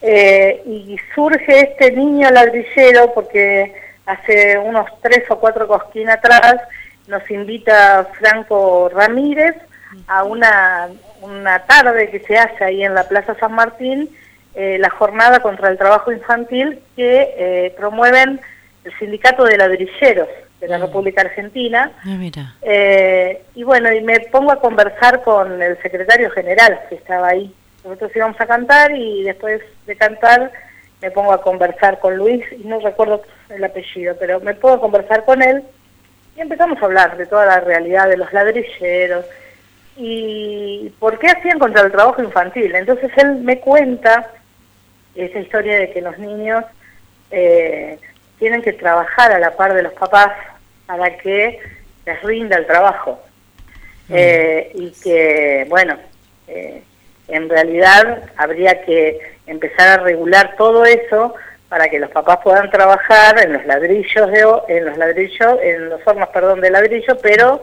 Eh, 0.00 0.62
y 0.64 0.96
surge 1.12 1.72
este 1.72 1.90
niño 1.90 2.30
ladrillero 2.30 3.12
porque 3.12 3.74
hace 4.06 4.58
unos 4.58 4.86
tres 5.02 5.28
o 5.28 5.40
cuatro 5.40 5.66
cosquín 5.66 6.08
atrás 6.08 6.54
nos 7.08 7.28
invita 7.32 8.08
Franco 8.16 8.88
Ramírez 8.94 9.56
a 10.06 10.22
una, 10.22 10.88
una 11.22 11.60
tarde 11.60 12.10
que 12.10 12.20
se 12.20 12.36
hace 12.36 12.64
ahí 12.64 12.84
en 12.84 12.94
la 12.94 13.08
Plaza 13.08 13.34
San 13.38 13.52
Martín, 13.52 14.10
eh, 14.54 14.76
la 14.78 14.90
jornada 14.90 15.40
contra 15.40 15.68
el 15.68 15.78
trabajo 15.78 16.12
infantil 16.12 16.80
que 16.94 17.34
eh, 17.36 17.74
promueven 17.76 18.40
el 18.84 18.98
Sindicato 18.98 19.44
de 19.44 19.56
Ladrilleros 19.56 20.28
de 20.60 20.68
la 20.68 20.78
República 20.78 21.22
Argentina. 21.22 21.92
Ah, 22.04 22.16
mira. 22.18 22.54
Eh, 22.62 23.42
y 23.54 23.62
bueno, 23.62 23.92
y 23.92 24.00
me 24.02 24.20
pongo 24.20 24.52
a 24.52 24.60
conversar 24.60 25.22
con 25.22 25.60
el 25.62 25.80
secretario 25.80 26.30
general 26.30 26.80
que 26.88 26.96
estaba 26.96 27.28
ahí. 27.28 27.52
Nosotros 27.84 28.12
íbamos 28.14 28.40
a 28.40 28.46
cantar 28.46 28.92
y 28.94 29.22
después 29.22 29.60
de 29.86 29.96
cantar 29.96 30.52
me 31.00 31.10
pongo 31.10 31.32
a 31.32 31.42
conversar 31.42 31.98
con 31.98 32.16
Luis, 32.16 32.44
y 32.52 32.64
no 32.64 32.78
recuerdo 32.78 33.22
el 33.48 33.64
apellido, 33.64 34.14
pero 34.20 34.38
me 34.38 34.54
pongo 34.54 34.76
a 34.76 34.80
conversar 34.80 35.24
con 35.24 35.42
él 35.42 35.64
y 36.36 36.40
empezamos 36.40 36.80
a 36.80 36.84
hablar 36.84 37.16
de 37.16 37.26
toda 37.26 37.44
la 37.44 37.60
realidad 37.60 38.08
de 38.08 38.16
los 38.16 38.32
ladrilleros 38.32 39.26
y 39.96 40.92
por 40.98 41.18
qué 41.18 41.28
hacían 41.28 41.58
contra 41.58 41.82
el 41.82 41.92
trabajo 41.92 42.22
infantil. 42.22 42.74
Entonces 42.74 43.10
él 43.16 43.36
me 43.36 43.60
cuenta 43.60 44.30
esa 45.14 45.38
historia 45.38 45.78
de 45.78 45.90
que 45.90 46.00
los 46.00 46.18
niños 46.18 46.64
eh, 47.30 47.98
tienen 48.38 48.62
que 48.62 48.72
trabajar 48.72 49.32
a 49.32 49.38
la 49.38 49.56
par 49.56 49.74
de 49.74 49.82
los 49.82 49.92
papás 49.92 50.32
para 50.86 51.16
que 51.18 51.58
les 52.06 52.22
rinda 52.22 52.56
el 52.56 52.66
trabajo. 52.66 53.20
Eh, 54.08 54.72
y 54.74 54.90
que, 55.02 55.64
bueno, 55.68 55.96
eh, 56.48 56.82
en 57.28 57.48
realidad 57.48 58.24
habría 58.36 58.82
que 58.82 59.18
empezar 59.46 59.88
a 59.88 60.02
regular 60.02 60.54
todo 60.56 60.84
eso 60.84 61.34
para 61.68 61.88
que 61.88 61.98
los 61.98 62.10
papás 62.10 62.40
puedan 62.44 62.70
trabajar 62.70 63.40
en 63.42 63.54
los 63.54 63.64
ladrillos 63.64 64.30
de 64.30 64.44
en 64.68 64.84
los 64.84 64.98
ladrillos 64.98 65.58
en 65.62 65.88
los 65.88 66.06
hornos 66.06 66.28
perdón 66.28 66.60
de 66.60 66.70
ladrillo 66.70 67.16
pero 67.22 67.62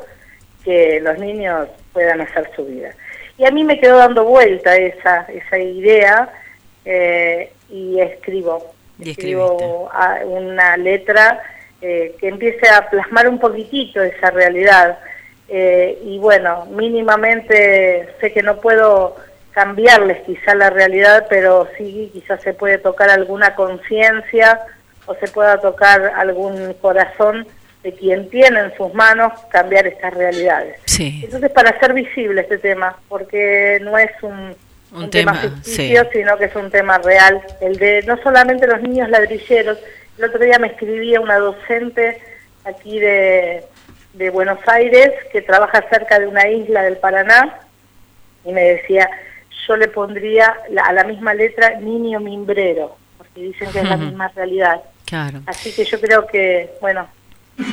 que 0.63 0.99
los 1.01 1.19
niños 1.19 1.67
puedan 1.93 2.21
hacer 2.21 2.49
su 2.55 2.65
vida 2.65 2.91
Y 3.37 3.45
a 3.45 3.51
mí 3.51 3.63
me 3.63 3.79
quedó 3.79 3.97
dando 3.97 4.23
vuelta 4.25 4.75
esa, 4.75 5.25
esa 5.29 5.57
idea 5.57 6.29
eh, 6.85 7.51
y 7.69 7.99
escribo. 7.99 8.73
escribo 8.99 9.89
una 10.25 10.77
letra 10.77 11.41
eh, 11.81 12.15
que 12.19 12.27
empiece 12.27 12.67
a 12.69 12.89
plasmar 12.89 13.29
un 13.29 13.39
poquitito 13.39 14.01
esa 14.01 14.31
realidad. 14.31 14.99
Eh, 15.47 15.97
y 16.03 16.19
bueno, 16.19 16.65
mínimamente 16.65 18.09
sé 18.19 18.31
que 18.33 18.43
no 18.43 18.59
puedo 18.59 19.15
cambiarles 19.51 20.21
quizá 20.25 20.55
la 20.55 20.69
realidad, 20.69 21.27
pero 21.29 21.67
sí 21.77 22.09
quizás 22.13 22.41
se 22.41 22.53
puede 22.53 22.77
tocar 22.77 23.09
alguna 23.09 23.55
conciencia 23.55 24.59
o 25.05 25.15
se 25.15 25.27
pueda 25.27 25.59
tocar 25.59 26.13
algún 26.15 26.73
corazón 26.75 27.47
de 27.83 27.93
quien 27.93 28.29
tiene 28.29 28.59
en 28.59 28.75
sus 28.75 28.93
manos 28.93 29.33
cambiar 29.49 29.87
estas 29.87 30.13
realidades. 30.13 30.79
Entonces, 30.99 31.49
para 31.51 31.69
hacer 31.69 31.93
visible 31.93 32.41
este 32.41 32.57
tema, 32.57 32.97
porque 33.07 33.79
no 33.81 33.97
es 33.97 34.11
un, 34.21 35.09
tema, 35.09 35.33
ficticio, 35.35 36.07
sino 36.11 36.37
que 36.37 36.45
es 36.45 36.55
un 36.55 36.69
tema 36.69 36.97
real, 36.97 37.41
el 37.61 37.77
de 37.77 38.03
no 38.03 38.17
solamente 38.21 38.67
los 38.67 38.81
niños 38.81 39.09
ladrilleros, 39.09 39.77
el 40.17 40.25
otro 40.25 40.39
día 40.43 40.59
me 40.59 40.67
escribía 40.67 41.21
una 41.21 41.37
docente 41.37 42.19
aquí 42.65 42.99
de, 42.99 43.63
de 44.13 44.29
Buenos 44.29 44.59
Aires 44.67 45.13
que 45.31 45.41
trabaja 45.41 45.81
cerca 45.89 46.19
de 46.19 46.27
una 46.27 46.49
isla 46.49 46.83
del 46.83 46.97
Paraná 46.97 47.59
y 48.43 48.51
me 48.51 48.61
decía, 48.61 49.09
yo 49.67 49.77
le 49.77 49.87
pondría 49.87 50.57
a 50.83 50.91
la 50.91 51.03
misma 51.05 51.33
letra 51.33 51.79
niño 51.79 52.19
mimbrero, 52.19 52.97
porque 53.17 53.41
dicen 53.41 53.71
que 53.71 53.79
es 53.79 53.89
la 53.89 53.97
misma 53.97 54.27
realidad. 54.29 54.81
Claro. 55.05 55.41
Así 55.45 55.71
que 55.71 55.85
yo 55.85 55.99
creo 56.01 56.27
que, 56.27 56.71
bueno, 56.81 57.07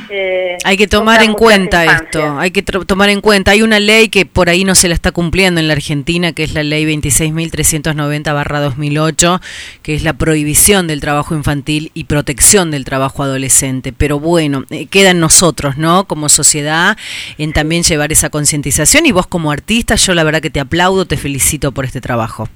eh, 0.09 0.57
hay 0.63 0.77
que 0.77 0.87
tomar 0.87 1.21
en 1.23 1.33
cuenta 1.33 1.83
esto, 1.85 2.39
hay 2.39 2.51
que 2.51 2.63
tomar 2.63 3.09
en 3.09 3.19
cuenta. 3.21 3.51
Hay 3.51 3.61
una 3.61 3.79
ley 3.79 4.09
que 4.09 4.25
por 4.25 4.49
ahí 4.49 4.63
no 4.63 4.73
se 4.75 4.87
la 4.87 4.93
está 4.93 5.11
cumpliendo 5.11 5.59
en 5.59 5.67
la 5.67 5.73
Argentina, 5.73 6.31
que 6.31 6.43
es 6.43 6.53
la 6.53 6.63
ley 6.63 6.85
26.390-2008, 6.85 9.41
que 9.81 9.95
es 9.95 10.03
la 10.03 10.13
prohibición 10.13 10.87
del 10.87 11.01
trabajo 11.01 11.35
infantil 11.35 11.91
y 11.93 12.05
protección 12.05 12.71
del 12.71 12.85
trabajo 12.85 13.23
adolescente. 13.23 13.91
Pero 13.93 14.19
bueno, 14.19 14.65
eh, 14.69 14.85
queda 14.87 15.11
en 15.11 15.19
nosotros, 15.19 15.77
¿no? 15.77 16.05
Como 16.05 16.29
sociedad, 16.29 16.97
en 17.37 17.53
también 17.53 17.83
llevar 17.83 18.11
esa 18.11 18.29
concientización. 18.29 19.05
Y 19.05 19.11
vos 19.11 19.27
como 19.27 19.51
artista, 19.51 19.95
yo 19.95 20.13
la 20.13 20.23
verdad 20.23 20.41
que 20.41 20.49
te 20.49 20.59
aplaudo, 20.59 21.05
te 21.05 21.17
felicito 21.17 21.71
por 21.71 21.85
este 21.85 22.01
trabajo. 22.01 22.49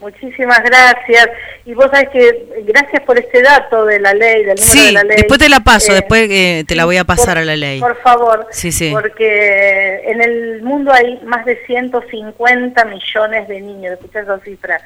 Muchísimas 0.00 0.62
gracias. 0.62 1.28
Y 1.64 1.72
vos 1.72 1.86
sabés 1.90 2.10
que 2.10 2.64
gracias 2.66 3.02
por 3.02 3.18
este 3.18 3.42
dato 3.42 3.86
de 3.86 3.98
la 3.98 4.12
ley, 4.12 4.44
del 4.44 4.58
número 4.58 4.82
de 4.84 4.92
la 4.92 5.02
ley. 5.04 5.16
después 5.16 5.40
te 5.40 5.48
la 5.48 5.60
paso, 5.60 5.92
eh, 5.92 5.94
después 5.96 6.28
eh, 6.30 6.64
te 6.68 6.74
la 6.74 6.84
voy 6.84 6.98
a 6.98 7.04
pasar 7.04 7.38
a 7.38 7.44
la 7.44 7.56
ley. 7.56 7.80
Por 7.80 7.96
favor. 8.02 8.46
Sí, 8.50 8.72
sí. 8.72 8.90
Porque 8.92 10.02
en 10.04 10.20
el 10.20 10.62
mundo 10.62 10.92
hay 10.92 11.18
más 11.24 11.46
de 11.46 11.56
150 11.66 12.84
millones 12.84 13.48
de 13.48 13.60
niños, 13.60 13.94
escuchá 13.94 14.20
esa 14.20 14.38
cifra, 14.40 14.80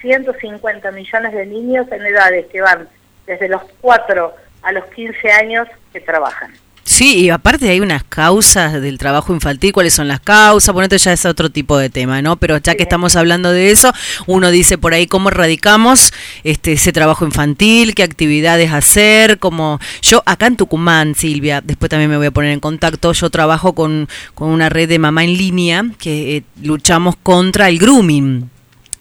150 0.00 0.90
millones 0.90 1.32
de 1.32 1.46
niños 1.46 1.86
en 1.92 2.04
edades 2.04 2.46
que 2.46 2.60
van 2.60 2.88
desde 3.24 3.48
los 3.48 3.62
4 3.80 4.34
a 4.62 4.72
los 4.72 4.84
15 4.86 5.30
años 5.30 5.68
que 5.92 6.00
trabajan. 6.00 6.52
Sí, 6.86 7.18
y 7.18 7.30
aparte 7.30 7.68
hay 7.68 7.80
unas 7.80 8.04
causas 8.04 8.80
del 8.80 8.96
trabajo 8.96 9.34
infantil, 9.34 9.72
¿cuáles 9.72 9.92
son 9.92 10.06
las 10.06 10.20
causas? 10.20 10.72
Bueno, 10.72 10.84
esto 10.84 10.96
ya 10.96 11.12
es 11.12 11.26
otro 11.26 11.50
tipo 11.50 11.76
de 11.76 11.90
tema, 11.90 12.22
¿no? 12.22 12.36
Pero 12.36 12.58
ya 12.58 12.76
que 12.76 12.84
estamos 12.84 13.16
hablando 13.16 13.50
de 13.50 13.72
eso, 13.72 13.92
uno 14.26 14.52
dice 14.52 14.78
por 14.78 14.94
ahí 14.94 15.08
cómo 15.08 15.30
erradicamos 15.30 16.12
este, 16.44 16.74
ese 16.74 16.92
trabajo 16.92 17.24
infantil, 17.24 17.96
qué 17.96 18.04
actividades 18.04 18.72
hacer, 18.72 19.40
como 19.40 19.80
yo 20.00 20.22
acá 20.26 20.46
en 20.46 20.56
Tucumán, 20.56 21.16
Silvia, 21.16 21.60
después 21.60 21.90
también 21.90 22.08
me 22.08 22.18
voy 22.18 22.26
a 22.26 22.30
poner 22.30 22.52
en 22.52 22.60
contacto, 22.60 23.12
yo 23.12 23.30
trabajo 23.30 23.74
con, 23.74 24.08
con 24.36 24.50
una 24.50 24.68
red 24.68 24.88
de 24.88 25.00
mamá 25.00 25.24
en 25.24 25.36
línea 25.36 25.84
que 25.98 26.36
eh, 26.36 26.42
luchamos 26.62 27.16
contra 27.20 27.68
el 27.68 27.80
grooming. 27.80 28.48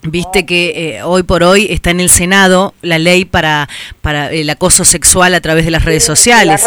Viste 0.02 0.46
que 0.46 0.98
eh, 0.98 1.04
hoy 1.04 1.24
por 1.24 1.44
hoy 1.44 1.68
está 1.70 1.90
en 1.90 2.00
el 2.00 2.10
Senado 2.10 2.74
la 2.82 3.00
ley 3.00 3.26
para, 3.26 3.70
para 4.02 4.32
el 4.32 4.50
acoso 4.50 4.86
sexual 4.86 5.34
a 5.34 5.42
través 5.42 5.66
de 5.66 5.72
las 5.72 5.86
redes 5.86 6.04
sociales. 6.04 6.64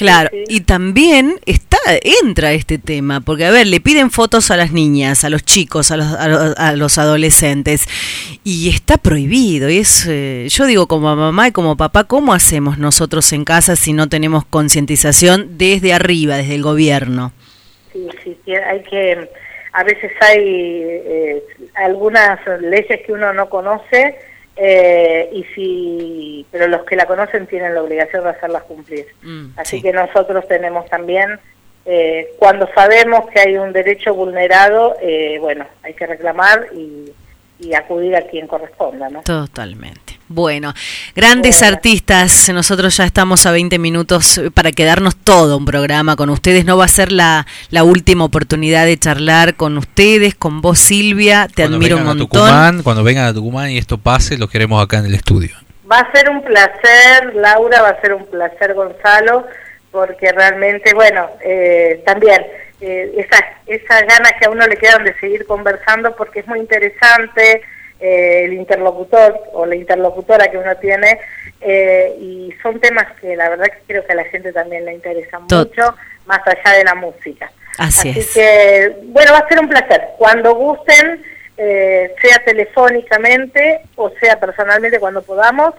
Claro, 0.00 0.30
y 0.48 0.62
también 0.62 1.38
está 1.44 1.76
entra 2.22 2.52
este 2.52 2.78
tema, 2.78 3.20
porque 3.20 3.44
a 3.44 3.50
ver, 3.50 3.66
le 3.66 3.80
piden 3.80 4.10
fotos 4.10 4.50
a 4.50 4.56
las 4.56 4.72
niñas, 4.72 5.24
a 5.24 5.28
los 5.28 5.44
chicos, 5.44 5.90
a 5.90 5.98
los, 5.98 6.06
a 6.56 6.72
los, 6.72 6.96
adolescentes, 6.96 7.86
y 8.42 8.70
está 8.70 8.96
prohibido. 8.96 9.68
Y 9.68 9.76
es, 9.76 10.06
eh, 10.08 10.46
yo 10.48 10.64
digo 10.64 10.88
como 10.88 11.14
mamá 11.14 11.48
y 11.48 11.52
como 11.52 11.76
papá, 11.76 12.04
¿cómo 12.04 12.32
hacemos 12.32 12.78
nosotros 12.78 13.30
en 13.34 13.44
casa 13.44 13.76
si 13.76 13.92
no 13.92 14.08
tenemos 14.08 14.46
concientización 14.46 15.58
desde 15.58 15.92
arriba, 15.92 16.38
desde 16.38 16.54
el 16.54 16.62
gobierno? 16.62 17.32
Sí, 17.92 18.08
sí, 18.24 18.54
hay 18.54 18.82
que 18.84 19.28
a 19.72 19.84
veces 19.84 20.10
hay 20.22 20.42
eh, 20.42 21.42
algunas 21.74 22.40
leyes 22.62 23.02
que 23.06 23.12
uno 23.12 23.34
no 23.34 23.50
conoce 23.50 24.16
eh, 24.62 25.30
y 25.32 25.44
si 25.54 26.46
pero 26.50 26.68
los 26.68 26.84
que 26.84 26.96
la 26.96 27.06
conocen 27.06 27.46
tienen 27.46 27.74
la 27.74 27.82
obligación 27.82 28.24
de 28.24 28.30
hacerlas 28.30 28.64
cumplir. 28.64 29.06
Mm, 29.22 29.52
así 29.56 29.80
que 29.80 29.92
nosotros 29.92 30.46
tenemos 30.48 30.86
también 30.90 31.38
eh, 31.86 32.28
cuando 32.38 32.68
sabemos 32.74 33.26
que 33.30 33.40
hay 33.40 33.56
un 33.56 33.72
derecho 33.72 34.14
vulnerado 34.14 34.96
bueno 35.40 35.66
hay 35.82 35.94
que 35.94 36.06
reclamar 36.06 36.66
y, 36.74 37.10
y 37.60 37.74
acudir 37.74 38.16
a 38.16 38.22
quien 38.22 38.46
corresponda 38.46 39.08
no 39.08 39.22
totalmente 39.22 40.20
bueno, 40.32 40.74
grandes 41.16 41.60
artistas, 41.60 42.48
nosotros 42.54 42.96
ya 42.96 43.04
estamos 43.04 43.46
a 43.46 43.50
20 43.50 43.80
minutos 43.80 44.40
para 44.54 44.70
quedarnos 44.70 45.16
todo 45.16 45.56
un 45.56 45.64
programa 45.64 46.14
con 46.14 46.30
ustedes. 46.30 46.64
No 46.64 46.76
va 46.76 46.84
a 46.84 46.88
ser 46.88 47.10
la, 47.10 47.48
la 47.70 47.82
última 47.82 48.22
oportunidad 48.22 48.86
de 48.86 48.96
charlar 48.96 49.56
con 49.56 49.76
ustedes, 49.76 50.36
con 50.36 50.60
vos 50.60 50.78
Silvia, 50.78 51.48
te 51.52 51.64
admiro 51.64 51.96
un 51.96 52.04
montón. 52.04 52.82
cuando 52.84 53.02
vengan 53.02 53.26
a 53.26 53.34
Tucumán 53.34 53.70
y 53.70 53.78
esto 53.78 53.98
pase, 53.98 54.38
los 54.38 54.48
queremos 54.48 54.80
acá 54.80 54.98
en 54.98 55.06
el 55.06 55.14
estudio. 55.14 55.50
Va 55.90 55.98
a 55.98 56.12
ser 56.12 56.30
un 56.30 56.42
placer, 56.42 57.34
Laura, 57.34 57.82
va 57.82 57.88
a 57.88 58.00
ser 58.00 58.14
un 58.14 58.24
placer, 58.26 58.74
Gonzalo, 58.74 59.48
porque 59.90 60.30
realmente, 60.30 60.94
bueno, 60.94 61.26
eh, 61.44 62.04
también 62.06 62.46
eh, 62.80 63.12
esas, 63.16 63.42
esas 63.66 64.02
ganas 64.02 64.32
que 64.38 64.46
a 64.46 64.50
uno 64.50 64.66
le 64.66 64.76
quedan 64.76 65.04
de 65.04 65.14
seguir 65.20 65.46
conversando, 65.46 66.16
porque 66.16 66.40
es 66.40 66.46
muy 66.46 66.60
interesante 66.60 67.62
eh, 68.02 68.44
el 68.46 68.54
interlocutor 68.54 69.38
o 69.52 69.66
la 69.66 69.74
interlocutora 69.74 70.50
que 70.50 70.56
uno 70.56 70.74
tiene 70.76 71.20
eh, 71.60 72.16
y 72.18 72.50
son 72.62 72.80
temas 72.80 73.06
que 73.20 73.36
la 73.36 73.50
verdad 73.50 73.66
que 73.66 73.82
creo 73.86 74.06
que 74.06 74.12
a 74.12 74.16
la 74.16 74.24
gente 74.24 74.54
también 74.54 74.86
le 74.86 74.94
interesan 74.94 75.42
mucho 75.42 75.94
más 76.24 76.40
allá 76.46 76.78
de 76.78 76.84
la 76.84 76.94
música. 76.94 77.52
Así, 77.76 78.14
que 78.32 78.96
bueno, 79.02 79.32
va 79.32 79.40
a 79.40 79.48
ser 79.48 79.60
un 79.60 79.68
placer. 79.68 80.02
Cuando 80.16 80.54
gusten, 80.54 81.22
eh, 81.58 82.14
sea 82.22 82.42
telefónicamente 82.42 83.82
o 83.96 84.10
sea 84.18 84.40
personalmente 84.40 84.98
cuando 84.98 85.20
podamos, 85.20 85.74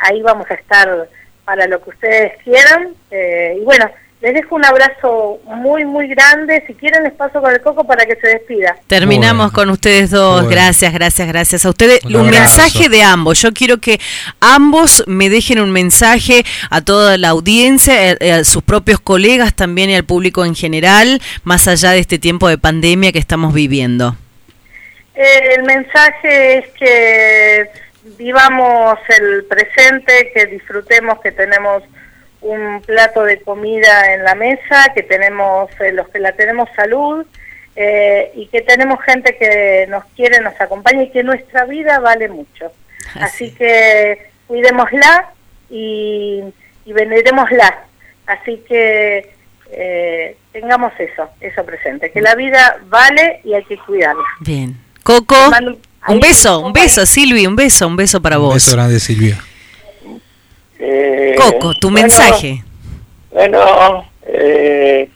ahí 0.00 0.22
vamos 0.22 0.50
a 0.50 0.54
estar 0.54 1.06
para 1.44 1.66
lo 1.66 1.82
que 1.82 1.90
ustedes 1.90 2.32
quieran. 2.42 2.94
y 3.10 3.60
bueno, 3.60 3.90
les 4.22 4.34
dejo 4.34 4.54
un 4.54 4.64
abrazo 4.64 5.40
muy, 5.46 5.84
muy 5.84 6.06
grande. 6.06 6.62
Si 6.68 6.74
quieren, 6.74 7.02
les 7.02 7.12
paso 7.12 7.40
con 7.40 7.52
el 7.52 7.60
coco 7.60 7.84
para 7.84 8.06
que 8.06 8.14
se 8.14 8.28
despida. 8.28 8.76
Terminamos 8.86 9.50
con 9.50 9.68
ustedes 9.68 10.10
dos. 10.10 10.48
Gracias, 10.48 10.92
gracias, 10.92 11.26
gracias 11.26 11.66
a 11.66 11.70
ustedes. 11.70 12.04
Un, 12.04 12.30
mensaje 12.30 12.88
de 12.88 13.02
ambos. 13.02 13.42
Yo 13.42 13.52
quiero 13.52 13.78
que 13.78 13.98
ambos 14.40 15.02
me 15.08 15.28
dejen 15.28 15.58
un 15.58 15.72
mensaje 15.72 16.44
a 16.70 16.80
toda 16.82 17.18
la 17.18 17.30
audiencia, 17.30 18.12
eh, 18.12 18.32
a, 18.32 18.44
sus 18.44 18.62
propios 18.62 19.00
colegas 19.00 19.54
también 19.54 19.90
y 19.90 19.96
al 19.96 20.04
público 20.04 20.44
en 20.44 20.54
general, 20.54 21.20
más 21.42 21.66
allá 21.66 21.90
de 21.90 21.98
este 21.98 22.20
tiempo 22.20 22.48
de 22.48 22.58
pandemia 22.58 23.10
que 23.10 23.18
estamos 23.18 23.52
viviendo. 23.52 24.14
Eh, 25.16 25.56
el 25.56 25.64
mensaje 25.64 26.58
es 26.58 26.68
que 26.78 27.68
vivamos 28.16 28.98
el 29.08 29.44
presente, 29.46 30.30
que 30.32 30.46
disfrutemos, 30.46 31.20
que 31.20 31.32
tenemos 31.32 31.82
un 32.42 32.82
plato 32.82 33.22
de 33.24 33.40
comida 33.40 34.12
en 34.14 34.24
la 34.24 34.34
mesa, 34.34 34.92
que 34.94 35.02
tenemos 35.02 35.70
eh, 35.80 35.92
los 35.92 36.08
que 36.08 36.18
la 36.18 36.32
tenemos 36.32 36.68
salud 36.74 37.24
eh, 37.76 38.32
y 38.34 38.46
que 38.48 38.62
tenemos 38.62 39.00
gente 39.02 39.36
que 39.36 39.86
nos 39.88 40.04
quiere, 40.16 40.40
nos 40.40 40.60
acompaña 40.60 41.04
y 41.04 41.10
que 41.10 41.22
nuestra 41.22 41.64
vida 41.64 41.98
vale 42.00 42.28
mucho. 42.28 42.72
Así, 43.14 43.52
que 43.52 44.30
cuidémosla 44.46 45.30
y, 45.70 46.42
y 46.84 46.92
venerémosla. 46.92 47.84
Así 48.26 48.62
que 48.68 49.34
eh, 49.70 50.36
tengamos 50.52 50.92
eso, 50.98 51.28
eso 51.40 51.64
presente, 51.64 52.10
que 52.10 52.20
la 52.20 52.34
vida 52.34 52.78
vale 52.86 53.40
y 53.44 53.54
hay 53.54 53.64
que 53.64 53.78
cuidarla. 53.78 54.24
Bien. 54.40 54.76
Coco, 55.02 55.34
un 56.08 56.20
beso, 56.20 56.60
un 56.60 56.72
beso, 56.72 57.04
Silvi, 57.06 57.46
un 57.46 57.56
beso, 57.56 57.86
un 57.86 57.96
beso 57.96 58.22
para 58.22 58.36
vos. 58.38 58.50
Un 58.50 58.54
beso 58.54 58.72
grande, 58.72 59.00
Silvia. 59.00 59.38
Eh, 60.84 61.36
Coco, 61.38 61.74
tu 61.74 61.90
mensaje. 61.90 62.64
Bueno, 63.30 64.04
eh, 64.26 65.08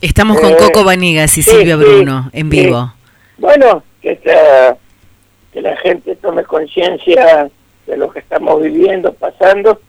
Estamos 0.00 0.40
con 0.40 0.50
eh, 0.50 0.56
Coco 0.58 0.82
Vanigas 0.82 1.38
y 1.38 1.42
Silvia 1.42 1.76
Bruno 1.76 2.28
en 2.32 2.50
vivo. 2.50 2.92
Bueno, 3.38 3.84
que, 4.02 4.18
que 4.18 5.60
la 5.60 5.76
gente 5.76 6.16
tome 6.16 6.42
conciencia 6.42 7.48
de 7.86 7.96
lo 7.96 8.10
que 8.10 8.18
estamos 8.18 8.60
viviendo, 8.60 9.12
pasando, 9.12 9.80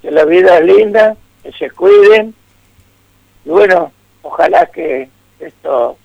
que 0.00 0.12
la 0.12 0.24
vida 0.26 0.58
es 0.58 0.64
linda, 0.64 1.16
que 1.42 1.50
se 1.52 1.70
cuiden. 1.72 2.34
Y 3.44 3.48
bueno, 3.48 3.90
ojalá 4.22 4.66
que 4.66 5.08
esto 5.40 5.96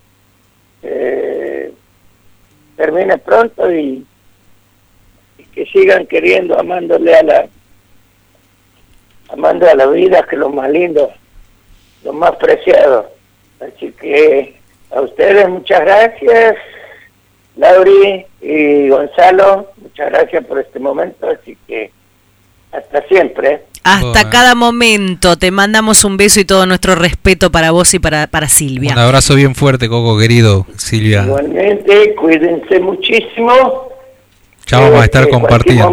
eh, 0.82 1.72
termine 2.76 3.20
pronto 3.20 3.72
y, 3.72 3.78
y, 3.80 4.06
que 5.54 5.66
sigan 5.68 6.06
queriendo, 6.08 6.60
amándole 6.60 7.16
a 7.16 7.24
la 7.24 7.48
amando 9.30 9.68
a 9.68 9.76
la 9.76 9.88
vida, 9.88 10.26
que 10.30 10.38
lo 10.38 10.50
más 10.50 10.70
lindo, 10.70 11.12
lo 12.04 12.14
más 12.14 12.36
preciado. 12.36 13.10
Así 13.60 13.92
que 13.94 14.56
a 14.92 15.02
ustedes 15.02 15.50
muchas 15.50 15.82
gracias, 15.82 16.56
Lauri 17.56 18.26
y 18.42 18.90
Gonzalo, 18.90 19.72
muchas 19.82 20.12
gracias 20.12 20.46
por 20.46 20.60
este 20.60 20.80
momento, 20.80 21.28
así 21.30 21.58
que 21.68 21.92
hasta 22.72 23.02
siempre. 23.08 23.62
Hasta 23.84 24.30
cada 24.30 24.56
momento. 24.56 25.38
Te 25.38 25.52
mandamos 25.52 26.06
un 26.06 26.16
beso 26.16 26.40
y 26.40 26.46
todo 26.46 26.66
nuestro 26.66 26.96
respeto 26.96 27.52
para 27.52 27.72
vos 27.72 27.94
y 27.94 28.00
para, 28.00 28.28
para 28.28 28.48
Silvia. 28.48 28.94
Un 28.94 29.00
abrazo 29.00 29.36
bien 29.36 29.56
fuerte, 29.56 29.90
Coco, 29.90 30.18
querido, 30.18 30.66
Silvia. 30.78 31.24
Igualmente, 31.24 32.16
cuídense 32.16 32.80
muchísimo. 32.80 33.93
Ya 34.68 34.80
vamos 34.80 35.02
a 35.02 35.06
estar 35.06 35.28
compartiendo. 35.30 35.92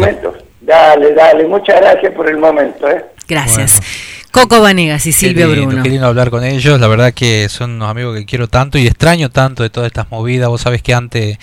Dale, 0.61 1.13
dale, 1.13 1.47
muchas 1.47 1.81
gracias 1.81 2.13
por 2.13 2.29
el 2.29 2.37
momento. 2.37 2.89
¿eh? 2.89 3.05
Gracias. 3.27 3.81
Coco 4.31 4.61
Vanegas 4.61 5.05
y 5.05 5.11
Silvia 5.11 5.47
Bruno. 5.47 5.83
Qué 5.83 5.89
lindo 5.89 6.07
hablar 6.07 6.29
con 6.29 6.43
ellos, 6.43 6.79
la 6.79 6.87
verdad 6.87 7.13
que 7.13 7.49
son 7.49 7.71
unos 7.71 7.89
amigos 7.89 8.17
que 8.17 8.25
quiero 8.25 8.47
tanto 8.47 8.77
y 8.77 8.87
extraño 8.87 9.29
tanto 9.29 9.63
de 9.63 9.69
todas 9.69 9.87
estas 9.87 10.09
movidas. 10.09 10.47
Vos 10.47 10.61
sabés 10.61 10.81
que 10.81 10.93
antes 10.93 11.37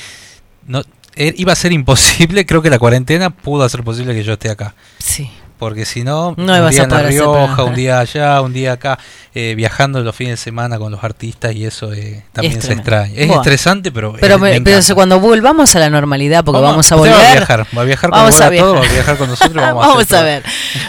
no 0.67 0.83
eh, 1.17 1.35
iba 1.37 1.53
a 1.53 1.57
ser 1.57 1.73
imposible, 1.73 2.47
creo 2.47 2.63
que 2.63 2.71
la 2.71 2.79
cuarentena 2.79 3.31
pudo 3.31 3.65
hacer 3.65 3.83
posible 3.83 4.15
que 4.15 4.23
yo 4.23 4.35
esté 4.35 4.51
acá. 4.51 4.75
Sí 4.99 5.31
porque 5.59 5.85
si 5.85 6.05
no, 6.05 6.35
no 6.37 6.53
un 6.55 6.71
día 6.71 6.83
en 6.85 6.91
La 6.91 7.03
Rioja, 7.03 7.65
un 7.65 7.75
día 7.75 7.99
allá, 7.99 8.41
un 8.41 8.53
día 8.53 8.73
acá, 8.73 8.99
eh, 9.35 9.55
viajando 9.57 10.01
los 10.01 10.15
fines 10.15 10.35
de 10.35 10.37
semana 10.37 10.79
con 10.79 10.93
los 10.93 11.03
artistas 11.03 11.55
y 11.55 11.67
eso 11.67 11.93
eh, 11.93 12.23
también 12.33 12.63
se 12.63 12.73
extraña. 12.73 13.13
Es 13.15 13.31
estresante, 13.31 13.91
pero 13.91 14.15
Pero, 14.21 14.39
pero 14.39 14.81
cuando 14.95 15.21
volvamos 15.21 15.75
a 15.75 15.81
la 15.81 15.91
normalidad, 15.91 16.45
porque 16.45 16.61
vamos, 16.61 16.91
a 16.93 16.97
volver... 16.97 17.15
Va 17.15 17.29
a 17.29 17.33
viajar, 17.33 17.67
va 17.77 17.83
a 17.83 17.85
viajar 17.85 18.11
vamos 18.11 18.41
a 18.41 18.49
viajar. 18.49 18.69
Todo, 18.69 18.81
va 18.81 18.87
a 18.87 18.93
viajar 18.93 19.17
con 19.17 19.29
nosotros. 19.29 19.57
Vamos, 19.57 19.87
vamos 19.87 20.13
a, 20.13 20.23
ver, 20.23 20.43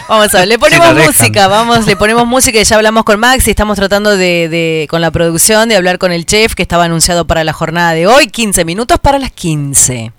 vamos 0.08 0.34
a 0.34 0.38
ver. 0.38 0.48
Le 0.48 0.58
ponemos 0.60 0.94
música, 1.06 1.48
vamos, 1.48 1.86
le 1.86 1.96
ponemos 1.96 2.26
música 2.26 2.60
y 2.60 2.64
ya 2.64 2.76
hablamos 2.76 3.04
con 3.04 3.18
Max 3.18 3.48
y 3.48 3.50
estamos 3.50 3.76
tratando 3.76 4.16
de, 4.16 4.48
de, 4.48 4.86
con 4.88 5.00
la 5.00 5.10
producción, 5.10 5.68
de 5.68 5.76
hablar 5.76 5.98
con 5.98 6.12
el 6.12 6.26
chef 6.26 6.54
que 6.54 6.62
estaba 6.62 6.84
anunciado 6.84 7.26
para 7.26 7.42
la 7.42 7.52
jornada 7.52 7.92
de 7.92 8.06
hoy, 8.06 8.28
15 8.28 8.64
minutos 8.64 8.98
para 9.00 9.18
las 9.18 9.32
15. 9.32 10.12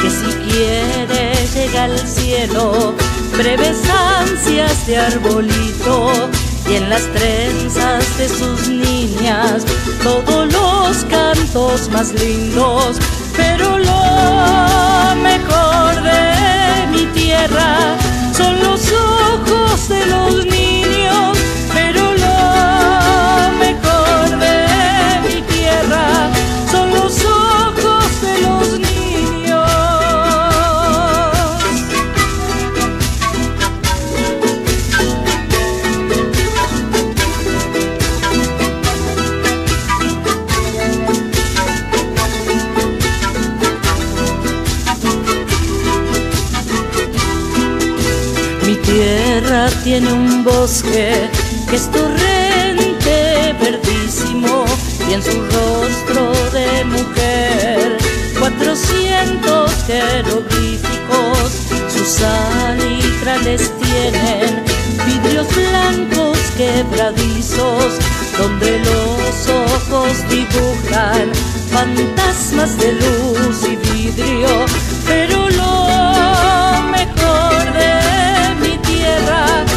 Que 0.00 0.10
si 0.10 0.30
quiere 0.48 1.32
llega 1.54 1.84
al 1.84 1.98
cielo, 2.06 2.94
breves 3.36 3.78
ansias 3.88 4.86
de 4.86 4.96
arbolito, 4.96 6.30
y 6.68 6.74
en 6.74 6.88
las 6.88 7.02
trenzas 7.12 8.18
de 8.18 8.28
sus 8.28 8.68
niñas, 8.68 9.64
todos 10.02 10.52
los 10.52 11.04
cantos 11.04 11.88
más 11.90 12.12
lindos, 12.12 12.98
pero 13.36 13.78
lo 13.78 15.16
mejor 15.22 16.02
de 16.02 16.86
mi 16.92 17.06
tierra 17.06 17.96
son 18.36 18.60
los 18.62 18.80
ojos 18.92 19.88
de 19.88 20.06
los 20.06 20.46
niños, 20.46 20.79
tiene 49.90 50.12
un 50.12 50.44
bosque 50.44 51.28
que 51.68 51.74
es 51.74 51.90
torrente 51.90 53.56
verdísimo 53.60 54.64
y 55.08 55.14
en 55.14 55.20
su 55.20 55.32
rostro 55.32 56.32
de 56.52 56.84
mujer 56.84 57.98
cuatrocientos 58.38 59.72
jeroglíficos 59.88 61.48
sus 61.92 62.06
salitrales 62.06 63.72
tienen 63.82 64.62
vidrios 65.06 65.48
blancos 65.56 66.38
quebradizos 66.56 67.98
donde 68.38 68.78
los 68.78 69.48
ojos 69.48 70.12
dibujan 70.28 71.32
fantasmas 71.72 72.78
de 72.78 72.92
luz 72.92 73.64
y 73.64 73.74
vidrio 73.74 74.66
pero 75.08 75.50
lo 75.50 76.80
mejor 76.92 77.72
de 77.72 78.54
mi 78.60 78.78
tierra 78.78 79.69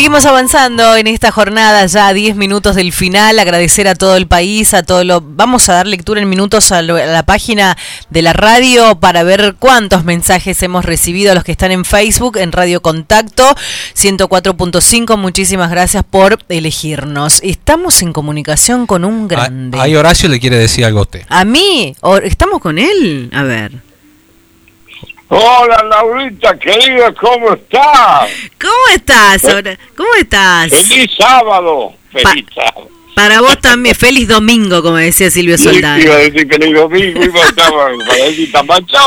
Seguimos 0.04 0.26
avanzando 0.26 0.98
en 0.98 1.08
esta 1.08 1.32
jornada, 1.32 1.86
ya 1.86 2.08
a 2.10 2.14
10 2.14 2.36
minutos 2.36 2.76
del 2.76 2.92
final. 2.92 3.40
Agradecer 3.40 3.88
a 3.88 3.96
todo 3.96 4.18
el 4.18 4.28
país, 4.28 4.74
a 4.74 4.84
todo 4.84 5.06
lo. 5.06 5.22
Vamos 5.22 5.70
a 5.70 5.76
dar 5.76 5.88
lectura 5.88 6.20
en 6.20 6.28
minutos 6.28 6.74
a, 6.74 6.82
lo- 6.82 6.98
a 6.98 7.06
la 7.06 7.24
página 7.26 7.78
de 8.10 8.22
la 8.22 8.34
radio 8.34 9.00
para 9.00 9.24
ver 9.24 9.56
cuántos 9.58 10.04
mensajes 10.04 10.62
hemos 10.62 10.84
recibido 10.84 11.32
a 11.32 11.36
los 11.36 11.46
que 11.46 11.54
están 11.54 11.72
en 11.72 11.86
Facebook, 11.86 12.36
en 12.36 12.52
Radio 12.52 12.82
Contacto 12.82 13.56
104.5. 13.96 15.16
Muchísimas 15.18 15.72
gracias 15.72 16.04
por 16.04 16.38
elegirnos. 16.50 17.40
Estamos 17.42 18.02
en 18.02 18.12
comunicación 18.12 18.86
con 18.88 19.06
un 19.06 19.30
grande. 19.30 19.80
Ahí 19.80 19.96
Horacio 19.96 20.28
le 20.28 20.42
quiere 20.42 20.58
decir 20.58 20.84
algo 20.84 21.00
a 21.00 21.04
usted. 21.04 21.22
A 21.30 21.46
mí, 21.46 21.96
¿estamos 22.26 22.60
con 22.60 22.78
él? 22.78 23.30
A 23.34 23.44
ver. 23.44 23.72
Hola 25.30 25.84
Laurita, 25.90 26.58
querida, 26.60 27.14
¿cómo 27.14 27.54
estás? 27.54 28.30
¿Cómo 28.62 28.74
estás? 28.94 29.46
ahora? 29.46 29.78
¿Cómo 29.96 30.10
estás? 30.20 30.70
Feliz 30.70 31.12
sábado. 31.18 31.94
Feliz 32.12 32.46
sábado. 32.54 32.90
Para 33.16 33.42
vos 33.42 33.60
también, 33.62 33.96
feliz 33.96 34.28
domingo, 34.28 34.82
como 34.82 34.98
decía 34.98 35.30
Silvio 35.30 35.58
Sí, 35.58 35.66
Soldán. 35.66 36.02
iba 36.02 36.16
a 36.16 36.18
decir 36.18 36.48
feliz 36.48 36.74
domingo, 36.76 37.24
iba 37.24 37.44
a 37.44 37.48
estar 37.48 37.72
para 37.72 38.26
decir 38.26 38.52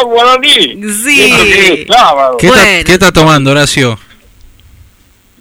guaraní. 0.04 0.80
Sí. 1.04 1.32
Es 1.32 1.86
sábado. 1.88 2.36
¿Qué, 2.38 2.46
está, 2.46 2.84
qué 2.84 2.92
está 2.92 3.12
tomando, 3.12 3.50
Horacio? 3.50 3.98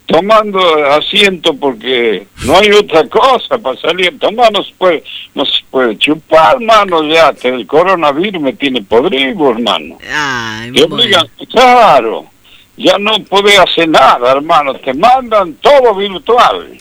Tomando 0.06 0.60
asiento 0.92 1.56
porque 1.56 2.28
no 2.44 2.58
hay 2.58 2.70
otra 2.72 3.08
cosa 3.08 3.58
para 3.58 3.80
salir. 3.80 4.18
Tomar 4.20 4.52
no 4.52 4.64
se 4.64 4.72
puede, 4.78 5.04
no 5.34 5.44
se 5.46 5.64
puede 5.72 5.98
chupar, 5.98 6.56
hermano, 6.56 7.04
ya. 7.04 7.34
El 7.42 7.66
coronavirus 7.66 8.42
me 8.42 8.54
tiene 8.54 8.82
podrido, 8.84 9.50
hermano. 9.50 9.98
Ay, 10.14 10.72
Te 10.72 10.84
obligan, 10.84 11.28
claro, 11.52 12.26
ya 12.78 12.98
no 13.00 13.18
podés 13.24 13.58
hacer 13.60 13.90
nada, 13.90 14.32
hermano, 14.32 14.76
te 14.76 14.94
mandan 14.94 15.54
todo 15.56 15.96
virtual. 15.96 16.78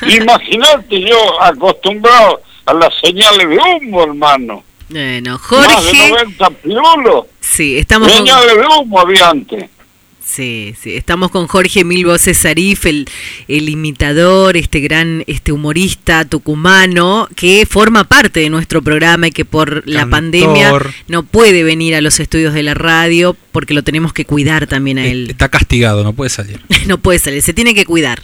Imagínate 0.06 1.00
yo 1.00 1.42
acostumbrado 1.42 2.42
a 2.66 2.74
las 2.74 2.94
señales 3.00 3.48
de 3.48 3.58
humo, 3.58 4.02
hermano. 4.02 4.64
Bueno, 4.88 5.32
Más 5.32 5.40
Jorge. 5.42 5.96
de 6.02 6.10
90 6.10 6.50
piulos. 6.50 7.26
Sí, 7.40 7.78
estamos 7.78 8.08
con, 8.08 8.16
Señales 8.18 8.56
de 8.56 8.66
humo 8.66 9.00
había 9.00 9.30
antes. 9.30 9.70
Sí, 10.30 10.74
sí, 10.80 10.94
estamos 10.96 11.30
con 11.30 11.46
Jorge 11.46 11.84
Milbo 11.84 12.16
Cesarif, 12.18 12.86
el, 12.86 13.06
el 13.48 13.68
imitador, 13.68 14.56
este 14.56 14.80
gran 14.80 15.24
este 15.26 15.52
humorista 15.52 16.24
tucumano 16.24 17.28
que 17.36 17.66
forma 17.66 18.04
parte 18.04 18.40
de 18.40 18.50
nuestro 18.50 18.82
programa 18.82 19.28
y 19.28 19.30
que 19.30 19.44
por 19.44 19.86
la 19.88 20.06
pandemia 20.06 20.72
no 21.08 21.22
puede 21.24 21.62
venir 21.64 21.94
a 21.94 22.00
los 22.00 22.20
estudios 22.20 22.54
de 22.54 22.62
la 22.62 22.74
radio 22.74 23.36
porque 23.52 23.74
lo 23.74 23.82
tenemos 23.82 24.12
que 24.12 24.24
cuidar 24.24 24.66
también 24.66 24.98
a 24.98 25.06
él. 25.06 25.28
Está 25.30 25.48
castigado, 25.48 26.04
no 26.04 26.12
puede 26.12 26.30
salir. 26.30 26.60
No 26.86 26.98
puede 26.98 27.18
salir, 27.18 27.42
se 27.42 27.52
tiene 27.52 27.74
que 27.74 27.84
cuidar. 27.84 28.20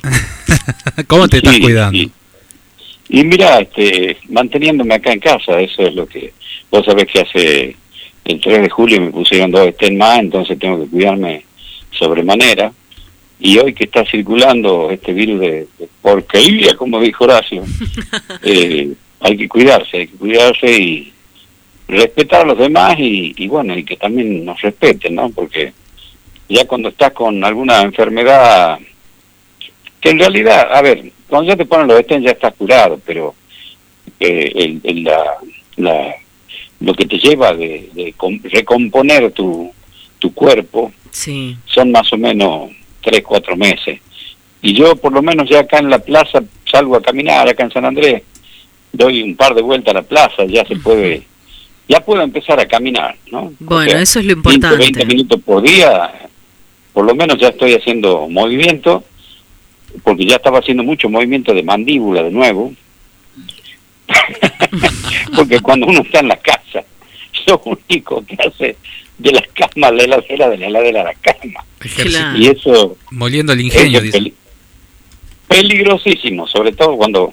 ¿Cómo 1.07 1.28
te 1.28 1.39
estás 1.39 1.55
Sí, 1.57 1.61
cuidando? 1.61 1.99
sí. 1.99 2.11
Y 3.09 3.23
mira, 3.24 3.61
este, 3.61 4.16
manteniéndome 4.28 4.95
acá 4.95 5.12
en 5.12 5.20
casa, 5.20 5.61
eso 5.61 5.83
es 5.83 5.95
lo 5.95 6.07
que... 6.07 6.33
Vos 6.70 6.85
sabés 6.85 7.07
que 7.07 7.20
hace 7.20 7.77
el 8.24 8.41
3 8.41 8.62
de 8.62 8.70
julio 8.70 9.01
me 9.01 9.11
pusieron 9.12 9.51
dos 9.53 9.69
estén 9.69 9.97
más, 9.97 10.19
entonces 10.19 10.59
tengo 10.59 10.83
que 10.83 10.91
cuidarme 10.91 11.45
sobremanera. 11.98 12.73
Y 13.39 13.59
hoy 13.59 13.74
que 13.74 13.85
está 13.85 14.05
circulando 14.06 14.90
este 14.90 15.12
virus 15.12 15.40
de, 15.40 15.51
de 15.78 15.89
porquería, 16.01 16.74
como 16.77 17.01
dijo 17.01 17.24
Horacio, 17.24 17.64
eh, 18.43 18.93
hay 19.20 19.36
que 19.36 19.48
cuidarse, 19.48 19.97
hay 19.98 20.06
que 20.09 20.16
cuidarse 20.16 20.70
y 20.70 21.12
respetar 21.89 22.43
a 22.43 22.47
los 22.47 22.59
demás 22.59 22.97
y, 22.98 23.35
y 23.36 23.47
bueno, 23.48 23.77
y 23.77 23.85
que 23.85 23.97
también 23.97 24.44
nos 24.44 24.60
respeten, 24.62 25.14
¿no? 25.16 25.28
Porque 25.31 25.73
ya 26.48 26.66
cuando 26.66 26.89
estás 26.89 27.12
con 27.12 27.44
alguna 27.44 27.82
enfermedad 27.82 28.78
que 30.01 30.10
en 30.10 30.18
realidad, 30.18 30.73
a 30.73 30.81
ver, 30.82 31.10
cuando 31.28 31.48
ya 31.51 31.56
te 31.56 31.64
ponen 31.66 31.89
los 31.89 32.01
estén 32.01 32.23
ya 32.23 32.31
estás 32.31 32.55
curado, 32.55 33.01
pero 33.05 33.35
eh, 34.20 34.52
el, 34.55 34.81
el- 34.85 35.05
la, 35.05 35.24
la- 35.77 36.14
lo 36.81 36.94
que 36.94 37.06
te 37.06 37.18
lleva 37.18 37.52
de, 37.55 37.89
de 37.94 38.12
com- 38.16 38.40
recomponer 38.44 39.31
tu, 39.32 39.73
tu 40.18 40.32
cuerpo 40.35 40.93
Sí. 41.16 41.56
son 41.64 41.93
más 41.93 42.12
o 42.12 42.18
menos 42.18 42.70
tres, 43.02 43.22
cuatro 43.22 43.56
meses. 43.56 44.01
Y 44.60 44.74
yo 44.74 44.94
por 44.97 45.14
lo 45.14 45.22
menos 45.22 45.48
ya 45.48 45.60
acá 45.60 45.78
en 45.78 45.88
la 45.88 45.98
plaza 45.98 46.43
salgo 46.70 46.94
a 46.94 47.01
caminar, 47.01 47.48
acá 47.48 47.64
en 47.64 47.70
San 47.70 47.86
Andrés, 47.86 48.22
doy 48.93 49.22
un 49.22 49.34
par 49.34 49.55
de 49.55 49.62
vueltas 49.62 49.94
a 49.94 50.01
la 50.01 50.02
plaza, 50.02 50.44
ya 50.44 50.66
se 50.66 50.76
puede, 50.76 51.22
ya 51.88 52.01
puedo 52.01 52.20
empezar 52.20 52.60
a 52.60 52.68
caminar, 52.68 53.16
¿no? 53.32 53.51
Bueno, 53.60 53.93
sea, 53.93 54.02
eso 54.02 54.20
es 54.20 54.26
lo 54.26 54.34
15, 54.34 54.55
importante. 54.56 54.76
20 54.76 55.06
minutos 55.06 55.40
por 55.40 55.62
día, 55.62 56.28
por 56.93 57.06
lo 57.06 57.14
menos 57.14 57.38
ya 57.38 57.48
estoy 57.48 57.72
haciendo 57.72 58.28
movimiento, 58.28 59.02
porque 60.02 60.26
ya 60.26 60.36
estaba 60.36 60.59
haciendo 60.59 60.82
mucho 60.82 61.09
movimiento 61.09 61.55
de 61.55 61.62
mandíbula 61.62 62.22
de 62.22 62.30
nuevo, 62.30 62.74
porque 65.34 65.60
cuando 65.60 65.86
uno 65.86 66.02
está 66.02 66.20
en 66.20 66.28
la 66.28 66.36
casa, 66.36 66.84
lo 67.47 67.62
único 67.64 68.22
que 68.26 68.36
hace 68.47 68.76
de 69.18 69.32
las 69.32 69.43
camas, 69.55 69.93
la 69.93 70.02
heladera, 70.05 70.48
de 70.51 70.59
la 70.59 70.66
heladera 70.66 71.01
a 71.01 71.05
la 71.05 71.14
cama. 71.14 71.64
Claro. 71.78 72.38
Y 72.38 72.48
eso 72.48 72.97
Moliendo 73.10 73.52
el 73.52 73.60
ingenio, 73.62 73.98
es 73.98 74.05
dice. 74.05 74.18
peli- 74.18 74.34
peligrosísimo, 75.48 76.47
sobre 76.47 76.72
todo 76.72 76.97
cuando 76.97 77.32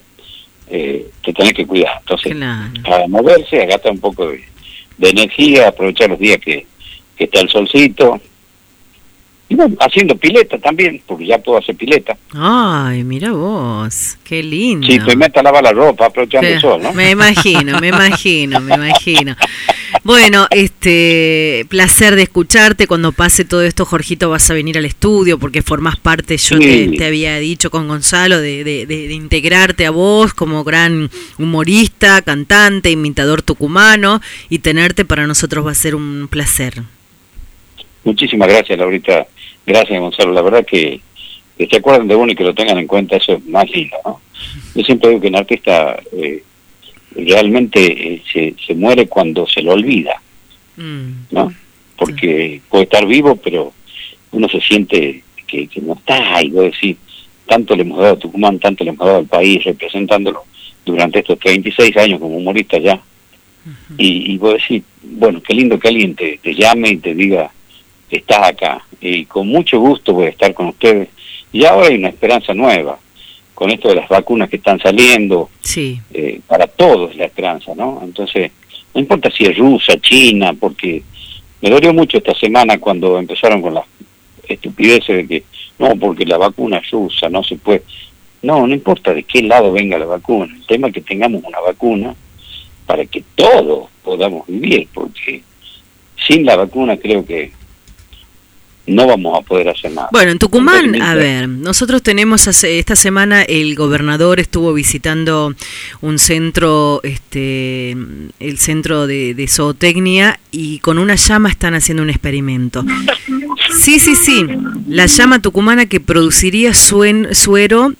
eh, 0.69 1.07
te 1.23 1.33
tenés 1.33 1.53
que 1.53 1.65
cuidar. 1.65 1.97
Entonces, 1.99 2.33
a 2.41 3.07
moverse, 3.07 3.61
a 3.61 3.65
gastar 3.65 3.91
un 3.91 3.99
poco 3.99 4.29
de, 4.29 4.43
de 4.97 5.09
energía, 5.09 5.67
aprovechar 5.69 6.09
los 6.09 6.19
días 6.19 6.39
que, 6.39 6.65
que 7.17 7.23
está 7.25 7.41
el 7.41 7.49
solcito. 7.49 8.19
Y 9.53 9.55
bueno, 9.55 9.75
haciendo 9.79 10.15
pileta 10.15 10.57
también, 10.57 10.99
porque 11.05 11.27
ya 11.27 11.37
puedo 11.37 11.59
hacer 11.59 11.75
pileta. 11.75 12.17
Ay, 12.33 13.03
mira 13.03 13.33
vos, 13.33 14.17
qué 14.23 14.41
lindo. 14.41 14.87
Si 14.87 14.97
te 14.97 15.15
metes 15.15 15.37
a 15.37 15.43
lavar 15.43 15.63
la 15.63 15.71
ropa, 15.71 16.07
aprovechando 16.07 16.47
Sí, 16.47 16.53
el 16.55 16.59
sol, 16.59 16.81
¿no? 16.81 16.91
Me 16.91 17.11
imagino, 17.11 17.79
me 17.79 17.89
imagino, 17.89 18.59
me 18.59 18.73
imagino. 18.73 19.35
Bueno, 20.03 20.47
este 20.49 21.67
placer 21.69 22.15
de 22.15 22.23
escucharte. 22.23 22.87
Cuando 22.87 23.11
pase 23.11 23.45
todo 23.45 23.61
esto, 23.61 23.85
Jorgito, 23.85 24.31
vas 24.31 24.49
a 24.49 24.55
venir 24.55 24.75
al 24.75 24.85
estudio 24.85 25.37
porque 25.37 25.61
formás 25.61 25.97
parte, 25.97 26.35
yo 26.37 26.57
Sí. 26.57 26.87
te, 26.89 26.97
te 26.97 27.05
había 27.05 27.37
dicho 27.37 27.69
con 27.69 27.87
Gonzalo, 27.87 28.41
de, 28.41 28.63
de- 28.63 28.87
de- 28.87 29.07
de 29.07 29.13
integrarte 29.13 29.85
a 29.85 29.91
vos 29.91 30.33
como 30.33 30.63
gran 30.63 31.11
humorista, 31.37 32.23
cantante, 32.23 32.89
imitador 32.89 33.43
tucumano 33.43 34.19
y 34.49 34.59
tenerte 34.59 35.05
para 35.05 35.27
nosotros 35.27 35.63
va 35.63 35.71
a 35.71 35.75
ser 35.75 35.93
un 35.93 36.27
placer. 36.27 36.81
Muchísimas 38.03 38.49
gracias, 38.49 38.77
Laurita. 38.77 39.27
Gracias, 39.65 39.99
Gonzalo. 39.99 40.33
La 40.33 40.41
verdad 40.41 40.65
que, 40.65 40.99
que 41.57 41.67
se 41.67 41.77
acuerden 41.77 42.07
de 42.07 42.15
uno 42.15 42.31
y 42.31 42.35
que 42.35 42.43
lo 42.43 42.53
tengan 42.53 42.77
en 42.77 42.87
cuenta, 42.87 43.17
eso 43.17 43.33
es 43.33 43.45
más 43.45 43.69
lindo, 43.69 43.97
¿no? 44.05 44.21
Yo 44.75 44.83
siempre 44.83 45.09
digo 45.09 45.21
que 45.21 45.27
un 45.27 45.35
artista 45.35 46.01
eh, 46.11 46.43
realmente 47.15 48.13
eh, 48.13 48.23
se, 48.31 48.55
se 48.65 48.75
muere 48.75 49.07
cuando 49.07 49.47
se 49.47 49.61
lo 49.61 49.73
olvida, 49.73 50.21
¿no? 51.31 51.53
Porque 51.95 52.61
puede 52.69 52.83
estar 52.83 53.05
vivo, 53.05 53.35
pero 53.35 53.71
uno 54.31 54.49
se 54.49 54.59
siente 54.59 55.23
que, 55.47 55.67
que 55.67 55.81
no 55.81 55.93
está, 55.93 56.41
y 56.43 56.49
vos 56.49 56.65
decís, 56.65 56.97
tanto 57.47 57.75
le 57.75 57.83
hemos 57.83 57.99
dado 57.99 58.13
a 58.13 58.19
Tucumán, 58.19 58.59
tanto 58.59 58.83
le 58.83 58.89
hemos 58.89 59.05
dado 59.05 59.19
al 59.19 59.27
país, 59.27 59.63
representándolo 59.63 60.43
durante 60.85 61.19
estos 61.19 61.39
36 61.39 61.95
años 61.97 62.19
como 62.19 62.37
humorista 62.37 62.77
ya. 62.77 62.99
y, 63.97 64.33
y 64.33 64.37
vos 64.37 64.53
decís, 64.53 64.83
bueno, 65.03 65.41
qué 65.41 65.53
lindo 65.53 65.79
que 65.79 65.87
alguien 65.87 66.15
te, 66.15 66.39
te 66.41 66.53
llame 66.53 66.89
y 66.89 66.97
te 66.97 67.13
diga, 67.13 67.51
estás 68.09 68.49
acá. 68.49 68.83
Y 69.01 69.25
con 69.25 69.47
mucho 69.47 69.79
gusto 69.79 70.13
voy 70.13 70.27
a 70.27 70.29
estar 70.29 70.53
con 70.53 70.67
ustedes. 70.67 71.09
Y 71.51 71.65
ahora 71.65 71.87
hay 71.87 71.95
una 71.95 72.09
esperanza 72.09 72.53
nueva, 72.53 72.97
con 73.53 73.69
esto 73.69 73.89
de 73.89 73.95
las 73.95 74.09
vacunas 74.09 74.49
que 74.49 74.55
están 74.57 74.79
saliendo, 74.79 75.49
Sí. 75.61 75.99
eh, 76.13 76.39
para 76.47 76.67
todos 76.67 77.15
la 77.15 77.25
esperanza, 77.25 77.73
¿no? 77.75 78.01
Entonces, 78.03 78.51
no 78.93 79.01
importa 79.01 79.29
si 79.31 79.45
es 79.45 79.57
rusa, 79.57 79.99
china, 80.01 80.53
porque 80.53 81.03
me 81.61 81.69
dolió 81.69 81.93
mucho 81.93 82.17
esta 82.17 82.33
semana 82.35 82.79
cuando 82.79 83.17
empezaron 83.19 83.61
con 83.61 83.75
las 83.75 83.85
estupideces 84.47 85.15
de 85.17 85.27
que, 85.27 85.43
no, 85.79 85.95
porque 85.95 86.25
la 86.25 86.37
vacuna 86.37 86.77
es 86.79 86.89
rusa, 86.91 87.29
no 87.29 87.43
se 87.43 87.55
puede. 87.55 87.83
No, 88.41 88.67
no 88.67 88.73
importa 88.73 89.13
de 89.13 89.23
qué 89.23 89.41
lado 89.43 89.71
venga 89.71 89.97
la 89.97 90.05
vacuna, 90.05 90.53
el 90.55 90.65
tema 90.65 90.87
es 90.87 90.93
que 90.95 91.01
tengamos 91.01 91.43
una 91.45 91.59
vacuna 91.61 92.13
para 92.85 93.05
que 93.05 93.23
todos 93.35 93.87
podamos 94.03 94.45
vivir, 94.47 94.87
porque 94.93 95.41
sin 96.27 96.45
la 96.45 96.55
vacuna 96.57 96.97
creo 96.97 97.25
que 97.25 97.51
no 98.85 99.07
vamos 99.07 99.39
a 99.39 99.41
poder 99.41 99.69
hacer 99.69 99.91
nada. 99.91 100.09
Bueno, 100.11 100.31
en 100.31 100.39
Tucumán, 100.39 101.01
a 101.01 101.15
ver, 101.15 101.47
nosotros 101.47 102.01
tenemos 102.03 102.47
hace, 102.47 102.79
esta 102.79 102.95
semana 102.95 103.43
el 103.43 103.75
gobernador 103.75 104.39
estuvo 104.39 104.73
visitando 104.73 105.55
un 106.01 106.19
centro, 106.19 106.99
este, 107.03 107.91
el 107.91 108.57
centro 108.57 109.07
de, 109.07 109.33
de 109.33 109.47
zootecnia 109.47 110.39
y 110.51 110.79
con 110.79 110.97
una 110.97 111.15
llama 111.15 111.49
están 111.49 111.75
haciendo 111.75 112.03
un 112.03 112.09
experimento. 112.09 112.83
Sí, 113.79 113.99
sí, 113.99 114.15
sí, 114.15 114.45
la 114.87 115.05
llama 115.05 115.41
tucumana 115.41 115.85
que 115.85 115.99
produciría 115.99 116.73
suen, 116.73 117.33
suero 117.33 117.93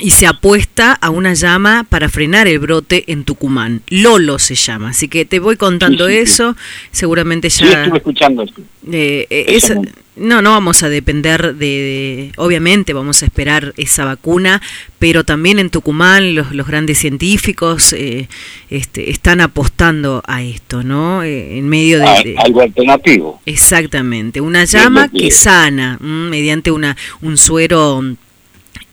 y 0.00 0.10
se 0.10 0.26
apuesta 0.26 0.92
a 0.92 1.10
una 1.10 1.34
llama 1.34 1.84
para 1.88 2.08
frenar 2.08 2.46
el 2.48 2.58
brote 2.58 3.04
en 3.08 3.24
Tucumán. 3.24 3.82
Lolo 3.88 4.38
se 4.38 4.54
llama, 4.54 4.90
así 4.90 5.08
que 5.08 5.24
te 5.24 5.38
voy 5.40 5.56
contando 5.56 6.06
Sí, 6.06 6.12
sí, 6.12 6.18
sí. 6.18 6.22
eso. 6.32 6.56
Seguramente 6.92 7.48
ya. 7.48 7.82
Estuve 7.84 7.98
escuchando 7.98 8.42
eso. 8.42 8.54
Eh, 8.90 9.26
eh, 9.30 9.44
Eso 9.48 9.74
no, 10.16 10.40
no 10.42 10.50
vamos 10.52 10.82
a 10.82 10.88
depender 10.88 11.54
de, 11.54 11.66
de- 11.66 12.32
Obviamente 12.36 12.92
vamos 12.92 13.22
a 13.22 13.26
esperar 13.26 13.74
esa 13.76 14.04
vacuna, 14.04 14.60
pero 14.98 15.24
también 15.24 15.58
en 15.58 15.70
Tucumán 15.70 16.34
los, 16.34 16.52
los 16.52 16.66
grandes 16.66 16.98
científicos 16.98 17.92
eh, 17.92 18.28
este, 18.70 19.10
están 19.10 19.40
apostando 19.40 20.22
a 20.26 20.42
esto, 20.42 20.82
¿no? 20.82 21.22
En 21.22 21.68
medio 21.68 21.98
de. 21.98 22.06
A- 22.08 22.22
de- 22.22 22.34
algo 22.38 22.62
alternativo. 22.62 23.40
Exactamente, 23.46 24.40
una 24.40 24.64
llama 24.64 25.08
que- 25.08 25.30
sana 25.30 25.98
mm, 26.00 26.28
mediante 26.30 26.70
una 26.70 26.96
un 27.20 27.36
suero 27.36 28.02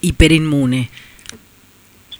hiperinmune. 0.05 0.89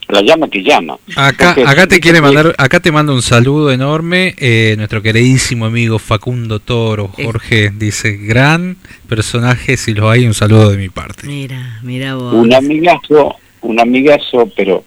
La 0.08 0.22
llama 0.22 0.48
que 0.48 0.62
llama. 0.62 0.98
Acá, 1.16 1.56
Porque- 1.56 1.70
acá 1.70 1.88
te 1.88 2.00
quiere 2.00 2.22
mandar, 2.22 2.54
acá 2.60 2.80
te 2.80 2.92
mando 2.92 3.16
un 3.16 3.24
saludo 3.24 3.72
enorme, 3.72 4.36
eh, 4.38 4.76
nuestro 4.78 5.02
queridísimo 5.02 5.66
amigo 5.66 5.98
Facundo 5.98 6.60
Toro, 6.60 7.08
Jorge, 7.08 7.72
dice, 7.76 8.16
gran 8.18 8.78
personaje, 9.10 9.78
si 9.78 9.96
lo 9.96 10.12
hay, 10.12 10.28
un 10.28 10.36
saludo 10.36 10.70
de 10.70 10.78
mi 10.78 10.90
parte. 10.90 11.26
Mira, 11.26 11.80
mira 11.82 12.14
vos. 12.16 12.36
Un 12.36 12.54
amigazo, 12.54 13.36
un 13.62 13.80
amigazo, 13.80 14.48
pero 14.56 14.84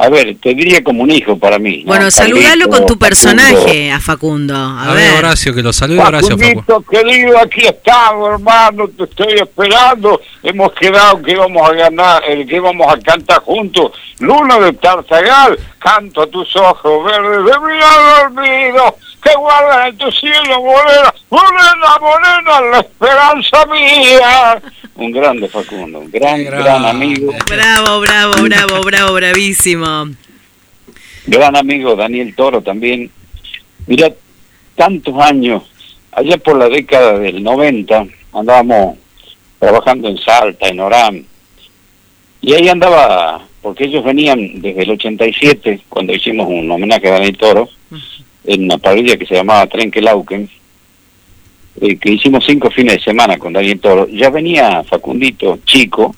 a 0.00 0.08
ver, 0.08 0.36
te 0.40 0.54
diría 0.54 0.82
como 0.84 1.02
un 1.02 1.10
hijo 1.10 1.36
para 1.38 1.58
mí. 1.58 1.78
¿no? 1.84 1.88
Bueno, 1.88 2.10
saludalo 2.10 2.44
Carlito, 2.48 2.68
con 2.70 2.78
tu 2.86 2.94
Facundo. 2.94 2.98
personaje 2.98 3.90
a 3.92 4.00
Facundo. 4.00 4.54
A, 4.56 4.84
A 4.90 4.94
ver, 4.94 5.10
ver. 5.10 5.18
Horacio, 5.24 5.52
que 5.54 5.62
lo 5.62 5.72
salude 5.72 6.00
Horacio 6.00 6.38
Facundo. 6.38 6.84
Querido, 6.88 7.38
aquí 7.38 7.62
estamos, 7.66 8.30
hermano, 8.34 8.88
te 8.96 9.04
estoy 9.04 9.34
esperando. 9.34 10.20
Hemos 10.42 10.72
quedado 10.74 11.20
que 11.20 11.32
íbamos 11.32 11.68
a 11.68 11.72
ganar, 11.74 12.22
eh, 12.28 12.46
que 12.46 12.56
íbamos 12.56 12.86
a 12.92 12.98
cantar 13.00 13.40
juntos. 13.42 13.90
Luna 14.20 14.58
de 14.60 14.72
Tartagal, 14.74 15.58
canto 15.78 16.22
a 16.22 16.26
tus 16.28 16.54
ojos 16.56 17.04
verdes 17.04 17.44
de 17.44 17.60
mirar 17.60 18.26
olvido, 18.26 18.96
que 19.22 19.34
guardan 19.36 19.88
en 19.88 19.98
tu 19.98 20.10
cielo 20.12 20.60
morena, 20.62 21.14
morena, 21.30 21.98
morena, 22.00 22.60
la 22.70 22.78
esperanza 22.80 23.66
mía. 23.66 24.62
Un 24.96 25.12
grande 25.12 25.48
Facundo, 25.48 26.00
un 26.00 26.10
gran, 26.10 26.44
gran 26.44 26.84
amigo, 26.84 27.32
Bravo, 27.48 28.00
bravo, 28.00 28.32
bravo, 28.42 28.80
bravo, 28.82 29.14
bravísimo. 29.14 30.08
gran 31.26 31.56
amigo 31.56 31.94
Daniel 31.96 32.34
Toro 32.34 32.62
también. 32.62 33.10
Mira, 33.86 34.12
tantos 34.76 35.14
años, 35.20 35.62
allá 36.12 36.36
por 36.38 36.56
la 36.56 36.68
década 36.68 37.18
del 37.18 37.42
90, 37.42 38.06
andábamos 38.32 38.98
trabajando 39.58 40.08
en 40.08 40.18
Salta, 40.18 40.68
en 40.68 40.80
Orán, 40.80 41.24
y 42.40 42.54
ahí 42.54 42.68
andaba, 42.68 43.40
porque 43.62 43.84
ellos 43.84 44.04
venían 44.04 44.60
desde 44.60 44.82
el 44.82 44.90
87, 44.90 45.80
cuando 45.88 46.14
hicimos 46.14 46.46
un 46.48 46.70
homenaje 46.70 47.08
a 47.08 47.12
Daniel 47.14 47.36
Toro, 47.36 47.68
en 48.44 48.64
una 48.64 48.78
parrilla 48.78 49.16
que 49.16 49.26
se 49.26 49.34
llamaba 49.34 49.66
Trenkelauken, 49.66 50.48
eh, 51.80 51.96
que 51.96 52.10
hicimos 52.12 52.44
cinco 52.46 52.70
fines 52.70 52.94
de 52.96 53.00
semana 53.02 53.38
con 53.38 53.52
Daniel 53.52 53.78
Toro, 53.80 54.08
ya 54.08 54.30
venía 54.30 54.82
Facundito, 54.84 55.58
chico, 55.64 56.14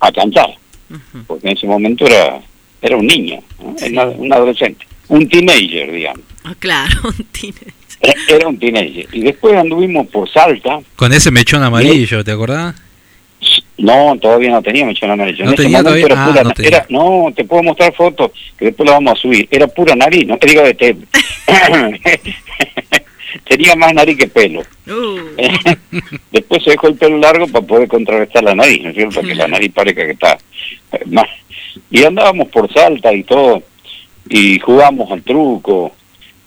a 0.00 0.10
cantar, 0.10 0.50
porque 1.26 1.48
en 1.48 1.56
ese 1.56 1.66
momento 1.66 2.06
era, 2.06 2.40
era 2.80 2.96
un 2.96 3.06
niño, 3.06 3.40
¿no? 3.60 3.74
Era 3.80 4.06
un 4.08 4.32
adolescente, 4.32 4.84
un 5.08 5.28
teenager, 5.28 5.92
digamos. 5.92 6.22
Ah, 6.44 6.54
claro, 6.58 6.94
tiene. 7.32 7.56
Era- 8.00 8.14
Era 8.36 8.48
un 8.48 8.58
teenager. 8.58 9.06
Y 9.12 9.20
después 9.20 9.54
anduvimos 9.56 10.08
por 10.08 10.28
Salta. 10.28 10.80
Con 10.96 11.12
ese 11.12 11.30
mechón 11.30 11.62
amarillo, 11.62 12.24
¿te 12.24 12.32
acordás? 12.32 12.74
No, 13.78 14.16
todavía 14.20 14.50
no 14.50 14.62
tenía 14.62 14.84
mechón 14.86 15.10
amarillo. 15.10 15.44
¿No 15.44 15.50
en 15.50 15.54
ese 15.54 15.62
tenía 15.64 15.82
momento 15.82 16.06
era 16.06 16.22
Ah, 16.24 16.28
pura 16.28 16.42
no 16.44 16.52
era- 16.58 16.86
no, 16.90 17.32
te 17.34 17.44
puedo 17.44 17.62
mostrar 17.62 17.92
fotos 17.94 18.30
que 18.58 18.66
después 18.66 18.86
las 18.86 18.96
vamos 18.96 19.18
a 19.18 19.20
subir. 19.20 19.48
Era 19.50 19.66
pura 19.66 19.94
nariz, 19.96 20.26
no 20.26 20.36
te 20.38 20.46
digo 20.48 20.62
de 20.62 20.74
té. 20.74 20.96
tenía 23.48 23.74
más 23.76 23.94
nariz 23.94 24.16
que 24.18 24.28
pelo. 24.28 24.60
Uh. 24.86 25.18
después 26.32 26.62
se 26.62 26.70
dejó 26.70 26.88
el 26.88 26.94
pelo 26.96 27.18
largo 27.18 27.46
para 27.48 27.66
poder 27.66 27.88
contrarrestar 27.88 28.44
la 28.44 28.54
nariz, 28.54 28.82
¿no 28.82 28.90
es 28.90 28.94
cierto? 28.94 29.16
Para 29.16 29.28
que 29.28 29.34
la 29.34 29.48
nariz 29.48 29.72
parezca 29.72 30.04
que 30.04 30.12
está 30.12 30.38
eh, 30.92 31.00
más. 31.06 31.28
Y 31.90 32.04
andábamos 32.04 32.48
por 32.48 32.72
Salta 32.72 33.12
y 33.12 33.22
todo, 33.24 33.62
y 34.28 34.58
jugamos 34.58 35.10
al 35.10 35.22
truco. 35.22 35.92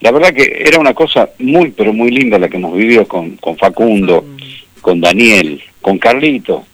La 0.02 0.11
verdad 0.11 0.34
que 0.34 0.64
era 0.65 0.80
una 0.80 0.93
cosa 0.93 1.30
muy, 1.39 1.72
pero 1.72 1.91
muy 1.93 2.11
linda 2.11 2.38
la 2.38 2.47
que 2.49 2.57
hemos 2.57 2.76
vivido 2.77 3.07
con, 3.07 3.38
con 3.38 3.57
Facundo, 3.57 4.23
con 4.81 5.02
Daniel, 5.02 5.64
con 5.81 5.97
Carlito. 5.97 6.65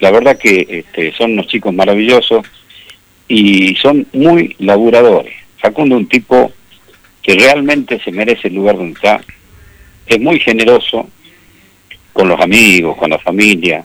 La 0.00 0.10
verdad 0.10 0.38
que 0.38 0.66
este, 0.68 1.12
son 1.12 1.32
unos 1.32 1.46
chicos 1.46 1.72
maravillosos 1.72 2.46
y 3.28 3.76
son 3.76 4.06
muy 4.12 4.56
laburadores. 4.58 5.34
Facundo 5.58 5.94
es 5.94 6.00
un 6.02 6.08
tipo 6.08 6.52
que 7.22 7.34
realmente 7.34 8.00
se 8.00 8.10
merece 8.10 8.48
el 8.48 8.54
lugar 8.54 8.76
donde 8.76 8.94
está. 8.94 9.20
Es 10.06 10.18
muy 10.18 10.40
generoso 10.40 11.08
con 12.12 12.28
los 12.28 12.40
amigos, 12.40 12.96
con 12.96 13.10
la 13.10 13.18
familia. 13.18 13.84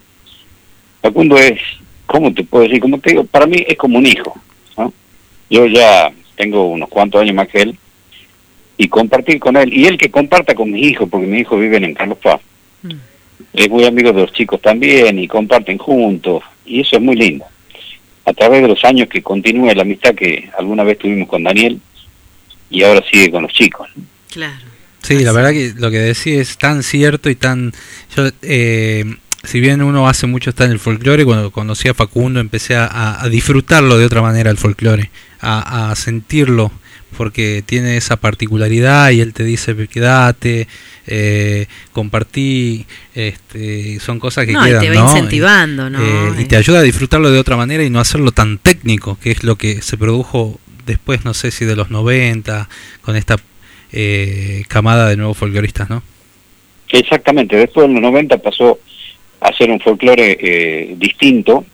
Facundo 1.02 1.36
es, 1.36 1.60
¿cómo 2.06 2.32
te 2.32 2.44
puedo 2.44 2.64
decir? 2.64 2.80
Como 2.80 2.98
te 2.98 3.10
digo, 3.10 3.24
para 3.24 3.46
mí 3.46 3.64
es 3.66 3.76
como 3.76 3.98
un 3.98 4.06
hijo. 4.06 4.34
¿no? 4.76 4.92
Yo 5.50 5.66
ya 5.66 6.10
tengo 6.34 6.66
unos 6.66 6.88
cuantos 6.88 7.20
años 7.20 7.34
más 7.34 7.48
que 7.48 7.62
él 7.62 7.78
y 8.78 8.88
compartir 8.88 9.38
con 9.38 9.56
él, 9.56 9.72
y 9.72 9.86
él 9.86 9.96
que 9.96 10.10
comparta 10.10 10.54
con 10.54 10.70
mis 10.70 10.84
hijos, 10.86 11.08
porque 11.08 11.26
mis 11.26 11.42
hijos 11.42 11.60
viven 11.60 11.84
en 11.84 11.94
Carlos 11.94 12.18
Paz. 12.18 12.40
Es 13.52 13.68
muy 13.68 13.84
amigo 13.84 14.12
de 14.12 14.22
los 14.22 14.32
chicos 14.32 14.60
también 14.60 15.18
y 15.18 15.28
comparten 15.28 15.78
juntos, 15.78 16.42
y 16.64 16.80
eso 16.80 16.96
es 16.96 17.02
muy 17.02 17.16
lindo. 17.16 17.44
A 18.24 18.32
través 18.32 18.62
de 18.62 18.68
los 18.68 18.84
años 18.84 19.08
que 19.08 19.22
continúe 19.22 19.72
la 19.74 19.82
amistad 19.82 20.14
que 20.14 20.50
alguna 20.58 20.82
vez 20.82 20.98
tuvimos 20.98 21.28
con 21.28 21.44
Daniel 21.44 21.80
y 22.70 22.82
ahora 22.82 23.02
sigue 23.10 23.30
con 23.30 23.44
los 23.44 23.52
chicos. 23.52 23.88
Claro. 24.32 24.64
Sí, 25.02 25.20
la 25.20 25.32
verdad 25.32 25.52
que 25.52 25.72
lo 25.76 25.90
que 25.90 25.98
decís 25.98 26.26
es 26.26 26.58
tan 26.58 26.82
cierto 26.82 27.30
y 27.30 27.36
tan... 27.36 27.72
Yo, 28.16 28.28
eh, 28.42 29.04
si 29.44 29.60
bien 29.60 29.80
uno 29.80 30.08
hace 30.08 30.26
mucho 30.26 30.50
está 30.50 30.64
en 30.64 30.72
el 30.72 30.80
folclore, 30.80 31.24
cuando 31.24 31.52
conocí 31.52 31.88
a 31.88 31.94
Facundo 31.94 32.40
empecé 32.40 32.74
a, 32.74 33.22
a 33.22 33.28
disfrutarlo 33.28 33.96
de 33.96 34.04
otra 34.04 34.20
manera 34.20 34.50
el 34.50 34.56
folclore, 34.56 35.10
a, 35.40 35.90
a 35.90 35.94
sentirlo, 35.94 36.72
porque 37.16 37.62
tiene 37.64 37.96
esa 37.96 38.16
particularidad 38.16 39.10
y 39.10 39.20
él 39.20 39.32
te 39.32 39.44
dice 39.44 39.74
quédate, 39.86 40.66
eh, 41.06 41.66
compartí, 41.92 42.86
este, 43.14 44.00
son 44.00 44.18
cosas 44.18 44.46
que 44.46 44.52
No, 44.52 44.66
y 44.66 44.70
quedan, 44.70 44.80
te 44.80 44.88
va 44.90 44.94
¿no? 44.94 45.10
incentivando, 45.10 45.90
¿no? 45.90 46.00
Eh, 46.02 46.42
y 46.42 46.44
te 46.46 46.56
ayuda 46.56 46.80
a 46.80 46.82
disfrutarlo 46.82 47.30
de 47.30 47.38
otra 47.38 47.56
manera 47.56 47.84
y 47.84 47.90
no 47.90 48.00
hacerlo 48.00 48.32
tan 48.32 48.58
técnico, 48.58 49.18
que 49.20 49.30
es 49.30 49.44
lo 49.44 49.56
que 49.56 49.82
se 49.82 49.96
produjo 49.96 50.60
después, 50.86 51.24
no 51.24 51.34
sé 51.34 51.50
si 51.50 51.64
de 51.64 51.76
los 51.76 51.90
90, 51.90 52.68
con 53.02 53.16
esta 53.16 53.36
eh, 53.92 54.64
camada 54.68 55.08
de 55.08 55.16
nuevos 55.16 55.36
folcloristas, 55.36 55.90
¿no? 55.90 56.02
Exactamente, 56.88 57.56
después 57.56 57.88
de 57.88 57.94
los 57.94 58.02
90 58.02 58.38
pasó 58.38 58.78
a 59.40 59.52
ser 59.52 59.70
un 59.70 59.80
folclore 59.80 60.38
eh, 60.40 60.94
distinto, 60.96 61.64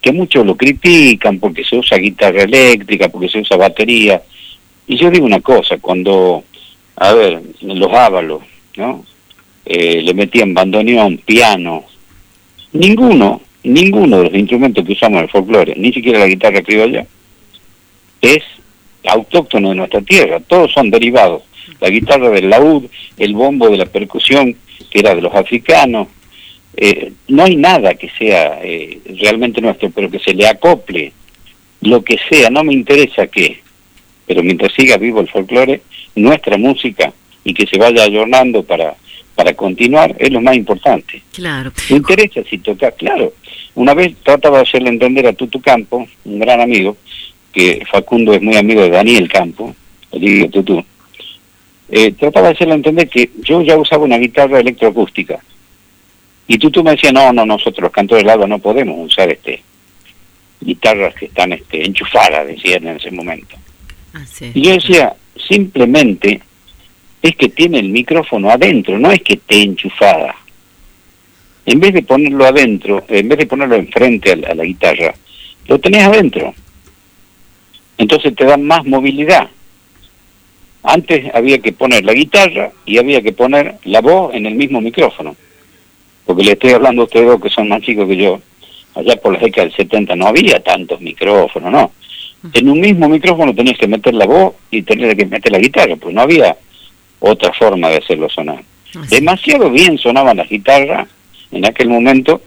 que 0.00 0.12
muchos 0.12 0.44
lo 0.44 0.56
critican 0.56 1.38
porque 1.38 1.64
se 1.64 1.76
usa 1.76 1.98
guitarra 1.98 2.42
eléctrica, 2.42 3.08
porque 3.08 3.28
se 3.28 3.38
usa 3.38 3.56
batería. 3.56 4.22
Y 4.86 4.96
yo 4.96 5.10
digo 5.10 5.26
una 5.26 5.40
cosa, 5.40 5.78
cuando, 5.78 6.44
a 6.96 7.12
ver, 7.12 7.40
los 7.60 7.92
ábalos, 7.92 8.42
¿no? 8.76 9.04
Eh, 9.64 10.02
le 10.02 10.14
metían 10.14 10.54
bandoneón, 10.54 11.18
piano, 11.18 11.84
ninguno, 12.72 13.40
ninguno 13.62 14.18
de 14.18 14.24
los 14.24 14.34
instrumentos 14.34 14.84
que 14.84 14.92
usamos 14.92 15.18
en 15.18 15.24
el 15.24 15.30
folclore, 15.30 15.74
ni 15.76 15.92
siquiera 15.92 16.18
la 16.18 16.26
guitarra 16.26 16.62
criolla, 16.62 17.06
es 18.20 18.42
autóctono 19.04 19.70
de 19.70 19.74
nuestra 19.76 20.00
tierra, 20.02 20.40
todos 20.40 20.72
son 20.72 20.90
derivados. 20.90 21.42
La 21.80 21.90
guitarra 21.90 22.30
del 22.30 22.50
laúd, 22.50 22.84
el 23.18 23.34
bombo 23.34 23.68
de 23.68 23.76
la 23.76 23.86
percusión, 23.86 24.56
que 24.90 24.98
era 24.98 25.14
de 25.14 25.22
los 25.22 25.34
africanos, 25.34 26.08
eh, 26.76 27.12
no 27.28 27.44
hay 27.44 27.56
nada 27.56 27.94
que 27.94 28.08
sea 28.10 28.60
eh, 28.62 29.00
realmente 29.20 29.60
nuestro, 29.60 29.90
pero 29.90 30.10
que 30.10 30.18
se 30.18 30.34
le 30.34 30.46
acople 30.46 31.12
lo 31.82 32.02
que 32.02 32.18
sea, 32.30 32.50
no 32.50 32.64
me 32.64 32.72
interesa 32.72 33.26
qué, 33.26 33.60
pero 34.26 34.42
mientras 34.42 34.72
siga 34.72 34.96
vivo 34.96 35.20
el 35.20 35.28
folclore, 35.28 35.82
nuestra 36.14 36.56
música 36.56 37.12
y 37.44 37.54
que 37.54 37.66
se 37.66 37.78
vaya 37.78 38.04
ayornando 38.04 38.62
para, 38.62 38.94
para 39.34 39.54
continuar 39.54 40.14
es 40.18 40.30
lo 40.30 40.40
más 40.40 40.56
importante. 40.56 41.22
Claro. 41.32 41.72
Me 41.90 41.96
interesa 41.96 42.42
si 42.48 42.58
toca, 42.58 42.90
claro. 42.92 43.32
Una 43.74 43.94
vez 43.94 44.14
trataba 44.22 44.58
de 44.58 44.64
hacerle 44.64 44.90
entender 44.90 45.26
a 45.26 45.32
Tutu 45.32 45.60
Campo, 45.60 46.06
un 46.24 46.38
gran 46.38 46.60
amigo, 46.60 46.96
que 47.52 47.82
Facundo 47.90 48.32
es 48.34 48.42
muy 48.42 48.56
amigo 48.56 48.82
de 48.82 48.90
Daniel 48.90 49.28
Campo, 49.28 49.74
de 50.12 50.48
Tutu. 50.50 50.84
eh, 51.90 52.12
trataba 52.12 52.48
de 52.48 52.54
hacerle 52.54 52.74
entender 52.74 53.08
que 53.08 53.30
yo 53.42 53.62
ya 53.62 53.76
usaba 53.76 54.04
una 54.04 54.18
guitarra 54.18 54.60
electroacústica. 54.60 55.38
Y 56.46 56.58
tú 56.58 56.82
me 56.82 56.90
decías, 56.92 57.12
no, 57.12 57.32
no, 57.32 57.46
nosotros 57.46 57.84
los 57.84 57.92
cantores 57.92 58.24
del 58.24 58.30
agua 58.30 58.46
no 58.46 58.58
podemos 58.58 59.06
usar 59.06 59.30
este 59.30 59.62
guitarras 60.60 61.14
que 61.14 61.26
están 61.26 61.52
este, 61.52 61.84
enchufadas, 61.84 62.46
decían 62.46 62.86
en 62.86 62.96
ese 62.96 63.10
momento. 63.10 63.56
Ah, 64.14 64.24
Y 64.54 64.62
yo 64.62 64.72
decía, 64.74 65.14
simplemente 65.48 66.40
es 67.22 67.36
que 67.36 67.48
tiene 67.48 67.78
el 67.78 67.88
micrófono 67.88 68.50
adentro, 68.50 68.98
no 68.98 69.10
es 69.10 69.22
que 69.22 69.34
esté 69.34 69.62
enchufada. 69.62 70.34
En 71.64 71.78
vez 71.78 71.94
de 71.94 72.02
ponerlo 72.02 72.44
adentro, 72.44 73.04
en 73.08 73.28
vez 73.28 73.38
de 73.38 73.46
ponerlo 73.46 73.76
enfrente 73.76 74.32
a 74.32 74.36
la, 74.36 74.48
a 74.48 74.54
la 74.54 74.64
guitarra, 74.64 75.14
lo 75.68 75.78
tenés 75.78 76.02
adentro. 76.02 76.52
Entonces 77.96 78.34
te 78.34 78.44
da 78.44 78.56
más 78.56 78.84
movilidad. 78.84 79.48
Antes 80.82 81.32
había 81.32 81.58
que 81.58 81.72
poner 81.72 82.04
la 82.04 82.12
guitarra 82.12 82.72
y 82.84 82.98
había 82.98 83.22
que 83.22 83.32
poner 83.32 83.76
la 83.84 84.00
voz 84.00 84.34
en 84.34 84.46
el 84.46 84.56
mismo 84.56 84.80
micrófono. 84.80 85.36
Porque 86.26 86.42
le 86.42 86.52
estoy 86.52 86.72
hablando 86.72 87.02
a 87.02 87.04
ustedes 87.04 87.26
dos 87.26 87.40
que 87.40 87.50
son 87.50 87.68
más 87.68 87.82
chicos 87.82 88.08
que 88.08 88.16
yo. 88.16 88.40
Allá 88.96 89.16
por 89.16 89.32
la 89.32 89.38
década 89.38 89.68
del 89.68 89.76
70 89.76 90.16
no 90.16 90.26
había 90.26 90.60
tantos 90.60 91.00
micrófonos, 91.00 91.70
¿no? 91.70 91.92
En 92.52 92.68
un 92.68 92.80
mismo 92.80 93.08
micrófono 93.08 93.54
tenías 93.54 93.78
que 93.78 93.86
meter 93.86 94.14
la 94.14 94.26
voz 94.26 94.54
y 94.72 94.82
tenías 94.82 95.14
que 95.14 95.24
meter 95.24 95.52
la 95.52 95.58
guitarra, 95.58 95.94
pues 95.94 96.12
no 96.12 96.22
había 96.22 96.56
otra 97.24 97.52
forma 97.52 97.88
de 97.88 97.96
hacerlo 97.98 98.28
sonar. 98.28 98.62
Demasiado 99.08 99.70
bien 99.70 99.96
sonaban 99.96 100.36
las 100.36 100.48
guitarras 100.48 101.08
en 101.50 101.64
aquel 101.64 101.88
momento 101.88 102.42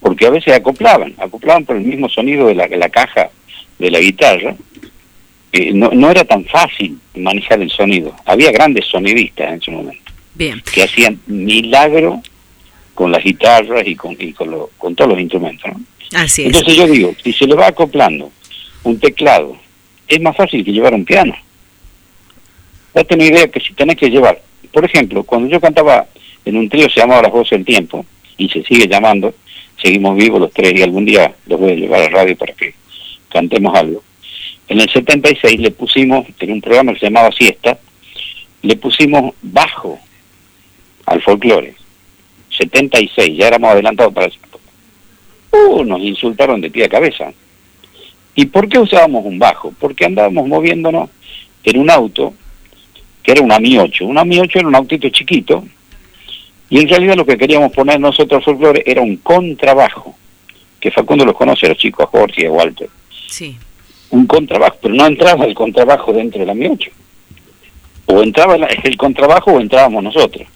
porque 0.00 0.26
a 0.26 0.30
veces 0.30 0.54
acoplaban, 0.54 1.14
acoplaban 1.18 1.64
por 1.64 1.76
el 1.76 1.82
mismo 1.82 2.08
sonido 2.08 2.46
de 2.46 2.54
la, 2.54 2.66
la 2.68 2.88
caja 2.88 3.28
de 3.78 3.90
la 3.90 3.98
guitarra. 4.00 4.54
Eh, 5.52 5.72
no, 5.74 5.90
no 5.90 6.10
era 6.10 6.24
tan 6.24 6.44
fácil 6.44 6.98
manejar 7.16 7.60
el 7.60 7.70
sonido. 7.70 8.14
Había 8.24 8.52
grandes 8.52 8.86
sonidistas 8.86 9.48
en 9.48 9.54
ese 9.60 9.70
momento 9.70 10.12
Bien. 10.34 10.62
que 10.72 10.82
hacían 10.84 11.20
milagro 11.26 12.22
con 12.94 13.10
las 13.12 13.22
guitarras 13.24 13.86
y 13.86 13.94
con, 13.96 14.16
y 14.18 14.32
con, 14.32 14.50
lo- 14.50 14.70
con 14.78 14.94
todos 14.94 15.10
los 15.10 15.20
instrumentos. 15.20 15.70
¿no? 15.72 15.80
Así 16.20 16.42
es. 16.42 16.46
Entonces 16.48 16.76
yo 16.76 16.86
digo, 16.86 17.14
si 17.22 17.32
se 17.32 17.46
le 17.46 17.54
va 17.54 17.66
acoplando 17.68 18.30
un 18.84 18.98
teclado, 19.00 19.56
es 20.06 20.20
más 20.20 20.36
fácil 20.36 20.64
que 20.64 20.72
llevar 20.72 20.94
un 20.94 21.04
piano. 21.04 21.34
Date 22.98 23.14
una 23.14 23.26
idea 23.26 23.46
que 23.46 23.60
si 23.60 23.74
tenés 23.74 23.94
que 23.94 24.10
llevar, 24.10 24.42
por 24.72 24.84
ejemplo, 24.84 25.22
cuando 25.22 25.48
yo 25.48 25.60
cantaba 25.60 26.08
en 26.44 26.56
un 26.56 26.68
trío 26.68 26.90
se 26.90 26.98
llamaba 26.98 27.22
Las 27.22 27.30
Voces 27.30 27.50
del 27.50 27.64
Tiempo, 27.64 28.04
y 28.36 28.48
se 28.48 28.64
sigue 28.64 28.88
llamando, 28.88 29.34
seguimos 29.80 30.16
vivos 30.16 30.40
los 30.40 30.52
tres 30.52 30.72
y 30.74 30.82
algún 30.82 31.04
día 31.04 31.32
los 31.46 31.60
voy 31.60 31.70
a 31.70 31.74
llevar 31.76 32.00
a 32.00 32.04
la 32.06 32.10
radio 32.10 32.36
para 32.36 32.54
que 32.54 32.74
cantemos 33.28 33.72
algo. 33.76 34.02
En 34.66 34.80
el 34.80 34.90
76 34.90 35.60
le 35.60 35.70
pusimos, 35.70 36.26
en 36.40 36.50
un 36.50 36.60
programa 36.60 36.92
que 36.92 36.98
se 36.98 37.06
llamaba 37.06 37.30
Siesta, 37.30 37.78
le 38.62 38.74
pusimos 38.74 39.32
bajo 39.42 40.00
al 41.06 41.22
folclore. 41.22 41.74
76, 42.50 43.36
ya 43.36 43.46
éramos 43.46 43.70
adelantados 43.70 44.12
para 44.12 44.26
esa 44.26 44.38
época. 44.38 44.64
Uh, 45.52 45.84
nos 45.84 46.00
insultaron 46.00 46.60
de 46.60 46.68
pie 46.68 46.86
a 46.86 46.88
cabeza. 46.88 47.32
¿Y 48.34 48.46
por 48.46 48.68
qué 48.68 48.80
usábamos 48.80 49.24
un 49.24 49.38
bajo? 49.38 49.72
Porque 49.78 50.04
andábamos 50.04 50.48
moviéndonos 50.48 51.10
en 51.62 51.78
un 51.78 51.90
auto 51.90 52.34
que 53.28 53.32
era 53.32 53.42
un 53.42 53.52
AMI 53.52 53.76
8. 53.76 54.06
Un 54.06 54.16
AMI 54.16 54.40
8 54.40 54.60
era 54.60 54.68
un 54.68 54.74
autito 54.74 55.06
chiquito 55.10 55.62
y 56.70 56.80
en 56.80 56.88
realidad 56.88 57.14
lo 57.14 57.26
que 57.26 57.36
queríamos 57.36 57.70
poner 57.72 58.00
nosotros 58.00 58.42
folclore 58.42 58.82
era 58.86 59.02
un 59.02 59.18
contrabajo, 59.18 60.16
que 60.80 60.90
Facundo 60.90 61.26
los 61.26 61.36
conoce, 61.36 61.66
a 61.66 61.68
los 61.68 61.76
chicos, 61.76 62.06
a 62.06 62.08
Jorge 62.08 62.44
y 62.44 62.46
a 62.46 62.50
Walter. 62.50 62.88
Sí. 63.28 63.54
Un 64.08 64.26
contrabajo, 64.26 64.78
pero 64.80 64.94
no 64.94 65.06
entraba 65.06 65.44
el 65.44 65.54
contrabajo 65.54 66.10
dentro 66.10 66.40
del 66.40 66.48
AMI 66.48 66.68
8. 66.68 66.90
O 68.06 68.22
entraba 68.22 68.56
el, 68.56 68.96
contrabajo 68.96 69.52
o 69.52 69.60
entrábamos 69.60 70.04
nosotros. 70.04 70.48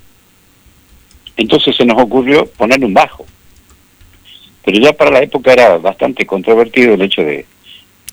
Entonces 1.36 1.77
se 1.77 1.85
nos 1.85 2.01
ocurrió 2.01 2.47
poner 2.47 2.82
un 2.82 2.94
bajo. 2.94 3.27
Pero 4.65 4.78
ya 4.78 4.94
para 4.94 5.11
la 5.11 5.20
época 5.20 5.53
era 5.53 5.77
bastante 5.77 6.24
controvertido 6.24 6.94
el 6.94 7.03
hecho 7.03 7.20
de 7.20 7.44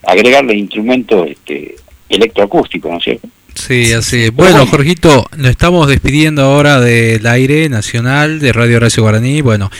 agregarle 0.02 0.54
instrumentos 0.54 1.30
este, 1.30 1.76
electroacústicos, 2.10 2.90
¿no 2.90 2.98
es 2.98 3.04
cierto? 3.04 3.26
Sí, 3.54 3.92
así 3.92 4.24
es. 4.24 4.34
Bueno, 4.34 4.66
Jorgito, 4.66 5.26
nos 5.36 5.50
estamos 5.50 5.88
despidiendo 5.88 6.42
ahora 6.42 6.80
del 6.80 7.26
aire 7.26 7.68
nacional 7.68 8.40
de 8.40 8.52
Radio 8.52 8.78
Horacio 8.78 9.02
Guaraní. 9.02 9.42
Bueno, 9.42 9.70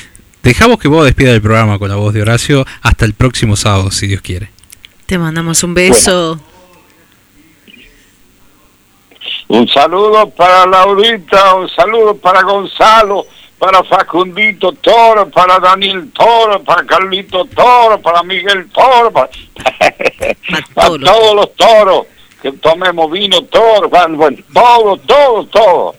dejamos 0.42 0.78
que 0.78 0.88
vos 0.88 1.04
despidas 1.04 1.34
el 1.34 1.42
programa 1.42 1.78
con 1.78 1.88
la 1.88 1.96
voz 1.96 2.14
de 2.14 2.22
Horacio 2.22 2.64
hasta 2.82 3.04
el 3.04 3.14
próximo 3.14 3.56
sábado, 3.56 3.90
si 3.90 4.06
Dios 4.06 4.22
quiere. 4.22 4.50
Te 5.06 5.18
mandamos 5.18 5.62
un 5.62 5.74
beso. 5.74 6.40
Un 9.48 9.66
saludo 9.66 10.30
para 10.30 10.64
Laurita, 10.66 11.56
un 11.56 11.68
saludo 11.68 12.16
para 12.16 12.42
Gonzalo, 12.42 13.26
para 13.58 13.82
Facundito 13.82 14.72
Toro, 14.72 15.28
para 15.28 15.58
Daniel 15.58 16.10
Toro, 16.12 16.62
para 16.62 16.86
Carlito 16.86 17.44
Toro, 17.46 18.00
para 18.00 18.22
Miguel 18.22 18.70
Toro, 18.70 19.10
para, 19.10 19.28
para 20.74 20.88
todos 20.98 21.34
los 21.34 21.54
toros, 21.56 22.06
que 22.40 22.52
tomemos 22.52 23.10
vino 23.10 23.42
toro, 23.42 23.88
bueno, 23.88 24.16
bueno, 24.16 24.38
todo, 24.52 24.96
todo, 24.98 25.46
todo. 25.46 25.94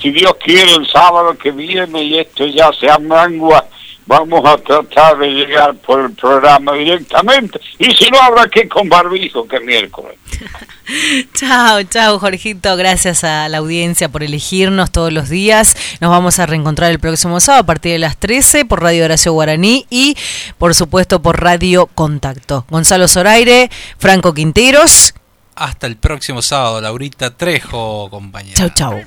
Si 0.00 0.10
Dios 0.10 0.34
quiere 0.42 0.74
el 0.74 0.86
sábado 0.88 1.36
que 1.38 1.50
viene 1.52 2.02
y 2.02 2.18
esto 2.18 2.46
ya 2.46 2.72
se 2.72 2.90
amangua, 2.90 3.64
vamos 4.06 4.44
a 4.44 4.58
tratar 4.58 5.18
de 5.18 5.28
llegar 5.28 5.74
por 5.76 6.00
el 6.00 6.12
programa 6.12 6.72
directamente. 6.72 7.60
Y 7.78 7.90
si 7.92 8.10
no, 8.10 8.20
habrá 8.20 8.46
que 8.48 8.60
ir 8.60 8.68
con 8.68 8.88
barbijo, 8.88 9.46
que 9.46 9.56
es 9.56 9.62
miércoles. 9.62 10.16
Chao, 11.34 11.82
chao, 11.84 12.18
Jorgito. 12.18 12.76
Gracias 12.76 13.22
a 13.22 13.48
la 13.48 13.58
audiencia 13.58 14.08
por 14.08 14.22
elegirnos 14.24 14.90
todos 14.90 15.12
los 15.12 15.28
días. 15.28 15.76
Nos 16.00 16.10
vamos 16.10 16.38
a 16.38 16.46
reencontrar 16.46 16.90
el 16.90 16.98
próximo 16.98 17.40
sábado 17.40 17.62
a 17.62 17.66
partir 17.66 17.92
de 17.92 17.98
las 18.00 18.16
13 18.16 18.64
por 18.64 18.82
Radio 18.82 19.04
Horacio 19.04 19.32
Guaraní 19.32 19.86
y, 19.90 20.16
por 20.58 20.74
supuesto, 20.74 21.22
por 21.22 21.40
Radio 21.40 21.86
Contacto. 21.86 22.66
Gonzalo 22.68 23.06
Zoraire, 23.06 23.70
Franco 23.96 24.34
Quinteros. 24.34 25.14
Hasta 25.54 25.86
el 25.86 25.96
próximo 25.96 26.40
sábado, 26.42 26.80
Laurita 26.80 27.36
Trejo, 27.36 28.08
compañera. 28.10 28.56
Chau, 28.56 28.70
chau. 28.70 29.00